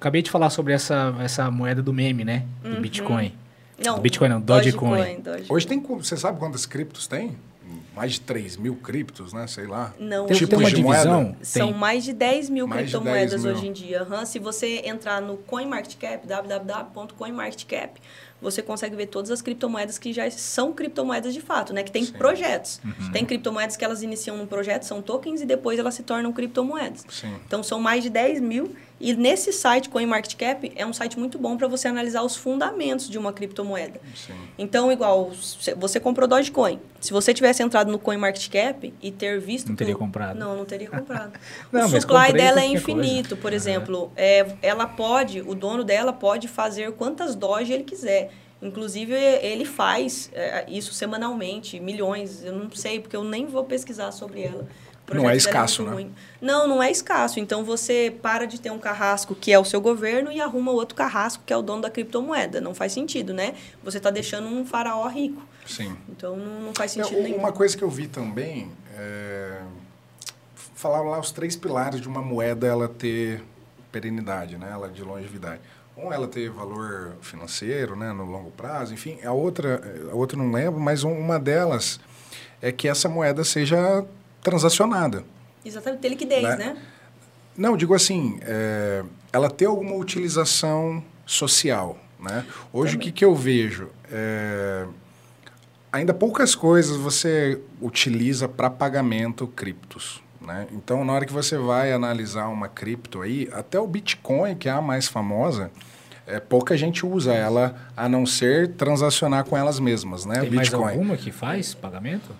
acabei 0.00 0.22
de 0.22 0.30
falar 0.30 0.48
sobre 0.50 0.72
essa, 0.72 1.14
essa 1.20 1.50
moeda 1.50 1.82
do 1.82 1.92
meme, 1.92 2.24
né? 2.24 2.44
Do 2.62 2.70
Uhum. 2.70 2.80
Bitcoin. 2.80 3.34
Não, 3.84 3.94
Do 3.96 4.00
Bitcoin 4.00 4.28
não, 4.28 4.40
Dogecoin. 4.40 5.20
Dogecoin. 5.20 5.46
Hoje 5.48 5.66
tem. 5.66 5.80
Você 5.80 6.16
sabe 6.16 6.38
quantas 6.38 6.66
criptos 6.66 7.06
tem? 7.06 7.36
Mais 7.94 8.12
de 8.12 8.20
3 8.22 8.56
mil 8.56 8.76
criptos, 8.76 9.32
né? 9.32 9.46
Sei 9.46 9.66
lá. 9.66 9.92
Não, 9.98 10.26
Tem, 10.26 10.36
Tipos 10.36 10.50
tem 10.50 10.58
uma 10.58 10.70
de 10.70 10.82
moeda? 10.82 11.02
divisão? 11.02 11.36
São 11.42 11.68
Tem. 11.68 11.76
mais 11.78 12.04
de 12.04 12.12
10 12.12 12.48
mil 12.50 12.66
Mais 12.66 12.82
criptomoedas 12.82 13.30
10 13.30 13.44
mil. 13.44 13.52
hoje 13.52 13.66
em 13.68 13.72
dia. 13.72 14.02
aham. 14.02 14.24
Se 14.24 14.38
você 14.38 14.82
entrar 14.84 15.20
no 15.20 15.36
CoinMarketCap, 15.38 16.26
www.coinmarketcap, 16.26 18.00
você 18.40 18.62
consegue 18.62 18.96
ver 18.96 19.06
todas 19.06 19.30
as 19.30 19.42
criptomoedas 19.42 19.98
que 19.98 20.12
já 20.12 20.30
são 20.30 20.72
criptomoedas 20.72 21.34
de 21.34 21.40
fato, 21.40 21.72
né? 21.72 21.82
Que 21.82 21.90
tem 21.92 22.04
Sim. 22.04 22.12
projetos. 22.12 22.80
Uhum. 22.84 23.12
Tem 23.12 23.24
criptomoedas 23.24 23.76
que 23.76 23.84
elas 23.84 24.02
iniciam 24.02 24.36
num 24.36 24.46
projeto, 24.46 24.84
são 24.84 25.02
tokens, 25.02 25.40
e 25.42 25.46
depois 25.46 25.78
elas 25.78 25.94
se 25.94 26.02
tornam 26.02 26.32
criptomoedas. 26.32 27.04
Sim. 27.08 27.34
Então, 27.46 27.62
são 27.62 27.80
mais 27.80 28.02
de 28.02 28.10
10 28.10 28.40
mil. 28.40 28.74
E 29.00 29.14
nesse 29.14 29.50
site, 29.52 29.88
CoinMarketCap, 29.88 30.72
é 30.76 30.84
um 30.84 30.92
site 30.92 31.18
muito 31.18 31.38
bom 31.38 31.56
para 31.56 31.66
você 31.66 31.88
analisar 31.88 32.22
os 32.22 32.36
fundamentos 32.36 33.08
de 33.08 33.16
uma 33.16 33.32
criptomoeda. 33.32 33.98
Sim. 34.14 34.34
Então, 34.58 34.92
igual, 34.92 35.30
você 35.78 35.98
comprou 35.98 36.28
Dogecoin. 36.28 36.78
Se 37.00 37.10
você 37.10 37.32
tivesse 37.32 37.62
entrado 37.62 37.90
no 37.90 37.98
CoinMarketCap 37.98 38.92
e 39.00 39.10
ter 39.10 39.40
visto... 39.40 39.68
Não 39.70 39.76
teria 39.76 39.94
o- 39.94 39.98
comprado. 39.98 40.38
Não, 40.38 40.54
não 40.54 40.66
teria 40.66 40.90
comprado. 40.90 41.32
Não, 41.72 41.86
o 41.86 41.88
supply 41.88 42.32
dela 42.34 42.60
é 42.60 42.66
infinito, 42.66 43.30
coisa. 43.30 43.36
por 43.42 43.48
Aham. 43.48 43.56
exemplo. 43.56 44.12
É, 44.14 44.54
ela 44.60 44.86
pode, 44.86 45.40
o 45.40 45.54
dono 45.54 45.82
dela 45.82 46.12
pode 46.12 46.46
fazer 46.46 46.92
quantas 46.92 47.34
Doge 47.34 47.72
ele 47.72 47.84
quiser. 47.84 48.30
Inclusive, 48.60 49.14
ele 49.14 49.64
faz 49.64 50.30
é, 50.34 50.66
isso 50.68 50.92
semanalmente, 50.92 51.80
milhões. 51.80 52.44
Eu 52.44 52.52
não 52.52 52.70
sei, 52.72 53.00
porque 53.00 53.16
eu 53.16 53.24
nem 53.24 53.46
vou 53.46 53.64
pesquisar 53.64 54.12
sobre 54.12 54.42
ela. 54.42 54.68
O 55.10 55.14
Não 55.14 55.22
projeto 55.22 55.40
é 55.48 55.50
dela 55.52 55.64
escasso, 55.64 55.82
né? 55.84 55.90
ruim. 55.92 56.14
Não, 56.40 56.66
não 56.68 56.82
é 56.82 56.90
escasso. 56.90 57.40
Então, 57.40 57.64
você 57.64 58.14
para 58.22 58.46
de 58.46 58.60
ter 58.60 58.70
um 58.70 58.78
carrasco 58.78 59.34
que 59.34 59.52
é 59.52 59.58
o 59.58 59.64
seu 59.64 59.80
governo 59.80 60.30
e 60.30 60.40
arruma 60.40 60.70
outro 60.70 60.94
carrasco 60.94 61.42
que 61.44 61.52
é 61.52 61.56
o 61.56 61.62
dono 61.62 61.82
da 61.82 61.90
criptomoeda. 61.90 62.60
Não 62.60 62.74
faz 62.74 62.92
sentido, 62.92 63.34
né? 63.34 63.54
Você 63.82 63.98
está 63.98 64.10
deixando 64.10 64.46
um 64.48 64.64
faraó 64.64 65.06
rico. 65.08 65.42
Sim. 65.66 65.96
Então, 66.08 66.36
não, 66.36 66.60
não 66.60 66.74
faz 66.74 66.96
É, 66.96 67.02
sentido 67.02 67.22
nenhum. 67.22 67.38
uma 67.38 67.52
coisa 67.52 67.76
que 67.76 67.82
eu 67.84 67.90
vi 67.90 68.06
também 68.06 68.70
é. 68.96 69.60
Falaram 70.74 71.06
lá 71.10 71.18
os 71.20 71.30
três 71.30 71.56
pilares 71.56 72.00
de 72.00 72.08
uma 72.08 72.22
moeda 72.22 72.66
ela 72.66 72.88
ter 72.88 73.42
perenidade, 73.92 74.56
né? 74.56 74.70
Ela 74.72 74.88
de 74.88 75.02
longevidade. 75.02 75.60
Um, 75.96 76.10
ela 76.12 76.26
ter 76.26 76.48
valor 76.48 77.12
financeiro, 77.20 77.94
né? 77.94 78.12
No 78.12 78.24
longo 78.24 78.50
prazo, 78.52 78.94
enfim. 78.94 79.18
A 79.22 79.32
outra, 79.32 79.82
a 80.10 80.14
outra 80.14 80.38
não 80.38 80.50
lembro, 80.50 80.80
mas 80.80 81.04
um- 81.04 81.12
uma 81.12 81.38
delas 81.38 82.00
é 82.62 82.72
que 82.72 82.88
essa 82.88 83.08
moeda 83.10 83.44
seja 83.44 84.04
transacionada. 84.42 85.24
Exatamente, 85.64 86.00
ter 86.00 86.08
liquidez, 86.08 86.42
Né? 86.42 86.56
né? 86.56 86.76
Não, 87.56 87.76
digo 87.76 87.94
assim, 87.94 88.38
é, 88.42 89.02
ela 89.32 89.50
ter 89.50 89.66
alguma 89.66 89.94
utilização 89.94 91.02
social, 91.26 91.98
né? 92.18 92.44
Hoje 92.72 92.96
o 92.96 92.98
que, 92.98 93.12
que 93.12 93.24
eu 93.24 93.34
vejo? 93.34 93.88
É, 94.10 94.86
ainda 95.92 96.14
poucas 96.14 96.54
coisas 96.54 96.96
você 96.96 97.60
utiliza 97.80 98.48
para 98.48 98.70
pagamento 98.70 99.46
criptos, 99.46 100.22
né? 100.40 100.66
Então, 100.72 101.04
na 101.04 101.12
hora 101.12 101.26
que 101.26 101.32
você 101.32 101.58
vai 101.58 101.92
analisar 101.92 102.48
uma 102.48 102.68
cripto 102.68 103.20
aí, 103.20 103.48
até 103.52 103.78
o 103.78 103.86
Bitcoin, 103.86 104.54
que 104.54 104.68
é 104.68 104.72
a 104.72 104.80
mais 104.80 105.06
famosa, 105.08 105.70
é, 106.26 106.40
pouca 106.40 106.76
gente 106.76 107.04
usa 107.04 107.34
ela, 107.34 107.74
a 107.96 108.08
não 108.08 108.24
ser 108.24 108.68
transacionar 108.74 109.44
com 109.44 109.56
elas 109.56 109.78
mesmas, 109.80 110.24
né? 110.24 110.40
Tem 110.40 110.48
o 110.48 110.54
mais 110.54 110.68
Bitcoin. 110.68 110.92
alguma 110.92 111.16
que 111.16 111.30
faz 111.32 111.74
pagamento? 111.74 112.30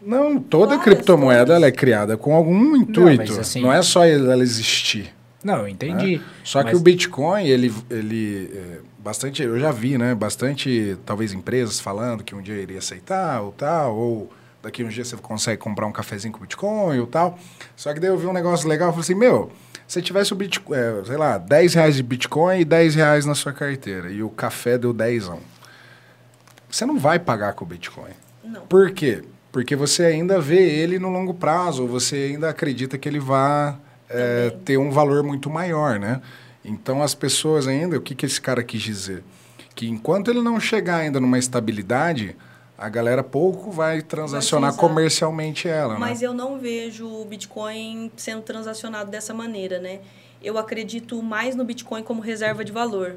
Não, 0.00 0.38
toda 0.40 0.76
Várias, 0.76 0.84
criptomoeda 0.84 1.54
ela 1.54 1.66
é 1.66 1.72
criada 1.72 2.16
com 2.16 2.34
algum 2.34 2.76
intuito. 2.76 3.32
Não, 3.32 3.40
assim- 3.40 3.68
é 3.68 3.82
só 3.82 4.04
ela 4.04 4.42
existir. 4.42 5.14
Não, 5.42 5.58
eu 5.58 5.68
entendi. 5.68 6.18
né? 6.18 6.24
Só 6.44 6.60
que 6.62 6.70
mas- 6.72 6.80
o 6.80 6.82
Bitcoin, 6.82 7.46
ele, 7.46 7.72
ele 7.90 8.50
é, 8.54 8.78
bastante, 8.98 9.42
eu 9.42 9.58
já 9.58 9.70
vi, 9.70 9.96
né? 9.96 10.14
Bastante, 10.14 10.96
talvez 11.06 11.32
empresas 11.32 11.80
falando 11.80 12.24
que 12.24 12.34
um 12.34 12.42
dia 12.42 12.56
iria 12.56 12.78
aceitar 12.78 13.40
ou 13.40 13.52
tal, 13.52 13.96
ou 13.96 14.32
daqui 14.62 14.82
um 14.82 14.88
dia 14.88 15.04
você 15.04 15.16
consegue 15.16 15.58
comprar 15.60 15.86
um 15.86 15.92
cafezinho 15.92 16.32
com 16.32 16.40
Bitcoin 16.40 16.98
ou 16.98 17.06
tal. 17.06 17.38
Só 17.76 17.92
que 17.94 18.00
daí 18.00 18.10
eu 18.10 18.18
vi 18.18 18.26
um 18.26 18.32
negócio 18.32 18.68
legal, 18.68 18.88
eu 18.88 18.92
falei 18.92 19.04
assim, 19.04 19.14
meu, 19.14 19.50
se 19.86 20.02
tivesse 20.02 20.32
o 20.32 20.36
Bitcoin, 20.36 20.76
é, 20.76 21.02
sei 21.06 21.16
lá, 21.16 21.38
10 21.38 21.74
reais 21.74 21.94
de 21.96 22.02
Bitcoin 22.02 22.60
e 22.60 22.64
10 22.64 22.94
reais 22.94 23.24
na 23.24 23.34
sua 23.34 23.52
carteira, 23.52 24.10
e 24.10 24.22
o 24.22 24.28
café 24.28 24.76
deu 24.76 24.92
10, 24.92 25.30
você 26.68 26.84
não 26.84 26.98
vai 26.98 27.18
pagar 27.18 27.54
com 27.54 27.64
o 27.64 27.68
Bitcoin. 27.68 28.10
Não. 28.44 28.62
Por 28.62 28.90
quê? 28.90 29.22
Porque 29.50 29.74
você 29.74 30.04
ainda 30.04 30.40
vê 30.40 30.62
ele 30.62 30.98
no 30.98 31.08
longo 31.08 31.34
prazo, 31.34 31.86
você 31.86 32.30
ainda 32.32 32.48
acredita 32.50 32.98
que 32.98 33.08
ele 33.08 33.18
vá 33.18 33.78
é, 34.08 34.50
ter 34.64 34.76
um 34.78 34.90
valor 34.90 35.22
muito 35.22 35.48
maior, 35.48 35.98
né? 35.98 36.20
Então 36.64 37.02
as 37.02 37.14
pessoas 37.14 37.66
ainda, 37.66 37.96
o 37.96 38.00
que, 38.00 38.14
que 38.14 38.26
esse 38.26 38.40
cara 38.40 38.62
quis 38.62 38.82
dizer? 38.82 39.22
Que 39.74 39.88
enquanto 39.88 40.30
ele 40.30 40.42
não 40.42 40.60
chegar 40.60 40.96
ainda 40.96 41.18
numa 41.18 41.38
estabilidade, 41.38 42.36
a 42.76 42.88
galera 42.88 43.24
pouco 43.24 43.70
vai 43.70 44.02
transacionar 44.02 44.70
utilizar. 44.70 44.88
comercialmente 44.88 45.68
ela, 45.68 45.98
Mas 45.98 46.20
né? 46.20 46.26
eu 46.26 46.34
não 46.34 46.58
vejo 46.58 47.06
o 47.08 47.24
Bitcoin 47.24 48.10
sendo 48.16 48.42
transacionado 48.42 49.10
dessa 49.10 49.32
maneira, 49.34 49.78
né? 49.78 50.00
Eu 50.42 50.56
acredito 50.58 51.20
mais 51.22 51.56
no 51.56 51.64
Bitcoin 51.64 52.02
como 52.02 52.20
reserva 52.20 52.64
de 52.64 52.70
valor. 52.70 53.16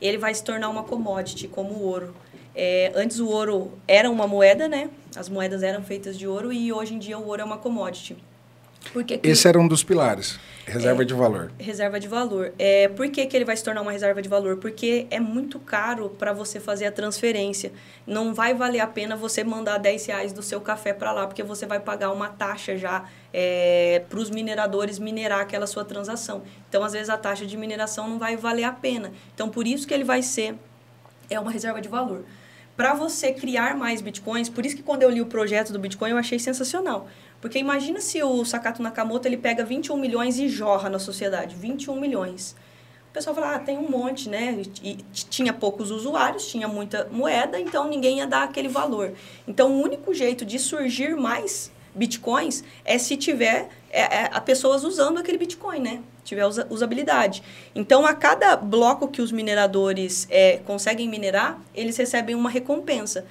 Ele 0.00 0.16
vai 0.16 0.32
se 0.32 0.42
tornar 0.42 0.68
uma 0.70 0.82
commodity, 0.82 1.46
como 1.46 1.74
o 1.74 1.82
ouro. 1.82 2.14
É, 2.54 2.92
antes 2.94 3.20
o 3.20 3.28
ouro 3.28 3.72
era 3.86 4.10
uma 4.10 4.26
moeda, 4.26 4.66
né? 4.66 4.88
As 5.16 5.28
moedas 5.28 5.62
eram 5.62 5.82
feitas 5.82 6.18
de 6.18 6.26
ouro 6.26 6.52
e 6.52 6.72
hoje 6.72 6.94
em 6.94 6.98
dia 6.98 7.18
o 7.18 7.26
ouro 7.26 7.42
é 7.42 7.44
uma 7.44 7.58
commodity. 7.58 8.16
Por 8.92 9.04
que 9.04 9.20
Esse 9.22 9.46
era 9.46 9.60
um 9.60 9.68
dos 9.68 9.84
pilares, 9.84 10.40
reserva 10.66 11.02
É. 11.02 11.04
de 11.04 11.14
valor. 11.14 11.52
Reserva 11.56 12.00
de 12.00 12.08
valor. 12.08 12.52
É, 12.58 12.88
por 12.88 13.08
que, 13.10 13.24
que 13.26 13.36
ele 13.36 13.44
vai 13.44 13.56
se 13.56 13.62
tornar 13.62 13.80
uma 13.80 13.92
reserva 13.92 14.20
de 14.20 14.28
valor? 14.28 14.56
Porque 14.56 15.06
é 15.08 15.20
muito 15.20 15.60
caro 15.60 16.10
para 16.18 16.32
você 16.32 16.58
fazer 16.58 16.86
a 16.86 16.92
transferência. 16.92 17.70
Não 18.04 18.34
vai 18.34 18.54
valer 18.54 18.80
a 18.80 18.86
pena 18.88 19.14
você 19.14 19.44
mandar 19.44 19.78
10 19.78 20.06
reais 20.06 20.32
do 20.32 20.42
seu 20.42 20.60
café 20.60 20.92
para 20.92 21.12
lá, 21.12 21.28
porque 21.28 21.44
você 21.44 21.64
vai 21.64 21.78
pagar 21.78 22.10
uma 22.10 22.28
taxa 22.28 22.76
já 22.76 23.04
para 24.08 24.18
os 24.18 24.30
mineradores 24.30 24.98
minerar 24.98 25.40
aquela 25.40 25.68
sua 25.68 25.84
transação. 25.84 26.42
Então, 26.68 26.82
às 26.82 26.92
vezes, 26.92 27.08
a 27.08 27.16
taxa 27.16 27.46
de 27.46 27.56
mineração 27.56 28.08
não 28.08 28.18
vai 28.18 28.36
valer 28.36 28.64
a 28.64 28.72
pena. 28.72 29.12
Então, 29.32 29.48
por 29.48 29.64
isso 29.64 29.86
que 29.86 29.94
ele 29.94 30.04
vai 30.04 30.22
ser 30.22 30.56
é 31.30 31.38
uma 31.38 31.52
reserva 31.52 31.80
de 31.80 31.88
valor. 31.88 32.24
Para 32.76 32.94
você 32.94 33.32
criar 33.32 33.76
mais 33.76 34.00
bitcoins, 34.00 34.48
por 34.48 34.64
isso 34.64 34.76
que 34.76 34.82
quando 34.82 35.02
eu 35.02 35.10
li 35.10 35.20
o 35.20 35.26
projeto 35.26 35.72
do 35.72 35.78
Bitcoin 35.78 36.10
eu 36.10 36.16
achei 36.16 36.38
sensacional. 36.38 37.06
Porque 37.40 37.58
imagina 37.58 38.00
se 38.00 38.22
o 38.22 38.44
Sakato 38.44 38.82
Nakamoto 38.82 39.28
ele 39.28 39.36
pega 39.36 39.64
21 39.64 39.96
milhões 39.96 40.38
e 40.38 40.48
jorra 40.48 40.88
na 40.88 40.98
sociedade, 40.98 41.54
21 41.54 42.00
milhões. 42.00 42.56
O 43.10 43.12
pessoal 43.12 43.36
fala, 43.36 43.56
ah, 43.56 43.58
tem 43.58 43.76
um 43.76 43.90
monte, 43.90 44.28
né? 44.28 44.62
E 44.82 44.96
tinha 45.12 45.52
poucos 45.52 45.90
usuários, 45.90 46.46
tinha 46.46 46.66
muita 46.66 47.06
moeda, 47.12 47.60
então 47.60 47.86
ninguém 47.86 48.18
ia 48.18 48.26
dar 48.26 48.44
aquele 48.44 48.68
valor. 48.68 49.12
Então 49.46 49.70
o 49.70 49.82
único 49.82 50.14
jeito 50.14 50.46
de 50.46 50.58
surgir 50.58 51.14
mais 51.14 51.70
bitcoins 51.94 52.64
é 52.84 52.98
se 52.98 53.16
tiver 53.16 53.68
é, 53.90 54.00
é, 54.00 54.30
a 54.32 54.40
pessoas 54.40 54.84
usando 54.84 55.18
aquele 55.18 55.38
bitcoin, 55.38 55.80
né? 55.80 56.00
Tiver 56.24 56.46
usa- 56.46 56.66
usabilidade. 56.70 57.42
Então, 57.74 58.06
a 58.06 58.14
cada 58.14 58.56
bloco 58.56 59.08
que 59.08 59.20
os 59.20 59.30
mineradores 59.30 60.26
é, 60.30 60.58
conseguem 60.64 61.08
minerar, 61.08 61.60
eles 61.74 61.96
recebem 61.96 62.34
uma 62.34 62.48
recompensa. 62.48 63.26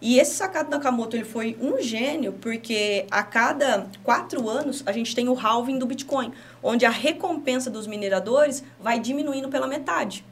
E 0.00 0.18
esse 0.18 0.34
Sakato 0.34 0.68
Nakamoto 0.68 1.16
ele 1.16 1.24
foi 1.24 1.56
um 1.60 1.80
gênio, 1.80 2.32
porque 2.32 3.06
a 3.08 3.22
cada 3.22 3.86
quatro 4.02 4.50
anos 4.50 4.82
a 4.84 4.90
gente 4.90 5.14
tem 5.14 5.28
o 5.28 5.38
halving 5.38 5.78
do 5.78 5.86
Bitcoin, 5.86 6.32
onde 6.60 6.84
a 6.84 6.90
recompensa 6.90 7.70
dos 7.70 7.86
mineradores 7.86 8.64
vai 8.80 8.98
diminuindo 8.98 9.48
pela 9.48 9.68
metade. 9.68 10.24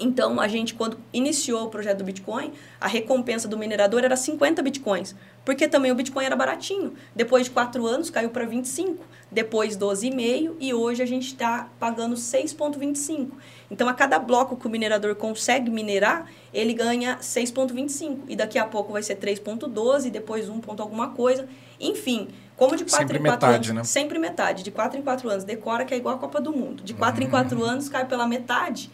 Então, 0.00 0.40
a 0.40 0.48
gente, 0.48 0.72
quando 0.74 0.98
iniciou 1.12 1.66
o 1.66 1.68
projeto 1.68 1.98
do 1.98 2.04
Bitcoin, 2.04 2.52
a 2.80 2.88
recompensa 2.88 3.46
do 3.46 3.58
minerador 3.58 4.02
era 4.02 4.16
50 4.16 4.62
Bitcoins. 4.62 5.14
Porque 5.44 5.68
também 5.68 5.92
o 5.92 5.94
Bitcoin 5.94 6.24
era 6.24 6.34
baratinho. 6.34 6.94
Depois 7.14 7.44
de 7.44 7.50
quatro 7.50 7.86
anos, 7.86 8.08
caiu 8.08 8.30
para 8.30 8.46
25. 8.46 9.04
Depois, 9.30 9.76
12,5. 9.76 10.54
E 10.58 10.72
hoje 10.72 11.02
a 11.02 11.06
gente 11.06 11.26
está 11.26 11.68
pagando 11.78 12.16
6,25. 12.16 13.28
Então, 13.70 13.88
a 13.88 13.94
cada 13.94 14.18
bloco 14.18 14.56
que 14.56 14.66
o 14.66 14.70
minerador 14.70 15.14
consegue 15.14 15.70
minerar, 15.70 16.26
ele 16.52 16.72
ganha 16.72 17.18
6,25. 17.20 18.20
E 18.26 18.34
daqui 18.34 18.58
a 18.58 18.64
pouco 18.64 18.92
vai 18.92 19.02
ser 19.02 19.16
3,12, 19.16 20.10
depois 20.10 20.48
1 20.48 20.60
ponto 20.60 20.82
alguma 20.82 21.10
coisa. 21.10 21.46
Enfim, 21.78 22.28
Como 22.56 22.76
de 22.76 22.84
4 22.84 22.98
Sempre 22.98 23.18
em 23.18 23.22
4 23.22 23.48
metade, 23.48 23.70
anos. 23.70 23.82
né? 23.82 23.84
Sempre 23.84 24.18
metade. 24.18 24.62
De 24.62 24.70
4 24.70 24.98
em 24.98 25.02
4 25.02 25.28
anos. 25.30 25.44
Decora 25.44 25.84
que 25.84 25.94
é 25.94 25.96
igual 25.96 26.16
a 26.16 26.18
Copa 26.18 26.40
do 26.40 26.52
Mundo. 26.52 26.82
De 26.82 26.92
4 26.92 27.24
em 27.24 27.30
4 27.30 27.62
anos 27.64 27.88
cai 27.88 28.06
pela 28.06 28.26
metade. 28.26 28.90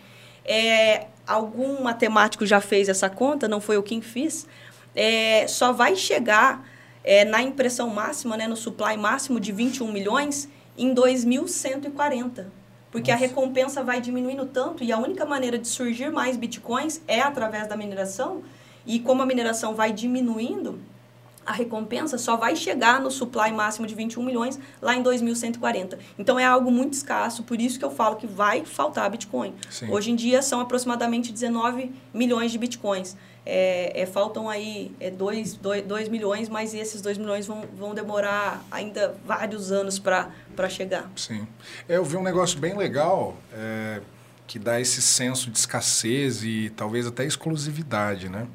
É, 0.46 1.06
algum 1.26 1.82
matemático 1.82 2.46
já 2.46 2.60
fez 2.60 2.88
essa 2.88 3.10
conta, 3.10 3.48
não 3.48 3.60
foi 3.60 3.76
eu 3.76 3.82
quem 3.82 4.00
fiz. 4.00 4.46
É, 4.94 5.46
só 5.48 5.72
vai 5.72 5.96
chegar 5.96 6.64
é, 7.02 7.24
na 7.24 7.42
impressão 7.42 7.88
máxima, 7.88 8.36
né, 8.36 8.46
no 8.46 8.56
supply 8.56 8.96
máximo 8.96 9.40
de 9.40 9.52
21 9.52 9.90
milhões, 9.92 10.48
em 10.78 10.94
2140. 10.94 12.50
Porque 12.90 13.10
a 13.10 13.16
recompensa 13.16 13.82
vai 13.82 14.00
diminuindo 14.00 14.46
tanto 14.46 14.82
e 14.82 14.92
a 14.92 14.98
única 14.98 15.26
maneira 15.26 15.58
de 15.58 15.68
surgir 15.68 16.10
mais 16.10 16.36
bitcoins 16.36 17.02
é 17.06 17.20
através 17.20 17.66
da 17.66 17.76
mineração. 17.76 18.42
E 18.86 19.00
como 19.00 19.20
a 19.20 19.26
mineração 19.26 19.74
vai 19.74 19.92
diminuindo, 19.92 20.78
a 21.46 21.52
recompensa 21.52 22.18
só 22.18 22.36
vai 22.36 22.56
chegar 22.56 23.00
no 23.00 23.10
supply 23.10 23.52
máximo 23.52 23.86
de 23.86 23.94
21 23.94 24.22
milhões 24.22 24.58
lá 24.82 24.96
em 24.96 25.02
2140. 25.02 25.98
Então 26.18 26.38
é 26.38 26.44
algo 26.44 26.70
muito 26.70 26.94
escasso, 26.94 27.44
por 27.44 27.60
isso 27.60 27.78
que 27.78 27.84
eu 27.84 27.90
falo 27.90 28.16
que 28.16 28.26
vai 28.26 28.64
faltar 28.64 29.08
Bitcoin. 29.08 29.54
Sim. 29.70 29.90
Hoje 29.90 30.10
em 30.10 30.16
dia 30.16 30.42
são 30.42 30.60
aproximadamente 30.60 31.32
19 31.32 31.92
milhões 32.12 32.50
de 32.50 32.58
Bitcoins. 32.58 33.16
É, 33.48 34.02
é, 34.02 34.06
faltam 34.06 34.50
aí 34.50 34.92
2 35.16 35.60
é, 35.64 36.10
milhões, 36.10 36.48
mas 36.48 36.74
esses 36.74 37.00
2 37.00 37.16
milhões 37.16 37.46
vão, 37.46 37.64
vão 37.78 37.94
demorar 37.94 38.64
ainda 38.72 39.14
vários 39.24 39.70
anos 39.70 40.00
para 40.00 40.68
chegar. 40.68 41.08
Sim. 41.14 41.46
Eu 41.88 42.04
vi 42.04 42.16
um 42.16 42.24
negócio 42.24 42.58
bem 42.58 42.76
legal 42.76 43.36
é, 43.52 44.00
que 44.48 44.58
dá 44.58 44.80
esse 44.80 45.00
senso 45.00 45.48
de 45.48 45.58
escassez 45.58 46.42
e 46.42 46.72
talvez 46.76 47.06
até 47.06 47.24
exclusividade, 47.24 48.28
né? 48.28 48.48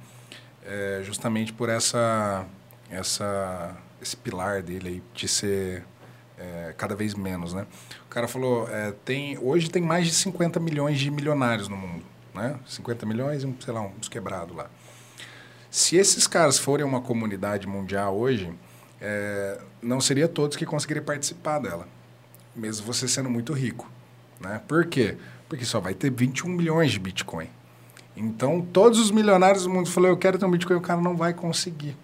É, 0.65 0.99
justamente 1.03 1.53
por 1.53 1.69
essa 1.69 2.45
essa, 2.91 3.75
esse 4.01 4.15
pilar 4.15 4.61
dele 4.61 4.87
aí 4.87 5.03
de 5.13 5.27
ser 5.27 5.85
é, 6.37 6.73
cada 6.77 6.95
vez 6.95 7.15
menos, 7.15 7.53
né? 7.53 7.65
O 8.05 8.09
cara 8.09 8.27
falou, 8.27 8.67
é, 8.69 8.93
tem, 9.05 9.37
hoje 9.39 9.69
tem 9.69 9.81
mais 9.81 10.05
de 10.05 10.13
50 10.13 10.59
milhões 10.59 10.99
de 10.99 11.09
milionários 11.09 11.67
no 11.67 11.77
mundo, 11.77 12.03
né? 12.33 12.59
50 12.65 13.05
milhões 13.05 13.43
e, 13.43 13.55
sei 13.63 13.73
lá, 13.73 13.81
uns 13.81 14.09
quebrados 14.09 14.55
lá. 14.55 14.69
Se 15.69 15.95
esses 15.95 16.27
caras 16.27 16.59
forem 16.59 16.85
uma 16.85 16.99
comunidade 16.99 17.65
mundial 17.65 18.17
hoje, 18.17 18.53
é, 18.99 19.59
não 19.81 20.01
seria 20.01 20.27
todos 20.27 20.57
que 20.57 20.65
conseguiriam 20.65 21.05
participar 21.05 21.59
dela, 21.59 21.87
mesmo 22.55 22.85
você 22.85 23.07
sendo 23.07 23.29
muito 23.29 23.53
rico, 23.53 23.89
né? 24.39 24.61
Por 24.67 24.85
quê? 24.85 25.17
Porque 25.47 25.63
só 25.63 25.79
vai 25.79 25.93
ter 25.93 26.11
21 26.11 26.49
milhões 26.49 26.91
de 26.91 26.99
Bitcoin. 26.99 27.49
Então, 28.15 28.61
todos 28.61 28.99
os 28.99 29.11
milionários 29.11 29.63
do 29.63 29.69
mundo 29.69 29.89
falaram, 29.89 30.13
eu 30.13 30.17
quero 30.17 30.37
ter 30.37 30.45
um 30.45 30.51
Bitcoin, 30.51 30.75
o 30.75 30.81
cara 30.81 30.99
não 30.99 31.15
vai 31.15 31.33
conseguir. 31.33 31.95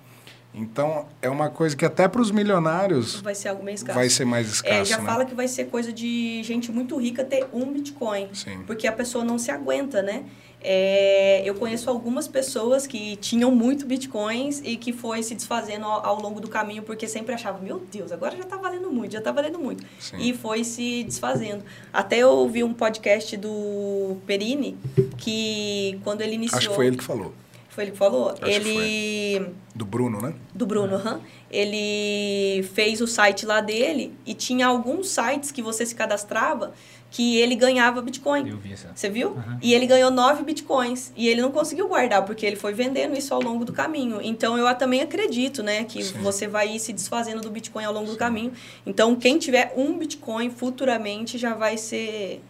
Então, 0.58 1.06
é 1.22 1.30
uma 1.30 1.50
coisa 1.50 1.76
que 1.76 1.86
até 1.86 2.08
para 2.08 2.22
os 2.22 2.32
milionários 2.32 3.22
vai 3.22 3.36
ser 3.36 3.50
algo 3.50 3.64
meio 3.64 3.76
escasso. 3.76 3.98
Vai 3.98 4.10
ser 4.10 4.26
mais 4.26 4.50
escasso, 4.50 4.74
é, 4.74 4.86
já 4.86 4.98
né? 4.98 5.06
fala 5.06 5.24
que 5.24 5.36
vai 5.36 5.48
ser 5.48 5.66
coisa 5.66 5.94
de 5.94 6.42
gente 6.44 6.72
muito 6.72 6.98
rica 6.98 7.24
ter 7.24 7.48
um 7.54 7.72
Bitcoin. 7.72 8.30
Sim. 8.34 8.64
Porque 8.66 8.88
a 8.88 8.92
pessoa 8.92 9.24
não 9.24 9.38
se 9.38 9.52
aguenta, 9.52 10.02
né? 10.02 10.26
É, 10.60 11.44
eu 11.46 11.54
conheço 11.54 11.90
algumas 11.90 12.28
pessoas 12.28 12.88
que 12.88 13.16
tinham 13.18 13.52
muito 13.52 13.86
bitcoins 13.86 14.60
e 14.66 14.76
que 14.76 14.92
foi 14.92 15.22
se 15.22 15.36
desfazendo 15.36 15.86
ao, 15.86 16.04
ao, 16.06 16.20
longo 16.20 16.42
do 16.42 16.48
caminho 16.48 16.82
porque 16.82 17.08
sempre 17.08 17.34
achava, 17.34 17.60
meu 17.60 17.80
Deus, 17.92 18.12
agora 18.12 18.36
já 18.36 18.44
está 18.44 18.58
valendo 18.58 18.90
muito, 18.90 19.12
já 19.12 19.20
está 19.20 19.32
valendo 19.32 19.60
muito. 19.60 19.86
Sim. 20.00 20.18
E 20.18 20.34
foi 20.34 20.64
se 20.64 21.04
desfazendo. 21.04 21.64
Até 21.94 22.18
eu 22.18 22.30
ouvi 22.30 22.64
um 22.64 22.74
podcast 22.74 23.38
do 23.38 24.18
Perini 24.26 24.76
que 25.18 26.00
quando 26.04 26.22
ele 26.22 26.34
iniciou... 26.34 26.58
Acho 26.58 26.70
que 26.70 26.76
foi 26.76 26.88
ele 26.88 26.98
que 26.98 27.04
falou. 27.04 27.34
Foi 27.78 27.84
ele 27.84 27.92
que 27.92 27.98
falou? 28.00 28.32
Acho 28.32 28.44
ele... 28.44 28.74
Que 28.74 29.52
do 29.76 29.86
Bruno, 29.86 30.20
né? 30.20 30.34
Do 30.52 30.66
Bruno, 30.66 30.96
aham. 30.96 31.18
Uhum. 31.18 31.22
Ele 31.52 32.64
fez 32.74 33.02
o 33.02 33.06
site 33.06 33.46
lá 33.46 33.62
dele 33.62 34.16
e 34.26 34.34
tinha 34.34 34.66
alguns 34.66 35.10
sites 35.10 35.52
que 35.52 35.62
você 35.62 35.86
se 35.86 35.94
cadastrava 35.94 36.74
que 37.12 37.38
ele 37.38 37.54
ganhava 37.54 38.02
Bitcoin. 38.02 38.50
Eu 38.50 38.58
vi 38.58 38.74
essa. 38.74 38.92
Você 38.96 39.12
viu? 39.12 39.30
Uhum. 39.30 39.60
E 39.62 39.76
ele 39.76 39.86
ganhou 39.86 40.10
nove 40.10 40.44
Bitcoins. 40.44 41.14
E 41.16 41.28
ele 41.28 41.40
não 41.40 41.52
conseguiu 41.52 41.88
guardar, 41.88 42.26
porque 42.26 42.48
ele 42.48 42.56
foi 42.56 42.74
vendendo 42.74 43.16
isso 43.16 43.32
ao 43.32 43.44
longo 43.44 43.64
do 43.64 43.72
caminho. 43.72 44.20
Então, 44.24 44.58
eu 44.58 44.76
também 44.76 45.02
acredito, 45.02 45.62
né? 45.62 45.84
Que 45.84 46.04
Sim. 46.04 46.18
você 46.18 46.48
vai 46.48 46.70
ir 46.70 46.80
se 46.80 46.92
desfazendo 46.92 47.42
do 47.42 47.52
Bitcoin 47.52 47.86
ao 47.86 47.94
longo 47.94 48.08
Sim. 48.08 48.14
do 48.14 48.18
caminho. 48.18 48.54
Então, 48.88 49.16
quem 49.16 49.38
tiver 49.38 49.72
um 49.78 50.00
Bitcoin 50.00 50.50
futuramente 50.50 51.38
já 51.38 51.54
vai 51.54 51.78
ser 51.78 52.42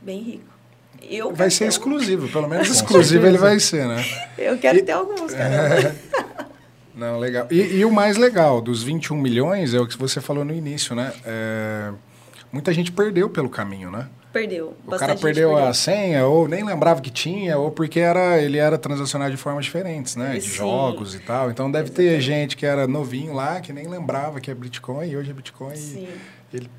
bem 0.00 0.20
rico. 0.20 0.49
Eu 1.02 1.32
vai 1.32 1.50
ser 1.50 1.66
exclusivo, 1.66 2.28
pelo 2.28 2.48
menos 2.48 2.68
exclusivo 2.70 3.26
ele 3.26 3.38
vai 3.38 3.58
ser, 3.58 3.86
né? 3.86 4.04
Eu 4.36 4.58
quero 4.58 4.78
e... 4.78 4.82
ter 4.82 4.92
alguns, 4.92 5.32
cara. 5.32 5.94
Não, 6.94 7.18
legal. 7.18 7.46
E, 7.50 7.78
e, 7.78 7.84
o 7.84 7.90
mais 7.90 8.18
legal, 8.18 8.60
dos 8.60 8.82
21 8.82 9.16
milhões, 9.16 9.72
é 9.72 9.78
o 9.78 9.86
que 9.86 9.96
você 9.96 10.20
falou 10.20 10.44
no 10.44 10.52
início, 10.52 10.94
né? 10.94 11.12
É, 11.24 11.92
muita 12.52 12.74
gente 12.74 12.92
perdeu 12.92 13.30
pelo 13.30 13.48
caminho, 13.48 13.90
né? 13.90 14.06
Perdeu. 14.32 14.76
O 14.86 14.90
cara 14.90 15.16
perdeu, 15.16 15.50
perdeu, 15.50 15.56
a 15.56 15.72
senha, 15.72 16.26
ou 16.26 16.46
nem 16.46 16.64
lembrava 16.64 17.00
que 17.00 17.10
tinha, 17.10 17.58
ou 17.58 17.70
porque 17.70 17.98
era, 17.98 18.38
ele 18.38 18.58
era 18.58 18.76
transacionado 18.76 19.30
de 19.30 19.36
formas 19.36 19.64
diferentes, 19.64 20.14
né? 20.14 20.34
De 20.34 20.42
Sim. 20.42 20.56
jogos 20.56 21.14
e 21.14 21.20
tal. 21.20 21.50
Então 21.50 21.70
deve 21.70 21.88
Exatamente. 21.88 22.14
ter 22.14 22.20
gente 22.20 22.56
que 22.56 22.66
era 22.66 22.86
novinho 22.86 23.32
lá, 23.32 23.60
que 23.60 23.72
nem 23.72 23.88
lembrava 23.88 24.40
que 24.40 24.50
é 24.50 24.54
Bitcoin, 24.54 25.08
e 25.08 25.16
hoje 25.16 25.30
é 25.30 25.34
Bitcoin. 25.34 25.74
Sim. 25.74 26.08
Ele 26.52 26.70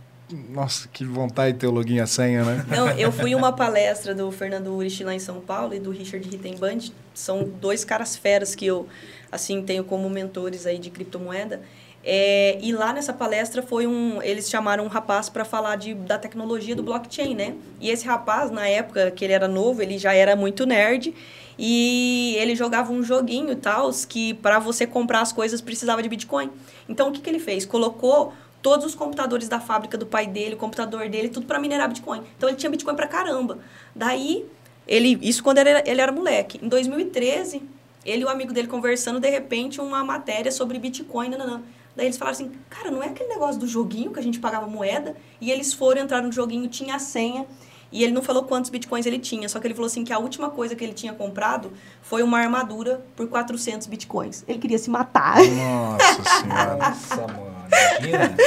nossa, 0.50 0.88
que 0.88 1.04
vontade 1.06 1.54
de 1.54 1.60
ter 1.60 1.68
o 1.68 1.72
login 1.72 1.96
e 1.96 2.00
a 2.00 2.08
senha, 2.08 2.44
né? 2.44 2.66
Não, 2.68 2.90
eu 2.92 3.12
fui 3.14 3.36
uma 3.36 3.52
palestra 3.52 4.14
do 4.14 4.32
Fernando 4.32 4.74
Urich 4.74 5.04
lá 5.04 5.14
em 5.14 5.20
São 5.20 5.40
Paulo 5.42 5.74
e 5.74 5.80
do 5.80 5.92
Richard 5.92 6.28
Rittenband. 6.28 6.92
São 7.14 7.44
dois 7.44 7.84
caras 7.84 8.16
feras 8.16 8.56
que 8.56 8.66
eu, 8.66 8.88
assim, 9.32 9.62
tenho 9.64 9.84
como 9.84 10.10
mentores 10.10 10.66
aí 10.66 10.78
de 10.78 10.90
criptomoeda. 10.90 11.62
É, 12.04 12.58
e 12.62 12.74
lá 12.74 12.92
nessa 12.92 13.14
palestra 13.14 13.62
foi 13.62 13.86
um, 13.86 14.22
eles 14.24 14.50
chamaram 14.50 14.84
um 14.84 14.88
rapaz 14.88 15.30
para 15.30 15.46
falar 15.46 15.76
de, 15.76 15.94
da 15.94 16.18
tecnologia 16.18 16.76
do 16.76 16.82
blockchain, 16.82 17.36
né? 17.36 17.56
E 17.80 17.90
esse 17.90 18.06
rapaz, 18.06 18.50
na 18.50 18.68
época 18.68 19.12
que 19.12 19.24
ele 19.24 19.34
era 19.34 19.48
novo, 19.48 19.82
ele 19.82 19.98
já 20.00 20.14
era 20.14 20.36
muito 20.36 20.66
nerd 20.66 21.14
e 21.60 22.36
ele 22.40 22.56
jogava 22.56 22.92
um 22.92 23.04
joguinho 23.04 23.56
tal, 23.56 23.92
que 24.10 24.34
para 24.36 24.58
você 24.58 24.88
comprar 24.88 25.22
as 25.22 25.32
coisas 25.32 25.62
precisava 25.62 26.02
de 26.02 26.10
Bitcoin. 26.10 26.50
Então 26.90 27.10
o 27.10 27.12
que, 27.12 27.22
que 27.22 27.30
ele 27.30 27.40
fez? 27.40 27.66
Colocou 27.66 28.34
todos 28.62 28.86
os 28.86 28.96
computadores 28.96 29.48
da 29.48 29.60
fábrica 29.60 29.98
do 29.98 30.06
pai 30.06 30.28
dele, 30.28 30.56
o 30.56 30.58
computador 30.58 31.10
dele, 31.10 31.30
tudo 31.30 31.46
para 31.46 31.60
minerar 31.60 31.88
Bitcoin. 31.88 32.24
Então 32.38 32.48
ele 32.48 32.58
tinha 32.58 32.70
Bitcoin 32.70 32.96
para 32.96 33.08
caramba. 33.08 33.60
Daí, 33.96 34.46
ele, 34.88 35.18
isso 35.22 35.44
quando 35.44 35.58
ele 35.58 35.70
era, 35.70 35.90
ele 35.90 36.02
era 36.02 36.12
moleque. 36.12 36.60
Em 36.64 36.68
2013, 36.68 37.64
ele 38.06 38.22
e 38.22 38.26
o 38.26 38.30
amigo 38.30 38.54
dele 38.54 38.68
conversando, 38.68 39.20
de 39.20 39.30
repente, 39.30 39.80
uma 39.80 40.04
matéria 40.04 40.52
sobre 40.52 40.80
Bitcoin. 40.80 41.30
Nananã. 41.30 41.62
Daí 41.96 42.06
eles 42.06 42.18
falaram 42.18 42.38
assim, 42.38 42.52
cara, 42.70 42.90
não 42.90 43.04
é 43.04 43.08
aquele 43.08 43.30
negócio 43.30 43.60
do 43.60 43.68
joguinho 43.68 44.12
que 44.12 44.20
a 44.20 44.24
gente 44.24 44.40
pagava 44.40 44.66
moeda? 44.66 45.16
E 45.40 45.52
eles 45.52 45.74
foram 45.74 46.02
entrar 46.02 46.22
no 46.22 46.32
joguinho, 46.32 46.68
tinha 46.70 46.96
a 46.96 47.00
senha. 47.00 47.46
E 47.92 48.04
ele 48.04 48.14
não 48.14 48.22
falou 48.22 48.44
quantos 48.44 48.70
bitcoins 48.70 49.06
ele 49.06 49.20
tinha, 49.20 49.50
só 49.50 49.60
que 49.60 49.68
ele 49.68 49.74
falou 49.74 49.88
assim 49.88 50.04
que 50.04 50.14
a 50.14 50.20
última 50.20 50.50
coisa 50.50 50.76
que 50.76 50.84
ele 50.84 50.94
tinha 50.94 51.14
comprado 51.14 51.74
foi 52.02 52.24
uma 52.24 52.40
armadura 52.40 53.06
por 53.16 53.28
400 53.28 53.88
bitcoins. 53.88 54.46
Ele 54.48 54.60
queria 54.60 54.78
se 54.78 54.90
matar. 54.90 55.38
Nossa 55.38 56.24
senhora. 56.40 56.76
Nossa, 56.78 57.28
mano. 57.28 57.52
Imagina. 58.00 58.38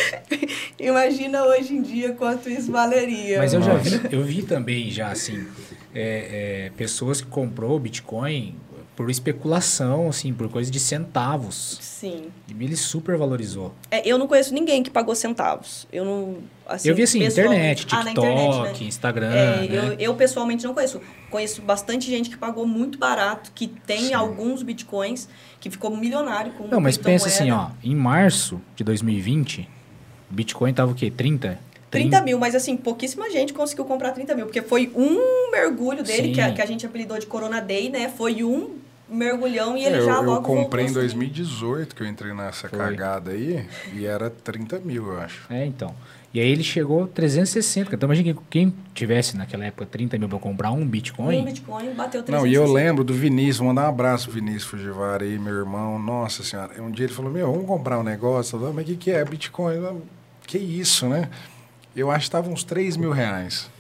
Imagina 0.78 1.44
hoje 1.44 1.74
em 1.74 1.82
dia 1.82 2.12
quanto 2.12 2.48
isso 2.48 2.70
valeria. 2.70 3.38
Mas 3.38 3.54
eu 3.54 3.62
já 3.62 3.74
vi, 3.74 4.00
eu 4.10 4.22
vi 4.22 4.42
também 4.42 4.90
já 4.90 5.08
assim, 5.08 5.46
é, 5.94 6.66
é, 6.66 6.72
pessoas 6.76 7.20
que 7.20 7.26
comprou 7.26 7.78
Bitcoin 7.78 8.54
por 8.96 9.10
especulação, 9.10 10.08
assim, 10.08 10.32
por 10.32 10.48
coisa 10.48 10.70
de 10.70 10.78
centavos. 10.78 11.78
Sim. 11.80 12.26
Ele 12.48 12.76
super 12.76 13.16
valorizou. 13.16 13.74
É, 13.90 14.06
eu 14.08 14.16
não 14.16 14.26
conheço 14.26 14.54
ninguém 14.54 14.82
que 14.82 14.90
pagou 14.90 15.14
centavos. 15.14 15.86
Eu 15.92 16.04
não. 16.04 16.36
Assim, 16.66 16.88
eu 16.88 16.94
vi 16.94 17.02
assim, 17.02 17.22
internet, 17.22 17.80
TikTok, 17.80 18.08
ah, 18.08 18.10
internet, 18.12 18.80
né? 18.80 18.88
Instagram. 18.88 19.34
É, 19.34 19.68
né? 19.68 19.68
eu, 19.70 19.92
eu, 19.94 20.14
pessoalmente 20.14 20.64
não 20.64 20.72
conheço. 20.72 21.00
Conheço 21.30 21.60
bastante 21.62 22.08
gente 22.08 22.30
que 22.30 22.36
pagou 22.36 22.66
muito 22.66 22.96
barato, 22.96 23.50
que 23.54 23.66
tem 23.66 24.06
Sim. 24.06 24.14
alguns 24.14 24.62
bitcoins, 24.62 25.28
que 25.60 25.68
ficou 25.68 25.94
milionário 25.94 26.52
com 26.52 26.68
Não, 26.68 26.80
mas 26.80 26.96
pensa 26.96 27.26
assim, 27.26 27.50
ó, 27.50 27.70
em 27.82 27.94
março 27.94 28.60
de 28.76 28.84
2020, 28.84 29.68
Bitcoin 30.30 30.72
tava 30.72 30.92
o 30.92 30.94
quê? 30.94 31.10
30? 31.10 31.58
30 31.90 32.20
mil, 32.22 32.38
mas 32.38 32.54
assim, 32.54 32.76
pouquíssima 32.76 33.30
gente 33.30 33.52
conseguiu 33.52 33.84
comprar 33.84 34.10
30 34.10 34.34
mil, 34.34 34.46
porque 34.46 34.62
foi 34.62 34.90
um 34.96 35.50
mergulho 35.52 36.02
dele, 36.02 36.32
que 36.32 36.40
a, 36.40 36.52
que 36.52 36.60
a, 36.60 36.66
gente 36.66 36.84
apelidou 36.84 37.18
de 37.18 37.26
Corona 37.26 37.60
Day, 37.60 37.88
né? 37.88 38.08
Foi 38.08 38.42
um 38.42 38.83
mergulhão 39.14 39.76
e 39.76 39.84
ele 39.84 39.96
é, 39.96 40.00
já 40.02 40.16
eu, 40.16 40.22
logo 40.22 40.52
Eu 40.52 40.64
comprei 40.64 40.84
em 40.84 40.88
voltou, 40.88 41.02
2018 41.02 41.94
que 41.94 42.02
eu 42.02 42.06
entrei 42.06 42.32
nessa 42.34 42.68
Foi. 42.68 42.78
cagada 42.78 43.30
aí 43.30 43.66
e 43.92 44.04
era 44.04 44.28
30 44.28 44.80
mil, 44.80 45.12
eu 45.12 45.20
acho. 45.20 45.46
É, 45.50 45.64
então. 45.64 45.94
E 46.34 46.40
aí 46.40 46.48
ele 46.48 46.64
chegou 46.64 47.04
a 47.04 47.06
360. 47.06 47.94
Então 47.94 48.08
imagina 48.08 48.34
que 48.34 48.40
quem 48.50 48.74
tivesse 48.92 49.36
naquela 49.36 49.64
época 49.64 49.86
30 49.86 50.18
mil 50.18 50.28
para 50.28 50.38
comprar 50.40 50.72
um 50.72 50.84
Bitcoin. 50.84 51.40
Um 51.40 51.44
Bitcoin 51.44 51.94
bateu 51.94 52.24
360. 52.24 52.32
Não, 52.32 52.46
e 52.46 52.54
eu 52.54 52.70
lembro 52.70 53.04
do 53.04 53.14
Vinícius, 53.14 53.58
vou 53.58 53.68
mandar 53.68 53.84
um 53.84 53.88
abraço 53.88 54.24
pro 54.28 54.34
Vinícius 54.34 54.64
Fujivar 54.64 55.22
aí, 55.22 55.38
meu 55.38 55.54
irmão. 55.54 55.96
Nossa 55.96 56.42
senhora, 56.42 56.82
um 56.82 56.90
dia 56.90 57.06
ele 57.06 57.14
falou: 57.14 57.30
Meu, 57.30 57.52
vamos 57.52 57.68
comprar 57.68 58.00
um 58.00 58.02
negócio. 58.02 58.56
Eu 58.56 58.60
falei, 58.60 58.74
Mas 58.74 58.84
o 58.84 58.88
que, 58.88 58.96
que 58.96 59.10
é 59.12 59.24
Bitcoin? 59.24 59.76
Eu, 59.76 60.02
que 60.44 60.58
isso, 60.58 61.08
né? 61.08 61.30
Eu 61.94 62.10
acho 62.10 62.20
que 62.20 62.28
estava 62.28 62.50
uns 62.50 62.64
3 62.64 62.96
mil 62.96 63.12
reais. 63.12 63.70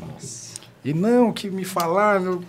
Nossa. 0.00 0.58
E 0.82 0.94
não, 0.94 1.30
que 1.32 1.50
me 1.50 1.66
falaram. 1.66 2.42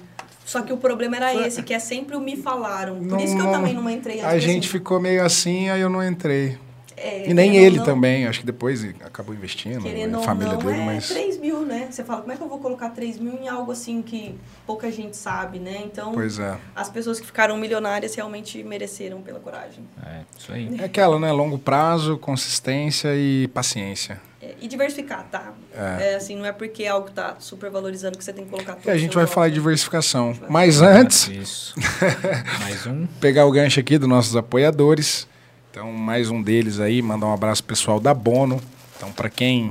Só 0.45 0.61
que 0.61 0.73
o 0.73 0.77
problema 0.77 1.15
era 1.17 1.33
esse, 1.47 1.63
que 1.63 1.73
é 1.73 1.79
sempre 1.79 2.15
o 2.15 2.19
me 2.19 2.35
falaram. 2.35 2.95
Por 2.97 3.03
Não- 3.05 3.17
isso 3.19 3.35
que 3.35 3.41
eu 3.41 3.45
não- 3.45 3.51
também 3.51 3.73
não 3.73 3.89
entrei 3.89 4.21
A 4.21 4.37
gente 4.37 4.59
assim. 4.67 4.67
ficou 4.69 4.99
meio 4.99 5.23
assim, 5.23 5.69
aí 5.69 5.79
eu 5.81 5.89
não 5.89 6.03
entrei. 6.05 6.57
É, 7.03 7.27
E 7.27 7.33
nem 7.33 7.55
ele 7.57 7.77
não- 7.77 7.83
também, 7.85 8.27
acho 8.27 8.41
que 8.41 8.45
depois 8.45 8.83
acabou 9.03 9.33
investindo, 9.33 9.81
Querendo 9.81 10.15
a 10.15 10.17
ou 10.19 10.23
família 10.23 10.53
não, 10.53 10.59
dele, 10.59 10.81
é 10.81 10.85
mas. 10.85 11.07
3 11.09 11.35
mil, 11.39 11.61
né? 11.61 11.87
Você 11.89 12.03
fala, 12.03 12.21
como 12.21 12.31
é 12.31 12.35
que 12.35 12.43
eu 12.43 12.47
vou 12.47 12.59
colocar 12.59 12.91
3 12.91 13.17
mil 13.17 13.33
em 13.41 13.47
algo 13.47 13.71
assim 13.71 14.03
que 14.03 14.35
pouca 14.67 14.91
gente 14.91 15.17
sabe, 15.17 15.57
né? 15.57 15.81
Então, 15.83 16.11
Pois 16.11 16.37
é. 16.37 16.55
as 16.75 16.89
pessoas 16.89 17.19
que 17.19 17.25
ficaram 17.25 17.57
milionárias 17.57 18.13
realmente 18.13 18.61
mereceram 18.63 19.19
pela 19.21 19.39
coragem. 19.39 19.83
É, 20.05 20.21
isso 20.37 20.51
aí. 20.53 20.69
É 20.79 20.83
aquela, 20.83 21.19
né? 21.19 21.31
Longo 21.31 21.57
prazo, 21.57 22.19
consistência 22.19 23.15
e 23.15 23.47
paciência. 23.47 24.21
É, 24.61 24.65
e 24.65 24.67
diversificar, 24.67 25.27
tá? 25.31 25.53
É. 25.73 26.11
É, 26.11 26.15
assim, 26.15 26.35
não 26.35 26.45
é 26.45 26.51
porque 26.51 26.85
algo 26.85 27.09
tá 27.09 27.35
super 27.39 27.69
valorizando 27.69 28.17
que 28.17 28.23
você 28.23 28.31
tem 28.31 28.45
que 28.45 28.51
colocar 28.51 28.75
tudo. 28.75 28.87
E 28.87 28.91
a 28.91 28.97
gente 28.97 29.15
vai 29.15 29.25
falar 29.25 29.49
de 29.49 29.55
diversificação. 29.55 30.35
Mas 30.49 30.81
antes, 30.81 31.27
Isso. 31.27 31.75
Mais 32.61 32.85
um. 32.85 33.05
pegar 33.19 33.45
o 33.45 33.51
gancho 33.51 33.79
aqui 33.79 33.97
dos 33.97 34.07
nossos 34.07 34.35
apoiadores. 34.35 35.27
Então, 35.71 35.91
mais 35.91 36.29
um 36.29 36.41
deles 36.41 36.81
aí, 36.81 37.01
mandar 37.01 37.27
um 37.27 37.33
abraço 37.33 37.63
pessoal 37.63 37.97
da 37.97 38.13
Bono. 38.13 38.59
Então, 38.97 39.09
para 39.09 39.29
quem 39.29 39.69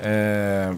é, 0.00 0.74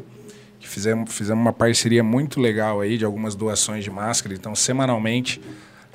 que 0.64 0.70
fizemos, 0.70 1.14
fizemos 1.14 1.42
uma 1.42 1.52
parceria 1.52 2.02
muito 2.02 2.40
legal 2.40 2.80
aí 2.80 2.98
de 2.98 3.04
algumas 3.04 3.36
doações 3.36 3.84
de 3.84 3.92
máscara. 3.92 4.34
Então, 4.34 4.56
semanalmente, 4.56 5.42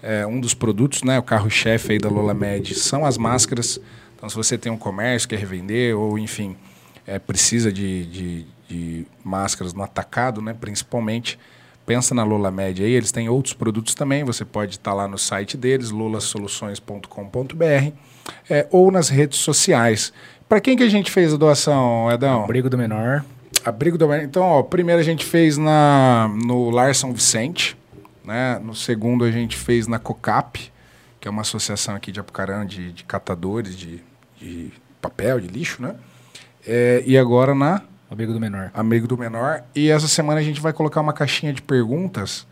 é, 0.03 0.27
um 0.27 0.39
dos 0.39 0.53
produtos, 0.53 1.03
né, 1.03 1.19
o 1.19 1.23
carro-chefe 1.23 1.93
aí 1.93 1.99
da 1.99 2.11
Lola 2.11 2.35
Med, 2.35 2.75
são 2.75 3.07
as 3.07 3.17
máscaras. 3.17 3.81
Então, 4.15 4.29
se 4.29 4.37
você 4.37 4.59
tem 4.59 4.71
um 4.71 4.77
comércio, 4.77 5.27
quer 5.27 5.39
revender 5.39 5.97
ou, 5.97 6.19
enfim, 6.19 6.55
é, 7.07 7.19
precisa 7.19 7.73
de, 7.73 8.05
de, 8.05 8.47
de 8.69 9.07
máscaras 9.25 9.73
no 9.73 9.83
atacado, 9.83 10.43
né, 10.43 10.53
principalmente, 10.53 11.39
pensa 11.87 12.15
na 12.15 12.23
Lola 12.23 12.51
Med 12.51 12.85
aí, 12.85 12.93
eles 12.93 13.11
têm 13.11 13.31
outros 13.31 13.55
produtos 13.55 13.95
também, 13.95 14.23
você 14.23 14.45
pode 14.45 14.73
estar 14.73 14.93
lá 14.93 15.09
no 15.09 15.17
site 15.17 15.57
deles, 15.57 15.91
lolasoluções.com.br, 15.91 17.93
é, 18.51 18.67
ou 18.71 18.91
nas 18.91 19.09
redes 19.09 19.39
sociais. 19.39 20.13
Para 20.47 20.61
quem 20.61 20.77
que 20.77 20.83
a 20.83 20.91
gente 20.91 21.11
fez 21.11 21.33
a 21.33 21.39
doação, 21.39 22.13
Edão? 22.13 22.45
Abrigo 22.45 22.69
do 22.69 22.77
menor. 22.77 23.25
Abrigo 23.69 23.99
do 23.99 24.13
Então, 24.15 24.43
ó, 24.43 24.63
primeiro 24.63 25.01
a 25.01 25.05
gente 25.05 25.25
fez 25.25 25.57
na, 25.57 26.31
no 26.45 26.71
Lar 26.71 26.95
São 26.95 27.13
Vicente, 27.13 27.77
né? 28.25 28.59
No 28.59 28.75
segundo 28.75 29.25
a 29.25 29.31
gente 29.31 29.57
fez 29.57 29.87
na 29.87 29.99
COCAP, 29.99 30.73
que 31.21 31.29
é 31.29 31.31
uma 31.31 31.43
associação 31.43 31.95
aqui 31.95 32.11
de 32.11 32.21
Apucarana 32.21 32.67
de, 32.67 32.93
de 32.93 33.05
catadores 33.05 33.77
de, 33.77 34.03
de 34.37 34.73
papel, 35.01 35.41
de 35.41 35.49
lixo, 35.49 35.83
né? 35.83 35.95
É, 36.67 37.03
e 37.07 37.17
agora 37.17 37.55
na 37.55 37.83
Abrigo 38.11 38.33
do 38.33 38.41
menor. 38.41 38.71
Amigo 38.73 39.07
do 39.07 39.19
Menor. 39.19 39.63
E 39.75 39.91
essa 39.91 40.09
semana 40.09 40.41
a 40.41 40.43
gente 40.43 40.63
vai 40.63 40.73
colocar 40.73 41.01
uma 41.03 41.13
caixinha 41.13 41.53
de 41.53 41.61
perguntas 41.61 42.47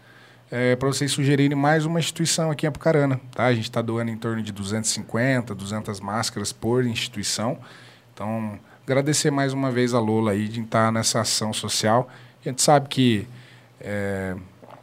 para 0.78 0.88
vocês 0.88 1.10
sugerirem 1.10 1.56
mais 1.56 1.84
uma 1.84 1.98
instituição 1.98 2.50
aqui 2.50 2.66
em 2.66 2.68
Apucarana. 2.68 3.20
Tá? 3.34 3.46
A 3.46 3.54
gente 3.54 3.64
está 3.64 3.82
doando 3.82 4.10
em 4.10 4.16
torno 4.16 4.42
de 4.42 4.52
250, 4.52 5.54
200 5.54 6.00
máscaras 6.00 6.52
por 6.52 6.84
instituição. 6.84 7.58
Então, 8.12 8.58
agradecer 8.86 9.30
mais 9.30 9.52
uma 9.52 9.70
vez 9.70 9.92
a 9.92 9.98
Lola 10.00 10.32
aí 10.32 10.48
de 10.48 10.60
estar 10.60 10.92
nessa 10.92 11.20
ação 11.20 11.52
social. 11.52 12.08
A 12.44 12.48
gente 12.48 12.62
sabe 12.62 12.88
que 12.88 13.26
é, 13.80 14.36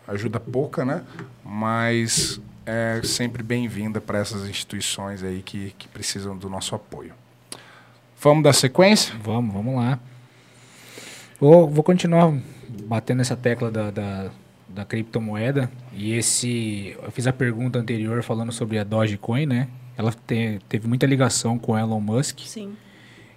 ajuda 0.07 0.39
pouca, 0.39 0.83
né? 0.83 1.03
Mas 1.43 2.39
é 2.65 3.01
sempre 3.03 3.41
bem-vinda 3.41 4.01
para 4.01 4.19
essas 4.19 4.47
instituições 4.47 5.23
aí 5.23 5.41
que, 5.41 5.73
que 5.77 5.87
precisam 5.87 6.37
do 6.37 6.49
nosso 6.49 6.75
apoio. 6.75 7.13
Vamos 8.21 8.43
dar 8.43 8.53
sequência? 8.53 9.15
Vamos, 9.23 9.53
vamos 9.53 9.75
lá. 9.75 9.99
Vou, 11.39 11.69
vou 11.69 11.83
continuar 11.83 12.33
batendo 12.85 13.21
essa 13.21 13.35
tecla 13.35 13.69
da, 13.71 13.91
da, 13.91 14.29
da 14.67 14.85
criptomoeda. 14.85 15.69
E 15.93 16.13
esse. 16.13 16.95
Eu 17.01 17.11
fiz 17.11 17.27
a 17.27 17.33
pergunta 17.33 17.79
anterior 17.79 18.21
falando 18.23 18.51
sobre 18.51 18.77
a 18.79 18.83
Dogecoin, 18.83 19.45
né? 19.45 19.67
Ela 19.97 20.11
te- 20.11 20.59
teve 20.67 20.87
muita 20.87 21.05
ligação 21.05 21.59
com 21.59 21.77
Elon 21.77 21.99
Musk. 21.99 22.39
Sim. 22.45 22.75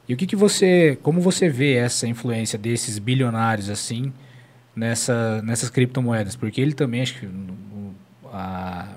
E 0.09 0.15
o 0.15 0.17
que, 0.17 0.27
que 0.27 0.37
você. 0.37 0.99
Como 1.03 1.21
você 1.21 1.49
vê 1.49 1.75
essa 1.75 2.07
influência 2.07 2.59
desses 2.59 2.99
bilionários 2.99 3.69
assim 3.69 4.13
nessa, 4.75 5.43
nessas 5.43 5.69
criptomoedas? 5.71 6.37
Porque 6.37 6.61
ele 6.61 6.73
também, 6.73 7.03
acho 7.03 7.19
que 7.19 7.29
a 8.33 8.89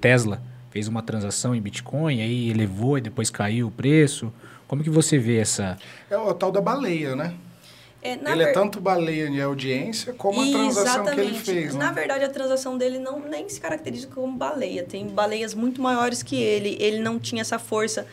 Tesla 0.00 0.40
fez 0.70 0.88
uma 0.88 1.02
transação 1.02 1.54
em 1.54 1.60
Bitcoin, 1.60 2.20
aí 2.22 2.50
elevou 2.50 2.98
e 2.98 3.00
depois 3.00 3.30
caiu 3.30 3.68
o 3.68 3.70
preço. 3.70 4.32
Como 4.68 4.82
que 4.82 4.90
você 4.90 5.18
vê 5.18 5.38
essa. 5.38 5.76
É 6.10 6.16
o 6.16 6.32
tal 6.32 6.50
da 6.50 6.60
baleia, 6.60 7.14
né? 7.14 7.34
É, 8.04 8.14
ele 8.14 8.42
é 8.42 8.46
ver- 8.46 8.52
tanto 8.52 8.80
baleia 8.80 9.30
de 9.30 9.40
audiência 9.40 10.12
como 10.14 10.40
a 10.42 10.46
transação 10.46 11.04
que 11.04 11.20
ele 11.20 11.34
fez, 11.38 11.72
Na 11.72 11.88
né? 11.88 11.92
verdade, 11.92 12.24
a 12.24 12.28
transação 12.28 12.76
dele 12.76 12.98
não 12.98 13.20
nem 13.20 13.48
se 13.48 13.60
caracteriza 13.60 14.08
como 14.08 14.36
baleia. 14.36 14.82
Tem 14.82 15.06
baleias 15.06 15.54
muito 15.54 15.80
maiores 15.80 16.20
que 16.22 16.34
ele. 16.34 16.76
Ele 16.80 16.98
não 16.98 17.18
tinha 17.20 17.42
essa 17.42 17.58
força 17.60 18.06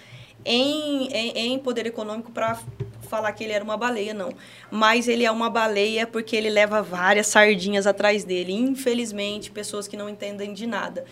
em, 0.45 1.07
em, 1.07 1.53
em 1.53 1.59
poder 1.59 1.85
econômico 1.85 2.31
para 2.31 2.59
falar 3.09 3.31
que 3.33 3.43
ele 3.43 3.53
era 3.53 3.63
uma 3.63 3.75
baleia, 3.75 4.13
não. 4.13 4.31
Mas 4.71 5.07
ele 5.07 5.25
é 5.25 5.31
uma 5.31 5.49
baleia 5.49 6.05
porque 6.05 6.35
ele 6.35 6.49
leva 6.49 6.81
várias 6.81 7.27
sardinhas 7.27 7.87
atrás 7.87 8.23
dele. 8.23 8.53
Infelizmente, 8.53 9.51
pessoas 9.51 9.87
que 9.87 9.97
não 9.97 10.09
entendem 10.09 10.53
de 10.53 10.67
nada. 10.67 11.05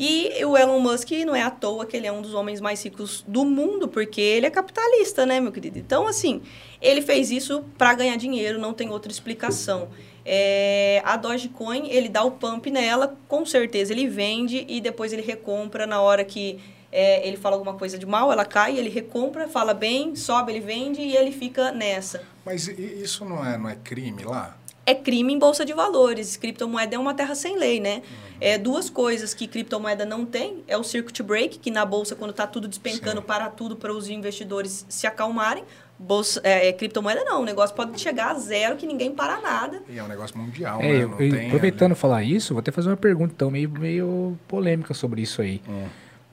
E 0.00 0.44
o 0.44 0.56
Elon 0.56 0.78
Musk 0.78 1.10
não 1.26 1.34
é 1.34 1.42
à 1.42 1.50
toa 1.50 1.84
que 1.84 1.96
ele 1.96 2.06
é 2.06 2.12
um 2.12 2.22
dos 2.22 2.32
homens 2.32 2.60
mais 2.60 2.84
ricos 2.84 3.24
do 3.26 3.44
mundo, 3.44 3.88
porque 3.88 4.20
ele 4.20 4.46
é 4.46 4.50
capitalista, 4.50 5.26
né, 5.26 5.40
meu 5.40 5.50
querido? 5.50 5.76
Então, 5.76 6.06
assim, 6.06 6.40
ele 6.80 7.02
fez 7.02 7.32
isso 7.32 7.64
para 7.76 7.94
ganhar 7.94 8.14
dinheiro, 8.14 8.60
não 8.60 8.72
tem 8.72 8.90
outra 8.90 9.10
explicação. 9.10 9.88
É, 10.24 11.02
a 11.04 11.16
Dogecoin, 11.16 11.88
ele 11.88 12.08
dá 12.08 12.22
o 12.22 12.30
pump 12.30 12.70
nela, 12.70 13.16
com 13.26 13.44
certeza 13.44 13.92
ele 13.92 14.06
vende 14.06 14.64
e 14.68 14.80
depois 14.80 15.12
ele 15.12 15.22
recompra 15.22 15.84
na 15.84 16.00
hora 16.00 16.22
que 16.22 16.60
é, 16.90 17.26
ele 17.26 17.36
fala 17.36 17.56
alguma 17.56 17.74
coisa 17.74 17.98
de 17.98 18.06
mal, 18.06 18.32
ela 18.32 18.44
cai, 18.44 18.78
ele 18.78 18.88
recompra, 18.88 19.48
fala 19.48 19.74
bem, 19.74 20.16
sobe, 20.16 20.52
ele 20.52 20.60
vende 20.60 21.00
e 21.00 21.16
ele 21.16 21.32
fica 21.32 21.70
nessa. 21.72 22.22
Mas 22.44 22.66
isso 22.66 23.24
não 23.24 23.44
é, 23.44 23.58
não 23.58 23.68
é 23.68 23.76
crime 23.76 24.24
lá? 24.24 24.58
é 24.88 24.94
crime 24.94 25.34
em 25.34 25.38
bolsa 25.38 25.66
de 25.66 25.74
valores. 25.74 26.38
Criptomoeda 26.38 26.96
é 26.96 26.98
uma 26.98 27.12
terra 27.12 27.34
sem 27.34 27.58
lei, 27.58 27.78
né? 27.78 27.96
Uhum. 27.96 28.36
É 28.40 28.56
duas 28.56 28.88
coisas 28.88 29.34
que 29.34 29.46
criptomoeda 29.46 30.06
não 30.06 30.24
tem 30.24 30.64
é 30.66 30.78
o 30.78 30.82
circuit 30.82 31.22
break, 31.22 31.58
que 31.58 31.70
na 31.70 31.84
bolsa 31.84 32.16
quando 32.16 32.30
está 32.30 32.46
tudo 32.46 32.66
despencando 32.66 33.20
Sim. 33.20 33.26
para 33.26 33.50
tudo 33.50 33.76
para 33.76 33.92
os 33.92 34.08
investidores 34.08 34.86
se 34.88 35.06
acalmarem. 35.06 35.62
Bolsa, 35.98 36.40
é, 36.42 36.68
é, 36.68 36.72
criptomoeda 36.72 37.22
não, 37.22 37.42
o 37.42 37.44
negócio 37.44 37.76
pode 37.76 38.00
chegar 38.00 38.30
a 38.30 38.34
zero 38.38 38.76
que 38.76 38.86
ninguém 38.86 39.12
para 39.12 39.38
nada. 39.42 39.82
E 39.90 39.98
é 39.98 40.02
um 40.02 40.08
negócio 40.08 40.38
mundial, 40.38 40.80
é, 40.80 40.84
né? 40.84 41.02
Eu, 41.02 41.16
tem, 41.16 41.46
aproveitando 41.48 41.90
né? 41.90 41.94
falar 41.94 42.22
isso, 42.22 42.54
vou 42.54 42.60
até 42.60 42.72
fazer 42.72 42.88
uma 42.88 42.96
pergunta 42.96 43.34
então 43.34 43.50
meio, 43.50 43.68
meio 43.68 44.38
polêmica 44.48 44.94
sobre 44.94 45.20
isso 45.20 45.42
aí. 45.42 45.60
Hum. 45.68 45.86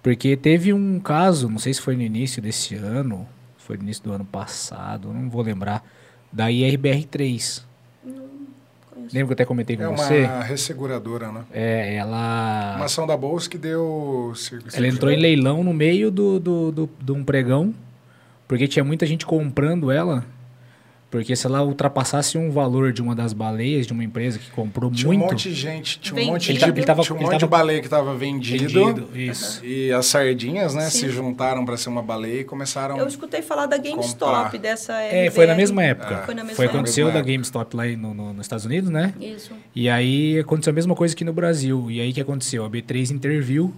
Porque 0.06 0.38
teve 0.38 0.72
um 0.72 1.00
caso, 1.00 1.50
não 1.50 1.58
sei 1.58 1.74
se 1.74 1.82
foi 1.82 1.96
no 1.96 2.04
início 2.04 2.40
desse 2.40 2.76
ano, 2.76 3.28
foi 3.58 3.76
no 3.76 3.82
início 3.82 4.04
do 4.04 4.14
ano 4.14 4.24
passado, 4.24 5.12
não 5.12 5.28
vou 5.32 5.42
lembrar, 5.42 5.84
da 6.32 6.46
IRBR3. 6.46 7.64
Lembra 8.06 9.10
que 9.10 9.32
eu 9.32 9.34
até 9.34 9.46
comentei 9.46 9.76
com 9.76 9.82
é 9.82 9.88
você? 9.88 10.18
É 10.18 10.28
uma 10.28 10.44
resseguradora, 10.44 11.32
né? 11.32 11.44
É, 11.52 11.96
ela... 11.96 12.76
Uma 12.76 12.86
ação 12.86 13.08
da 13.08 13.18
Bolsa 13.18 13.50
que 13.50 13.58
deu... 13.58 14.32
Ela 14.76 14.88
entrou 14.88 15.12
em 15.12 15.18
leilão 15.18 15.64
no 15.64 15.74
meio 15.74 16.12
do, 16.12 16.40
do, 16.40 16.72
do, 16.72 16.90
de 17.02 17.12
um 17.12 17.24
pregão, 17.24 17.74
porque 18.48 18.68
tinha 18.68 18.86
muita 18.86 19.08
gente 19.08 19.26
comprando 19.26 19.90
ela 19.90 20.24
porque 21.16 21.34
se 21.34 21.48
ela 21.48 21.64
ultrapassasse 21.64 22.38
um 22.38 22.52
valor 22.52 22.92
de 22.92 23.02
uma 23.02 23.16
das 23.16 23.32
baleias 23.32 23.88
de 23.88 23.94
uma 23.94 24.04
empresa 24.04 24.38
que 24.38 24.52
comprou 24.52 24.92
tinha 24.92 25.08
muito. 25.08 25.20
Tinha 25.20 25.28
um 25.28 25.32
monte 25.32 25.50
de 25.50 25.56
gente, 25.56 26.00
tinha 26.00 26.22
um 26.22 26.26
monte 26.26 26.54
de, 26.54 26.66
ele 26.66 26.84
tava, 26.84 27.04
tinha 27.04 27.16
um 27.16 27.22
monte 27.22 27.32
tava, 27.32 27.40
de 27.40 27.46
baleia 27.48 27.80
que 27.80 27.86
estava 27.86 28.14
vendido, 28.14 28.68
vendido. 28.68 29.18
Isso. 29.18 29.66
E 29.66 29.94
as 29.94 30.08
sardinhas, 30.08 30.76
né, 30.76 30.90
Sim. 30.90 31.00
se 31.00 31.10
juntaram 31.10 31.64
para 31.64 31.78
ser 31.78 31.88
uma 31.88 32.02
baleia 32.02 32.42
e 32.42 32.44
começaram 32.44 32.98
Eu 32.98 33.08
escutei 33.08 33.42
falar 33.42 33.66
da 33.66 33.78
GameStop, 33.78 34.44
comprar. 34.44 34.58
dessa 34.60 35.02
É, 35.02 35.32
foi 35.32 35.46
na 35.46 35.56
mesma 35.56 35.82
época. 35.82 36.16
É. 36.16 36.26
Foi 36.26 36.36
na 36.36 36.44
mesma 36.44 36.56
foi 36.58 36.66
aconteceu 36.66 37.10
da 37.10 37.22
GameStop 37.22 37.78
lá 37.78 37.86
no, 37.86 38.14
no, 38.14 38.34
nos 38.34 38.46
Estados 38.46 38.66
Unidos, 38.66 38.90
né? 38.90 39.14
Isso. 39.18 39.54
E 39.74 39.88
aí 39.88 40.38
aconteceu 40.38 40.72
a 40.72 40.74
mesma 40.74 40.96
coisa 40.96 41.16
aqui 41.16 41.24
no 41.24 41.32
Brasil. 41.32 41.90
E 41.90 42.02
aí 42.02 42.12
que 42.12 42.20
aconteceu? 42.20 42.66
A 42.66 42.70
B3 42.70 43.12
interviu, 43.12 43.74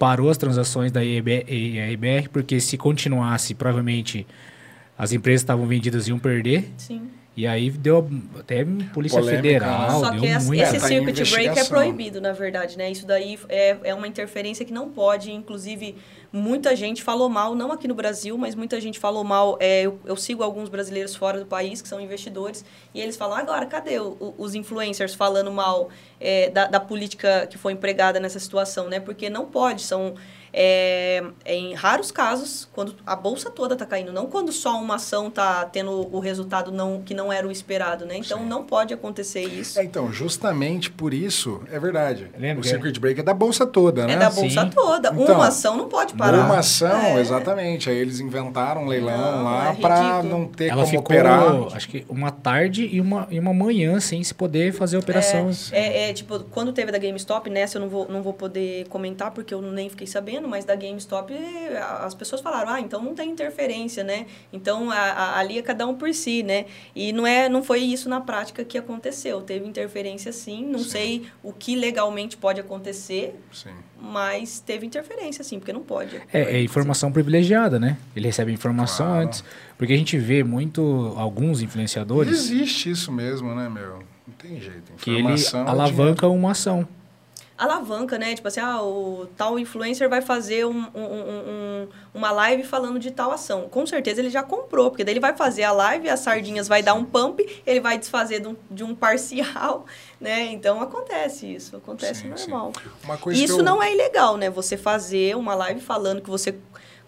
parou 0.00 0.28
as 0.30 0.36
transações 0.36 0.90
da 0.90 1.00
IBR, 1.04 2.28
porque 2.32 2.58
se 2.58 2.76
continuasse, 2.76 3.54
provavelmente 3.54 4.26
as 5.02 5.10
empresas 5.12 5.40
estavam 5.40 5.66
vendidas 5.66 6.06
e 6.06 6.10
iam 6.10 6.18
perder. 6.20 6.72
Sim. 6.78 7.10
E 7.36 7.44
aí 7.44 7.70
deu 7.70 8.08
até 8.38 8.64
Polícia 8.94 9.18
Polêmica, 9.18 9.42
Federal. 9.42 10.00
Só 10.00 10.12
que 10.12 10.26
esse, 10.26 10.56
esse 10.60 10.78
tá 10.78 10.86
circuit 10.86 11.30
break 11.30 11.58
é 11.58 11.64
proibido, 11.64 12.20
na 12.20 12.30
verdade, 12.30 12.78
né? 12.78 12.88
Isso 12.88 13.04
daí 13.04 13.36
é, 13.48 13.76
é 13.82 13.94
uma 13.94 14.06
interferência 14.06 14.64
que 14.64 14.72
não 14.72 14.90
pode. 14.90 15.32
Inclusive, 15.32 15.96
muita 16.32 16.76
gente 16.76 17.02
falou 17.02 17.28
mal, 17.28 17.52
não 17.56 17.72
aqui 17.72 17.88
no 17.88 17.96
Brasil, 17.96 18.38
mas 18.38 18.54
muita 18.54 18.80
gente 18.80 19.00
falou 19.00 19.24
mal. 19.24 19.56
É, 19.58 19.82
eu, 19.82 19.98
eu, 20.04 20.14
sigo 20.14 20.40
alguns 20.44 20.68
brasileiros 20.68 21.16
fora 21.16 21.40
do 21.40 21.46
país 21.46 21.82
que 21.82 21.88
são 21.88 22.00
investidores, 22.00 22.64
e 22.94 23.00
eles 23.00 23.16
falam: 23.16 23.36
agora, 23.36 23.66
cadê 23.66 23.98
o, 23.98 24.34
os 24.38 24.54
influencers 24.54 25.14
falando 25.14 25.50
mal 25.50 25.88
é, 26.20 26.48
da, 26.48 26.66
da 26.68 26.78
política 26.78 27.48
que 27.48 27.58
foi 27.58 27.72
empregada 27.72 28.20
nessa 28.20 28.38
situação, 28.38 28.88
né? 28.88 29.00
Porque 29.00 29.28
não 29.28 29.46
pode, 29.46 29.82
são 29.82 30.14
é, 30.52 31.24
em 31.46 31.72
raros 31.74 32.10
casos, 32.10 32.68
quando 32.72 32.94
a 33.06 33.16
bolsa 33.16 33.50
toda 33.50 33.74
está 33.74 33.86
caindo, 33.86 34.12
não 34.12 34.26
quando 34.26 34.52
só 34.52 34.78
uma 34.78 34.96
ação 34.96 35.28
está 35.28 35.64
tendo 35.64 36.14
o 36.14 36.20
resultado 36.20 36.70
não, 36.70 37.00
que 37.02 37.14
não 37.14 37.32
era 37.32 37.46
o 37.46 37.50
esperado, 37.50 38.04
né? 38.04 38.18
Então 38.18 38.40
Sim. 38.40 38.46
não 38.46 38.64
pode 38.64 38.92
acontecer 38.92 39.44
isso. 39.44 39.80
É, 39.80 39.84
então, 39.84 40.12
justamente 40.12 40.90
por 40.90 41.14
isso, 41.14 41.62
é 41.70 41.78
verdade. 41.78 42.30
Lembra 42.38 42.60
o 42.60 42.64
circuit 42.64 42.98
break 43.00 43.20
é 43.20 43.22
da 43.22 43.32
bolsa 43.32 43.66
toda, 43.66 44.06
né? 44.06 44.14
É 44.14 44.18
da 44.18 44.30
bolsa 44.30 44.62
Sim. 44.62 44.70
toda. 44.70 45.08
Então, 45.08 45.36
uma 45.36 45.48
ação 45.48 45.76
não 45.76 45.88
pode 45.88 46.14
parar. 46.14 46.44
Uma 46.44 46.58
ação, 46.58 47.00
é. 47.00 47.20
exatamente. 47.20 47.88
Aí 47.88 47.96
eles 47.96 48.20
inventaram 48.20 48.82
um 48.82 48.86
leilão 48.86 49.38
não, 49.38 49.44
lá 49.44 49.72
é 49.72 49.74
para 49.74 50.22
não 50.22 50.46
ter 50.46 50.66
Ela 50.66 50.82
como 50.82 50.86
ficou, 50.86 51.04
operar. 51.04 51.66
Acho 51.74 51.88
que 51.88 52.04
uma 52.08 52.30
tarde 52.30 52.88
e 52.92 53.00
uma, 53.00 53.26
e 53.30 53.38
uma 53.38 53.54
manhã 53.54 53.98
sem 54.00 54.22
se 54.22 54.34
poder 54.34 54.72
fazer 54.72 54.96
a 54.96 55.00
operação. 55.00 55.50
É, 55.70 55.80
é, 55.80 56.10
é, 56.10 56.12
tipo, 56.12 56.40
quando 56.50 56.72
teve 56.72 56.92
da 56.92 56.98
GameStop, 56.98 57.48
nessa 57.48 57.78
eu 57.78 57.82
não 57.82 57.88
vou, 57.88 58.08
não 58.08 58.22
vou 58.22 58.34
poder 58.34 58.86
comentar 58.88 59.30
porque 59.30 59.54
eu 59.54 59.62
nem 59.62 59.88
fiquei 59.88 60.06
sabendo 60.06 60.41
mas 60.48 60.64
da 60.64 60.74
GameStop 60.74 61.32
as 62.00 62.14
pessoas 62.14 62.40
falaram, 62.40 62.72
ah, 62.72 62.80
então 62.80 63.02
não 63.02 63.14
tem 63.14 63.30
interferência, 63.30 64.04
né? 64.04 64.26
Então 64.52 64.90
a, 64.90 64.96
a, 64.96 65.38
ali 65.38 65.58
é 65.58 65.62
cada 65.62 65.86
um 65.86 65.94
por 65.94 66.12
si, 66.14 66.42
né? 66.42 66.66
E 66.94 67.12
não 67.12 67.26
é, 67.26 67.48
não 67.48 67.62
foi 67.62 67.80
isso 67.80 68.08
na 68.08 68.20
prática 68.20 68.64
que 68.64 68.76
aconteceu. 68.76 69.40
Teve 69.40 69.66
interferência 69.66 70.32
sim, 70.32 70.64
não 70.64 70.78
sim. 70.78 70.90
sei 70.90 71.26
o 71.42 71.52
que 71.52 71.74
legalmente 71.74 72.36
pode 72.36 72.60
acontecer, 72.60 73.34
sim. 73.52 73.70
mas 74.00 74.60
teve 74.60 74.86
interferência 74.86 75.44
sim, 75.44 75.58
porque 75.58 75.72
não 75.72 75.82
pode. 75.82 76.20
É, 76.32 76.56
é 76.56 76.62
informação 76.62 77.12
privilegiada, 77.12 77.78
né? 77.78 77.96
Ele 78.14 78.26
recebe 78.26 78.52
informação 78.52 79.06
claro. 79.06 79.26
antes, 79.26 79.44
porque 79.76 79.92
a 79.92 79.96
gente 79.96 80.18
vê 80.18 80.44
muito 80.44 81.14
alguns 81.16 81.62
influenciadores. 81.62 82.32
Existe 82.32 82.90
isso 82.90 83.12
mesmo, 83.12 83.54
né, 83.54 83.68
meu? 83.68 84.02
Não 84.26 84.34
tem 84.38 84.60
jeito. 84.60 84.92
que 84.98 85.10
ele 85.10 85.34
alavanca 85.66 86.28
uma 86.28 86.52
ação 86.52 86.86
alavanca, 87.56 88.18
né? 88.18 88.34
Tipo 88.34 88.48
assim, 88.48 88.60
ah, 88.60 88.82
o 88.82 89.26
tal 89.36 89.58
influencer 89.58 90.08
vai 90.08 90.20
fazer 90.20 90.66
um, 90.66 90.86
um, 90.94 91.02
um, 91.02 91.88
uma 92.14 92.30
live 92.30 92.62
falando 92.64 92.98
de 92.98 93.10
tal 93.10 93.30
ação. 93.30 93.68
Com 93.68 93.86
certeza 93.86 94.20
ele 94.20 94.30
já 94.30 94.42
comprou, 94.42 94.90
porque 94.90 95.04
daí 95.04 95.12
ele 95.12 95.20
vai 95.20 95.36
fazer 95.36 95.62
a 95.64 95.72
live, 95.72 96.08
as 96.08 96.20
sardinhas 96.20 96.68
vai 96.68 96.82
dar 96.82 96.94
um 96.94 97.04
pump, 97.04 97.40
ele 97.66 97.80
vai 97.80 97.98
desfazer 97.98 98.40
de 98.40 98.48
um, 98.48 98.56
de 98.70 98.94
parcial, 98.94 99.86
né? 100.20 100.46
Então 100.46 100.80
acontece 100.80 101.46
isso, 101.46 101.76
acontece 101.76 102.22
sim, 102.22 102.28
normal. 102.28 102.72
Sim. 103.22 103.30
isso 103.32 103.60
eu... 103.60 103.62
não 103.62 103.82
é 103.82 103.92
ilegal, 103.92 104.36
né? 104.36 104.50
Você 104.50 104.76
fazer 104.76 105.36
uma 105.36 105.54
live 105.54 105.80
falando 105.80 106.20
que 106.20 106.30
você 106.30 106.56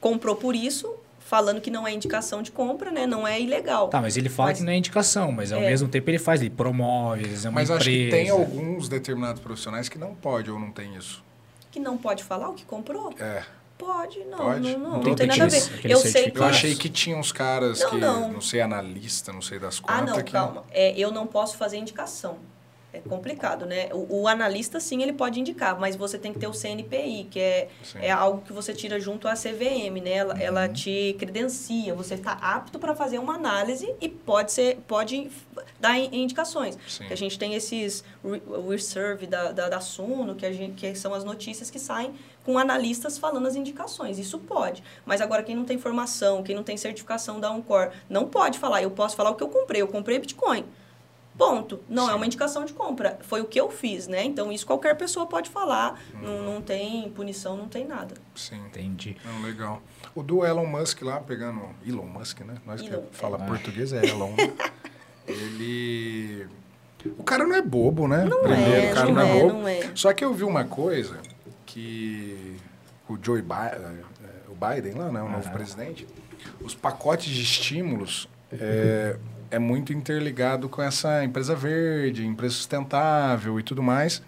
comprou 0.01 0.37
por 0.37 0.55
isso, 0.55 0.95
falando 1.25 1.61
que 1.61 1.71
não 1.71 1.89
é 1.89 1.93
indicação 1.93 2.43
de 2.43 2.53
compra, 2.53 2.91
né? 2.91 3.07
Não 3.07 3.27
é 3.27 3.41
ilegal. 3.41 3.89
Tá, 3.89 4.01
mas 4.01 4.17
ele 4.17 4.29
fala 4.29 4.51
mas, 4.51 4.59
que 4.59 4.65
não 4.65 4.73
é 4.73 4.77
indicação, 4.77 5.33
mas 5.33 5.53
ao 5.53 5.61
é. 5.61 5.67
mesmo 5.67 5.89
tempo 5.89 6.09
ele 6.11 6.19
faz, 6.19 6.41
ele 6.41 6.51
promove, 6.51 7.25
é 7.25 7.49
uma 7.49 7.53
mas 7.53 7.71
empresa. 7.71 7.75
acho 7.75 7.91
que 7.91 8.11
tem 8.11 8.29
alguns 8.29 8.89
determinados 8.89 9.41
profissionais 9.41 9.89
que 9.89 9.99
não 9.99 10.15
pode 10.15 10.51
ou 10.51 10.59
não 10.61 10.71
tem 10.71 10.95
isso. 10.95 11.25
Que 11.71 11.81
não 11.81 11.97
pode 11.97 12.23
falar 12.23 12.51
o 12.51 12.55
que 12.55 12.65
comprou? 12.65 13.13
É. 13.19 13.43
Pode, 13.77 14.21
não, 14.27 14.39
pode? 14.39 14.61
não, 14.61 14.79
não, 14.79 14.91
não, 14.91 15.03
não 15.03 15.15
tem 15.15 15.27
nada 15.27 15.45
a 15.45 15.49
ver. 15.49 15.63
Eu 15.83 15.99
sei 15.99 16.31
que... 16.31 16.39
Eu 16.39 16.45
achei 16.45 16.77
que 16.77 16.89
tinha 16.89 17.17
uns 17.17 17.33
caras 17.33 17.81
não, 17.81 17.91
que, 17.91 17.97
não. 17.97 18.33
não 18.35 18.41
sei, 18.41 18.61
analista, 18.61 19.33
não 19.33 19.43
sei 19.43 19.59
das 19.59 19.81
contas. 19.81 19.99
Ah, 19.99 20.03
não, 20.03 20.23
que... 20.23 20.31
calma. 20.31 20.65
É, 20.71 20.97
eu 20.97 21.11
não 21.11 21.27
posso 21.27 21.57
fazer 21.57 21.79
indicação 21.79 22.39
é 22.95 23.01
complicado, 23.09 23.67
né? 23.67 23.89
O, 23.93 24.23
o, 24.23 24.29
analista, 24.29 24.79
sim, 24.79 25.03
ele 25.03 25.13
pode 25.13 25.41
indicar, 25.41 25.79
mas 25.79 25.97
você 25.97 26.19
tem 26.19 26.33
que 26.33 26.39
ter 26.39 26.47
o 26.47 26.53
CNPI, 26.53 27.29
que 27.31 27.41
é, 27.41 27.69
é 27.97 28.11
algo 28.11 28.43
que 28.43 28.53
você 28.53 28.73
tira 28.73 29.01
junto 29.01 29.27
à 29.27 29.35
CVM, 29.35 30.01
né? 30.03 30.13
Ela, 30.13 30.35
uhum. 30.35 30.41
ela 30.41 30.69
te 30.69 31.17
credencia, 31.19 31.95
você 31.95 32.15
está 32.15 32.33
apto 32.33 32.79
para 32.79 32.95
fazer 32.95 33.19
uma 33.19 33.35
análise 33.35 33.93
e 34.01 34.09
pode, 34.09 34.53
ser, 34.53 34.79
pode 34.87 35.31
dar 35.81 35.99
indicações. 35.99 36.79
Sim. 36.87 37.07
A 37.11 37.15
gente 37.15 37.39
tem 37.39 37.55
esses 37.55 38.05
reserve 38.69 39.27
da, 39.27 39.53
da, 39.53 39.69
da 39.69 39.81
Suno, 39.81 40.35
que, 40.35 40.47
a 40.47 40.53
gente, 40.53 40.75
que 40.75 40.95
são 40.95 41.13
as 41.13 41.25
notícias 41.25 41.71
que 41.71 41.79
saem 41.79 42.15
com 42.45 42.59
analistas 42.59 43.19
falando 43.19 43.47
as 43.47 43.57
indicações. 43.57 44.19
Isso 44.19 44.39
pode. 44.39 44.83
Mas 45.05 45.21
agora, 45.21 45.43
quem 45.43 45.57
não 45.57 45.65
tem 45.65 45.79
formação, 45.79 46.43
quem 46.43 46.55
não 46.55 46.63
tem 46.63 46.77
certificação 46.77 47.41
da 47.41 47.51
Uncor, 47.51 47.91
não 48.09 48.29
pode 48.29 48.59
falar. 48.59 48.83
Eu 48.83 48.91
posso 48.91 49.17
falar 49.17 49.31
o 49.31 49.35
que 49.35 49.43
eu 49.43 49.49
comprei. 49.49 49.83
Eu 49.83 49.89
comprei 49.89 50.19
Bitcoin. 50.19 50.65
Ponto. 51.37 51.81
Não 51.89 52.05
é 52.05 52.07
Sim. 52.07 52.13
é 52.13 52.15
uma 52.15 52.27
indicação 52.27 52.65
de 52.65 52.73
compra. 52.73 53.19
Foi 53.23 53.41
o 53.41 53.45
que 53.45 53.61
eu 53.61 53.71
fiz, 53.71 54.07
né? 54.07 54.23
Então, 54.23 54.53
isso 54.53 54.65
qualquer 54.65 54.95
pessoa 54.97 55.27
pode 55.27 55.51
falar. 55.51 56.01
Hum. 56.15 56.19
Não, 56.23 56.43
não 56.55 56.63
tem 56.63 57.11
punição, 57.11 57.57
não 57.57 57.69
tem 57.69 57.87
nada. 57.87 58.15
Sim. 58.35 58.61
Entendi. 58.67 59.17
Não, 59.25 59.43
legal. 59.43 59.83
O 60.15 60.23
do 60.23 60.45
Elon 60.45 60.67
Musk 60.67 61.03
lá, 61.03 61.19
pegando... 61.21 61.61
Elon 61.85 62.07
Musk, 62.07 62.41
né? 62.41 62.55
Nós 62.65 62.81
Elon, 62.81 63.03
que 63.03 63.17
fala 63.17 63.43
é. 63.43 63.47
português 63.47 63.93
é 63.93 64.07
Elon. 64.07 64.33
ele... 65.27 66.47
O 67.19 67.25
cara 67.25 67.45
não 67.45 67.55
é 67.55 67.61
bobo, 67.61 68.07
né? 68.07 68.25
Não 68.25 68.41
Primeiro, 68.41 68.87
é, 68.87 68.93
o 68.93 68.95
cara 68.95 69.07
não, 69.07 69.15
não 69.15 69.23
é, 69.23 69.29
é, 69.29 69.41
bobo. 69.41 69.53
Não 69.55 69.69
é. 69.69 69.91
Só 69.95 70.13
que 70.13 70.25
eu 70.25 70.33
vi 70.33 70.45
uma 70.45 70.65
coisa 70.65 71.19
que 71.67 72.57
o 73.09 73.19
Joe 73.21 73.43
Biden, 73.43 74.05
é, 74.25 74.49
o 74.49 74.55
Biden 74.55 74.95
lá, 74.95 75.11
né? 75.11 75.21
O 75.21 75.29
novo 75.29 75.51
presidente, 75.51 76.07
os 76.61 76.75
pacotes 76.75 77.27
de 77.27 77.43
estímulos... 77.43 78.29
É, 78.53 79.17
é 79.55 79.59
muito 79.59 79.93
interligado 79.93 80.69
com 80.69 80.83
essa 80.83 81.25
empresa 81.25 81.55
verde, 81.55 82.27
empresa 82.27 82.55
sustentável 82.55 83.59
e 83.59 83.63
tudo 83.63 83.83
mais. 83.83 84.23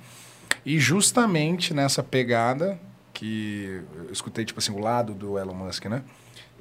E 0.65 0.79
justamente 0.79 1.75
nessa 1.75 2.03
pegada 2.03 2.79
que 3.13 3.83
eu 4.07 4.13
escutei 4.13 4.45
tipo 4.45 4.59
assim 4.59 4.73
o 4.73 4.79
lado 4.79 5.15
do 5.15 5.39
Elon 5.39 5.55
Musk, 5.55 5.87
né? 5.87 6.03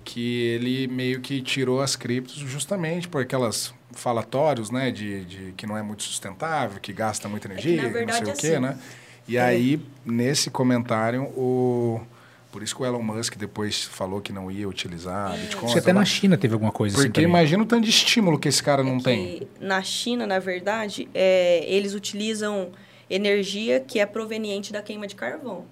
Que 0.03 0.43
ele 0.47 0.87
meio 0.87 1.21
que 1.21 1.41
tirou 1.41 1.81
as 1.81 1.95
criptos 1.95 2.35
justamente 2.35 3.07
por 3.07 3.21
aquelas 3.21 3.73
falatórios, 3.91 4.69
né, 4.69 4.91
de, 4.91 5.25
de 5.25 5.53
que 5.53 5.65
não 5.65 5.77
é 5.77 5.81
muito 5.81 6.03
sustentável, 6.03 6.79
que 6.81 6.91
gasta 6.91 7.29
muita 7.29 7.47
energia, 7.47 7.81
é 7.81 7.85
que, 7.85 7.89
verdade, 7.89 8.25
não 8.25 8.25
sei 8.25 8.33
o 8.33 8.37
quê, 8.37 8.55
assim, 8.55 8.59
né? 8.59 8.77
E 9.27 9.37
é. 9.37 9.41
aí 9.41 9.81
nesse 10.05 10.49
comentário 10.49 11.23
o 11.23 12.01
por 12.55 12.63
isso 12.63 12.73
que 12.73 12.83
o 12.83 12.85
Elon 12.85 13.03
Musk 13.03 13.35
depois 13.35 13.83
falou 13.83 14.21
que 14.21 14.31
não 14.31 14.49
ia 14.49 14.65
utilizar 14.65 15.37
Bitcoin. 15.37 15.71
Acho 15.71 15.77
até 15.77 15.91
na 15.91 16.05
China 16.05 16.37
teve 16.37 16.53
alguma 16.53 16.71
coisa 16.71 16.95
Porque 16.95 17.19
assim 17.19 17.27
imagina 17.27 17.61
o 17.61 17.65
tanto 17.65 17.83
de 17.83 17.89
estímulo 17.89 18.39
que 18.39 18.47
esse 18.47 18.63
cara 18.63 18.81
não 18.81 18.95
é 18.95 19.01
tem. 19.01 19.47
Na 19.59 19.83
China, 19.83 20.25
na 20.25 20.39
verdade, 20.39 21.09
é, 21.13 21.65
eles 21.67 21.93
utilizam 21.93 22.71
energia 23.09 23.81
que 23.81 23.99
é 23.99 24.05
proveniente 24.05 24.71
da 24.71 24.81
queima 24.81 25.05
de 25.05 25.15
carvão. 25.15 25.65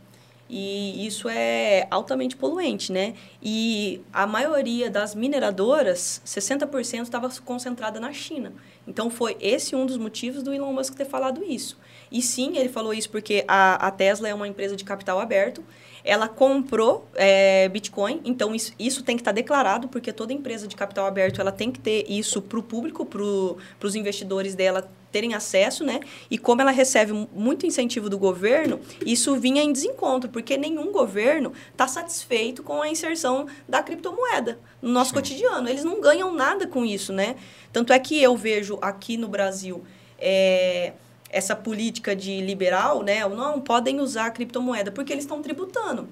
E 0.49 1.07
isso 1.07 1.30
é 1.30 1.88
altamente 1.89 2.35
poluente, 2.35 2.91
né? 2.91 3.14
E 3.41 4.01
a 4.11 4.27
maioria 4.27 4.89
das 4.89 5.15
mineradoras, 5.15 6.22
60% 6.26 7.03
estava 7.03 7.30
concentrada 7.45 7.97
na 7.97 8.11
China. 8.11 8.51
Então, 8.85 9.10
foi 9.10 9.38
esse 9.39 9.73
um 9.73 9.85
dos 9.85 9.97
motivos 9.97 10.43
do 10.43 10.53
Elon 10.53 10.73
Musk 10.73 10.95
ter 10.95 11.05
falado 11.05 11.45
isso. 11.45 11.80
E 12.11 12.22
sim, 12.22 12.57
ele 12.57 12.68
falou 12.68 12.93
isso 12.93 13.10
porque 13.10 13.45
a, 13.47 13.88
a 13.88 13.89
Tesla 13.89 14.27
é 14.27 14.34
uma 14.34 14.49
empresa 14.49 14.76
de 14.76 14.84
capital 14.84 15.18
aberto, 15.18 15.64
ela 16.03 16.27
comprou 16.27 17.07
é, 17.15 17.69
Bitcoin, 17.69 18.21
então 18.25 18.53
isso, 18.53 18.73
isso 18.77 19.03
tem 19.03 19.15
que 19.15 19.21
estar 19.21 19.31
tá 19.31 19.35
declarado, 19.35 19.88
porque 19.88 20.11
toda 20.11 20.34
empresa 20.34 20.67
de 20.67 20.75
capital 20.75 21.05
aberto 21.05 21.39
ela 21.39 21.51
tem 21.51 21.71
que 21.71 21.80
ter 21.80 22.05
isso 22.09 22.41
para 22.41 22.59
o 22.59 22.63
público, 22.63 23.05
para 23.05 23.88
os 23.88 23.95
investidores 23.95 24.53
dela 24.53 24.91
terem 25.13 25.35
acesso, 25.35 25.84
né? 25.84 25.99
E 26.30 26.38
como 26.38 26.59
ela 26.59 26.71
recebe 26.71 27.13
muito 27.31 27.65
incentivo 27.67 28.09
do 28.09 28.17
governo, 28.17 28.80
isso 29.05 29.35
vinha 29.35 29.61
em 29.61 29.71
desencontro, 29.71 30.30
porque 30.30 30.57
nenhum 30.57 30.91
governo 30.91 31.53
está 31.71 31.88
satisfeito 31.88 32.63
com 32.63 32.81
a 32.81 32.89
inserção 32.89 33.45
da 33.69 33.81
criptomoeda 33.84 34.59
no 34.81 34.89
nosso 34.89 35.11
Sim. 35.11 35.15
cotidiano. 35.15 35.69
Eles 35.69 35.84
não 35.84 36.01
ganham 36.01 36.34
nada 36.34 36.67
com 36.67 36.84
isso, 36.84 37.13
né? 37.13 37.35
Tanto 37.71 37.93
é 37.93 37.99
que 37.99 38.21
eu 38.21 38.35
vejo 38.35 38.77
aqui 38.81 39.15
no 39.15 39.27
Brasil 39.27 39.84
é, 40.17 40.93
essa 41.34 41.55
política 41.55 42.15
de 42.15 42.39
liberal, 42.41 43.01
né? 43.01 43.27
Não 43.27 43.60
podem 43.60 43.99
usar 43.99 44.27
a 44.27 44.31
criptomoeda, 44.31 44.91
porque 44.91 45.11
eles 45.11 45.23
estão 45.23 45.41
tributando. 45.41 46.07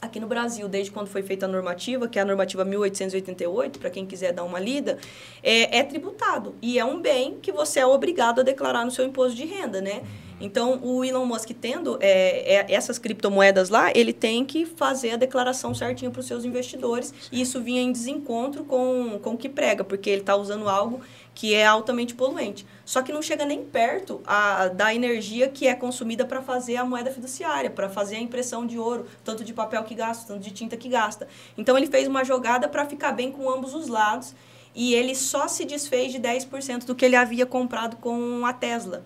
Aqui 0.00 0.18
no 0.18 0.26
Brasil, 0.26 0.68
desde 0.68 0.90
quando 0.90 1.08
foi 1.08 1.22
feita 1.22 1.46
a 1.46 1.48
normativa, 1.48 2.08
que 2.08 2.18
é 2.18 2.22
a 2.22 2.24
normativa 2.24 2.64
1888, 2.64 3.78
para 3.78 3.90
quem 3.90 4.04
quiser 4.04 4.32
dar 4.32 4.44
uma 4.44 4.58
lida, 4.58 4.98
é, 5.42 5.78
é, 5.78 5.82
tributado. 5.82 6.54
E 6.60 6.78
é 6.78 6.84
um 6.84 7.00
bem 7.00 7.38
que 7.40 7.52
você 7.52 7.80
é 7.80 7.86
obrigado 7.86 8.40
a 8.40 8.42
declarar 8.42 8.84
no 8.84 8.90
seu 8.90 9.04
imposto 9.04 9.36
de 9.36 9.44
renda, 9.44 9.80
né? 9.80 10.02
Então, 10.40 10.80
o 10.82 11.04
Elon 11.04 11.24
Musk 11.24 11.50
tendo 11.58 11.96
é, 12.00 12.56
é, 12.56 12.74
essas 12.74 12.98
criptomoedas 12.98 13.68
lá, 13.68 13.92
ele 13.94 14.12
tem 14.12 14.44
que 14.44 14.66
fazer 14.66 15.12
a 15.12 15.16
declaração 15.16 15.74
certinho 15.74 16.10
para 16.10 16.20
os 16.20 16.26
seus 16.26 16.44
investidores. 16.44 17.14
E 17.30 17.40
isso 17.40 17.60
vinha 17.62 17.80
em 17.80 17.92
desencontro 17.92 18.64
com, 18.64 19.18
com 19.22 19.30
o 19.30 19.36
que 19.38 19.48
prega, 19.48 19.84
porque 19.84 20.10
ele 20.10 20.20
está 20.20 20.36
usando 20.36 20.68
algo 20.68 21.00
que 21.34 21.54
é 21.54 21.66
altamente 21.66 22.14
poluente. 22.14 22.64
Só 22.84 23.02
que 23.02 23.12
não 23.12 23.20
chega 23.20 23.44
nem 23.44 23.64
perto 23.64 24.22
a, 24.26 24.68
da 24.68 24.94
energia 24.94 25.48
que 25.48 25.66
é 25.66 25.74
consumida 25.74 26.24
para 26.24 26.40
fazer 26.40 26.76
a 26.76 26.84
moeda 26.84 27.10
fiduciária, 27.10 27.70
para 27.70 27.88
fazer 27.88 28.16
a 28.16 28.20
impressão 28.20 28.66
de 28.66 28.78
ouro, 28.78 29.06
tanto 29.24 29.42
de 29.42 29.52
papel 29.52 29.82
que 29.84 29.94
gasta, 29.94 30.32
tanto 30.32 30.42
de 30.42 30.50
tinta 30.50 30.76
que 30.76 30.88
gasta. 30.88 31.26
Então 31.58 31.76
ele 31.76 31.86
fez 31.86 32.06
uma 32.06 32.24
jogada 32.24 32.68
para 32.68 32.86
ficar 32.86 33.12
bem 33.12 33.32
com 33.32 33.50
ambos 33.50 33.74
os 33.74 33.88
lados 33.88 34.34
e 34.74 34.94
ele 34.94 35.14
só 35.14 35.48
se 35.48 35.64
desfez 35.64 36.12
de 36.12 36.20
10% 36.20 36.84
do 36.84 36.94
que 36.94 37.04
ele 37.04 37.16
havia 37.16 37.46
comprado 37.46 37.96
com 37.96 38.44
a 38.46 38.52
Tesla. 38.52 39.04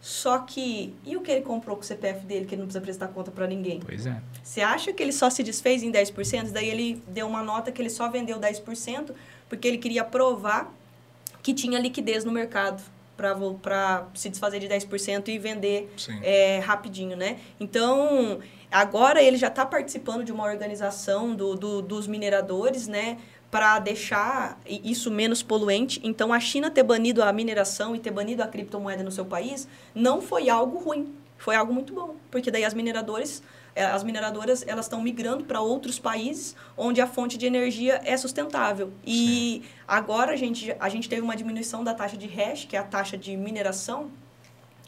Só 0.00 0.38
que, 0.40 0.92
e 1.06 1.16
o 1.16 1.20
que 1.20 1.30
ele 1.30 1.42
comprou 1.42 1.76
com 1.76 1.82
o 1.82 1.84
CPF 1.84 2.26
dele, 2.26 2.44
que 2.44 2.56
ele 2.56 2.62
não 2.62 2.66
precisa 2.66 2.80
prestar 2.80 3.06
conta 3.08 3.30
para 3.30 3.46
ninguém? 3.46 3.78
Pois 3.78 4.04
é. 4.04 4.20
Você 4.42 4.60
acha 4.60 4.92
que 4.92 5.00
ele 5.00 5.12
só 5.12 5.30
se 5.30 5.44
desfez 5.44 5.84
em 5.84 5.92
10%? 5.92 6.50
Daí 6.50 6.68
ele 6.68 7.00
deu 7.06 7.28
uma 7.28 7.40
nota 7.40 7.70
que 7.70 7.80
ele 7.80 7.88
só 7.88 8.10
vendeu 8.10 8.40
10%, 8.40 9.12
porque 9.48 9.68
ele 9.68 9.78
queria 9.78 10.02
provar 10.02 10.74
que 11.42 11.52
tinha 11.52 11.78
liquidez 11.78 12.24
no 12.24 12.32
mercado 12.32 12.82
para 13.16 14.06
se 14.14 14.28
desfazer 14.28 14.58
de 14.58 14.68
10% 14.68 15.28
e 15.28 15.38
vender 15.38 15.92
é, 16.22 16.58
rapidinho, 16.58 17.16
né? 17.16 17.38
Então, 17.60 18.40
agora 18.70 19.22
ele 19.22 19.36
já 19.36 19.48
está 19.48 19.64
participando 19.64 20.24
de 20.24 20.32
uma 20.32 20.44
organização 20.44 21.34
do, 21.34 21.54
do, 21.54 21.82
dos 21.82 22.06
mineradores, 22.06 22.88
né? 22.88 23.18
Para 23.50 23.78
deixar 23.78 24.58
isso 24.66 25.10
menos 25.10 25.42
poluente. 25.42 26.00
Então, 26.02 26.32
a 26.32 26.40
China 26.40 26.70
ter 26.70 26.82
banido 26.82 27.22
a 27.22 27.32
mineração 27.32 27.94
e 27.94 27.98
ter 27.98 28.10
banido 28.10 28.42
a 28.42 28.46
criptomoeda 28.46 29.02
no 29.02 29.12
seu 29.12 29.26
país 29.26 29.68
não 29.94 30.22
foi 30.22 30.48
algo 30.48 30.78
ruim, 30.78 31.14
foi 31.36 31.54
algo 31.54 31.72
muito 31.72 31.92
bom. 31.92 32.16
Porque 32.30 32.50
daí 32.50 32.64
as 32.64 32.72
mineradoras 32.72 33.42
as 33.74 34.02
mineradoras 34.02 34.64
elas 34.66 34.84
estão 34.84 35.00
migrando 35.02 35.44
para 35.44 35.60
outros 35.60 35.98
países 35.98 36.54
onde 36.76 37.00
a 37.00 37.06
fonte 37.06 37.38
de 37.38 37.46
energia 37.46 38.00
é 38.04 38.16
sustentável. 38.16 38.92
E 39.04 39.62
Sim. 39.62 39.70
agora 39.88 40.32
a 40.32 40.36
gente, 40.36 40.74
a 40.78 40.88
gente 40.88 41.08
teve 41.08 41.22
uma 41.22 41.36
diminuição 41.36 41.82
da 41.82 41.94
taxa 41.94 42.16
de 42.16 42.26
hash, 42.26 42.66
que 42.66 42.76
é 42.76 42.78
a 42.78 42.84
taxa 42.84 43.16
de 43.16 43.36
mineração, 43.36 44.10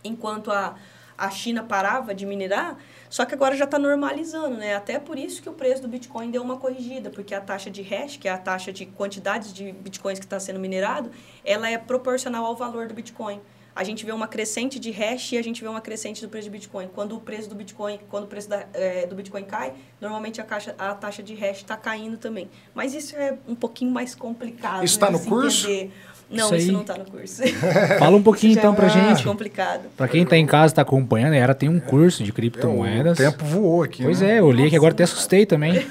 enquanto 0.03 0.53
a, 0.53 0.75
a 1.17 1.31
China 1.31 1.63
parava 1.63 2.15
de 2.15 2.27
minerar, 2.27 2.77
só 3.09 3.25
que 3.25 3.35
agora 3.35 3.57
já 3.57 3.65
está 3.65 3.79
normalizando, 3.79 4.57
né? 4.57 4.75
Até 4.75 4.99
por 4.99 5.19
isso 5.19 5.41
que 5.41 5.49
o 5.49 5.53
preço 5.53 5.81
do 5.81 5.89
Bitcoin 5.89 6.31
deu 6.31 6.43
uma 6.43 6.57
corrigida, 6.57 7.11
porque 7.11 7.35
a 7.35 7.41
taxa 7.41 7.71
de 7.71 7.81
hash, 7.81 8.17
que 8.17 8.29
é 8.29 8.33
a 8.33 8.39
taxa 8.39 8.73
de 8.73 8.87
quantidades 8.87 9.53
de 9.53 9.73
Bitcoins 9.73 10.19
que 10.19 10.27
está 10.27 10.39
sendo 10.39 10.59
minerado, 10.59 11.11
ela 11.45 11.71
é 11.71 11.79
proporcional 11.79 12.45
ao 12.45 12.57
valor 12.57 12.89
do 12.89 12.95
Bitcoin 12.95 13.41
a 13.75 13.83
gente 13.83 14.05
vê 14.07 14.13
uma 14.13 14.29
crescente 14.29 14.79
de 14.79 14.91
hash 14.91 15.33
e 15.33 15.39
a 15.39 15.43
gente 15.43 15.61
vê 15.61 15.69
uma 15.69 15.81
crescente 15.81 16.23
do 16.23 16.29
preço 16.29 16.49
do 16.49 16.53
Bitcoin. 16.53 16.89
Quando 16.95 17.17
o 17.17 17.21
preço 17.21 17.49
do 17.49 17.55
Bitcoin, 17.55 17.99
quando 18.09 18.25
o 18.25 18.27
preço 18.27 18.49
da, 18.49 18.65
é, 18.73 19.07
do 19.07 19.17
Bitcoin 19.17 19.43
cai, 19.43 19.73
normalmente 20.01 20.41
a, 20.41 20.45
caixa, 20.45 20.75
a 20.79 20.95
taxa 20.95 21.23
de 21.23 21.35
hash 21.35 21.59
está 21.59 21.77
caindo 21.77 22.17
também. 22.17 22.49
Mas 22.75 22.95
isso 22.95 23.17
é 23.17 23.37
um 23.49 23.55
pouquinho 23.55 23.91
mais 23.91 24.15
complicado. 24.15 24.85
Isso 24.85 24.95
está 24.95 25.11
né, 25.11 25.19
no 25.19 25.25
curso? 25.25 25.69
Entender. 25.69 25.93
Não, 26.31 26.47
isso, 26.47 26.57
isso 26.57 26.73
não 26.73 26.81
está 26.83 26.97
no 26.97 27.05
curso. 27.05 27.43
Fala 27.99 28.17
um 28.17 28.23
pouquinho 28.23 28.53
então 28.53 28.75
para 28.75 28.89
gente. 28.89 29.23
É 29.23 29.25
complicado. 29.25 29.89
Para 29.97 30.09
quem 30.09 30.23
está 30.23 30.37
em 30.37 30.47
casa 30.47 30.73
está 30.73 30.83
acompanhando, 30.83 31.35
era 31.35 31.55
tem 31.55 31.69
um 31.69 31.81
curso 31.81 32.23
de 32.23 32.33
criptomoedas. 32.33 33.19
É, 33.21 33.29
o 33.29 33.33
tempo 33.33 33.45
voou 33.45 33.83
aqui. 33.83 34.03
Pois 34.03 34.21
né? 34.21 34.37
é, 34.37 34.41
eu 34.41 34.51
li 34.51 34.71
que 34.71 34.77
agora 34.77 34.95
até 34.95 35.03
assustei 35.03 35.45
também. 35.45 35.85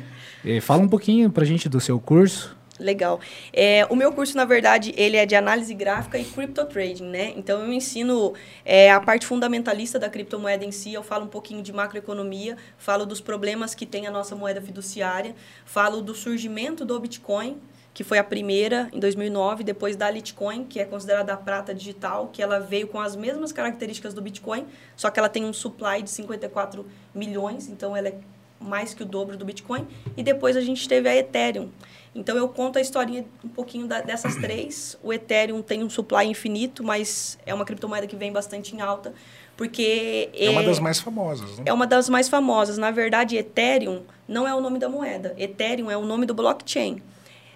Fala 0.62 0.82
um 0.82 0.88
pouquinho 0.88 1.30
para 1.30 1.44
gente 1.44 1.68
do 1.68 1.80
seu 1.80 1.98
curso. 2.00 2.55
Legal. 2.78 3.20
É, 3.52 3.86
o 3.88 3.96
meu 3.96 4.12
curso, 4.12 4.36
na 4.36 4.44
verdade, 4.44 4.92
ele 4.96 5.16
é 5.16 5.24
de 5.24 5.34
análise 5.34 5.72
gráfica 5.72 6.18
e 6.18 6.24
crypto 6.24 6.64
trading, 6.66 7.04
né? 7.04 7.32
Então, 7.34 7.62
eu 7.62 7.72
ensino 7.72 8.34
é, 8.64 8.90
a 8.90 9.00
parte 9.00 9.26
fundamentalista 9.26 9.98
da 9.98 10.10
criptomoeda 10.10 10.64
em 10.64 10.70
si, 10.70 10.92
eu 10.92 11.02
falo 11.02 11.24
um 11.24 11.28
pouquinho 11.28 11.62
de 11.62 11.72
macroeconomia, 11.72 12.56
falo 12.76 13.06
dos 13.06 13.20
problemas 13.20 13.74
que 13.74 13.86
tem 13.86 14.06
a 14.06 14.10
nossa 14.10 14.36
moeda 14.36 14.60
fiduciária, 14.60 15.34
falo 15.64 16.02
do 16.02 16.14
surgimento 16.14 16.84
do 16.84 17.00
Bitcoin, 17.00 17.58
que 17.94 18.04
foi 18.04 18.18
a 18.18 18.24
primeira 18.24 18.90
em 18.92 19.00
2009, 19.00 19.64
depois 19.64 19.96
da 19.96 20.10
Litecoin, 20.10 20.64
que 20.64 20.78
é 20.78 20.84
considerada 20.84 21.32
a 21.32 21.36
prata 21.36 21.74
digital, 21.74 22.28
que 22.30 22.42
ela 22.42 22.60
veio 22.60 22.86
com 22.88 23.00
as 23.00 23.16
mesmas 23.16 23.52
características 23.52 24.12
do 24.12 24.20
Bitcoin, 24.20 24.66
só 24.94 25.08
que 25.08 25.18
ela 25.18 25.30
tem 25.30 25.46
um 25.46 25.52
supply 25.54 26.02
de 26.02 26.10
54 26.10 26.86
milhões, 27.14 27.70
então 27.70 27.96
ela 27.96 28.08
é 28.08 28.18
mais 28.60 28.92
que 28.92 29.02
o 29.02 29.06
dobro 29.06 29.36
do 29.36 29.46
Bitcoin. 29.46 29.86
E 30.14 30.22
depois 30.22 30.58
a 30.58 30.60
gente 30.60 30.86
teve 30.86 31.08
a 31.08 31.16
Ethereum, 31.16 31.70
então 32.16 32.36
eu 32.36 32.48
conto 32.48 32.78
a 32.78 32.80
historinha 32.80 33.24
um 33.44 33.48
pouquinho 33.48 33.86
da, 33.86 34.00
dessas 34.00 34.34
três. 34.40 34.98
O 35.02 35.12
Ethereum 35.12 35.60
tem 35.62 35.84
um 35.84 35.90
supply 35.90 36.26
infinito, 36.26 36.82
mas 36.82 37.38
é 37.44 37.52
uma 37.52 37.64
criptomoeda 37.64 38.06
que 38.06 38.16
vem 38.16 38.32
bastante 38.32 38.74
em 38.74 38.80
alta, 38.80 39.12
porque 39.56 40.30
é, 40.32 40.46
é 40.46 40.50
uma 40.50 40.62
das 40.62 40.80
mais 40.80 40.98
famosas. 40.98 41.58
Né? 41.58 41.64
É 41.66 41.72
uma 41.72 41.86
das 41.86 42.08
mais 42.08 42.28
famosas. 42.28 42.78
Na 42.78 42.90
verdade, 42.90 43.36
Ethereum 43.36 44.02
não 44.26 44.48
é 44.48 44.54
o 44.54 44.60
nome 44.60 44.78
da 44.78 44.88
moeda. 44.88 45.34
Ethereum 45.36 45.90
é 45.90 45.96
o 45.96 46.04
nome 46.06 46.24
do 46.24 46.34
blockchain. 46.34 47.02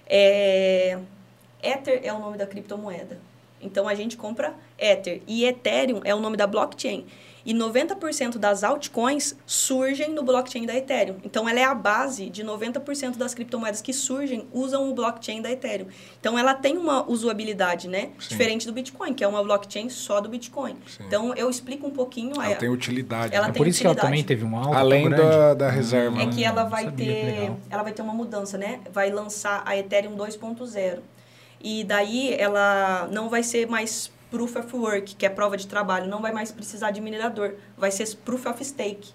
É... 0.06 0.98
Ether 1.62 2.00
é 2.02 2.12
o 2.12 2.18
nome 2.18 2.36
da 2.36 2.46
criptomoeda. 2.46 3.18
Então 3.60 3.86
a 3.86 3.94
gente 3.94 4.16
compra 4.16 4.54
Ether 4.78 5.20
e 5.26 5.44
Ethereum 5.44 6.00
é 6.04 6.14
o 6.14 6.20
nome 6.20 6.36
da 6.36 6.46
blockchain. 6.46 7.06
E 7.44 7.54
90% 7.54 8.38
das 8.38 8.62
altcoins 8.62 9.34
surgem 9.46 10.12
no 10.12 10.22
blockchain 10.22 10.66
da 10.66 10.74
Ethereum. 10.74 11.16
Então, 11.24 11.48
ela 11.48 11.58
é 11.58 11.64
a 11.64 11.74
base 11.74 12.28
de 12.28 12.44
90% 12.44 13.16
das 13.16 13.34
criptomoedas 13.34 13.80
que 13.80 13.92
surgem 13.92 14.46
usam 14.52 14.90
o 14.90 14.94
blockchain 14.94 15.40
da 15.40 15.50
Ethereum. 15.50 15.86
Então, 16.20 16.38
ela 16.38 16.54
tem 16.54 16.76
uma 16.76 17.08
usabilidade, 17.08 17.88
né? 17.88 18.10
Sim. 18.18 18.28
Diferente 18.30 18.66
do 18.66 18.72
Bitcoin, 18.72 19.14
que 19.14 19.24
é 19.24 19.28
uma 19.28 19.42
blockchain 19.42 19.88
só 19.88 20.20
do 20.20 20.28
Bitcoin. 20.28 20.76
Sim. 20.86 21.04
Então, 21.06 21.34
eu 21.34 21.48
explico 21.48 21.86
um 21.86 21.90
pouquinho... 21.90 22.34
Ela 22.40 22.54
a... 22.54 22.56
tem 22.56 22.68
utilidade. 22.68 23.34
Ela 23.34 23.46
né? 23.46 23.52
é 23.54 23.56
por 23.56 23.66
isso 23.66 23.80
que 23.80 23.86
ela 23.86 23.96
também 23.96 24.22
teve 24.22 24.44
um 24.44 24.56
alto 24.56 24.74
Além 24.74 25.08
da, 25.08 25.54
da 25.54 25.70
reserva. 25.70 26.20
É 26.20 26.26
que 26.26 26.44
ela 26.44 26.64
vai 26.64 26.90
ter... 26.90 27.52
Ela 27.70 27.82
vai 27.82 27.92
ter 27.92 28.02
uma 28.02 28.14
mudança, 28.14 28.58
né? 28.58 28.80
Vai 28.92 29.10
lançar 29.10 29.62
a 29.64 29.76
Ethereum 29.76 30.16
2.0. 30.16 30.98
E 31.62 31.84
daí, 31.84 32.34
ela 32.34 33.08
não 33.12 33.28
vai 33.28 33.42
ser 33.42 33.68
mais 33.68 34.10
Proof 34.31 34.57
of 34.57 34.77
Work, 34.77 35.16
que 35.16 35.27
é 35.27 35.28
prova 35.28 35.57
de 35.57 35.66
trabalho, 35.66 36.09
não 36.09 36.23
vai 36.23 36.32
mais 36.32 36.52
precisar 36.52 36.90
de 36.90 37.01
minerador, 37.01 37.55
vai 37.77 37.90
ser 37.90 38.16
Proof 38.19 38.47
of 38.47 38.65
Stake, 38.65 39.12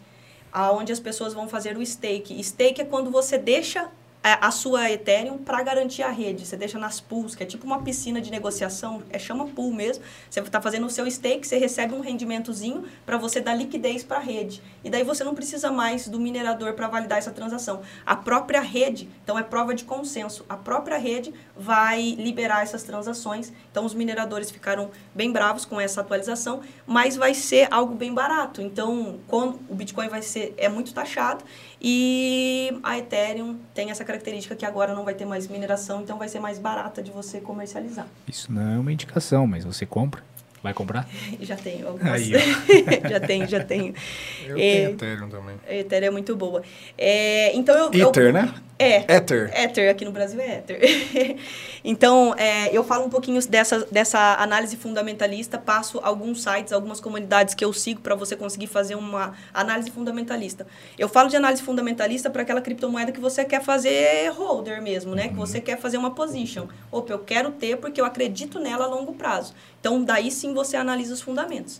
aonde 0.52 0.92
as 0.92 1.00
pessoas 1.00 1.34
vão 1.34 1.48
fazer 1.48 1.78
o 1.78 1.86
stake. 1.86 2.42
Stake 2.44 2.82
é 2.82 2.86
quando 2.86 3.10
você 3.10 3.38
deixa 3.38 3.90
a 4.34 4.50
sua 4.50 4.90
Ethereum 4.92 5.38
para 5.38 5.62
garantir 5.62 6.02
a 6.02 6.10
rede. 6.10 6.46
Você 6.46 6.58
deixa 6.58 6.80
nas 6.80 7.00
pools, 7.00 7.36
que 7.36 7.44
é 7.44 7.46
tipo 7.46 7.66
uma 7.66 7.84
piscina 7.84 8.20
de 8.20 8.32
negociação, 8.32 9.04
é 9.10 9.20
chama 9.20 9.46
pool 9.48 9.72
mesmo. 9.72 10.04
Você 10.30 10.40
está 10.40 10.60
fazendo 10.60 10.88
o 10.88 10.90
seu 10.90 11.10
stake, 11.10 11.48
você 11.48 11.58
recebe 11.58 11.94
um 11.94 12.00
rendimentozinho 12.00 12.86
para 13.06 13.18
você 13.18 13.40
dar 13.40 13.54
liquidez 13.54 14.04
para 14.04 14.18
a 14.18 14.22
rede. 14.22 14.64
E 14.84 14.90
daí 14.90 15.04
você 15.04 15.24
não 15.24 15.36
precisa 15.36 15.72
mais 15.72 16.08
do 16.08 16.20
minerador 16.20 16.74
para 16.74 16.88
validar 16.88 17.20
essa 17.20 17.32
transação. 17.32 17.82
A 18.06 18.16
própria 18.16 18.62
rede, 18.62 19.10
então 19.24 19.38
é 19.38 19.44
prova 19.44 19.76
de 19.76 19.84
consenso, 19.84 20.44
a 20.50 20.58
própria 20.58 20.98
rede 20.98 21.34
vai 21.56 22.16
liberar 22.18 22.64
essas 22.64 22.84
transações. 22.84 23.54
Então 23.72 23.86
os 23.86 23.94
mineradores 23.94 24.50
ficaram 24.50 24.90
bem 25.14 25.32
bravos 25.32 25.66
com 25.66 25.80
essa 25.80 26.02
atualização, 26.02 26.62
mas 26.88 27.16
vai 27.16 27.34
ser 27.34 27.68
algo 27.72 27.94
bem 27.94 28.14
barato. 28.14 28.62
Então, 28.62 29.20
quando 29.28 29.60
o 29.70 29.76
Bitcoin 29.76 30.10
vai 30.10 30.22
ser 30.22 30.54
é 30.58 30.68
muito 30.68 30.94
taxado 30.94 31.44
e 31.88 32.80
a 32.82 32.98
Ethereum 32.98 33.60
tem 33.76 33.92
essa 33.92 34.04
característica 34.04 34.56
que 34.56 34.66
agora 34.66 34.96
não 34.96 35.04
vai 35.06 35.14
ter 35.14 35.24
mais 35.26 35.48
mineração, 35.48 36.02
então 36.02 36.18
vai 36.18 36.28
ser 36.28 36.40
mais 36.40 36.58
barata 36.58 37.00
de 37.04 37.12
você 37.12 37.40
comercializar. 37.40 38.08
Isso 38.28 38.52
não 38.52 38.74
é 38.74 38.80
uma 38.80 38.92
indicação, 38.92 39.46
mas 39.46 39.64
você 39.64 39.86
compra. 39.86 40.24
Vai 40.64 40.74
comprar? 40.74 41.08
Já 41.42 41.56
tenho 41.56 41.88
algumas. 41.88 42.12
Aí, 42.14 42.32
já 43.08 43.20
tenho, 43.20 43.48
já 43.48 43.64
tenho. 43.64 43.94
Eu 44.48 44.58
É, 44.58 44.60
tenho 44.60 44.90
Ethereum 44.94 45.30
também. 45.30 45.56
Ether 45.70 46.04
é 46.06 46.10
muito 46.10 46.36
boa. 46.36 46.64
É, 46.98 47.56
então 47.56 47.78
eu, 47.78 47.92
eu- 47.94 48.10
Ether, 48.10 48.34
né? 48.34 48.52
É. 48.78 49.16
Ether. 49.16 49.52
Ether, 49.56 49.90
aqui 49.90 50.04
no 50.04 50.12
Brasil 50.12 50.40
é 50.40 50.58
Ether. 50.58 50.80
então, 51.84 52.36
é, 52.38 52.76
eu 52.76 52.84
falo 52.84 53.06
um 53.06 53.10
pouquinho 53.10 53.40
dessa, 53.48 53.86
dessa 53.86 54.36
análise 54.36 54.76
fundamentalista, 54.76 55.58
passo 55.58 56.00
alguns 56.04 56.44
sites, 56.44 56.74
algumas 56.74 57.00
comunidades 57.00 57.54
que 57.54 57.64
eu 57.64 57.72
sigo 57.72 58.02
para 58.02 58.16
você 58.16 58.36
conseguir 58.36 58.68
fazer 58.68 58.96
uma 58.96 59.34
análise 59.54 59.90
fundamentalista. 59.92 60.68
Eu 61.00 61.08
falo 61.08 61.30
de 61.30 61.38
análise 61.38 61.62
fundamentalista 61.64 62.30
para 62.30 62.42
aquela 62.42 62.62
criptomoeda 62.62 63.14
que 63.14 63.20
você 63.20 63.46
quer 63.46 63.64
fazer 63.64 64.30
holder 64.32 64.82
mesmo, 64.82 65.16
né? 65.16 65.30
Que 65.30 65.36
você 65.36 65.62
quer 65.62 65.78
fazer 65.80 65.98
uma 65.98 66.12
position. 66.12 66.68
Opa, 66.92 67.14
eu 67.14 67.20
quero 67.20 67.52
ter 67.52 67.78
porque 67.78 68.02
eu 68.02 68.06
acredito 68.06 68.60
nela 68.60 68.86
a 68.86 68.88
longo 68.88 69.14
prazo. 69.14 69.54
Então, 69.80 70.04
daí 70.04 70.30
sim 70.30 70.54
você 70.54 70.76
analisa 70.76 71.14
os 71.14 71.22
fundamentos. 71.22 71.80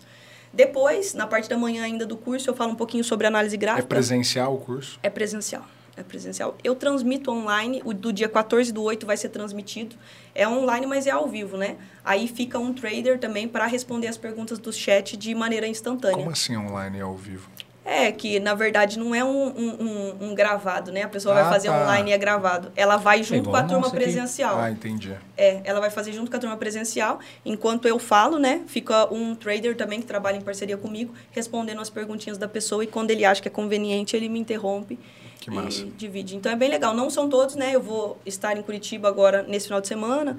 Depois, 0.50 1.12
na 1.12 1.26
parte 1.26 1.50
da 1.50 1.58
manhã 1.58 1.84
ainda 1.84 2.06
do 2.06 2.16
curso, 2.16 2.48
eu 2.48 2.54
falo 2.54 2.72
um 2.72 2.76
pouquinho 2.76 3.04
sobre 3.04 3.26
análise 3.26 3.54
É 3.56 3.58
gráfica. 3.58 3.86
presencial 3.86 4.54
o 4.54 4.58
curso? 4.58 4.98
É 5.02 5.10
presencial. 5.10 5.66
É 5.96 6.02
presencial. 6.02 6.54
Eu 6.62 6.74
transmito 6.74 7.30
online, 7.30 7.80
o 7.84 7.94
do 7.94 8.12
dia 8.12 8.28
14 8.28 8.70
do 8.70 8.82
8 8.82 9.06
vai 9.06 9.16
ser 9.16 9.30
transmitido. 9.30 9.96
É 10.34 10.46
online, 10.46 10.86
mas 10.86 11.06
é 11.06 11.10
ao 11.10 11.26
vivo, 11.26 11.56
né? 11.56 11.76
Aí 12.04 12.28
fica 12.28 12.58
um 12.58 12.72
trader 12.74 13.18
também 13.18 13.48
para 13.48 13.64
responder 13.66 14.06
as 14.08 14.18
perguntas 14.18 14.58
do 14.58 14.70
chat 14.70 15.16
de 15.16 15.34
maneira 15.34 15.66
instantânea. 15.66 16.18
Como 16.18 16.30
assim 16.30 16.54
online 16.54 16.98
e 16.98 17.00
ao 17.00 17.14
vivo? 17.16 17.48
É, 17.82 18.10
que 18.12 18.40
na 18.40 18.52
verdade 18.52 18.98
não 18.98 19.14
é 19.14 19.24
um, 19.24 19.46
um, 19.46 19.70
um- 19.80 20.16
um 20.30 20.34
gravado, 20.34 20.90
né? 20.92 21.04
A 21.04 21.08
pessoa 21.08 21.34
Ah, 21.38 21.42
vai 21.44 21.52
fazer 21.52 21.68
tá. 21.68 21.82
online 21.82 22.10
e 22.10 22.12
é 22.12 22.18
gravado. 22.18 22.70
Ela 22.76 22.96
vai 22.96 23.22
junto 23.22 23.48
com 23.48 23.56
a 23.56 23.62
turma 23.62 23.88
presencial. 23.90 24.58
Ah, 24.58 24.70
entendi. 24.70 25.14
É, 25.36 25.60
ela 25.64 25.78
vai 25.80 25.88
fazer 25.88 26.12
junto 26.12 26.28
com 26.30 26.36
a 26.36 26.40
turma 26.40 26.56
presencial. 26.58 27.20
Enquanto 27.44 27.86
eu 27.88 27.98
falo, 27.98 28.38
né? 28.40 28.62
Fica 28.66 29.10
um 29.14 29.34
trader 29.36 29.76
também 29.76 30.00
que 30.00 30.06
trabalha 30.06 30.36
em 30.36 30.40
parceria 30.42 30.76
comigo, 30.76 31.14
respondendo 31.30 31.80
as 31.80 31.88
perguntinhas 31.88 32.36
da 32.36 32.48
pessoa. 32.48 32.82
E 32.84 32.88
quando 32.88 33.12
ele 33.12 33.24
acha 33.24 33.40
que 33.40 33.48
é 33.48 33.50
conveniente, 33.52 34.14
ele 34.16 34.28
me 34.28 34.40
interrompe 34.40 34.98
Que 35.40 35.50
e 35.50 35.54
massa. 35.54 35.86
divide. 35.96 36.36
Então 36.36 36.50
é 36.50 36.56
bem 36.56 36.68
legal. 36.68 36.94
Não 36.94 37.10
são 37.10 37.28
todos, 37.28 37.54
né? 37.54 37.74
Eu 37.74 37.82
vou 37.82 38.18
estar 38.24 38.56
em 38.56 38.62
Curitiba 38.62 39.08
agora 39.08 39.42
nesse 39.42 39.66
final 39.66 39.80
de 39.80 39.88
semana. 39.88 40.36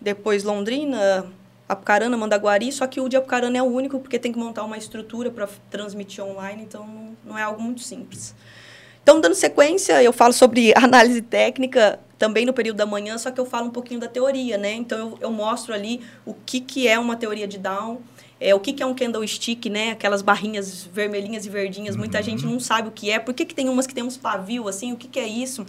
Depois 0.00 0.44
Londrina, 0.44 1.26
Apucarana, 1.68 2.16
Mandaguari. 2.16 2.70
Só 2.72 2.86
que 2.86 3.00
o 3.00 3.08
de 3.08 3.16
Apucarana 3.16 3.58
é 3.58 3.62
o 3.62 3.66
único, 3.66 3.98
porque 3.98 4.18
tem 4.18 4.32
que 4.32 4.38
montar 4.38 4.64
uma 4.64 4.78
estrutura 4.78 5.30
para 5.30 5.48
transmitir 5.70 6.24
online. 6.24 6.62
Então 6.62 7.14
não 7.24 7.38
é 7.38 7.42
algo 7.42 7.60
muito 7.60 7.80
simples. 7.80 8.34
Então, 9.06 9.20
dando 9.20 9.36
sequência, 9.36 10.02
eu 10.02 10.12
falo 10.12 10.32
sobre 10.32 10.72
análise 10.76 11.22
técnica 11.22 12.00
também 12.18 12.44
no 12.44 12.52
período 12.52 12.78
da 12.78 12.86
manhã, 12.86 13.16
só 13.16 13.30
que 13.30 13.38
eu 13.38 13.46
falo 13.46 13.68
um 13.68 13.70
pouquinho 13.70 14.00
da 14.00 14.08
teoria, 14.08 14.58
né? 14.58 14.72
Então, 14.72 14.98
eu, 14.98 15.18
eu 15.20 15.30
mostro 15.30 15.72
ali 15.72 16.00
o 16.24 16.34
que, 16.34 16.58
que 16.58 16.88
é 16.88 16.98
uma 16.98 17.14
teoria 17.14 17.46
de 17.46 17.56
Down, 17.56 18.00
é, 18.38 18.54
o 18.54 18.60
que, 18.60 18.72
que 18.72 18.82
é 18.82 18.86
um 18.86 18.94
candlestick, 18.94 19.68
né? 19.70 19.92
Aquelas 19.92 20.20
barrinhas 20.20 20.84
vermelhinhas 20.84 21.46
e 21.46 21.50
verdinhas. 21.50 21.96
Muita 21.96 22.22
gente 22.22 22.44
não 22.44 22.60
sabe 22.60 22.88
o 22.88 22.92
que 22.92 23.10
é. 23.10 23.18
Por 23.18 23.32
que, 23.32 23.46
que 23.46 23.54
tem 23.54 23.68
umas 23.68 23.86
que 23.86 23.94
tem 23.94 24.04
uns 24.04 24.16
pavio, 24.16 24.68
assim? 24.68 24.92
O 24.92 24.96
que, 24.96 25.08
que 25.08 25.18
é 25.18 25.26
isso? 25.26 25.64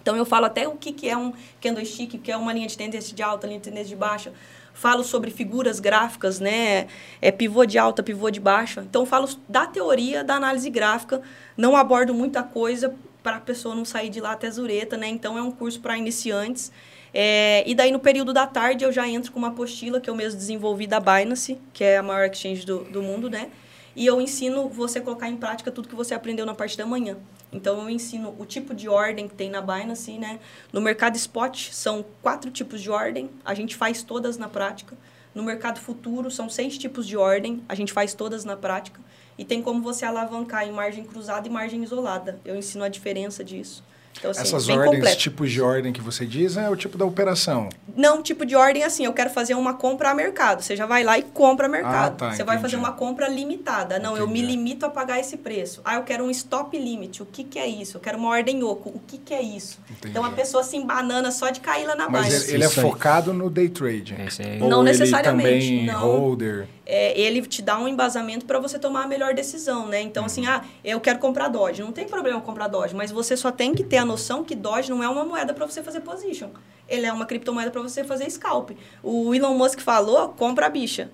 Então, 0.00 0.14
eu 0.16 0.26
falo 0.26 0.44
até 0.44 0.68
o 0.68 0.72
que, 0.72 0.92
que 0.92 1.08
é 1.08 1.16
um 1.16 1.32
candlestick, 1.62 2.18
que 2.18 2.30
é 2.30 2.36
uma 2.36 2.52
linha 2.52 2.66
de 2.66 2.76
tendência 2.76 3.16
de 3.16 3.22
alta, 3.22 3.46
linha 3.46 3.58
de 3.58 3.64
tendência 3.64 3.88
de 3.88 3.96
baixa. 3.96 4.32
Falo 4.74 5.02
sobre 5.02 5.30
figuras 5.30 5.80
gráficas, 5.80 6.40
né? 6.40 6.88
É 7.22 7.32
pivô 7.32 7.64
de 7.64 7.78
alta, 7.78 8.02
pivô 8.02 8.30
de 8.30 8.40
baixa. 8.40 8.82
Então, 8.82 9.06
falo 9.06 9.26
da 9.48 9.66
teoria 9.66 10.22
da 10.22 10.34
análise 10.34 10.68
gráfica. 10.68 11.22
Não 11.56 11.74
abordo 11.74 12.12
muita 12.12 12.42
coisa 12.42 12.94
para 13.22 13.36
a 13.36 13.40
pessoa 13.40 13.74
não 13.74 13.84
sair 13.86 14.10
de 14.10 14.20
lá 14.20 14.32
até 14.32 14.50
zureta, 14.50 14.98
né? 14.98 15.08
Então, 15.08 15.38
é 15.38 15.42
um 15.42 15.50
curso 15.50 15.80
para 15.80 15.96
iniciantes. 15.96 16.70
É, 17.16 17.62
e 17.64 17.76
daí, 17.76 17.92
no 17.92 18.00
período 18.00 18.32
da 18.32 18.44
tarde, 18.44 18.84
eu 18.84 18.90
já 18.90 19.08
entro 19.08 19.30
com 19.30 19.38
uma 19.38 19.48
apostila 19.48 20.00
que 20.00 20.10
eu 20.10 20.16
mesmo 20.16 20.36
desenvolvi 20.36 20.84
da 20.84 20.98
Binance, 20.98 21.56
que 21.72 21.84
é 21.84 21.98
a 21.98 22.02
maior 22.02 22.28
exchange 22.28 22.66
do, 22.66 22.80
do 22.80 23.00
mundo, 23.00 23.30
né? 23.30 23.52
E 23.94 24.04
eu 24.04 24.20
ensino 24.20 24.68
você 24.68 25.00
colocar 25.00 25.28
em 25.28 25.36
prática 25.36 25.70
tudo 25.70 25.88
que 25.88 25.94
você 25.94 26.12
aprendeu 26.12 26.44
na 26.44 26.54
parte 26.54 26.76
da 26.76 26.84
manhã. 26.84 27.16
Então, 27.52 27.80
eu 27.80 27.88
ensino 27.88 28.34
o 28.36 28.44
tipo 28.44 28.74
de 28.74 28.88
ordem 28.88 29.28
que 29.28 29.34
tem 29.36 29.48
na 29.48 29.60
Binance, 29.60 30.18
né? 30.18 30.40
No 30.72 30.80
mercado 30.80 31.14
spot, 31.14 31.70
são 31.70 32.04
quatro 32.20 32.50
tipos 32.50 32.82
de 32.82 32.90
ordem. 32.90 33.30
A 33.44 33.54
gente 33.54 33.76
faz 33.76 34.02
todas 34.02 34.36
na 34.36 34.48
prática. 34.48 34.96
No 35.32 35.44
mercado 35.44 35.78
futuro, 35.78 36.32
são 36.32 36.48
seis 36.48 36.76
tipos 36.76 37.06
de 37.06 37.16
ordem. 37.16 37.62
A 37.68 37.76
gente 37.76 37.92
faz 37.92 38.12
todas 38.12 38.44
na 38.44 38.56
prática. 38.56 39.00
E 39.38 39.44
tem 39.44 39.62
como 39.62 39.80
você 39.80 40.04
alavancar 40.04 40.66
em 40.66 40.72
margem 40.72 41.04
cruzada 41.04 41.46
e 41.46 41.50
margem 41.50 41.84
isolada. 41.84 42.40
Eu 42.44 42.56
ensino 42.56 42.82
a 42.82 42.88
diferença 42.88 43.44
disso. 43.44 43.84
Então, 44.18 44.30
assim, 44.30 44.40
Essas 44.42 44.68
ordens, 44.68 44.94
completo. 44.94 45.18
tipos 45.18 45.50
de 45.50 45.60
ordem 45.60 45.92
que 45.92 46.00
você 46.00 46.24
diz, 46.24 46.56
é 46.56 46.68
o 46.70 46.76
tipo 46.76 46.96
da 46.96 47.04
operação. 47.04 47.68
Não, 47.96 48.22
tipo 48.22 48.46
de 48.46 48.54
ordem 48.56 48.82
assim, 48.84 49.04
eu 49.04 49.12
quero 49.12 49.28
fazer 49.30 49.54
uma 49.54 49.74
compra 49.74 50.10
a 50.10 50.14
mercado. 50.14 50.62
Você 50.62 50.74
já 50.76 50.86
vai 50.86 51.02
lá 51.04 51.18
e 51.18 51.22
compra 51.22 51.66
a 51.66 51.68
mercado. 51.68 52.14
Ah, 52.14 52.28
tá, 52.30 52.32
você 52.32 52.42
vai 52.44 52.56
entendi. 52.56 52.72
fazer 52.72 52.76
uma 52.76 52.92
compra 52.92 53.28
limitada. 53.28 53.98
Não, 53.98 54.16
eu 54.16 54.26
me 54.26 54.38
Entendi. 54.40 54.56
limito 54.56 54.86
a 54.86 54.88
pagar 54.90 55.18
esse 55.20 55.36
preço. 55.36 55.80
Ah, 55.84 55.96
eu 55.96 56.02
quero 56.04 56.24
um 56.24 56.30
stop 56.30 56.76
limit. 56.78 57.22
O 57.22 57.26
que, 57.26 57.44
que 57.44 57.58
é 57.58 57.66
isso? 57.66 57.96
Eu 57.96 58.00
quero 58.00 58.16
uma 58.18 58.28
ordem 58.28 58.62
oco. 58.62 58.88
O 58.90 59.00
que, 59.06 59.18
que 59.18 59.34
é 59.34 59.42
isso? 59.42 59.78
Entendi. 59.90 60.10
Então 60.10 60.24
a 60.24 60.30
pessoa 60.30 60.62
se 60.62 60.76
embanana 60.76 61.30
só 61.30 61.50
de 61.50 61.60
cair 61.60 61.86
lá 61.86 61.94
na 61.94 62.08
Mas 62.08 62.26
Binance. 62.26 62.46
ele, 62.48 62.56
ele 62.56 62.64
é 62.64 62.68
focado 62.70 63.32
no 63.32 63.50
day 63.50 63.68
trade. 63.68 64.14
É- 64.14 64.62
Ou 64.62 64.68
Não 64.68 64.80
ele 64.82 64.90
necessariamente, 64.98 65.66
também 65.66 65.86
não. 65.86 66.00
holder. 66.00 66.68
É, 66.86 67.18
ele 67.18 67.42
te 67.42 67.62
dá 67.62 67.78
um 67.78 67.88
embasamento 67.88 68.44
para 68.44 68.58
você 68.58 68.78
tomar 68.78 69.04
a 69.04 69.06
melhor 69.06 69.32
decisão, 69.34 69.86
né? 69.86 70.00
Então, 70.02 70.24
assim, 70.26 70.46
ah, 70.46 70.62
eu 70.84 71.00
quero 71.00 71.18
comprar 71.18 71.48
Doge. 71.48 71.82
Não 71.82 71.92
tem 71.92 72.06
problema 72.06 72.40
comprar 72.40 72.68
Doge, 72.68 72.94
mas 72.94 73.10
você 73.10 73.36
só 73.36 73.50
tem 73.50 73.74
que 73.74 73.82
ter 73.82 73.96
a 73.98 74.04
noção 74.04 74.44
que 74.44 74.54
Doge 74.54 74.90
não 74.90 75.02
é 75.02 75.08
uma 75.08 75.24
moeda 75.24 75.54
para 75.54 75.66
você 75.66 75.82
fazer 75.82 76.00
position. 76.00 76.50
Ele 76.88 77.06
é 77.06 77.12
uma 77.12 77.24
criptomoeda 77.26 77.70
para 77.70 77.80
você 77.80 78.04
fazer 78.04 78.28
scalp. 78.30 78.72
O 79.02 79.34
Elon 79.34 79.56
Musk 79.56 79.80
falou, 79.80 80.28
compra 80.30 80.66
a 80.66 80.68
bicha. 80.68 81.10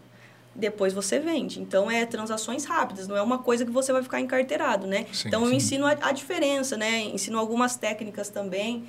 Depois 0.53 0.93
você 0.93 1.21
vende. 1.21 1.61
Então, 1.61 1.89
é 1.89 2.05
transações 2.05 2.65
rápidas, 2.65 3.07
não 3.07 3.17
é 3.17 3.23
uma 3.23 3.39
coisa 3.39 3.65
que 3.65 3.71
você 3.71 3.93
vai 3.93 4.03
ficar 4.03 4.21
encarteirado, 4.21 4.87
né? 4.89 5.07
Sim, 5.13 5.29
então, 5.29 5.43
eu 5.45 5.51
sim. 5.51 5.57
ensino 5.57 5.87
a, 5.87 5.93
a 6.03 6.11
diferença, 6.13 6.77
né? 6.77 7.03
Ensino 7.05 7.39
algumas 7.39 7.77
técnicas 7.77 8.29
também. 8.29 8.85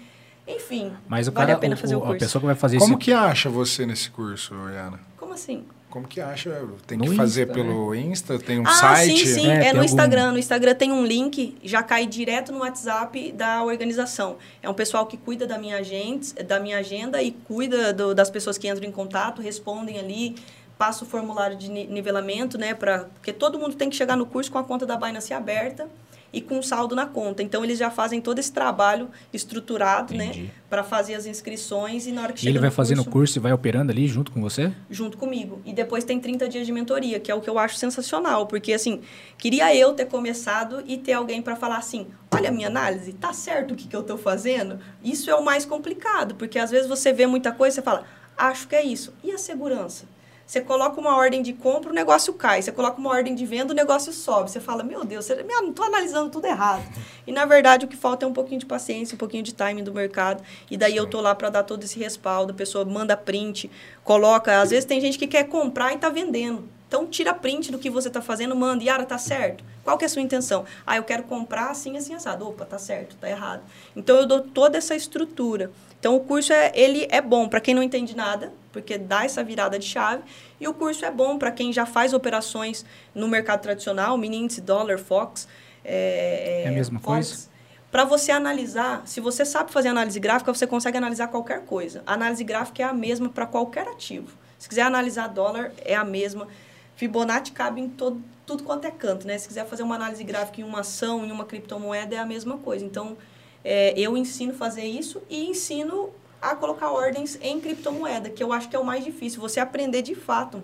Enfim, 0.48 0.92
Mas 1.08 1.28
o 1.28 1.32
vale 1.32 1.46
cara, 1.48 1.58
a 1.58 1.62
pena 1.62 1.76
o- 1.76 1.78
fazer 1.78 1.96
o, 1.96 2.00
o- 2.00 2.04
a 2.04 2.06
curso. 2.08 2.20
pessoa 2.20 2.40
que 2.40 2.46
vai 2.48 2.56
fazer 2.56 2.80
Como 2.80 2.94
esse... 2.96 3.00
que 3.04 3.14
acha 3.14 3.48
você 3.48 3.86
nesse 3.86 4.10
curso, 4.10 4.56
Yana? 4.70 5.00
Como 5.16 5.34
assim? 5.34 5.64
Como 5.92 6.08
que 6.08 6.20
acha? 6.20 6.50
Tem 6.88 6.98
No 6.98 7.04
que 7.04 7.16
fazer 7.16 7.44
Insta, 7.44 7.54
pelo 7.54 7.94
Insta? 7.94 8.40
Tem 8.40 8.60
um 8.60 8.64
ah, 8.66 8.72
site? 8.72 9.18
sim, 9.28 9.34
sim. 9.42 9.48
É, 9.48 9.56
É, 9.56 9.60
no 9.66 9.68
algum- 9.68 9.84
Instagram. 9.84 10.32
No 10.32 10.40
Instagram 10.40 10.74
tem 10.74 10.92
um 10.92 11.06
link, 11.06 11.58
já 11.64 11.84
cai 11.84 12.08
direto 12.08 12.52
no 12.52 12.60
WhatsApp 12.60 13.32
da 13.34 13.62
organização. 13.64 14.38
É 14.64 14.70
um 14.70 14.74
pessoal 14.74 15.06
que 15.06 15.18
cuida 15.18 15.46
da 15.46 15.58
minha, 15.60 15.78
agenda, 15.78 16.44
da 16.44 16.60
minha 16.60 16.78
agenda 16.80 17.22
e 17.22 17.32
cuida 17.32 17.94
do- 17.94 18.16
das 18.16 18.30
pessoas 18.30 18.58
que 18.58 18.68
entram 18.70 18.88
em 18.88 18.92
contato, 18.92 19.42
respondem 19.42 20.00
ali, 20.00 20.36
passa 20.78 21.04
o 21.04 21.08
formulário 21.08 21.56
de 21.58 21.70
ni- 21.70 21.86
nivelamento, 21.88 22.58
né? 22.58 22.74
Pra, 22.74 23.00
porque 23.16 23.34
todo 23.34 23.60
mundo 23.60 23.76
tem 23.76 23.90
que 23.90 23.96
chegar 23.96 24.16
no 24.16 24.26
curso 24.26 24.50
com 24.52 24.58
a 24.58 24.64
conta 24.64 24.86
da 24.86 24.96
Binance 24.96 25.34
aberta 25.34 25.88
e 26.34 26.40
com 26.42 26.62
saldo 26.62 26.96
na 26.96 27.06
conta. 27.06 27.44
Então, 27.44 27.64
eles 27.64 27.78
já 27.78 27.90
fazem 27.92 28.22
todo 28.22 28.40
esse 28.40 28.52
trabalho 28.52 29.10
estruturado, 29.34 30.14
Entendi. 30.14 30.44
né? 30.44 30.50
Para 30.70 30.84
fazer 30.84 31.16
as 31.16 31.26
inscrições 31.26 32.08
e 32.08 32.12
na 32.12 32.22
hora 32.24 32.32
que 32.34 32.40
E 32.40 32.42
chega 32.44 32.52
ele 32.52 32.60
vai 32.60 32.70
no 32.70 32.76
fazendo 32.76 33.00
o 33.00 33.04
curso, 33.04 33.12
curso 33.18 33.40
e 33.40 33.42
vai 33.42 33.52
operando 33.52 33.92
ali 33.92 34.08
junto 34.08 34.32
com 34.32 34.42
você? 34.42 34.72
junto 34.90 35.18
comigo. 35.18 35.62
E 35.66 35.74
depois 35.74 36.04
tem 36.04 36.20
30 36.20 36.48
dias 36.48 36.66
de 36.66 36.72
mentoria, 36.72 37.20
que 37.20 37.30
é 37.30 37.36
o 37.36 37.42
que 37.42 37.50
eu 37.50 37.60
acho 37.60 37.76
sensacional, 37.76 38.48
porque 38.48 38.72
assim, 38.72 39.02
queria 39.38 39.76
eu 39.76 39.94
ter 39.94 40.06
começado 40.06 40.82
e 40.88 40.98
ter 40.98 41.14
alguém 41.14 41.42
para 41.42 41.56
falar 41.56 41.78
assim: 41.78 42.08
"Olha 42.34 42.50
a 42.50 42.52
minha 42.52 42.68
análise, 42.68 43.12
tá 43.14 43.34
certo 43.34 43.74
o 43.74 43.76
que 43.76 43.88
que 43.88 43.96
eu 43.96 44.04
tô 44.04 44.18
fazendo?". 44.18 44.80
Isso 45.04 45.30
é 45.30 45.36
o 45.36 45.44
mais 45.44 45.66
complicado, 45.66 46.36
porque 46.36 46.58
às 46.58 46.72
vezes 46.72 46.88
você 46.88 47.12
vê 47.12 47.28
muita 47.28 47.52
coisa 47.52 47.74
e 47.74 47.76
você 47.76 47.82
fala: 47.82 48.06
"Acho 48.38 48.68
que 48.68 48.76
é 48.76 48.84
isso". 48.86 49.14
E 49.24 49.32
a 49.32 49.38
segurança? 49.38 50.06
Você 50.52 50.60
coloca 50.60 51.00
uma 51.00 51.16
ordem 51.16 51.42
de 51.42 51.54
compra, 51.54 51.92
o 51.92 51.94
negócio 51.94 52.34
cai. 52.34 52.62
Você 52.62 52.74
coloca 52.74 53.00
uma 53.00 53.10
ordem 53.10 53.34
de 53.34 53.46
venda, 53.46 53.72
o 53.72 53.74
negócio 53.74 54.12
sobe. 54.12 54.52
Você 54.52 54.60
fala, 54.60 54.84
meu 54.84 55.06
Deus, 55.06 55.24
você, 55.24 55.42
não 55.44 55.72
tô 55.72 55.82
analisando 55.82 56.30
tudo 56.30 56.46
errado. 56.46 56.84
E, 57.26 57.32
na 57.32 57.46
verdade, 57.46 57.86
o 57.86 57.88
que 57.88 57.96
falta 57.96 58.26
é 58.26 58.28
um 58.28 58.34
pouquinho 58.34 58.60
de 58.60 58.66
paciência, 58.66 59.16
um 59.16 59.18
pouquinho 59.18 59.44
de 59.44 59.54
timing 59.54 59.84
do 59.84 59.94
mercado. 59.94 60.44
E 60.70 60.76
daí 60.76 60.98
eu 60.98 61.08
tô 61.08 61.22
lá 61.22 61.36
para 61.36 61.50
dar 61.50 61.64
todo 61.64 61.84
esse 61.84 61.98
respaldo. 62.00 62.52
A 62.52 62.56
pessoa 62.56 62.84
manda 62.84 63.16
print, 63.16 63.72
coloca. 64.04 64.60
Às 64.60 64.72
vezes 64.72 64.84
tem 64.84 65.00
gente 65.00 65.18
que 65.18 65.28
quer 65.28 65.48
comprar 65.48 65.94
e 65.94 65.98
tá 65.98 66.10
vendendo. 66.10 66.68
Então, 66.88 67.06
tira 67.06 67.34
print 67.34 67.72
do 67.72 67.78
que 67.78 67.90
você 67.90 68.08
está 68.10 68.22
fazendo, 68.22 68.56
manda. 68.56 68.84
Yara, 68.84 69.06
tá 69.06 69.20
certo? 69.20 69.64
Qual 69.84 69.98
que 69.98 70.04
é 70.04 70.08
a 70.08 70.10
sua 70.10 70.22
intenção? 70.22 70.66
Ah, 70.86 70.98
eu 70.98 71.04
quero 71.04 71.24
comprar 71.24 71.70
assim, 71.70 71.96
assim, 71.96 72.14
assado. 72.14 72.46
Opa, 72.46 72.66
tá 72.66 72.80
certo, 72.80 73.16
tá 73.16 73.30
errado. 73.30 73.62
Então, 73.96 74.18
eu 74.18 74.26
dou 74.26 74.42
toda 74.42 74.80
essa 74.80 74.96
estrutura. 74.96 75.72
Então, 76.00 76.16
o 76.16 76.20
curso, 76.20 76.52
é, 76.52 76.72
ele 76.74 77.08
é 77.10 77.22
bom 77.22 77.48
para 77.48 77.62
quem 77.62 77.76
não 77.76 77.84
entende 77.84 78.16
nada, 78.16 78.52
porque 78.72 78.98
dá 78.98 79.26
essa 79.26 79.44
virada 79.44 79.78
de 79.78 79.86
chave. 79.86 80.24
E 80.60 80.68
o 80.68 80.74
curso 80.74 81.04
é 81.06 81.12
bom 81.12 81.38
para 81.38 81.52
quem 81.52 81.72
já 81.72 81.86
faz 81.86 82.14
operações 82.14 82.86
no 83.14 83.28
mercado 83.28 83.62
tradicional, 83.62 84.18
mini 84.18 84.38
índice, 84.38 84.62
dólar, 84.62 84.98
Fox. 84.98 85.48
É, 85.84 86.64
É 86.66 86.68
a 86.70 86.72
mesma 86.72 87.00
coisa? 87.00 87.52
Para 87.92 88.06
você 88.06 88.32
analisar, 88.32 89.02
se 89.06 89.20
você 89.20 89.44
sabe 89.44 89.72
fazer 89.72 89.90
análise 89.90 90.18
gráfica, 90.20 90.54
você 90.54 90.66
consegue 90.66 90.98
analisar 90.98 91.28
qualquer 91.28 91.66
coisa. 91.66 92.02
A 92.08 92.14
análise 92.14 92.44
gráfica 92.44 92.84
é 92.84 92.86
a 92.86 92.94
mesma 92.94 93.28
para 93.28 93.46
qualquer 93.46 93.86
ativo. 93.88 94.30
Se 94.58 94.70
quiser 94.70 94.84
analisar 94.84 95.28
dólar, 95.28 95.74
é 95.84 95.96
a 95.96 96.06
mesma. 96.06 96.48
Fibonacci 96.96 97.52
cabe 97.52 97.82
em 97.82 97.90
todo, 97.90 98.22
tudo 98.46 98.64
quanto 98.64 98.86
é 98.86 98.92
canto, 98.92 99.28
né? 99.28 99.38
Se 99.38 99.48
quiser 99.48 99.66
fazer 99.66 99.84
uma 99.84 99.96
análise 99.96 100.24
gráfica 100.24 100.62
em 100.62 100.64
uma 100.64 100.82
ação, 100.82 101.26
em 101.26 101.32
uma 101.32 101.44
criptomoeda, 101.46 102.16
é 102.16 102.20
a 102.20 102.26
mesma 102.26 102.58
coisa. 102.60 102.86
Então, 102.86 103.18
é, 103.64 103.94
eu 104.00 104.16
ensino 104.16 104.54
a 104.54 104.56
fazer 104.56 104.86
isso 104.86 105.22
e 105.30 105.50
ensino 105.50 106.12
a 106.42 106.56
colocar 106.56 106.90
ordens 106.92 107.38
em 107.42 107.60
criptomoeda, 107.60 108.30
que 108.30 108.44
eu 108.44 108.52
acho 108.52 108.68
que 108.70 108.76
é 108.76 108.80
o 108.80 108.84
mais 108.86 109.04
difícil. 109.06 109.40
Você 109.42 109.60
aprender 109.60 110.02
de 110.02 110.16
fato 110.16 110.62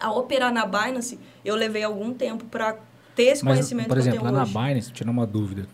A 0.00 0.12
operar 0.12 0.52
na 0.52 0.64
Binance, 0.64 1.18
eu 1.44 1.56
levei 1.56 1.82
algum 1.82 2.12
tempo 2.14 2.44
para 2.44 2.76
ter 3.16 3.24
esse 3.32 3.44
Mas, 3.44 3.54
conhecimento 3.54 3.88
por 3.88 3.98
exemplo, 3.98 4.22
lá 4.30 4.42
hoje. 4.44 4.54
na 4.54 4.60
Binance, 4.62 4.92
tirando 4.92 5.10
uma 5.10 5.26
dúvida, 5.26 5.66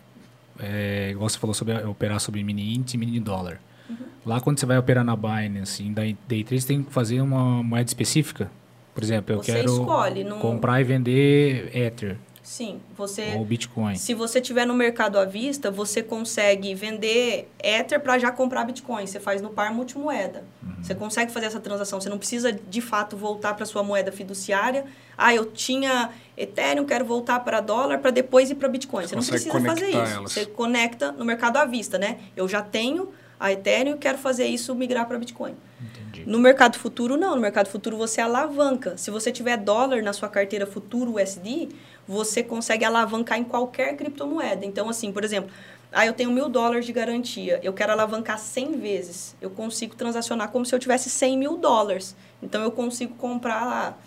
é, 0.59 1.09
igual 1.11 1.29
você 1.29 1.37
falou 1.37 1.53
sobre 1.53 1.75
operar 1.85 2.19
sobre 2.19 2.43
mini 2.43 2.73
índice 2.75 2.97
e 2.97 2.99
mini 2.99 3.19
dólar. 3.19 3.59
Uhum. 3.87 3.95
Lá 4.25 4.41
quando 4.41 4.59
você 4.59 4.65
vai 4.65 4.79
operar 4.79 5.03
na 5.03 5.15
Binance, 5.15 5.83
em 5.83 5.93
day 5.93 6.17
day 6.27 6.43
trade, 6.43 6.61
você 6.61 6.67
tem 6.69 6.81
que 6.81 6.91
fazer 6.91 7.21
uma 7.21 7.61
moeda 7.61 7.87
específica. 7.87 8.49
Por 8.95 9.03
exemplo, 9.03 9.35
eu 9.35 9.43
Você 9.43 9.51
quero 9.53 9.71
escolhe, 9.71 10.23
não- 10.23 10.39
comprar 10.39 10.81
e 10.81 10.83
vender 10.83 11.69
Ether 11.77 12.17
Sim, 12.45 12.79
você... 12.95 13.33
ou 13.35 13.43
Bitcoin. 13.43 13.95
Se 13.95 14.13
você 14.13 14.39
tiver 14.39 14.67
no 14.67 14.75
mercado 14.75 15.17
à 15.17 15.25
vista, 15.25 15.71
você 15.71 16.03
consegue 16.03 16.75
vender 16.75 17.49
Ether 17.57 17.99
para 17.99 18.19
já 18.19 18.31
comprar 18.31 18.63
Bitcoin. 18.65 19.07
Você 19.07 19.19
faz 19.19 19.41
no 19.41 19.49
par 19.49 19.73
multimoeda. 19.73 20.43
Você 20.79 20.93
consegue 20.93 21.31
fazer 21.31 21.47
essa 21.47 21.59
transação. 21.59 21.99
Você 21.99 22.07
não 22.07 22.19
precisa, 22.19 22.51
de 22.51 22.81
fato, 22.81 23.17
voltar 23.17 23.55
para 23.55 23.65
sua 23.65 23.81
moeda 23.81 24.11
fiduciária. 24.11 24.85
Ah, 25.17 25.33
eu 25.33 25.47
tinha 25.47 26.11
Ethereum, 26.37 26.85
quero 26.85 27.03
voltar 27.03 27.39
para 27.39 27.61
dólar 27.61 27.97
para 27.97 28.11
depois 28.11 28.51
ir 28.51 28.55
para 28.55 28.69
Bitcoin. 28.69 29.07
Você 29.07 29.15
não 29.15 29.23
consegue 29.23 29.49
precisa 29.49 29.65
fazer 29.65 29.89
isso. 29.89 29.97
elas. 29.97 30.31
Você 30.31 30.45
conecta 30.45 31.11
no 31.11 31.25
mercado 31.25 31.57
à 31.57 31.65
vista, 31.65 31.97
né? 31.97 32.19
Eu 32.37 32.47
já 32.47 32.61
tenho 32.61 33.09
a 33.39 33.51
Ethereum 33.51 33.95
e 33.95 33.97
quero 33.97 34.19
fazer 34.19 34.45
isso 34.45 34.75
migrar 34.75 35.07
para 35.07 35.17
Bitcoin. 35.17 35.55
Entendi. 35.81 36.04
No 36.25 36.39
mercado 36.39 36.77
futuro, 36.77 37.17
não. 37.17 37.35
No 37.35 37.41
mercado 37.41 37.67
futuro, 37.67 37.97
você 37.97 38.21
alavanca. 38.21 38.97
Se 38.97 39.09
você 39.11 39.31
tiver 39.31 39.57
dólar 39.57 40.01
na 40.03 40.13
sua 40.13 40.29
carteira 40.29 40.65
futuro 40.65 41.15
USD, 41.15 41.69
você 42.07 42.43
consegue 42.43 42.85
alavancar 42.85 43.37
em 43.39 43.43
qualquer 43.43 43.95
criptomoeda. 43.97 44.65
Então, 44.65 44.89
assim, 44.89 45.11
por 45.11 45.23
exemplo, 45.23 45.49
ah, 45.91 46.05
eu 46.05 46.13
tenho 46.13 46.29
mil 46.31 46.49
dólares 46.49 46.85
de 46.85 46.91
garantia, 46.93 47.59
eu 47.63 47.71
quero 47.73 47.91
alavancar 47.91 48.37
100 48.37 48.73
vezes. 48.79 49.35
Eu 49.41 49.49
consigo 49.49 49.95
transacionar 49.95 50.49
como 50.49 50.65
se 50.65 50.75
eu 50.75 50.79
tivesse 50.79 51.09
100 51.09 51.37
mil 51.37 51.57
dólares. 51.57 52.15
Então, 52.43 52.61
eu 52.61 52.71
consigo 52.71 53.15
comprar 53.15 53.97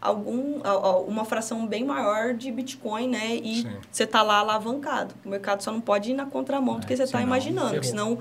algum, 0.00 0.60
uma 1.08 1.24
fração 1.24 1.66
bem 1.66 1.84
maior 1.84 2.34
de 2.34 2.52
Bitcoin, 2.52 3.08
né? 3.08 3.34
E 3.34 3.62
Sim. 3.62 3.70
você 3.90 4.06
tá 4.06 4.22
lá 4.22 4.36
alavancado. 4.38 5.14
O 5.24 5.28
mercado 5.28 5.62
só 5.62 5.72
não 5.72 5.80
pode 5.80 6.10
ir 6.10 6.14
na 6.14 6.26
contramão 6.26 6.78
do 6.78 6.86
que 6.86 6.92
É, 6.92 6.96
você 6.96 7.02
está 7.04 7.20
imaginando. 7.20 7.70
ferrou. 7.70 7.82
Senão 7.84 8.18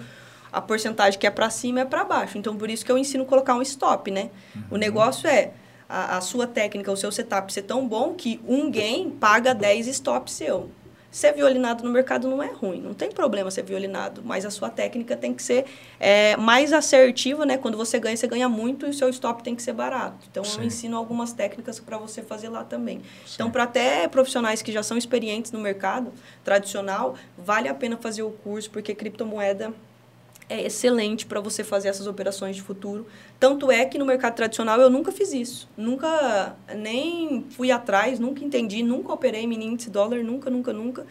a 0.58 0.62
porcentagem 0.62 1.20
que 1.20 1.28
é 1.28 1.30
para 1.30 1.50
cima 1.50 1.82
é 1.82 1.86
para 1.86 2.04
baixo. 2.04 2.38
Então, 2.38 2.58
por 2.58 2.70
isso 2.70 2.84
que 2.84 2.92
eu 2.92 2.98
ensino 2.98 3.24
a 3.24 3.28
colocar 3.28 3.56
um 3.56 3.62
stop, 3.62 4.10
né? 4.10 4.30
Uhum. 4.56 4.64
O 4.72 4.78
negócio 4.78 5.30
é 5.30 5.52
a, 5.88 6.18
a 6.18 6.22
sua 6.22 6.48
técnica, 6.48 6.92
o 6.92 6.98
seu 6.98 7.12
setup 7.12 7.54
ser 7.54 7.62
tão 7.62 7.88
bom 7.88 8.14
que 8.14 8.42
um 8.48 8.70
gain 8.72 9.10
paga 9.12 9.54
10 9.54 9.88
stops 9.88 10.34
seu. 10.34 10.72
Ser 11.10 11.34
violinado 11.34 11.84
no 11.84 11.90
mercado 11.90 12.28
não 12.28 12.44
é 12.44 12.52
ruim, 12.52 12.82
não 12.82 12.94
tem 12.94 13.10
problema 13.10 13.50
ser 13.50 13.64
violinado, 13.64 14.22
mas 14.26 14.46
a 14.46 14.52
sua 14.52 14.70
técnica 14.70 15.16
tem 15.16 15.34
que 15.34 15.42
ser 15.42 15.66
é, 16.00 16.36
mais 16.36 16.74
assertiva, 16.74 17.46
né? 17.46 17.58
Quando 17.58 17.78
você 17.78 17.98
ganha, 17.98 18.18
você 18.18 18.28
ganha 18.28 18.50
muito 18.50 18.86
e 18.86 18.90
o 18.90 18.94
seu 18.94 19.10
stop 19.10 19.42
tem 19.42 19.56
que 19.56 19.62
ser 19.64 19.74
barato. 19.74 20.28
Então, 20.30 20.44
Sim. 20.44 20.60
eu 20.60 20.66
ensino 20.66 20.98
algumas 20.98 21.32
técnicas 21.32 21.80
para 21.80 21.98
você 21.98 22.22
fazer 22.22 22.50
lá 22.50 22.64
também. 22.64 23.02
Então, 23.34 23.50
para 23.50 23.64
até 23.64 24.08
profissionais 24.08 24.62
que 24.62 24.72
já 24.72 24.84
são 24.84 24.98
experientes 24.98 25.52
no 25.52 25.60
mercado 25.60 26.12
tradicional, 26.44 27.16
vale 27.38 27.70
a 27.70 27.74
pena 27.74 27.96
fazer 27.96 28.24
o 28.24 28.32
curso, 28.32 28.70
porque 28.70 28.94
criptomoeda 28.94 29.74
é 30.50 30.66
excelente 30.66 31.26
para 31.26 31.40
você 31.40 31.64
fazer 31.64 31.90
essas 31.90 32.08
operações 32.08 32.56
de 32.56 32.62
futuro. 32.62 33.06
Tanto 33.40 33.72
é 33.72 33.86
que 33.86 33.98
no 33.98 34.06
mercado 34.06 34.36
tradicional 34.36 34.80
eu 34.80 34.90
nunca 34.90 35.12
fiz 35.12 35.34
isso. 35.34 35.70
Nunca 35.76 36.56
nem 36.76 37.46
fui 37.50 37.72
atrás, 37.72 38.20
nunca 38.20 38.44
entendi, 38.44 38.82
nunca 38.82 39.14
operei 39.14 39.46
mini 39.46 39.66
índice 39.66 39.90
dólar, 39.90 40.24
nunca, 40.24 40.50
nunca, 40.50 40.72
nunca. 40.72 41.06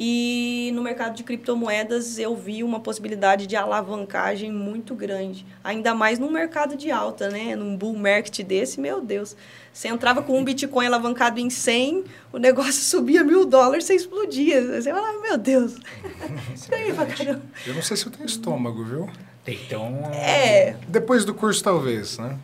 E 0.00 0.70
no 0.76 0.82
mercado 0.82 1.16
de 1.16 1.24
criptomoedas 1.24 2.20
eu 2.20 2.36
vi 2.36 2.62
uma 2.62 2.78
possibilidade 2.78 3.48
de 3.48 3.56
alavancagem 3.56 4.52
muito 4.52 4.94
grande. 4.94 5.44
Ainda 5.64 5.92
mais 5.92 6.20
num 6.20 6.30
mercado 6.30 6.76
de 6.76 6.88
alta, 6.88 7.28
né? 7.28 7.56
Num 7.56 7.76
bull 7.76 7.96
market 7.96 8.46
desse, 8.46 8.80
meu 8.80 9.00
Deus. 9.00 9.34
Você 9.72 9.88
entrava 9.88 10.22
com 10.22 10.38
um 10.38 10.44
Bitcoin 10.44 10.86
alavancado 10.86 11.40
em 11.40 11.50
100, 11.50 12.04
o 12.32 12.38
negócio 12.38 12.74
subia 12.84 13.24
mil 13.24 13.44
dólares, 13.44 13.86
você 13.86 13.94
explodia. 13.96 14.80
Você 14.80 14.88
fala, 14.92 15.08
"Ai, 15.08 15.18
meu 15.18 15.36
Deus. 15.36 15.74
Isso 16.54 16.72
aí 16.72 16.94
pra 16.94 17.04
caramba. 17.04 17.42
Eu 17.66 17.74
não 17.74 17.82
sei 17.82 17.96
se 17.96 18.06
eu 18.06 18.12
tenho 18.12 18.26
estômago, 18.26 18.84
viu? 18.84 19.10
Um... 19.72 20.14
É, 20.14 20.76
Depois 20.86 21.24
do 21.24 21.34
curso, 21.34 21.64
talvez, 21.64 22.18
né? 22.18 22.38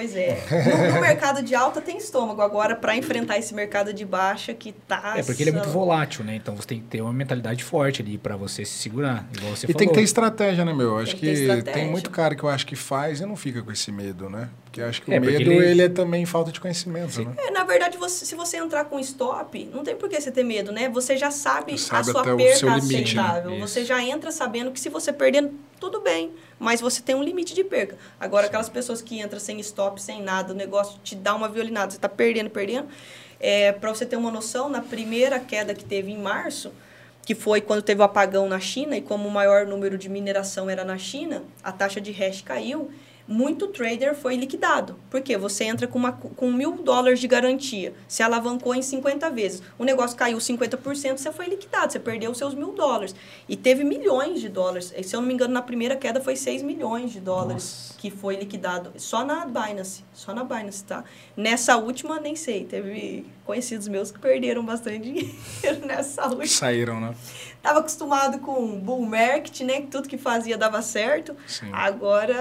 Pois 0.00 0.16
é. 0.16 0.42
No, 0.88 0.94
no 0.94 1.00
mercado 1.02 1.42
de 1.42 1.54
alta 1.54 1.78
tem 1.78 1.98
estômago. 1.98 2.40
Agora, 2.40 2.74
para 2.74 2.96
enfrentar 2.96 3.36
esse 3.38 3.52
mercado 3.54 3.92
de 3.92 4.04
baixa 4.06 4.54
que 4.54 4.72
tá. 4.72 5.12
É 5.16 5.22
porque 5.22 5.42
ele 5.42 5.50
é 5.50 5.52
muito 5.52 5.68
volátil, 5.68 6.24
né? 6.24 6.34
Então 6.36 6.56
você 6.56 6.66
tem 6.68 6.80
que 6.80 6.86
ter 6.86 7.02
uma 7.02 7.12
mentalidade 7.12 7.62
forte 7.62 8.00
ali 8.00 8.16
pra 8.16 8.34
você 8.34 8.64
se 8.64 8.78
segurar, 8.78 9.28
igual 9.36 9.54
você 9.54 9.66
E 9.66 9.72
falou. 9.72 9.78
tem 9.78 9.88
que 9.88 9.94
ter 9.94 10.00
estratégia, 10.02 10.64
né, 10.64 10.72
meu? 10.72 10.96
Acho 10.96 11.12
Tem 11.16 11.34
que 11.34 11.46
que 11.56 11.62
tem 11.70 11.90
muito 11.90 12.08
cara 12.10 12.34
que 12.34 12.42
eu 12.42 12.48
acho 12.48 12.66
que 12.66 12.74
faz 12.74 13.20
e 13.20 13.26
não 13.26 13.36
fica 13.36 13.60
com 13.62 13.70
esse 13.70 13.92
medo, 13.92 14.30
né? 14.30 14.48
Porque 14.64 14.80
eu 14.80 14.88
acho 14.88 15.02
que 15.02 15.12
É, 15.12 15.18
o 15.18 15.20
medo, 15.20 15.52
ele- 15.52 15.54
ele... 15.66 15.82
é 15.82 15.88
também 15.88 16.24
falta 16.24 16.50
de 16.50 16.60
conhecimento, 16.60 17.22
né? 17.22 17.34
É, 17.36 17.50
na 17.50 17.64
verdade, 17.64 17.98
você- 17.98 18.24
se 18.24 18.34
você 18.34 18.56
entrar 18.56 18.84
com 18.86 18.98
stop, 19.00 19.68
não 19.74 19.82
tem 19.84 19.96
por 19.96 20.08
que 20.08 20.18
você 20.18 20.30
ter 20.30 20.44
medo, 20.44 20.72
né? 20.72 20.88
Você 20.88 21.16
já 21.16 21.30
sabe, 21.30 21.76
Sabe 21.76 22.00
a 22.00 22.04
sua 22.12 22.24
seu 22.24 22.36
limite, 22.36 22.64
né? 22.64 22.72
aceitável. 23.22 23.50
Isso. 23.52 23.60
Você 23.68 23.84
já 23.84 24.02
entra 24.02 24.30
sabendo 24.30 24.70
que 24.70 24.80
se 24.80 24.88
você 24.88 25.12
perder, 25.12 25.50
tudo 25.80 26.00
bem. 26.00 26.32
Mas 26.58 26.80
você 26.80 27.00
tem 27.00 27.14
um 27.14 27.22
limite 27.22 27.54
de 27.54 27.64
perca. 27.64 27.96
Agora, 28.20 28.46
aquelas 28.46 28.68
pessoas 28.68 29.00
que 29.00 29.18
entram 29.18 29.40
sem 29.40 29.58
stop, 29.60 30.00
sem 30.00 30.22
nada, 30.22 30.52
o 30.52 30.56
negócio 30.56 31.00
te 31.02 31.16
dá 31.16 31.34
uma 31.34 31.48
violinada, 31.48 31.90
você 31.90 31.96
está 31.96 32.08
perdendo, 32.08 32.50
perdendo. 32.50 32.88
É, 33.40 33.72
para 33.72 33.92
você 33.92 34.04
ter 34.04 34.16
uma 34.16 34.30
noção, 34.30 34.68
na 34.68 34.82
primeira 34.82 35.40
queda 35.40 35.74
que 35.74 35.84
teve 35.84 36.12
em 36.12 36.18
março, 36.18 36.70
que 37.24 37.34
foi 37.34 37.60
quando 37.60 37.82
teve 37.82 38.00
o 38.02 38.04
apagão 38.04 38.46
na 38.46 38.60
China, 38.60 38.96
e 38.96 39.00
como 39.00 39.26
o 39.26 39.30
maior 39.30 39.66
número 39.66 39.96
de 39.96 40.08
mineração 40.08 40.68
era 40.68 40.84
na 40.84 40.98
China, 40.98 41.42
a 41.62 41.72
taxa 41.72 42.00
de 42.00 42.12
hash 42.12 42.42
caiu, 42.42 42.90
muito 43.30 43.68
trader 43.68 44.12
foi 44.16 44.34
liquidado. 44.34 44.96
Por 45.08 45.20
quê? 45.20 45.38
Você 45.38 45.62
entra 45.62 45.86
com, 45.86 45.96
uma, 45.96 46.10
com 46.10 46.50
mil 46.50 46.72
dólares 46.82 47.20
de 47.20 47.28
garantia, 47.28 47.94
se 48.08 48.24
alavancou 48.24 48.74
em 48.74 48.82
50 48.82 49.30
vezes. 49.30 49.62
O 49.78 49.84
negócio 49.84 50.16
caiu 50.16 50.38
50%, 50.38 51.16
você 51.16 51.30
foi 51.30 51.46
liquidado, 51.46 51.92
você 51.92 52.00
perdeu 52.00 52.32
os 52.32 52.38
seus 52.38 52.56
mil 52.56 52.72
dólares. 52.72 53.14
E 53.48 53.56
teve 53.56 53.84
milhões 53.84 54.40
de 54.40 54.48
dólares. 54.48 54.92
Se 55.04 55.14
eu 55.14 55.20
não 55.20 55.28
me 55.28 55.34
engano, 55.34 55.54
na 55.54 55.62
primeira 55.62 55.94
queda 55.94 56.20
foi 56.20 56.34
6 56.34 56.62
milhões 56.62 57.12
de 57.12 57.20
dólares 57.20 57.94
que 57.98 58.10
foi 58.10 58.34
liquidado. 58.34 58.92
Só 58.96 59.24
na 59.24 59.46
Binance. 59.46 60.04
Só 60.12 60.34
na 60.34 60.42
Binance, 60.42 60.82
tá? 60.82 61.04
Nessa 61.36 61.76
última, 61.76 62.18
nem 62.18 62.34
sei. 62.34 62.64
Teve 62.64 63.24
conhecidos 63.44 63.86
meus 63.86 64.10
que 64.10 64.18
perderam 64.18 64.64
bastante 64.64 65.00
dinheiro 65.12 65.86
nessa 65.86 66.24
última. 66.26 66.46
Saíram, 66.46 67.00
né? 67.00 67.14
Tava 67.62 67.80
acostumado 67.80 68.38
com 68.38 68.78
bull 68.80 69.04
market, 69.04 69.60
né? 69.60 69.82
Que 69.82 69.88
tudo 69.88 70.08
que 70.08 70.16
fazia 70.16 70.56
dava 70.56 70.80
certo. 70.80 71.36
Sim. 71.46 71.68
Agora 71.72 72.32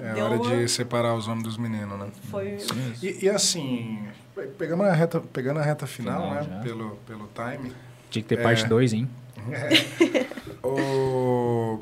É 0.00 0.12
deu 0.14 0.24
hora 0.26 0.36
uma... 0.36 0.56
de 0.56 0.68
separar 0.68 1.14
os 1.14 1.26
homens 1.26 1.42
dos 1.44 1.56
meninos, 1.56 1.98
né? 1.98 2.06
Foi... 2.30 2.56
E, 3.02 3.24
e 3.24 3.28
assim, 3.28 4.06
pe- 4.34 4.46
pegando 4.46 4.84
a 4.84 4.92
reta, 4.92 5.20
pegando 5.20 5.58
a 5.58 5.62
reta 5.62 5.86
final, 5.88 6.22
Final 6.22 6.34
né? 6.34 6.48
já. 6.48 6.60
Pelo, 6.60 6.96
pelo 7.06 7.28
time. 7.34 7.72
Tinha 8.10 8.22
que 8.22 8.28
ter 8.28 8.38
É. 8.38 8.42
parte 8.42 8.64
2, 8.66 8.92
hein? 8.92 9.10
O, 10.62 11.80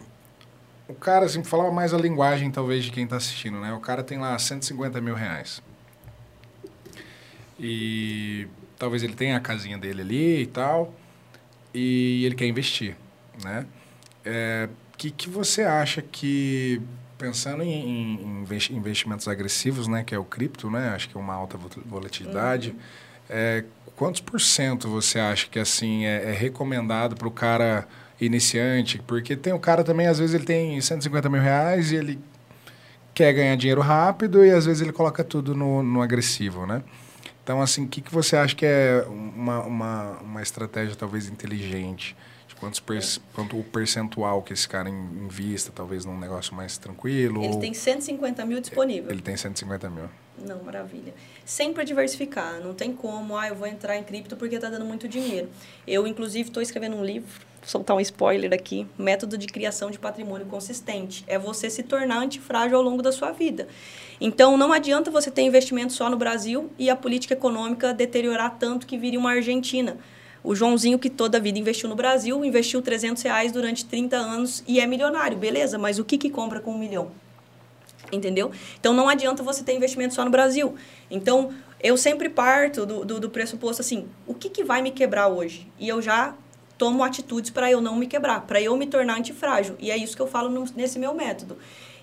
o 0.88 0.94
cara, 0.94 1.26
assim, 1.26 1.42
falava 1.42 1.70
mais 1.72 1.92
a 1.92 1.98
linguagem, 1.98 2.48
talvez, 2.50 2.84
de 2.84 2.90
quem 2.92 3.04
está 3.04 3.16
assistindo, 3.16 3.58
né? 3.60 3.72
O 3.72 3.80
cara 3.80 4.02
tem 4.04 4.18
lá 4.18 4.38
150 4.38 5.00
mil 5.00 5.14
reais. 5.14 5.60
E 7.58 8.46
talvez 8.78 9.02
ele 9.02 9.14
tenha 9.14 9.36
a 9.36 9.40
casinha 9.40 9.76
dele 9.76 10.02
ali 10.02 10.42
e 10.42 10.46
tal. 10.46 10.94
E 11.74 12.24
ele 12.24 12.34
quer 12.34 12.46
investir, 12.46 12.96
né? 13.42 13.66
É, 14.24 14.68
que, 14.96 15.10
que 15.10 15.28
você 15.28 15.62
acha 15.62 16.02
que, 16.02 16.80
pensando 17.16 17.62
em, 17.62 17.70
em 18.20 18.40
investi- 18.42 18.74
investimentos 18.74 19.28
agressivos, 19.28 19.86
né? 19.86 20.02
Que 20.04 20.14
é 20.14 20.18
o 20.18 20.24
cripto, 20.24 20.70
né? 20.70 20.90
Acho 20.90 21.08
que 21.08 21.16
é 21.16 21.20
uma 21.20 21.34
alta 21.34 21.56
vol- 21.56 21.70
volatilidade. 21.86 22.74
É, 23.30 23.64
quantos 23.94 24.20
por 24.20 24.40
cento 24.40 24.88
você 24.88 25.18
acha 25.18 25.46
que 25.48 25.58
assim 25.58 26.04
é, 26.06 26.30
é 26.30 26.32
recomendado 26.32 27.14
para 27.16 27.28
o 27.28 27.30
cara 27.30 27.86
iniciante? 28.20 28.98
Porque 29.06 29.36
tem 29.36 29.52
o 29.52 29.58
cara 29.58 29.84
também, 29.84 30.06
às 30.06 30.18
vezes 30.18 30.34
ele 30.34 30.44
tem 30.44 30.80
150 30.80 31.28
mil 31.28 31.40
reais 31.40 31.92
e 31.92 31.96
ele 31.96 32.18
quer 33.14 33.32
ganhar 33.32 33.56
dinheiro 33.56 33.80
rápido 33.80 34.44
e 34.44 34.50
às 34.50 34.64
vezes 34.66 34.80
ele 34.82 34.92
coloca 34.92 35.22
tudo 35.22 35.54
no, 35.54 35.82
no 35.82 36.00
agressivo, 36.02 36.66
né? 36.66 36.82
Então, 37.48 37.62
assim, 37.62 37.84
o 37.86 37.88
que, 37.88 38.02
que 38.02 38.12
você 38.12 38.36
acha 38.36 38.54
que 38.54 38.66
é 38.66 39.06
uma, 39.08 39.62
uma, 39.62 40.10
uma 40.20 40.42
estratégia 40.42 40.94
talvez 40.94 41.30
inteligente? 41.30 42.14
De 42.46 42.54
quantos 42.54 42.78
perc- 42.78 43.22
quanto 43.32 43.58
o 43.58 43.64
percentual 43.64 44.42
que 44.42 44.52
esse 44.52 44.68
cara 44.68 44.90
in- 44.90 45.24
invista, 45.24 45.72
talvez 45.74 46.04
num 46.04 46.18
negócio 46.18 46.54
mais 46.54 46.76
tranquilo? 46.76 47.42
Ele 47.42 47.54
ou- 47.54 47.58
tem 47.58 47.72
150 47.72 48.44
mil 48.44 48.60
disponível. 48.60 49.10
ele 49.10 49.22
tem 49.22 49.34
150 49.34 49.88
mil. 49.88 50.10
Não, 50.46 50.62
maravilha. 50.62 51.14
Sempre 51.42 51.86
diversificar. 51.86 52.60
Não 52.60 52.74
tem 52.74 52.92
como, 52.92 53.34
ah, 53.34 53.48
eu 53.48 53.54
vou 53.54 53.66
entrar 53.66 53.96
em 53.96 54.04
cripto 54.04 54.36
porque 54.36 54.56
está 54.56 54.68
dando 54.68 54.84
muito 54.84 55.08
dinheiro. 55.08 55.48
Eu, 55.86 56.06
inclusive, 56.06 56.50
estou 56.50 56.62
escrevendo 56.62 56.96
um 56.96 57.02
livro, 57.04 57.30
soltar 57.68 57.94
um 57.94 58.00
spoiler 58.00 58.54
aqui, 58.54 58.86
Método 58.96 59.36
de 59.36 59.46
Criação 59.46 59.90
de 59.90 59.98
Patrimônio 59.98 60.46
Consistente. 60.46 61.22
É 61.26 61.38
você 61.38 61.68
se 61.68 61.82
tornar 61.82 62.18
antifrágil 62.20 62.78
ao 62.78 62.82
longo 62.82 63.02
da 63.02 63.12
sua 63.12 63.30
vida. 63.30 63.68
Então, 64.18 64.56
não 64.56 64.72
adianta 64.72 65.10
você 65.10 65.30
ter 65.30 65.42
investimento 65.42 65.92
só 65.92 66.08
no 66.08 66.16
Brasil 66.16 66.70
e 66.78 66.88
a 66.88 66.96
política 66.96 67.34
econômica 67.34 67.92
deteriorar 67.92 68.56
tanto 68.58 68.86
que 68.86 68.96
vire 68.96 69.18
uma 69.18 69.32
Argentina. 69.32 69.98
O 70.42 70.54
Joãozinho, 70.54 70.98
que 70.98 71.10
toda 71.10 71.36
a 71.36 71.40
vida 71.40 71.58
investiu 71.58 71.90
no 71.90 71.94
Brasil, 71.94 72.42
investiu 72.42 72.80
300 72.80 73.22
reais 73.22 73.52
durante 73.52 73.84
30 73.84 74.16
anos 74.16 74.64
e 74.66 74.80
é 74.80 74.86
milionário. 74.86 75.36
Beleza, 75.36 75.76
mas 75.76 75.98
o 75.98 76.04
que, 76.06 76.16
que 76.16 76.30
compra 76.30 76.60
com 76.60 76.70
um 76.72 76.78
milhão? 76.78 77.10
Entendeu? 78.10 78.50
Então 78.80 78.94
não 78.94 79.10
adianta 79.10 79.42
você 79.42 79.62
ter 79.62 79.74
investimento 79.74 80.14
só 80.14 80.24
no 80.24 80.30
Brasil. 80.30 80.74
Então, 81.10 81.52
eu 81.82 81.98
sempre 81.98 82.30
parto 82.30 82.86
do, 82.86 83.04
do, 83.04 83.20
do 83.20 83.28
pressuposto 83.28 83.82
assim, 83.82 84.08
o 84.26 84.32
que, 84.32 84.48
que 84.48 84.64
vai 84.64 84.80
me 84.80 84.90
quebrar 84.90 85.28
hoje? 85.28 85.70
E 85.78 85.86
eu 85.86 86.00
já 86.00 86.34
tomo 86.78 87.02
atitudes 87.02 87.50
para 87.50 87.70
eu 87.70 87.80
não 87.80 87.96
me 87.96 88.06
quebrar, 88.06 88.46
para 88.46 88.62
eu 88.62 88.76
me 88.76 88.86
tornar 88.86 89.18
antifrágil. 89.18 89.74
E 89.80 89.90
é 89.90 89.96
isso 89.96 90.16
que 90.16 90.22
eu 90.22 90.28
falo 90.28 90.48
no, 90.48 90.64
nesse 90.76 90.98
meu 90.98 91.12
método. 91.12 91.58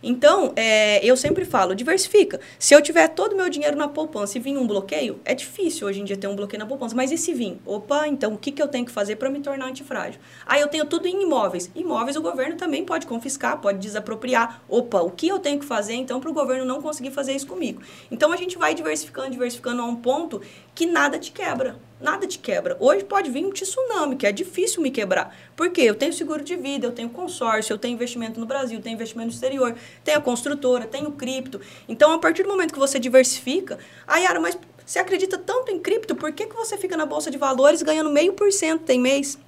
Então, 0.07 0.53
é, 0.55 1.03
eu 1.03 1.17
sempre 1.17 1.45
falo, 1.45 1.73
diversifica. 1.73 2.39
Se 2.59 2.75
eu 2.75 2.81
tiver 2.81 3.07
todo 3.07 3.33
o 3.33 3.35
meu 3.35 3.49
dinheiro 3.49 3.75
na 3.75 3.87
poupança 3.87 4.37
e 4.37 4.41
vir 4.41 4.55
um 4.55 4.67
bloqueio, 4.67 5.19
é 5.25 5.33
difícil 5.33 5.87
hoje 5.87 5.99
em 5.99 6.03
dia 6.03 6.15
ter 6.15 6.27
um 6.27 6.35
bloqueio 6.35 6.59
na 6.59 6.67
poupança. 6.67 6.95
Mas 6.95 7.11
e 7.11 7.17
se 7.17 7.33
vir? 7.33 7.57
Opa, 7.65 8.07
então 8.07 8.33
o 8.33 8.37
que, 8.37 8.51
que 8.51 8.61
eu 8.61 8.67
tenho 8.67 8.85
que 8.85 8.91
fazer 8.91 9.15
para 9.15 9.31
me 9.31 9.39
tornar 9.39 9.65
antifrágil? 9.65 10.19
Ah, 10.45 10.59
eu 10.59 10.67
tenho 10.67 10.85
tudo 10.85 11.07
em 11.07 11.23
imóveis. 11.23 11.71
Imóveis 11.73 12.15
o 12.15 12.21
governo 12.21 12.55
também 12.55 12.85
pode 12.85 13.07
confiscar, 13.07 13.59
pode 13.59 13.79
desapropriar. 13.79 14.61
Opa, 14.69 15.01
o 15.01 15.09
que 15.09 15.27
eu 15.27 15.39
tenho 15.39 15.59
que 15.59 15.65
fazer 15.65 15.93
então 15.93 16.19
para 16.19 16.29
o 16.29 16.33
governo 16.33 16.65
não 16.65 16.83
conseguir 16.83 17.09
fazer 17.09 17.33
isso 17.33 17.47
comigo? 17.47 17.81
Então 18.11 18.31
a 18.31 18.37
gente 18.37 18.59
vai 18.59 18.75
diversificando, 18.75 19.31
diversificando 19.31 19.81
a 19.81 19.85
um 19.85 19.95
ponto 19.95 20.39
que 20.75 20.85
nada 20.85 21.17
te 21.17 21.31
quebra 21.31 21.77
nada 21.99 22.27
te 22.27 22.37
quebra. 22.39 22.75
Hoje 22.79 23.03
pode 23.03 23.29
vir 23.29 23.45
um 23.45 23.51
tsunami, 23.51 24.15
que 24.15 24.27
é 24.27 24.31
difícil 24.31 24.81
me 24.81 24.91
quebrar. 24.91 25.35
Por 25.55 25.69
quê? 25.69 25.81
Eu 25.81 25.95
tenho 25.95 26.13
seguro 26.13 26.43
de 26.43 26.55
vida, 26.55 26.85
eu 26.85 26.91
tenho 26.91 27.09
consórcio, 27.09 27.73
eu 27.73 27.77
tenho 27.77 27.93
investimento 27.93 28.39
no 28.39 28.45
Brasil, 28.45 28.81
tenho 28.81 28.93
investimento 28.93 29.27
no 29.27 29.33
exterior, 29.33 29.75
tenho 30.03 30.17
a 30.17 30.21
construtora, 30.21 30.85
tenho 30.85 31.11
cripto. 31.11 31.59
Então, 31.87 32.11
a 32.11 32.19
partir 32.19 32.43
do 32.43 32.49
momento 32.49 32.73
que 32.73 32.79
você 32.79 32.99
diversifica, 32.99 33.79
ah, 34.07 34.17
Yara, 34.17 34.39
mas 34.39 34.57
você 34.85 34.99
acredita 34.99 35.37
tanto 35.37 35.71
em 35.71 35.79
cripto, 35.79 36.15
por 36.15 36.31
que, 36.31 36.45
que 36.45 36.55
você 36.55 36.77
fica 36.77 36.95
na 36.95 37.05
Bolsa 37.05 37.31
de 37.31 37.37
Valores 37.37 37.81
ganhando 37.81 38.09
meio 38.11 38.33
por 38.33 38.51
cento 38.51 38.83
tem 38.83 38.99
mês? 38.99 39.39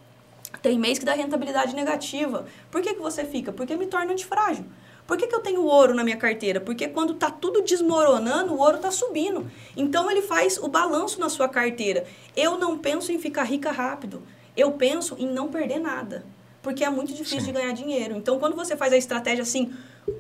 Tem 0.62 0.80
mês 0.80 0.98
que 0.98 1.06
dá 1.06 1.14
rentabilidade 1.14 1.76
negativa. 1.76 2.46
Por 2.72 2.82
que, 2.82 2.94
que 2.94 3.02
você 3.02 3.24
fica? 3.24 3.52
Porque 3.52 3.76
me 3.76 3.86
torna 3.86 4.14
antifrágil. 4.14 4.66
Por 5.08 5.18
que, 5.18 5.26
que 5.26 5.34
eu 5.34 5.40
tenho 5.40 5.64
ouro 5.64 5.94
na 5.96 6.04
minha 6.04 6.18
carteira? 6.18 6.60
Porque 6.60 6.90
quando 6.90 7.14
está 7.14 7.32
tudo 7.32 7.62
desmoronando, 7.62 8.54
o 8.54 8.60
ouro 8.60 8.76
está 8.76 8.92
subindo. 8.92 9.50
Então 9.76 10.12
ele 10.12 10.22
faz 10.22 10.58
o 10.58 10.68
balanço 10.68 11.18
na 11.20 11.30
sua 11.30 11.48
carteira. 11.48 12.06
Eu 12.36 12.58
não 12.58 12.78
penso 12.78 13.12
em 13.14 13.18
ficar 13.18 13.44
rica 13.44 13.72
rápido. 13.72 14.22
Eu 14.56 14.74
penso 14.74 15.16
em 15.18 15.26
não 15.26 15.48
perder 15.48 15.80
nada. 15.80 16.26
Porque 16.62 16.84
é 16.84 16.90
muito 16.90 17.14
difícil 17.14 17.40
Sim. 17.40 17.46
de 17.46 17.52
ganhar 17.54 17.72
dinheiro. 17.72 18.18
Então, 18.18 18.38
quando 18.38 18.54
você 18.56 18.76
faz 18.76 18.92
a 18.92 18.98
estratégia 18.98 19.44
assim, 19.44 19.74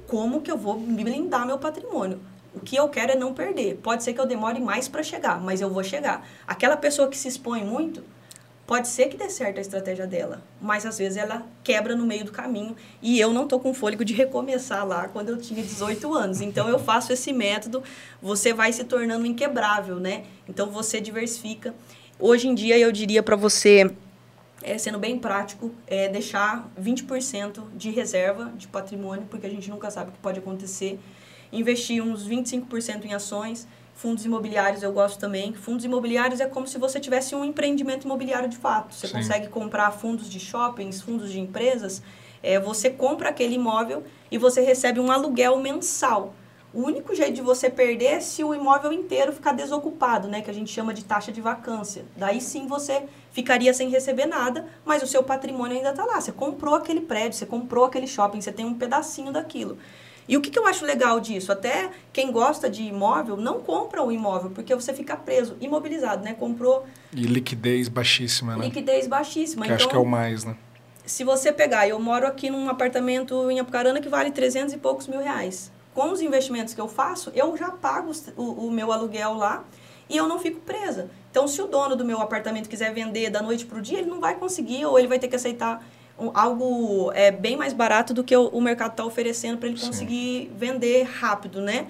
como 0.08 0.42
que 0.42 0.50
eu 0.50 0.58
vou 0.58 0.80
me 0.80 1.04
blindar 1.04 1.46
meu 1.46 1.58
patrimônio? 1.58 2.22
O 2.56 2.62
que 2.62 2.78
eu 2.78 2.88
quero 2.88 3.12
é 3.12 3.16
não 3.16 3.34
perder. 3.34 3.78
Pode 3.84 4.04
ser 4.04 4.14
que 4.14 4.22
eu 4.22 4.26
demore 4.26 4.60
mais 4.62 4.88
para 4.88 5.04
chegar, 5.04 5.42
mas 5.42 5.60
eu 5.60 5.70
vou 5.70 5.84
chegar. 5.84 6.26
Aquela 6.48 6.78
pessoa 6.78 7.10
que 7.10 7.18
se 7.18 7.28
expõe 7.28 7.64
muito, 7.66 8.02
Pode 8.68 8.90
ser 8.90 9.08
que 9.08 9.16
dê 9.16 9.30
certo 9.30 9.60
a 9.60 9.62
estratégia 9.62 10.06
dela, 10.06 10.44
mas 10.62 10.86
às 10.86 10.98
vezes 10.98 11.18
ela 11.18 11.48
quebra 11.64 11.96
no 11.96 12.06
meio 12.06 12.26
do 12.26 12.34
caminho 12.34 12.76
e 13.02 13.18
eu 13.18 13.32
não 13.32 13.48
tô 13.48 13.62
com 13.62 13.74
fôlego 13.74 14.04
de 14.04 14.14
recomeçar 14.14 14.86
lá 14.86 15.08
quando 15.08 15.30
eu 15.30 15.38
tinha 15.38 15.64
18 15.64 16.14
anos. 16.14 16.42
Então 16.42 16.68
eu 16.68 16.78
faço 16.78 17.14
esse 17.14 17.32
método, 17.32 17.82
você 18.22 18.54
vai 18.54 18.74
se 18.74 18.84
tornando 18.84 19.26
inquebrável, 19.26 20.02
né? 20.02 20.26
Então 20.50 20.70
você 20.70 21.00
diversifica. 21.00 21.74
Hoje 22.20 22.50
em 22.50 22.54
dia 22.54 22.78
eu 22.78 22.92
diria 22.92 23.24
para 23.24 23.38
você, 23.38 23.90
é, 24.62 24.78
sendo 24.78 25.00
bem 25.00 25.18
prático, 25.18 25.74
é 25.88 26.10
deixar 26.10 26.70
20% 26.78 27.64
de 27.74 27.90
reserva 27.90 28.52
de 28.58 28.68
patrimônio, 28.68 29.26
porque 29.30 29.48
a 29.48 29.50
gente 29.50 29.70
nunca 29.70 29.90
sabe 29.90 30.10
o 30.10 30.12
que 30.12 30.20
pode 30.20 30.40
acontecer. 30.40 31.00
Investir 31.54 32.04
uns 32.04 32.28
25% 32.28 33.06
em 33.06 33.14
ações, 33.14 33.66
Fundos 33.98 34.24
imobiliários 34.26 34.84
eu 34.84 34.94
gosto 34.94 35.18
também. 35.18 35.54
Fundos 35.54 35.84
imobiliários 35.84 36.40
é 36.40 36.46
como 36.46 36.68
se 36.68 36.78
você 36.78 37.00
tivesse 37.00 37.34
um 37.34 37.44
empreendimento 37.44 38.04
imobiliário 38.04 38.48
de 38.48 38.56
fato. 38.56 38.94
Você 38.94 39.08
Sim. 39.08 39.14
consegue 39.14 39.48
comprar 39.48 39.90
fundos 39.90 40.30
de 40.30 40.40
shoppings, 40.40 41.02
fundos 41.02 41.32
de 41.32 41.40
empresas. 41.40 42.04
É, 42.44 42.60
você 42.60 42.92
compra 42.92 43.30
aquele 43.30 43.56
imóvel 43.56 44.04
e 44.30 44.38
você 44.38 44.62
recebe 44.62 45.00
um 45.00 45.12
aluguel 45.12 45.58
mensal. 45.58 46.36
O 46.72 46.82
único 46.84 47.16
jeito 47.16 47.34
de 47.34 47.42
você 47.42 47.72
perder 47.72 48.06
é 48.06 48.20
se 48.20 48.44
o 48.44 48.54
imóvel 48.54 48.94
inteiro 48.94 49.34
ficar 49.34 49.54
desocupado, 49.54 50.28
né? 50.28 50.42
Que 50.42 50.52
a 50.52 50.54
gente 50.54 50.72
chama 50.72 50.94
de 50.94 51.04
taxa 51.04 51.32
de 51.32 51.42
vacância. 51.42 52.06
Daí 52.16 52.40
sim 52.40 52.68
você 52.68 53.02
ficaria 53.32 53.74
sem 53.74 53.90
receber 53.90 54.28
nada, 54.28 54.68
mas 54.86 55.02
o 55.02 55.08
seu 55.08 55.24
patrimônio 55.24 55.76
ainda 55.76 55.90
está 55.90 56.06
lá. 56.06 56.22
Você 56.22 56.32
comprou 56.32 56.76
aquele 56.76 57.02
prédio, 57.02 57.34
você 57.34 57.48
comprou 57.48 57.86
aquele 57.86 58.06
shopping, 58.06 58.42
você 58.42 58.52
tem 58.52 58.64
um 58.64 58.76
pedacinho 58.76 59.32
daquilo. 59.32 59.80
E 60.28 60.36
o 60.36 60.42
que, 60.42 60.50
que 60.50 60.60
eu 60.60 60.68
acho 60.68 60.86
legal 60.86 61.20
disso? 61.20 61.52
Até 61.52 61.90
quem 62.12 62.32
gosta 62.32 62.70
de 62.70 62.84
imóvel 62.84 63.38
não 63.38 63.62
compra 63.62 64.04
o 64.04 64.12
imóvel, 64.12 64.52
porque 64.52 64.76
você 64.76 64.94
fica 64.94 65.16
preso, 65.16 65.56
imobilizado, 65.62 66.24
né? 66.24 66.34
Comprou. 66.34 66.86
E 67.14 67.22
liquidez 67.22 67.88
baixíssima, 67.88 68.58
né? 68.58 68.66
Liquidez 68.66 69.08
baixíssima. 69.08 69.66
Que 69.66 69.72
então, 69.72 69.76
acho 69.76 69.90
que 69.90 69.96
é 69.96 70.00
o 70.00 70.06
mais, 70.06 70.44
né? 70.44 70.58
Se 71.06 71.24
você 71.24 71.54
pegar, 71.54 71.88
eu 71.88 71.98
moro 72.00 72.28
aqui 72.28 72.50
num 72.50 72.70
apartamento 72.70 73.50
em 73.50 73.60
Apucarana 73.60 74.02
que 74.02 74.10
vale 74.10 74.30
300 74.30 74.74
e 74.74 74.78
poucos 74.78 75.08
mil 75.08 75.22
reais. 75.22 75.72
Com 75.94 76.12
os 76.12 76.22
investimentos 76.22 76.74
que 76.74 76.82
eu 76.82 76.88
faço, 76.90 77.32
eu 77.34 77.56
já 77.56 77.72
pago 77.72 78.12
o, 78.36 78.68
o 78.68 78.72
meu 78.72 78.92
aluguel 78.92 79.34
lá 79.34 79.64
e 80.10 80.18
eu 80.18 80.28
não 80.28 80.38
fico 80.38 80.60
presa. 80.60 81.10
Então, 81.32 81.48
se 81.48 81.62
o 81.62 81.68
dono 81.68 81.96
do 81.96 82.04
meu 82.04 82.20
apartamento 82.20 82.68
quiser 82.68 82.94
vender 82.94 83.30
da 83.30 83.42
noite 83.42 83.66
para 83.66 83.78
o 83.78 83.82
dia, 83.82 84.00
ele 84.00 84.10
não 84.10 84.20
vai 84.20 84.36
conseguir 84.36 84.86
ou 84.86 85.00
ele 85.00 85.08
vai 85.08 85.18
ter 85.18 85.28
que 85.28 85.36
aceitar 85.36 85.84
um, 86.20 86.32
algo 86.34 87.12
é, 87.14 87.32
bem 87.32 87.56
mais 87.56 87.74
barato 87.74 88.14
do 88.14 88.24
que 88.24 88.36
o, 88.36 88.48
o 88.48 88.62
mercado 88.62 88.92
está 88.92 89.06
oferecendo 89.06 89.58
para 89.58 89.70
ele 89.70 89.78
Sim. 89.78 89.88
conseguir 89.88 90.52
vender 90.56 91.04
rápido, 91.04 91.62
né? 91.62 91.88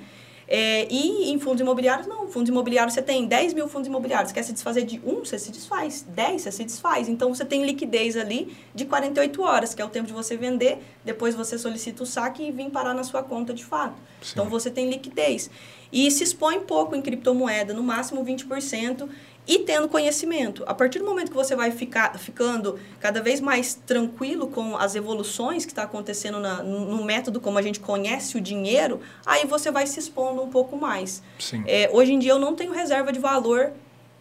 É, 0.50 0.88
e 0.90 1.30
em 1.30 1.40
fundos 1.40 1.60
imobiliários, 1.60 2.08
não. 2.08 2.28
Fundos 2.30 2.50
imobiliários, 2.50 2.94
você 2.94 3.02
tem 3.02 3.28
10 3.28 3.54
mil 3.54 3.68
fundos 3.68 3.88
imobiliários. 3.88 4.32
Quer 4.32 4.44
se 4.44 4.54
desfazer 4.54 4.86
de 4.86 5.02
um, 5.06 5.20
você 5.26 5.38
se 5.38 5.52
desfaz. 5.52 6.06
10, 6.08 6.42
você 6.42 6.52
se 6.52 6.64
desfaz. 6.64 7.10
Então, 7.10 7.34
você 7.34 7.44
tem 7.44 7.66
liquidez 7.66 8.16
ali 8.16 8.56
de 8.74 8.86
48 8.86 9.42
horas, 9.42 9.76
que 9.76 9.82
é 9.82 9.86
o 9.86 9.90
tempo 9.90 10.08
de 10.08 10.14
você 10.14 10.38
vender. 10.38 10.80
Depois, 11.04 11.36
você 11.36 11.58
solicita 11.58 12.04
o 12.04 12.06
saque 12.06 12.44
e 12.44 12.52
vir 12.52 12.70
parar 12.70 12.94
na 12.94 13.04
sua 13.04 13.22
conta 13.22 13.54
de 13.54 13.66
fato. 13.66 13.96
Sim. 14.22 14.32
Então, 14.32 14.46
você 14.50 14.72
tem 14.72 14.90
liquidez. 14.90 15.50
E 15.92 16.10
se 16.12 16.24
expõe 16.24 16.60
pouco 16.62 16.96
em 16.96 17.02
criptomoeda, 17.02 17.74
no 17.74 17.84
máximo 17.84 18.24
20% 18.24 19.08
e 19.48 19.60
tendo 19.60 19.88
conhecimento. 19.88 20.64
A 20.68 20.74
partir 20.74 21.00
do 21.00 21.06
momento 21.06 21.30
que 21.30 21.36
você 21.36 21.56
vai 21.56 21.72
ficar 21.72 22.18
ficando 22.20 22.78
cada 23.00 23.22
vez 23.22 23.40
mais 23.40 23.74
tranquilo 23.74 24.48
com 24.48 24.76
as 24.76 24.94
evoluções 24.94 25.66
que 25.66 25.72
está 25.72 25.84
acontecendo 25.84 26.40
na, 26.40 26.62
no 26.62 27.04
método 27.06 27.40
como 27.40 27.58
a 27.58 27.62
gente 27.62 27.80
conhece 27.80 28.38
o 28.38 28.42
dinheiro, 28.42 29.00
aí 29.26 29.46
você 29.46 29.72
vai 29.72 29.88
se 29.88 30.00
expondo 30.00 30.42
um 30.42 30.50
pouco 30.50 30.76
mais. 30.76 31.24
É, 31.66 31.90
hoje 31.94 32.14
em 32.14 32.20
dia 32.20 32.32
eu 32.32 32.40
não 32.40 32.56
tenho 32.56 32.74
reserva 32.74 33.12
de 33.14 33.20
valor 33.20 33.72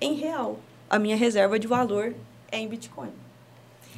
em 0.01 0.15
real. 0.15 0.61
A 0.89 0.99
minha 0.99 1.17
reserva 1.17 1.59
de 1.59 1.67
valor 1.67 2.15
é 2.53 2.59
em 2.59 2.69
Bitcoin. 2.69 3.11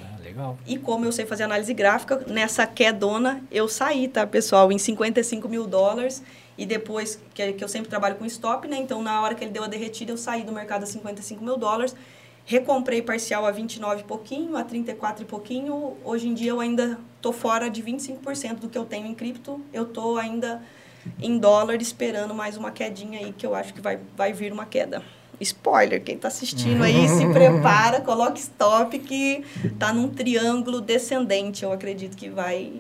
Ah, 0.01 0.17
legal. 0.23 0.57
E 0.67 0.79
como 0.79 1.05
eu 1.05 1.13
sei 1.13 1.27
fazer 1.27 1.43
análise 1.43 1.75
gráfica, 1.75 2.25
nessa 2.27 2.67
quedona 2.67 3.43
eu 3.51 3.69
saí, 3.69 4.09
tá, 4.09 4.27
pessoal, 4.27 4.73
em 4.73 4.79
55 4.79 5.47
mil 5.47 5.67
dólares 5.67 6.23
e 6.59 6.67
depois, 6.67 7.23
que, 7.33 7.53
que 7.53 7.63
eu 7.63 7.69
sempre 7.69 7.89
trabalho 7.89 8.17
com 8.17 8.27
stop, 8.27 8.67
né? 8.67 8.77
Então, 8.77 9.01
na 9.01 9.23
hora 9.23 9.37
que 9.37 9.45
ele 9.45 9.53
deu 9.53 9.63
a 9.63 9.69
derretida, 9.69 10.11
eu 10.11 10.19
saí 10.19 10.43
do 10.43 10.51
mercado 10.51 10.83
a 10.83 10.87
55 10.87 11.43
mil 11.43 11.57
dólares. 11.57 11.95
Recomprei 12.45 13.01
parcial 13.01 13.47
a 13.47 13.53
29 13.53 14.01
e 14.01 14.05
pouquinho, 14.05 14.57
a 14.57 14.65
34 14.65 15.23
e 15.23 15.27
pouquinho. 15.27 15.97
Hoje 16.05 16.27
em 16.27 16.35
dia 16.35 16.51
eu 16.51 16.59
ainda 16.59 16.99
tô 17.23 17.33
fora 17.33 17.71
de 17.71 17.81
25% 17.81 18.57
do 18.57 18.69
que 18.69 18.77
eu 18.77 18.85
tenho 18.85 19.07
em 19.07 19.15
cripto. 19.15 19.61
Eu 19.73 19.85
tô 19.85 20.17
ainda 20.17 20.61
em 21.21 21.39
dólar 21.39 21.81
esperando 21.81 22.35
mais 22.35 22.57
uma 22.57 22.73
quedinha 22.73 23.21
aí, 23.21 23.33
que 23.33 23.47
eu 23.47 23.55
acho 23.55 23.73
que 23.73 23.81
vai, 23.81 24.01
vai 24.17 24.33
vir 24.33 24.53
uma 24.53 24.67
queda. 24.67 25.03
Spoiler, 25.41 26.03
quem 26.03 26.17
está 26.17 26.27
assistindo 26.27 26.83
aí 26.83 27.07
se 27.09 27.25
prepara, 27.33 28.01
coloque 28.01 28.41
stop 28.41 28.99
que 28.99 29.45
tá 29.79 29.93
num 29.93 30.09
triângulo 30.09 30.81
descendente. 30.81 31.63
Eu 31.63 31.73
acredito 31.73 32.17
que 32.17 32.29
vai 32.29 32.73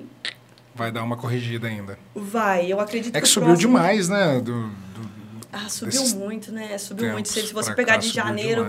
Vai 0.78 0.92
dar 0.92 1.02
uma 1.02 1.16
corrigida 1.16 1.66
ainda. 1.66 1.98
Vai, 2.14 2.72
eu 2.72 2.78
acredito 2.78 3.08
é 3.08 3.12
que. 3.12 3.18
É 3.18 3.20
que 3.20 3.28
subiu 3.28 3.48
próximo... 3.48 3.72
demais, 3.72 4.08
né? 4.08 4.40
Do, 4.40 4.68
do, 4.68 5.10
ah, 5.52 5.68
subiu 5.68 6.04
muito, 6.10 6.52
né? 6.52 6.78
Subiu 6.78 7.10
muito. 7.10 7.28
Se, 7.28 7.52
você 7.52 7.74
pegar 7.74 7.96
de 7.96 8.08
janeiro 8.10 8.64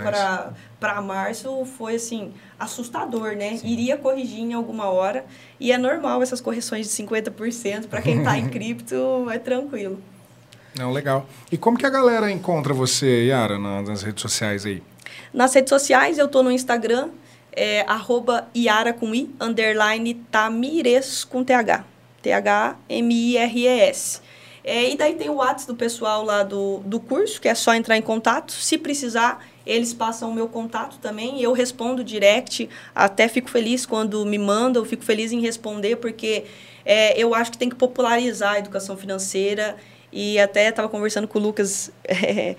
para 0.80 1.02
março, 1.04 1.66
foi 1.78 1.98
assim, 1.98 2.34
assustador, 2.60 3.36
né? 3.36 3.58
Sim. 3.58 3.68
Iria 3.68 3.96
corrigir 3.96 4.40
em 4.40 4.54
alguma 4.54 4.86
hora. 4.86 5.24
E 5.60 5.72
é 5.72 5.78
normal 5.78 6.24
essas 6.24 6.42
correções 6.42 6.88
de 6.88 7.04
50%. 7.04 7.86
Para 7.86 8.02
quem 8.02 8.18
está 8.18 8.40
em 8.40 8.48
cripto, 8.50 9.30
é 9.30 9.38
tranquilo. 9.38 10.02
Não, 10.76 10.92
legal. 10.92 11.30
E 11.52 11.58
como 11.58 11.78
que 11.78 11.86
a 11.86 11.92
galera 11.92 12.32
encontra 12.32 12.74
você, 12.74 13.26
Yara, 13.26 13.60
nas 13.60 14.02
redes 14.02 14.24
sociais 14.24 14.66
aí? 14.66 14.82
Nas 15.32 15.54
redes 15.54 15.70
sociais, 15.70 16.18
eu 16.18 16.28
tô 16.28 16.42
no 16.42 16.52
Instagram, 16.52 17.10
é, 17.52 17.82
arroba 17.82 18.48
Yara 18.58 18.94
com 18.94 19.14
I, 19.14 19.30
underline 19.40 20.16
Tamires 20.32 21.24
com 21.24 21.44
TH. 21.44 21.99
T-H-M-I-R-E-S. 22.22 24.22
É, 24.64 24.92
e 24.92 24.98
daí 24.98 25.16
tem 25.16 25.30
o 25.30 25.36
WhatsApp 25.36 25.68
do 25.68 25.76
pessoal 25.76 26.24
lá 26.24 26.44
do, 26.44 26.80
do 26.86 27.00
curso, 27.00 27.40
que 27.40 27.48
é 27.48 27.56
só 27.56 27.74
entrar 27.74 27.98
em 27.98 28.02
contato. 28.02 28.52
Se 28.52 28.78
precisar, 28.78 29.46
eles 29.66 29.94
passam 29.94 30.30
o 30.30 30.34
meu 30.34 30.48
contato 30.48 30.98
também 31.00 31.42
eu 31.42 31.54
respondo 31.54 32.04
direct. 32.04 32.70
Até 32.94 33.28
fico 33.28 33.50
feliz 33.50 33.86
quando 33.86 34.26
me 34.26 34.38
mandam, 34.38 34.84
fico 34.86 35.04
feliz 35.04 35.32
em 35.32 35.40
responder, 35.40 35.96
porque 35.96 36.46
é, 36.86 37.20
eu 37.20 37.34
acho 37.34 37.52
que 37.52 37.58
tem 37.58 37.70
que 37.70 37.76
popularizar 37.76 38.54
a 38.54 38.60
educação 38.60 38.98
financeira. 38.98 39.78
E 40.12 40.40
até 40.40 40.70
estava 40.70 40.90
conversando 40.90 41.28
com 41.28 41.40
o 41.40 41.42
Lucas. 41.42 41.92
É, 42.08 42.56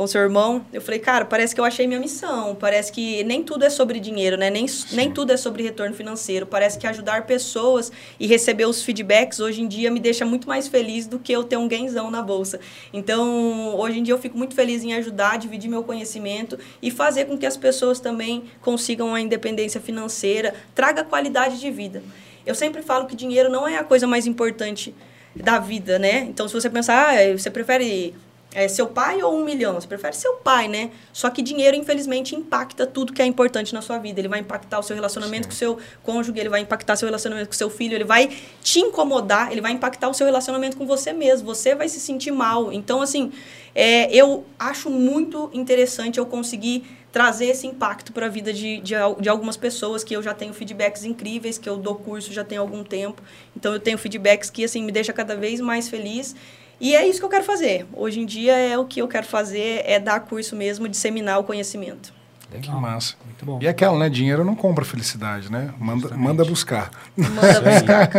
com 0.00 0.06
seu 0.06 0.22
irmão, 0.22 0.64
eu 0.72 0.80
falei, 0.80 0.98
cara, 0.98 1.26
parece 1.26 1.54
que 1.54 1.60
eu 1.60 1.64
achei 1.66 1.86
minha 1.86 2.00
missão. 2.00 2.54
Parece 2.54 2.90
que 2.90 3.22
nem 3.24 3.42
tudo 3.42 3.66
é 3.66 3.68
sobre 3.68 4.00
dinheiro, 4.00 4.34
né? 4.38 4.48
Nem, 4.48 4.64
nem 4.92 5.10
tudo 5.10 5.30
é 5.30 5.36
sobre 5.36 5.62
retorno 5.62 5.94
financeiro. 5.94 6.46
Parece 6.46 6.78
que 6.78 6.86
ajudar 6.86 7.26
pessoas 7.26 7.92
e 8.18 8.26
receber 8.26 8.64
os 8.64 8.82
feedbacks 8.82 9.40
hoje 9.40 9.60
em 9.60 9.68
dia 9.68 9.90
me 9.90 10.00
deixa 10.00 10.24
muito 10.24 10.48
mais 10.48 10.66
feliz 10.68 11.06
do 11.06 11.18
que 11.18 11.30
eu 11.30 11.44
ter 11.44 11.58
um 11.58 11.68
gainzão 11.68 12.10
na 12.10 12.22
bolsa. 12.22 12.58
Então, 12.94 13.76
hoje 13.76 13.98
em 13.98 14.02
dia 14.02 14.14
eu 14.14 14.18
fico 14.18 14.38
muito 14.38 14.54
feliz 14.54 14.82
em 14.82 14.94
ajudar, 14.94 15.36
dividir 15.36 15.68
meu 15.68 15.84
conhecimento 15.84 16.58
e 16.80 16.90
fazer 16.90 17.26
com 17.26 17.36
que 17.36 17.44
as 17.44 17.58
pessoas 17.58 18.00
também 18.00 18.44
consigam 18.62 19.14
a 19.14 19.20
independência 19.20 19.82
financeira, 19.82 20.54
traga 20.74 21.04
qualidade 21.04 21.60
de 21.60 21.70
vida. 21.70 22.02
Eu 22.46 22.54
sempre 22.54 22.80
falo 22.80 23.04
que 23.04 23.14
dinheiro 23.14 23.50
não 23.50 23.68
é 23.68 23.76
a 23.76 23.84
coisa 23.84 24.06
mais 24.06 24.26
importante 24.26 24.94
da 25.36 25.58
vida, 25.58 25.98
né? 25.98 26.20
Então, 26.20 26.48
se 26.48 26.54
você 26.54 26.70
pensar, 26.70 27.10
ah, 27.10 27.36
você 27.36 27.50
prefere 27.50 28.14
é, 28.52 28.66
seu 28.66 28.86
pai 28.86 29.22
ou 29.22 29.36
um 29.36 29.44
milhão? 29.44 29.74
Você 29.74 29.86
prefere 29.86 30.14
seu 30.16 30.34
pai, 30.34 30.66
né? 30.66 30.90
Só 31.12 31.30
que 31.30 31.40
dinheiro, 31.40 31.76
infelizmente, 31.76 32.34
impacta 32.34 32.86
tudo 32.86 33.12
que 33.12 33.22
é 33.22 33.26
importante 33.26 33.72
na 33.72 33.80
sua 33.80 33.98
vida. 33.98 34.20
Ele 34.20 34.28
vai 34.28 34.40
impactar 34.40 34.78
o 34.78 34.82
seu 34.82 34.94
relacionamento 34.96 35.44
Sim. 35.44 35.48
com 35.48 35.54
o 35.54 35.56
seu 35.56 35.78
cônjuge, 36.02 36.38
ele 36.38 36.48
vai 36.48 36.60
impactar 36.60 36.96
seu 36.96 37.06
relacionamento 37.06 37.48
com 37.48 37.54
o 37.54 37.56
seu 37.56 37.70
filho, 37.70 37.94
ele 37.94 38.04
vai 38.04 38.30
te 38.62 38.80
incomodar, 38.80 39.52
ele 39.52 39.60
vai 39.60 39.72
impactar 39.72 40.08
o 40.08 40.14
seu 40.14 40.26
relacionamento 40.26 40.76
com 40.76 40.86
você 40.86 41.12
mesmo. 41.12 41.46
Você 41.46 41.74
vai 41.74 41.88
se 41.88 42.00
sentir 42.00 42.32
mal. 42.32 42.72
Então, 42.72 43.00
assim, 43.00 43.32
é, 43.74 44.12
eu 44.14 44.44
acho 44.58 44.90
muito 44.90 45.48
interessante 45.52 46.18
eu 46.18 46.26
conseguir 46.26 46.84
trazer 47.12 47.46
esse 47.46 47.66
impacto 47.66 48.12
para 48.12 48.26
a 48.26 48.28
vida 48.28 48.52
de, 48.52 48.78
de, 48.80 48.94
de, 49.20 49.28
algumas 49.28 49.56
pessoas 49.56 50.04
que 50.04 50.14
eu 50.14 50.22
já 50.22 50.32
tenho 50.32 50.54
feedbacks 50.54 51.04
incríveis, 51.04 51.58
que 51.58 51.68
eu 51.68 51.76
dou 51.76 51.96
curso 51.96 52.32
já 52.32 52.44
tem 52.44 52.56
algum 52.56 52.84
tempo. 52.84 53.20
Então, 53.56 53.72
eu 53.72 53.80
tenho 53.80 53.98
feedbacks 53.98 54.48
que, 54.48 54.64
assim, 54.64 54.82
me 54.82 54.92
deixa 54.92 55.12
cada 55.12 55.34
vez 55.34 55.60
mais 55.60 55.88
feliz. 55.88 56.36
E 56.80 56.96
é 56.96 57.06
isso 57.06 57.18
que 57.18 57.24
eu 57.24 57.28
quero 57.28 57.44
fazer. 57.44 57.86
Hoje 57.92 58.20
em 58.20 58.26
dia 58.26 58.56
é 58.56 58.78
o 58.78 58.86
que 58.86 59.02
eu 59.02 59.06
quero 59.06 59.26
fazer, 59.26 59.82
é 59.84 60.00
dar 60.00 60.20
curso 60.20 60.56
mesmo, 60.56 60.88
disseminar 60.88 61.38
o 61.38 61.44
conhecimento. 61.44 62.12
Legal. 62.50 62.74
Que 62.74 62.80
massa. 62.80 63.14
Muito 63.24 63.44
bom. 63.44 63.58
E 63.60 63.68
aquela, 63.68 63.96
né? 63.98 64.08
Dinheiro 64.08 64.44
não 64.44 64.56
compra 64.56 64.84
felicidade, 64.84 65.52
né? 65.52 65.72
Manda, 65.78 66.16
manda 66.16 66.44
buscar. 66.44 66.90
Manda 67.16 67.60
buscar. 67.60 68.10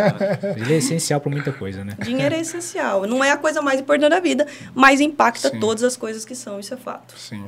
Ele 0.55 0.73
é 0.73 0.77
essencial 0.77 1.19
para 1.19 1.31
muita 1.31 1.51
coisa, 1.51 1.83
né? 1.83 1.97
Dinheiro 2.01 2.35
é 2.35 2.39
essencial. 2.39 3.05
Não 3.05 3.23
é 3.23 3.31
a 3.31 3.38
coisa 3.38 3.61
mais 3.61 3.81
importante 3.81 4.11
da 4.11 4.19
vida, 4.19 4.47
mas 4.73 5.01
impacta 5.01 5.49
Sim. 5.49 5.59
todas 5.59 5.83
as 5.83 5.97
coisas 5.97 6.23
que 6.23 6.35
são, 6.35 6.59
isso 6.59 6.73
é 6.73 6.77
fato. 6.77 7.17
Sim. 7.17 7.45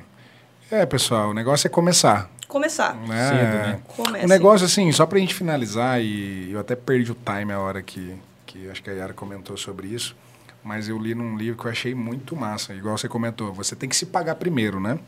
É, 0.69 0.85
pessoal, 0.85 1.29
o 1.29 1.33
negócio 1.33 1.67
é 1.67 1.69
começar. 1.69 2.29
Começar. 2.47 2.95
Né? 2.95 3.29
Cedo, 3.29 3.67
né? 3.67 3.79
Comece. 3.87 4.25
O 4.25 4.27
negócio, 4.27 4.65
assim, 4.65 4.91
só 4.91 5.05
para 5.05 5.19
a 5.19 5.21
gente 5.21 5.33
finalizar, 5.33 6.01
e 6.01 6.51
eu 6.51 6.59
até 6.59 6.75
perdi 6.75 7.11
o 7.11 7.15
time 7.15 7.53
a 7.53 7.59
hora 7.59 7.81
que, 7.81 8.15
que 8.45 8.69
acho 8.69 8.83
que 8.83 8.89
a 8.89 8.93
Yara 8.93 9.13
comentou 9.13 9.55
sobre 9.55 9.87
isso 9.87 10.15
mas 10.63 10.87
eu 10.87 10.97
li 10.97 11.13
num 11.13 11.37
livro 11.37 11.59
que 11.59 11.67
eu 11.67 11.71
achei 11.71 11.93
muito 11.93 12.35
massa, 12.35 12.73
igual 12.73 12.97
você 12.97 13.07
comentou, 13.07 13.53
você 13.53 13.75
tem 13.75 13.89
que 13.89 13.95
se 13.95 14.05
pagar 14.05 14.35
primeiro, 14.35 14.79
né? 14.79 14.99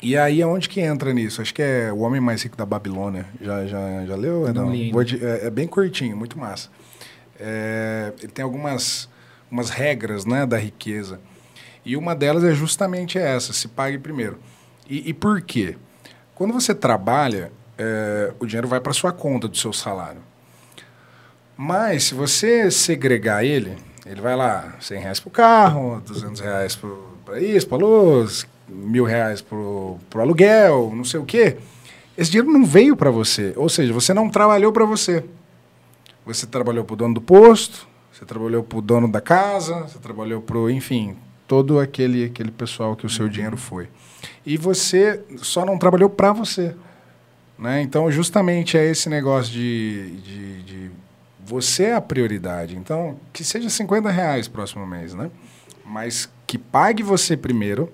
E 0.00 0.16
aí, 0.16 0.40
aonde 0.42 0.68
que 0.68 0.80
entra 0.80 1.12
nisso? 1.12 1.42
Acho 1.42 1.52
que 1.52 1.62
é 1.62 1.92
O 1.92 1.98
Homem 1.98 2.20
Mais 2.20 2.42
Rico 2.42 2.56
da 2.56 2.64
Babilônia. 2.64 3.26
Já, 3.40 3.66
já, 3.66 4.06
já 4.06 4.14
leu? 4.14 4.46
Não, 4.52 4.66
não 4.66 4.72
li 4.72 4.92
é, 5.20 5.46
é, 5.46 5.50
bem 5.50 5.66
curtinho, 5.66 6.16
muito 6.16 6.38
massa. 6.38 6.68
É, 7.38 8.12
ele 8.20 8.30
tem 8.30 8.44
algumas 8.44 9.08
umas 9.50 9.70
regras 9.70 10.24
né, 10.24 10.46
da 10.46 10.58
riqueza. 10.58 11.20
E 11.84 11.96
uma 11.96 12.14
delas 12.14 12.44
é 12.44 12.52
justamente 12.52 13.18
essa, 13.18 13.52
se 13.52 13.66
pague 13.66 13.98
primeiro. 13.98 14.38
E, 14.88 15.08
e 15.08 15.14
por 15.14 15.40
quê? 15.40 15.76
Quando 16.34 16.52
você 16.52 16.74
trabalha, 16.74 17.50
é, 17.76 18.32
o 18.38 18.46
dinheiro 18.46 18.68
vai 18.68 18.80
para 18.80 18.92
sua 18.92 19.12
conta 19.12 19.48
do 19.48 19.56
seu 19.56 19.72
salário. 19.72 20.20
Mas, 21.56 22.04
se 22.04 22.14
você 22.14 22.70
segregar 22.70 23.44
ele, 23.44 23.76
ele 24.08 24.20
vai 24.20 24.34
lá, 24.34 24.74
100 24.80 25.00
reais 25.00 25.20
para 25.20 25.28
o 25.28 25.30
carro, 25.30 26.02
200 26.06 26.40
reais 26.40 26.78
para 27.24 27.40
isso, 27.40 27.68
para 27.68 27.76
luz, 27.76 28.46
mil 28.66 29.04
reais 29.04 29.42
para 29.42 29.56
o 29.56 29.98
aluguel, 30.14 30.92
não 30.94 31.04
sei 31.04 31.20
o 31.20 31.24
quê. 31.24 31.58
Esse 32.16 32.30
dinheiro 32.30 32.50
não 32.50 32.64
veio 32.64 32.96
para 32.96 33.10
você. 33.10 33.52
Ou 33.54 33.68
seja, 33.68 33.92
você 33.92 34.14
não 34.14 34.28
trabalhou 34.28 34.72
para 34.72 34.84
você. 34.84 35.24
Você 36.24 36.46
trabalhou 36.46 36.84
para 36.84 36.94
o 36.94 36.96
dono 36.96 37.14
do 37.14 37.20
posto, 37.20 37.86
você 38.12 38.24
trabalhou 38.24 38.62
para 38.62 38.78
o 38.78 38.82
dono 38.82 39.10
da 39.10 39.20
casa, 39.20 39.82
você 39.82 39.98
trabalhou 39.98 40.42
para 40.42 40.58
o, 40.58 40.70
enfim, 40.70 41.16
todo 41.46 41.78
aquele, 41.78 42.24
aquele 42.24 42.50
pessoal 42.50 42.96
que 42.96 43.06
o 43.06 43.10
seu 43.10 43.28
dinheiro 43.28 43.56
foi. 43.56 43.88
E 44.44 44.56
você 44.56 45.22
só 45.36 45.64
não 45.64 45.78
trabalhou 45.78 46.10
para 46.10 46.32
você. 46.32 46.74
Né? 47.58 47.82
Então, 47.82 48.10
justamente 48.10 48.76
é 48.76 48.90
esse 48.90 49.08
negócio 49.08 49.52
de, 49.52 50.16
de, 50.16 50.62
de 50.62 50.90
você 51.48 51.84
é 51.84 51.94
a 51.94 52.00
prioridade. 52.00 52.76
Então, 52.76 53.18
que 53.32 53.42
seja 53.42 53.70
50 53.70 54.10
reais 54.10 54.46
próximo 54.46 54.86
mês, 54.86 55.14
né? 55.14 55.30
Mas 55.84 56.28
que 56.46 56.58
pague 56.58 57.02
você 57.02 57.36
primeiro 57.36 57.90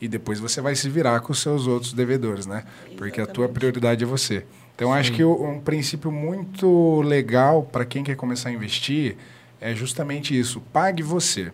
e 0.00 0.08
depois 0.08 0.40
você 0.40 0.60
vai 0.60 0.74
se 0.74 0.88
virar 0.88 1.20
com 1.20 1.32
os 1.32 1.40
seus 1.40 1.68
outros 1.68 1.92
devedores, 1.92 2.44
né? 2.44 2.64
Porque 2.96 3.20
a 3.20 3.26
tua 3.26 3.48
prioridade 3.48 4.02
é 4.02 4.06
você. 4.06 4.44
Então, 4.74 4.92
Sim. 4.92 4.98
acho 4.98 5.12
que 5.12 5.24
um 5.24 5.60
princípio 5.60 6.10
muito 6.10 7.00
legal 7.02 7.62
para 7.62 7.84
quem 7.84 8.02
quer 8.02 8.16
começar 8.16 8.48
a 8.48 8.52
investir 8.52 9.16
é 9.60 9.74
justamente 9.74 10.38
isso. 10.38 10.60
Pague 10.72 11.02
você. 11.02 11.52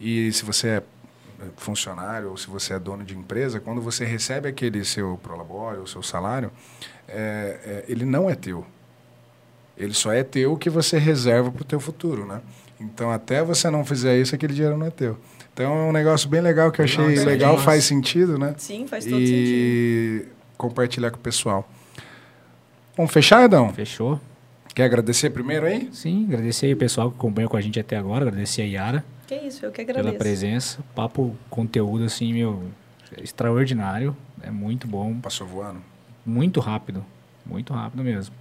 E 0.00 0.32
se 0.32 0.44
você 0.44 0.68
é 0.68 0.82
funcionário 1.56 2.30
ou 2.30 2.36
se 2.36 2.48
você 2.48 2.74
é 2.74 2.78
dono 2.78 3.04
de 3.04 3.16
empresa, 3.16 3.60
quando 3.60 3.80
você 3.80 4.04
recebe 4.04 4.48
aquele 4.48 4.84
seu 4.84 5.18
prolabore, 5.22 5.78
o 5.78 5.86
seu 5.86 6.02
salário, 6.02 6.50
é, 7.08 7.60
é, 7.64 7.84
ele 7.88 8.04
não 8.04 8.28
é 8.28 8.34
teu. 8.34 8.66
Ele 9.84 9.94
só 9.94 10.12
é 10.12 10.22
teu 10.22 10.56
que 10.56 10.70
você 10.70 10.98
reserva 10.98 11.50
para 11.50 11.62
o 11.62 11.64
teu 11.64 11.80
futuro, 11.80 12.26
né? 12.26 12.40
Então, 12.80 13.10
até 13.10 13.42
você 13.42 13.70
não 13.70 13.84
fizer 13.84 14.18
isso, 14.18 14.34
aquele 14.34 14.54
dinheiro 14.54 14.76
não 14.76 14.86
é 14.86 14.90
teu. 14.90 15.16
Então, 15.52 15.72
é 15.72 15.82
um 15.88 15.92
negócio 15.92 16.28
bem 16.28 16.40
legal 16.40 16.72
que 16.72 16.80
eu 16.80 16.84
achei 16.84 17.14
Nossa, 17.16 17.26
legal, 17.26 17.58
faz 17.58 17.84
sentido, 17.84 18.38
né? 18.38 18.54
Sim, 18.58 18.86
faz 18.86 19.04
todo 19.04 19.20
e 19.20 19.26
sentido. 19.26 20.28
E 20.28 20.28
compartilhar 20.56 21.10
com 21.10 21.18
o 21.18 21.20
pessoal. 21.20 21.68
Vamos 22.96 23.12
fechar, 23.12 23.44
Edão? 23.44 23.72
Fechou. 23.72 24.20
Quer 24.74 24.84
agradecer 24.84 25.30
primeiro 25.30 25.66
aí? 25.66 25.88
Sim, 25.92 26.24
agradecer 26.26 26.66
aí 26.66 26.72
o 26.72 26.76
pessoal 26.76 27.10
que 27.10 27.16
acompanha 27.16 27.48
com 27.48 27.56
a 27.56 27.60
gente 27.60 27.78
até 27.78 27.96
agora, 27.96 28.26
agradecer 28.26 28.62
a 28.62 28.64
Yara. 28.64 29.04
Que 29.26 29.34
isso, 29.34 29.64
eu 29.64 29.70
que 29.70 29.82
agradeço. 29.82 30.06
Pela 30.06 30.18
presença. 30.18 30.78
Papo, 30.94 31.36
conteúdo, 31.50 32.04
assim, 32.04 32.32
meu, 32.32 32.62
extraordinário. 33.22 34.16
É 34.42 34.50
muito 34.50 34.86
bom. 34.86 35.18
Passou 35.20 35.46
voando? 35.46 35.80
Muito 36.24 36.60
rápido. 36.60 37.04
Muito 37.44 37.72
rápido 37.72 38.02
mesmo. 38.02 38.34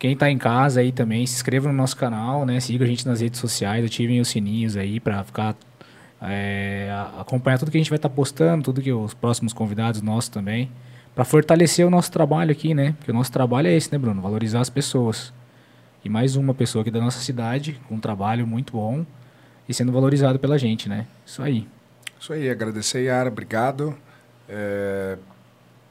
Quem 0.00 0.14
está 0.14 0.30
em 0.30 0.38
casa 0.38 0.80
aí 0.80 0.92
também, 0.92 1.26
se 1.26 1.34
inscreva 1.34 1.68
no 1.68 1.74
nosso 1.74 1.94
canal, 1.94 2.46
né? 2.46 2.58
Siga 2.58 2.86
a 2.86 2.88
gente 2.88 3.06
nas 3.06 3.20
redes 3.20 3.38
sociais, 3.38 3.84
ativem 3.84 4.18
os 4.18 4.28
sininhos 4.28 4.74
aí 4.74 4.98
para 4.98 5.22
ficar 5.22 5.54
é, 6.22 6.88
acompanhar 7.18 7.58
tudo 7.58 7.70
que 7.70 7.76
a 7.76 7.80
gente 7.80 7.90
vai 7.90 7.98
estar 7.98 8.08
tá 8.08 8.14
postando, 8.14 8.64
tudo 8.64 8.80
que 8.80 8.90
os 8.90 9.12
próximos 9.12 9.52
convidados 9.52 10.00
nossos 10.00 10.30
também, 10.30 10.72
para 11.14 11.22
fortalecer 11.22 11.86
o 11.86 11.90
nosso 11.90 12.10
trabalho 12.10 12.50
aqui, 12.50 12.72
né? 12.72 12.94
Porque 12.96 13.10
o 13.10 13.14
nosso 13.14 13.30
trabalho 13.30 13.68
é 13.68 13.74
esse, 13.74 13.92
né, 13.92 13.98
Bruno? 13.98 14.22
Valorizar 14.22 14.60
as 14.60 14.70
pessoas. 14.70 15.34
E 16.02 16.08
mais 16.08 16.34
uma 16.34 16.54
pessoa 16.54 16.80
aqui 16.80 16.90
da 16.90 16.98
nossa 16.98 17.20
cidade 17.20 17.78
com 17.86 17.96
um 17.96 18.00
trabalho 18.00 18.46
muito 18.46 18.72
bom 18.72 19.04
e 19.68 19.74
sendo 19.74 19.92
valorizado 19.92 20.38
pela 20.38 20.56
gente, 20.56 20.88
né? 20.88 21.06
Isso 21.26 21.42
aí. 21.42 21.68
Isso 22.18 22.32
aí, 22.32 22.48
agradecer, 22.48 23.02
Yara, 23.02 23.28
obrigado. 23.28 23.94
É, 24.48 25.18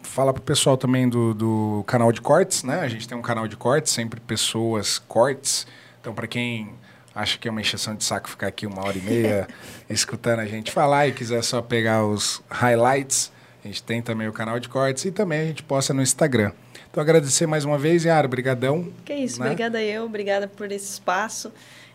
fala 0.09 0.33
pro 0.33 0.41
pessoal 0.41 0.75
também 0.75 1.07
do, 1.07 1.33
do 1.33 1.83
canal 1.85 2.11
de 2.11 2.19
cortes, 2.19 2.63
né? 2.63 2.79
A 2.79 2.87
gente 2.87 3.07
tem 3.07 3.17
um 3.17 3.21
canal 3.21 3.47
de 3.47 3.55
cortes, 3.55 3.93
sempre 3.93 4.19
pessoas 4.19 4.97
cortes. 4.97 5.67
Então, 6.01 6.13
para 6.13 6.27
quem 6.27 6.71
acha 7.13 7.37
que 7.37 7.47
é 7.47 7.51
uma 7.51 7.61
encheção 7.61 7.95
de 7.95 8.03
saco 8.03 8.29
ficar 8.29 8.47
aqui 8.47 8.65
uma 8.65 8.85
hora 8.85 8.97
e 8.97 9.01
meia 9.01 9.47
escutando 9.89 10.39
a 10.39 10.45
gente 10.45 10.71
falar 10.71 11.07
e 11.07 11.11
quiser 11.11 11.43
só 11.43 11.61
pegar 11.61 12.05
os 12.05 12.41
highlights, 12.49 13.31
a 13.63 13.67
gente 13.67 13.83
tem 13.83 14.01
também 14.01 14.27
o 14.27 14.33
canal 14.33 14.59
de 14.59 14.67
cortes 14.67 15.05
e 15.05 15.11
também 15.11 15.41
a 15.41 15.45
gente 15.45 15.61
posta 15.61 15.93
no 15.93 16.01
Instagram. 16.01 16.51
Então, 16.89 17.01
agradecer 17.01 17.45
mais 17.45 17.63
uma 17.63 17.77
vez, 17.77 18.03
Yara, 18.03 18.27
brigadão. 18.27 18.91
Que 19.05 19.13
isso, 19.13 19.39
né? 19.39 19.45
obrigada 19.45 19.81
eu, 19.81 20.05
obrigada 20.05 20.47
por 20.47 20.71
esse 20.71 20.91
espaço, 20.93 21.51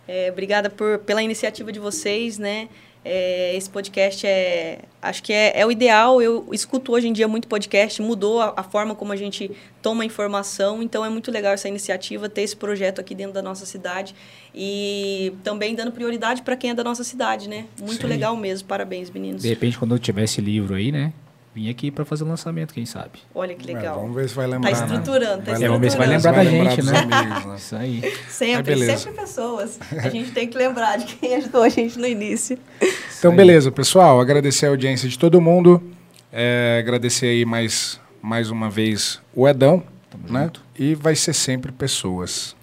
é, 0.06 0.30
obrigada 0.30 0.70
por, 0.70 0.98
pela 1.00 1.20
iniciativa 1.20 1.72
de 1.72 1.80
vocês, 1.80 2.38
né? 2.38 2.68
É, 3.04 3.54
esse 3.54 3.68
podcast 3.68 4.26
é, 4.26 4.78
acho 5.02 5.22
que 5.22 5.32
é, 5.32 5.60
é, 5.60 5.66
o 5.66 5.70
ideal. 5.70 6.22
Eu 6.22 6.48
escuto 6.52 6.92
hoje 6.92 7.06
em 7.06 7.12
dia 7.12 7.28
muito 7.28 7.46
podcast, 7.46 8.00
mudou 8.00 8.40
a, 8.40 8.54
a, 8.56 8.62
forma 8.62 8.94
como 8.94 9.12
a 9.12 9.16
gente 9.16 9.50
toma 9.82 10.04
informação, 10.06 10.82
então 10.82 11.04
é 11.04 11.10
muito 11.10 11.30
legal 11.30 11.52
essa 11.52 11.68
iniciativa, 11.68 12.28
ter 12.28 12.42
esse 12.42 12.56
projeto 12.56 13.00
aqui 13.00 13.14
dentro 13.14 13.34
da 13.34 13.42
nossa 13.42 13.66
cidade 13.66 14.14
e 14.54 15.34
também 15.42 15.74
dando 15.74 15.92
prioridade 15.92 16.40
para 16.40 16.56
quem 16.56 16.70
é 16.70 16.74
da 16.74 16.82
nossa 16.82 17.04
cidade, 17.04 17.46
né? 17.48 17.66
Muito 17.78 18.02
Sim. 18.02 18.06
legal 18.06 18.34
mesmo. 18.36 18.66
Parabéns, 18.66 19.10
meninos. 19.10 19.42
De 19.42 19.48
repente, 19.48 19.78
quando 19.78 19.94
eu 19.94 19.98
tiver 19.98 20.24
esse 20.24 20.40
livro 20.40 20.74
aí, 20.74 20.90
né? 20.90 21.12
Vim 21.54 21.70
aqui 21.70 21.88
para 21.88 22.04
fazer 22.04 22.24
o 22.24 22.26
lançamento, 22.26 22.74
quem 22.74 22.84
sabe. 22.84 23.20
Olha 23.32 23.54
que 23.54 23.64
legal. 23.64 23.96
É, 23.96 24.00
vamos 24.00 24.16
ver 24.16 24.28
se 24.28 24.34
vai 24.34 24.46
lembrar. 24.48 24.72
Tá 24.72 24.76
estruturando, 24.76 25.20
né? 25.20 25.44
tá 25.44 25.52
estruturando. 25.52 25.66
vamos 25.68 25.80
ver 25.80 25.90
se 25.90 25.96
vai 25.96 26.06
lembrar 26.08 26.32
vai 26.32 26.44
da 26.44 26.50
lembrar 26.50 26.70
gente, 26.70 26.84
né? 26.84 26.98
Amigos, 26.98 27.44
né? 27.46 27.56
Isso 27.56 27.76
aí. 27.76 28.14
Sempre, 28.28 28.96
sempre 28.96 29.12
pessoas. 29.12 29.78
A 30.02 30.08
gente 30.08 30.32
tem 30.32 30.48
que 30.48 30.58
lembrar 30.58 30.98
de 30.98 31.04
quem 31.04 31.36
ajudou 31.36 31.62
a 31.62 31.68
gente 31.68 31.96
no 31.96 32.06
início. 32.08 32.58
Então, 33.16 33.34
beleza, 33.36 33.70
pessoal. 33.70 34.20
Agradecer 34.20 34.66
a 34.66 34.70
audiência 34.70 35.08
de 35.08 35.16
todo 35.16 35.40
mundo. 35.40 35.80
É, 36.32 36.78
agradecer 36.80 37.26
aí 37.26 37.44
mais, 37.44 38.00
mais 38.20 38.50
uma 38.50 38.68
vez 38.68 39.20
o 39.32 39.46
Edão. 39.46 39.80
Tamo 40.10 40.32
né? 40.32 40.44
Junto. 40.44 40.60
E 40.76 40.96
vai 40.96 41.14
ser 41.14 41.32
sempre 41.32 41.70
pessoas. 41.70 42.56